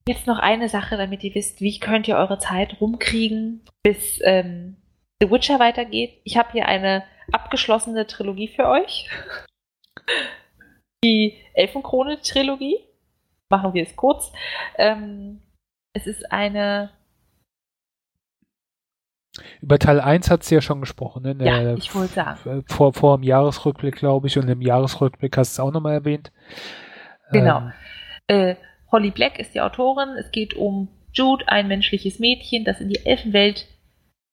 Jetzt 0.07 0.27
noch 0.27 0.39
eine 0.39 0.69
Sache, 0.69 0.97
damit 0.97 1.23
ihr 1.23 1.35
wisst, 1.35 1.61
wie 1.61 1.79
könnt 1.79 2.09
ihr 2.09 2.17
eure 2.17 2.39
Zeit 2.39 2.81
rumkriegen, 2.81 3.65
bis 3.83 4.21
ähm, 4.25 4.77
The 5.21 5.31
Witcher 5.31 5.61
weitergeht. 5.61 6.21
Ich 6.25 6.37
habe 6.37 6.51
hier 6.53 6.67
eine 6.67 7.05
abgeschlossene 7.31 8.07
Trilogie 8.07 8.49
für 8.49 8.67
euch. 8.67 9.09
Die 11.05 11.39
Elfenkrone-Trilogie 11.55 12.79
machen 13.49 13.75
wir 13.75 13.85
es 13.85 13.95
kurz. 13.95 14.33
Ähm, 14.77 15.43
es 15.93 16.07
ist 16.07 16.33
eine. 16.33 16.91
Über 19.61 19.79
Teil 19.79 20.01
1 20.01 20.31
hat 20.31 20.43
sie 20.43 20.57
ja 20.57 20.61
schon 20.61 20.81
gesprochen, 20.81 21.23
ne? 21.23 21.37
Ja, 21.45 21.75
ich 21.75 21.95
wollte 21.95 22.15
sagen. 22.15 22.65
Vor, 22.67 22.93
vor 22.93 23.17
dem 23.17 23.23
Jahresrückblick, 23.23 23.97
glaube 23.97 24.27
ich, 24.27 24.37
und 24.37 24.49
im 24.49 24.61
Jahresrückblick 24.61 25.37
hast 25.37 25.57
du 25.57 25.63
es 25.63 25.67
auch 25.67 25.73
nochmal 25.73 25.95
erwähnt. 25.95 26.33
Genau. 27.31 27.71
Ähm, 28.29 28.57
äh, 28.57 28.57
Holly 28.93 29.11
Black 29.11 29.39
ist 29.39 29.55
die 29.55 29.61
Autorin. 29.61 30.11
Es 30.19 30.31
geht 30.31 30.55
um 30.55 30.89
Jude, 31.13 31.49
ein 31.49 31.67
menschliches 31.67 32.19
Mädchen, 32.19 32.65
das 32.65 32.81
in 32.81 32.91
die 32.91 33.05
Elfenwelt 33.05 33.67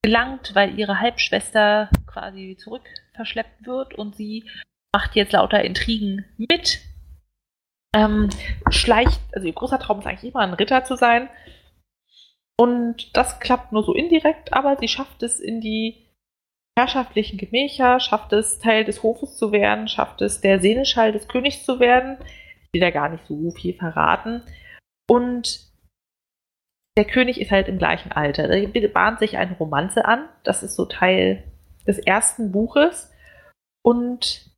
gelangt, 0.04 0.54
weil 0.54 0.78
ihre 0.78 1.00
Halbschwester 1.00 1.90
quasi 2.08 2.58
zurück 2.60 2.84
verschleppt 3.14 3.66
wird 3.66 3.96
und 3.96 4.16
sie 4.16 4.46
macht 4.94 5.16
jetzt 5.16 5.34
lauter 5.34 5.64
Intrigen 5.64 6.26
mit. 6.38 6.80
Ähm, 7.96 8.30
schleicht, 8.70 9.20
also 9.34 9.48
ihr 9.48 9.54
großer 9.54 9.80
Traum 9.80 10.00
ist 10.00 10.06
eigentlich 10.06 10.32
immer 10.32 10.44
ein 10.44 10.54
Ritter 10.54 10.84
zu 10.84 10.96
sein. 10.96 11.30
Und 12.58 13.16
das 13.16 13.40
klappt 13.40 13.72
nur 13.72 13.84
so 13.84 13.94
indirekt, 13.94 14.54
aber 14.54 14.78
sie 14.78 14.88
schafft 14.88 15.24
es 15.24 15.40
in 15.40 15.62
die 15.62 16.10
herrschaftlichen 16.78 17.38
Gemächer, 17.38 18.00
schafft 18.00 18.34
es 18.34 18.60
Teil 18.60 18.86
des 18.86 19.04
Hofes 19.04 19.38
zu 19.38 19.52
werden, 19.52 19.88
schafft 19.88 20.22
es 20.22 20.42
der 20.42 20.60
Seneschall 20.60 21.12
des 21.12 21.28
Königs 21.28 21.66
zu 21.66 21.80
werden. 21.80 22.18
Will 22.74 22.82
da 22.82 22.92
gar 22.92 23.10
nicht 23.10 23.26
so 23.28 23.52
viel 23.52 23.74
verraten. 23.74 24.44
Und 25.10 25.70
der 26.98 27.06
König 27.06 27.40
ist 27.40 27.52
halt 27.52 27.68
im 27.68 27.78
gleichen 27.78 28.12
Alter. 28.12 28.48
Da 28.48 28.88
bahnt 28.90 29.20
sich 29.20 29.38
eine 29.38 29.58
Romanze 29.58 30.06
an. 30.06 30.28
Das 30.44 30.64
ist 30.64 30.76
so 30.76 30.86
Teil 30.86 31.44
des 31.88 31.98
ersten 32.00 32.52
Buches. 32.52 33.12
Und 33.84 34.52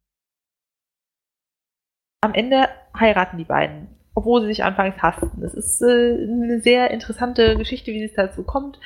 am 2.22 2.34
Ende 2.34 2.70
heiraten 3.00 3.38
die 3.38 3.46
beiden, 3.46 3.88
obwohl 4.14 4.42
sie 4.42 4.48
sich 4.48 4.64
anfangs 4.64 5.02
hassten. 5.02 5.42
Das 5.42 5.54
ist 5.54 5.82
äh, 5.82 5.86
eine 5.86 6.62
sehr 6.62 6.92
interessante 6.92 7.58
Geschichte, 7.58 7.92
wie 7.92 8.04
es 8.04 8.14
dazu 8.14 8.44
kommt. 8.44 8.80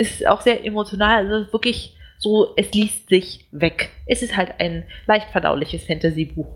Ist 0.00 0.26
auch 0.26 0.40
sehr 0.40 0.64
emotional. 0.64 1.26
Also 1.26 1.52
wirklich 1.52 1.96
so, 2.18 2.54
es 2.56 2.72
liest 2.72 3.08
sich 3.08 3.48
weg. 3.50 3.90
Es 4.06 4.22
ist 4.22 4.36
halt 4.36 4.60
ein 4.60 4.84
leicht 5.06 5.30
verdauliches 5.30 5.84
Fantasy-Buch. 5.84 6.46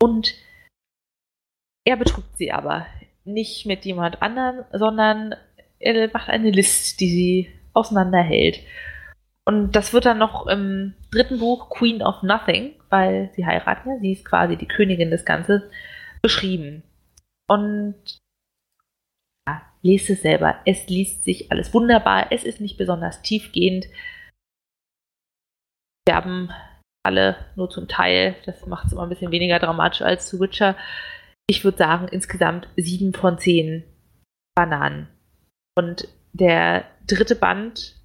Und 0.00 0.34
er 1.88 1.96
betrügt 1.96 2.36
sie 2.36 2.52
aber 2.52 2.86
nicht 3.24 3.64
mit 3.64 3.86
jemand 3.86 4.20
anderem, 4.20 4.64
sondern 4.72 5.34
er 5.78 6.10
macht 6.12 6.28
eine 6.28 6.50
List, 6.50 7.00
die 7.00 7.08
sie 7.08 7.52
auseinanderhält. 7.72 8.60
Und 9.46 9.72
das 9.72 9.94
wird 9.94 10.04
dann 10.04 10.18
noch 10.18 10.46
im 10.46 10.94
dritten 11.10 11.38
Buch 11.38 11.70
Queen 11.70 12.02
of 12.02 12.22
Nothing, 12.22 12.74
weil 12.90 13.30
sie 13.34 13.46
heiraten 13.46 14.00
sie 14.02 14.12
ist 14.12 14.26
quasi 14.26 14.56
die 14.56 14.68
Königin 14.68 15.10
des 15.10 15.24
Ganzen, 15.24 15.62
beschrieben. 16.20 16.82
Und 17.48 17.94
ja, 19.48 19.62
lest 19.80 20.10
es 20.10 20.20
selber. 20.20 20.60
Es 20.66 20.88
liest 20.88 21.24
sich 21.24 21.50
alles 21.50 21.72
wunderbar. 21.72 22.30
Es 22.32 22.44
ist 22.44 22.60
nicht 22.60 22.76
besonders 22.76 23.22
tiefgehend. 23.22 23.86
Wir 26.06 26.16
haben 26.16 26.50
alle 27.02 27.36
nur 27.56 27.70
zum 27.70 27.88
Teil. 27.88 28.36
Das 28.44 28.66
macht 28.66 28.88
es 28.88 28.92
immer 28.92 29.04
ein 29.04 29.08
bisschen 29.08 29.32
weniger 29.32 29.58
dramatisch 29.58 30.02
als 30.02 30.28
zu 30.28 30.38
Witcher. 30.38 30.76
Ich 31.48 31.64
würde 31.64 31.78
sagen, 31.78 32.08
insgesamt 32.08 32.68
sieben 32.76 33.14
von 33.14 33.38
zehn 33.38 33.84
Bananen. 34.54 35.08
Und 35.76 36.08
der 36.32 36.84
dritte 37.06 37.34
Band 37.34 37.96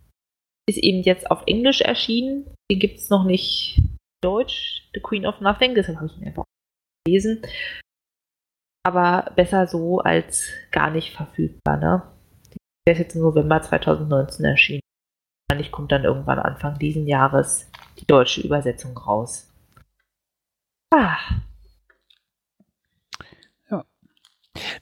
ist 0.68 0.78
eben 0.78 1.04
jetzt 1.04 1.30
auf 1.30 1.44
Englisch 1.46 1.82
erschienen. 1.82 2.46
Den 2.72 2.80
gibt 2.80 3.00
es 3.00 3.10
noch 3.10 3.26
nicht 3.26 3.82
Deutsch, 4.24 4.90
The 4.94 5.02
Queen 5.02 5.26
of 5.26 5.42
Nothing, 5.42 5.76
deshalb 5.76 5.98
habe 5.98 6.08
ich 6.08 6.18
ihn 6.18 6.28
einfach 6.28 6.46
gelesen. 7.06 7.42
Aber 8.86 9.32
besser 9.36 9.68
so 9.68 10.00
als 10.00 10.48
gar 10.72 10.90
nicht 10.90 11.14
verfügbar. 11.14 11.78
Ne? 11.78 12.04
Der 12.88 12.94
ist 12.94 13.00
jetzt 13.00 13.16
im 13.16 13.22
November 13.22 13.62
2019 13.62 14.46
erschienen. 14.46 14.82
Wahrscheinlich 15.48 15.72
kommt 15.72 15.92
dann 15.92 16.06
irgendwann 16.06 16.40
Anfang 16.40 16.80
diesen 16.80 17.08
Jahres 17.08 17.70
die 18.00 18.06
deutsche 18.06 18.42
Übersetzung 18.42 18.98
raus. 18.98 19.52
Ah, 20.94 21.18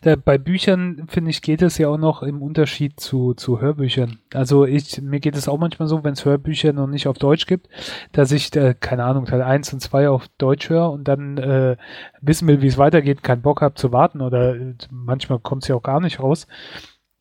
Da, 0.02 0.16
bei 0.16 0.38
Büchern, 0.38 1.06
finde 1.08 1.30
ich, 1.30 1.42
geht 1.42 1.62
es 1.62 1.78
ja 1.78 1.88
auch 1.88 1.98
noch 1.98 2.24
im 2.24 2.42
Unterschied 2.42 3.00
zu, 3.00 3.36
zu 3.36 3.62
Hörbüchern. 3.62 4.20
Also 4.34 4.66
ich, 4.66 5.00
mir 5.02 5.20
geht 5.20 5.36
es 5.36 5.48
auch 5.48 5.60
manchmal 5.60 5.88
so, 5.88 6.04
wenn 6.04 6.14
es 6.14 6.26
Hörbücher 6.26 6.74
noch 6.74 6.88
nicht 6.88 7.08
auf 7.08 7.20
Deutsch 7.20 7.46
gibt, 7.46 7.70
dass 8.12 8.32
ich, 8.32 8.56
äh, 8.56 8.74
keine 8.80 9.04
Ahnung, 9.04 9.26
Teil 9.26 9.44
1 9.44 9.74
und 9.74 9.80
2 9.80 10.10
auf 10.10 10.28
Deutsch 10.40 10.70
höre 10.70 10.92
und 10.92 11.08
dann 11.08 11.38
äh, 11.38 11.78
wissen 12.20 12.48
will, 12.48 12.62
wie 12.62 12.68
es 12.68 12.80
weitergeht, 12.80 13.22
keinen 13.22 13.44
Bock 13.44 13.62
habe 13.62 13.76
zu 13.76 13.92
warten 13.92 14.22
oder 14.22 14.56
äh, 14.56 14.74
manchmal 14.90 15.40
kommt 15.40 15.64
es 15.64 15.68
ja 15.68 15.76
auch 15.76 15.84
gar 15.84 16.02
nicht 16.02 16.20
raus 16.20 16.48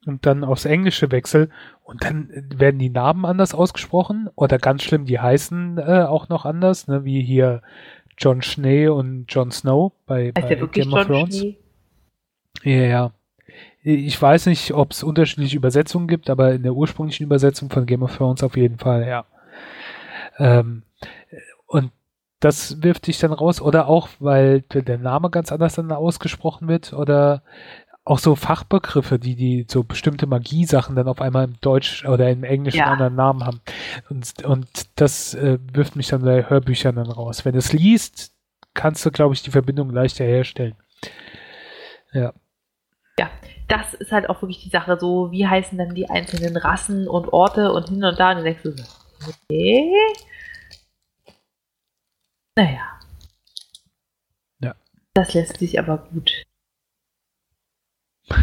und 0.07 0.25
dann 0.25 0.45
aufs 0.45 0.65
Englische 0.65 1.11
wechsel 1.11 1.51
und 1.85 2.03
dann 2.05 2.31
werden 2.57 2.79
die 2.79 2.91
Namen 2.91 3.27
anders 3.27 3.55
ausgesprochen 3.55 4.31
oder 4.35 4.59
ganz 4.59 4.83
schlimm, 4.83 5.05
die 5.05 5.21
heißen 5.21 5.79
äh, 5.79 6.05
auch 6.09 6.29
noch 6.29 6.47
anders, 6.47 6.89
ne, 6.89 7.05
wie 7.05 7.23
hier 7.23 7.63
John 8.17 8.43
Schnee 8.43 8.89
und 8.89 9.27
Jon 9.29 9.51
Snow 9.51 9.93
bei, 10.07 10.33
bei 10.33 10.43
Game 10.73 10.93
of 10.93 11.07
Thrones. 11.07 11.39
Schnee? 11.39 11.59
Ja, 12.63 12.73
ja. 12.73 13.11
Ich 13.83 14.21
weiß 14.21 14.47
nicht, 14.47 14.75
ob 14.75 14.93
es 14.93 15.03
unterschiedliche 15.03 15.57
Übersetzungen 15.57 16.07
gibt, 16.07 16.29
aber 16.29 16.53
in 16.53 16.63
der 16.63 16.75
ursprünglichen 16.75 17.25
Übersetzung 17.25 17.71
von 17.71 17.87
Game 17.87 18.03
of 18.03 18.17
Thrones 18.17 18.43
auf 18.43 18.57
jeden 18.57 18.79
Fall, 18.79 19.07
ja. 19.07 19.25
Ähm, 20.39 20.83
und 21.67 21.91
das 22.41 22.83
wirft 22.83 23.07
dich 23.07 23.19
dann 23.19 23.33
raus, 23.33 23.61
oder 23.61 23.89
auch, 23.89 24.09
weil 24.19 24.63
der 24.63 24.99
Name 24.99 25.31
ganz 25.31 25.51
anders 25.51 25.77
dann 25.77 25.93
ausgesprochen 25.93 26.69
wird, 26.69 26.93
oder 26.93 27.43
auch 28.05 28.19
so 28.19 28.35
Fachbegriffe, 28.35 29.19
die 29.19 29.35
die 29.35 29.67
so 29.69 29.83
bestimmte 29.83 30.27
Magiesachen 30.27 30.97
dann 30.97 31.09
auf 31.09 31.21
einmal 31.21 31.45
im 31.45 31.61
Deutsch 31.61 32.05
oder 32.07 32.31
im 32.31 32.45
Englischen 32.45 32.79
ja. 32.79 32.87
anderen 32.87 33.15
Namen 33.15 33.45
haben. 33.45 33.61
Und, 34.09 34.45
und 34.45 34.69
das 34.97 35.35
äh, 35.35 35.59
wirft 35.73 35.97
mich 35.97 36.09
dann 36.09 36.23
bei 36.23 36.49
Hörbüchern 36.49 36.97
dann 36.97 37.11
raus. 37.11 37.45
Wenn 37.45 37.53
du 37.53 37.59
es 37.59 37.73
liest, 37.73 38.33
kannst 38.75 39.05
du, 39.07 39.11
glaube 39.11 39.35
ich, 39.35 39.43
die 39.43 39.51
Verbindung 39.51 39.91
leichter 39.91 40.25
herstellen. 40.25 40.75
Ja 42.13 42.33
ja, 43.21 43.31
das 43.69 43.93
ist 43.93 44.13
halt 44.13 44.31
auch 44.31 44.41
wirklich 44.41 44.63
die 44.63 44.71
Sache, 44.71 44.99
so 44.99 45.31
wie 45.31 45.47
heißen 45.47 45.77
dann 45.77 45.95
die 45.95 46.09
einzelnen 46.09 46.57
Rassen 46.57 47.07
und 47.07 47.35
Orte 47.35 47.71
und 47.71 47.91
hin 47.91 48.03
und 48.03 48.19
da 48.19 48.31
und 48.31 48.37
dann 48.37 48.45
denkst 48.45 48.63
du 48.63 48.73
so, 48.73 48.83
okay. 49.29 49.95
Naja. 52.57 52.99
Ja. 54.61 54.75
Das 55.13 55.35
lässt 55.35 55.59
sich 55.59 55.79
aber 55.79 55.99
gut. 55.99 56.33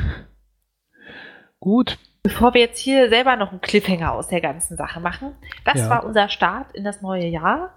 gut. 1.60 1.98
Bevor 2.22 2.54
wir 2.54 2.62
jetzt 2.62 2.78
hier 2.80 3.10
selber 3.10 3.36
noch 3.36 3.50
einen 3.50 3.62
Cliffhanger 3.62 4.12
aus 4.12 4.28
der 4.28 4.42
ganzen 4.42 4.78
Sache 4.78 5.00
machen, 5.00 5.36
das 5.66 5.80
ja. 5.80 5.90
war 5.90 6.04
unser 6.04 6.30
Start 6.30 6.76
in 6.76 6.84
das 6.84 7.02
neue 7.02 7.26
Jahr. 7.26 7.74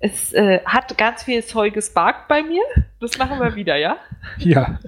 Es 0.00 0.34
äh, 0.34 0.60
hat 0.66 0.98
ganz 0.98 1.22
viel 1.22 1.42
Zeug 1.44 1.72
gesparkt 1.72 2.28
bei 2.28 2.42
mir. 2.42 2.64
Das 3.00 3.16
machen 3.16 3.40
wir 3.40 3.54
wieder, 3.54 3.76
ja? 3.76 3.96
Ja. 4.38 4.78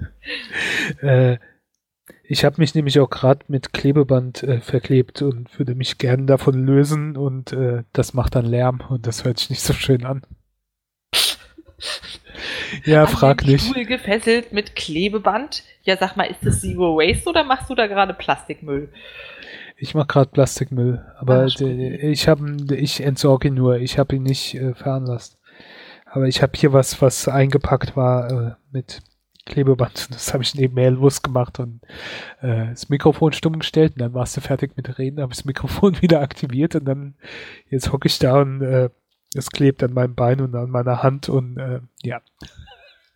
äh, 1.01 1.37
ich 2.27 2.45
habe 2.45 2.55
mich 2.59 2.73
nämlich 2.75 2.99
auch 2.99 3.09
gerade 3.09 3.45
mit 3.47 3.73
Klebeband 3.73 4.43
äh, 4.43 4.61
verklebt 4.61 5.21
und 5.21 5.57
würde 5.57 5.75
mich 5.75 5.97
gern 5.97 6.27
davon 6.27 6.65
lösen 6.65 7.17
und 7.17 7.53
äh, 7.53 7.83
das 7.93 8.13
macht 8.13 8.35
dann 8.35 8.45
Lärm 8.45 8.81
und 8.89 9.07
das 9.07 9.23
hört 9.23 9.39
sich 9.39 9.49
nicht 9.49 9.61
so 9.61 9.73
schön 9.73 10.05
an. 10.05 10.23
ja, 12.85 13.03
an 13.03 13.07
frag 13.07 13.39
den 13.39 13.51
nicht. 13.51 13.67
Stuhl 13.67 13.85
gefesselt 13.85 14.53
mit 14.53 14.75
Klebeband. 14.75 15.63
Ja, 15.83 15.97
sag 15.97 16.15
mal, 16.15 16.25
ist 16.25 16.43
das 16.43 16.61
Zero 16.61 16.97
Waste 16.97 17.29
oder 17.29 17.43
machst 17.43 17.69
du 17.69 17.75
da 17.75 17.87
gerade 17.87 18.13
Plastikmüll? 18.13 18.89
Ich 19.77 19.93
mache 19.93 20.07
gerade 20.07 20.31
Plastikmüll, 20.31 21.05
aber 21.17 21.47
Ach, 21.49 21.61
ich 21.61 22.27
habe, 22.27 22.57
ich 22.75 23.01
entsorge 23.01 23.49
ihn 23.49 23.55
nur. 23.55 23.77
Ich 23.77 23.99
habe 23.99 24.15
ihn 24.15 24.23
nicht 24.23 24.55
äh, 24.55 24.73
veranlasst. 24.73 25.37
Aber 26.05 26.27
ich 26.27 26.41
habe 26.41 26.53
hier 26.55 26.71
was, 26.71 27.01
was 27.01 27.27
eingepackt 27.27 27.97
war 27.97 28.31
äh, 28.31 28.51
mit 28.71 29.01
Klebeband. 29.45 30.09
Das 30.11 30.33
habe 30.33 30.43
ich 30.43 30.55
nebenher 30.55 30.91
losgemacht 30.91 31.59
und 31.59 31.81
äh, 32.41 32.67
das 32.69 32.89
Mikrofon 32.89 33.31
stumm 33.33 33.59
gestellt 33.59 33.93
und 33.93 34.01
dann 34.01 34.13
warst 34.13 34.35
du 34.35 34.41
fertig 34.41 34.75
mit 34.75 34.97
Reden, 34.97 35.21
habe 35.21 35.31
ich 35.33 35.37
das 35.37 35.45
Mikrofon 35.45 36.01
wieder 36.01 36.21
aktiviert 36.21 36.75
und 36.75 36.85
dann 36.85 37.15
jetzt 37.69 37.91
hocke 37.91 38.07
ich 38.07 38.19
da 38.19 38.41
und 38.41 38.61
äh, 38.61 38.89
es 39.35 39.49
klebt 39.49 39.83
an 39.83 39.93
meinem 39.93 40.15
Bein 40.15 40.41
und 40.41 40.55
an 40.55 40.69
meiner 40.69 41.03
Hand 41.03 41.29
und 41.29 41.57
äh, 41.57 41.79
ja. 42.03 42.21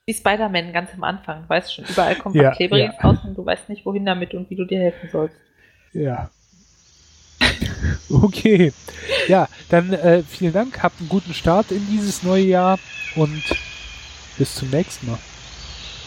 Wie 0.06 0.14
Spider-Man 0.14 0.74
ganz 0.74 0.92
am 0.94 1.04
Anfang, 1.04 1.48
weißt 1.48 1.74
schon, 1.74 1.86
überall 1.86 2.16
kommt 2.16 2.36
ja, 2.36 2.52
Klebriges 2.52 2.96
ja. 2.96 3.10
raus 3.10 3.18
und 3.24 3.38
du 3.38 3.46
weißt 3.46 3.70
nicht, 3.70 3.86
wohin 3.86 4.06
damit 4.06 4.34
und 4.34 4.50
wie 4.50 4.56
du 4.56 4.66
dir 4.66 4.80
helfen 4.80 5.10
sollst. 5.12 5.36
Ja. 5.94 6.30
okay. 8.10 8.74
Ja, 9.28 9.48
dann 9.70 9.94
äh, 9.94 10.24
vielen 10.24 10.54
Dank, 10.54 10.84
habt 10.84 11.00
einen 11.00 11.10
guten 11.10 11.34
Start 11.34 11.72
in 11.72 11.86
dieses 11.88 12.24
neue 12.24 12.44
Jahr 12.44 12.80
und 13.16 13.44
bis 14.38 14.56
zum 14.56 14.70
nächsten 14.70 15.08
Mal. 15.08 15.20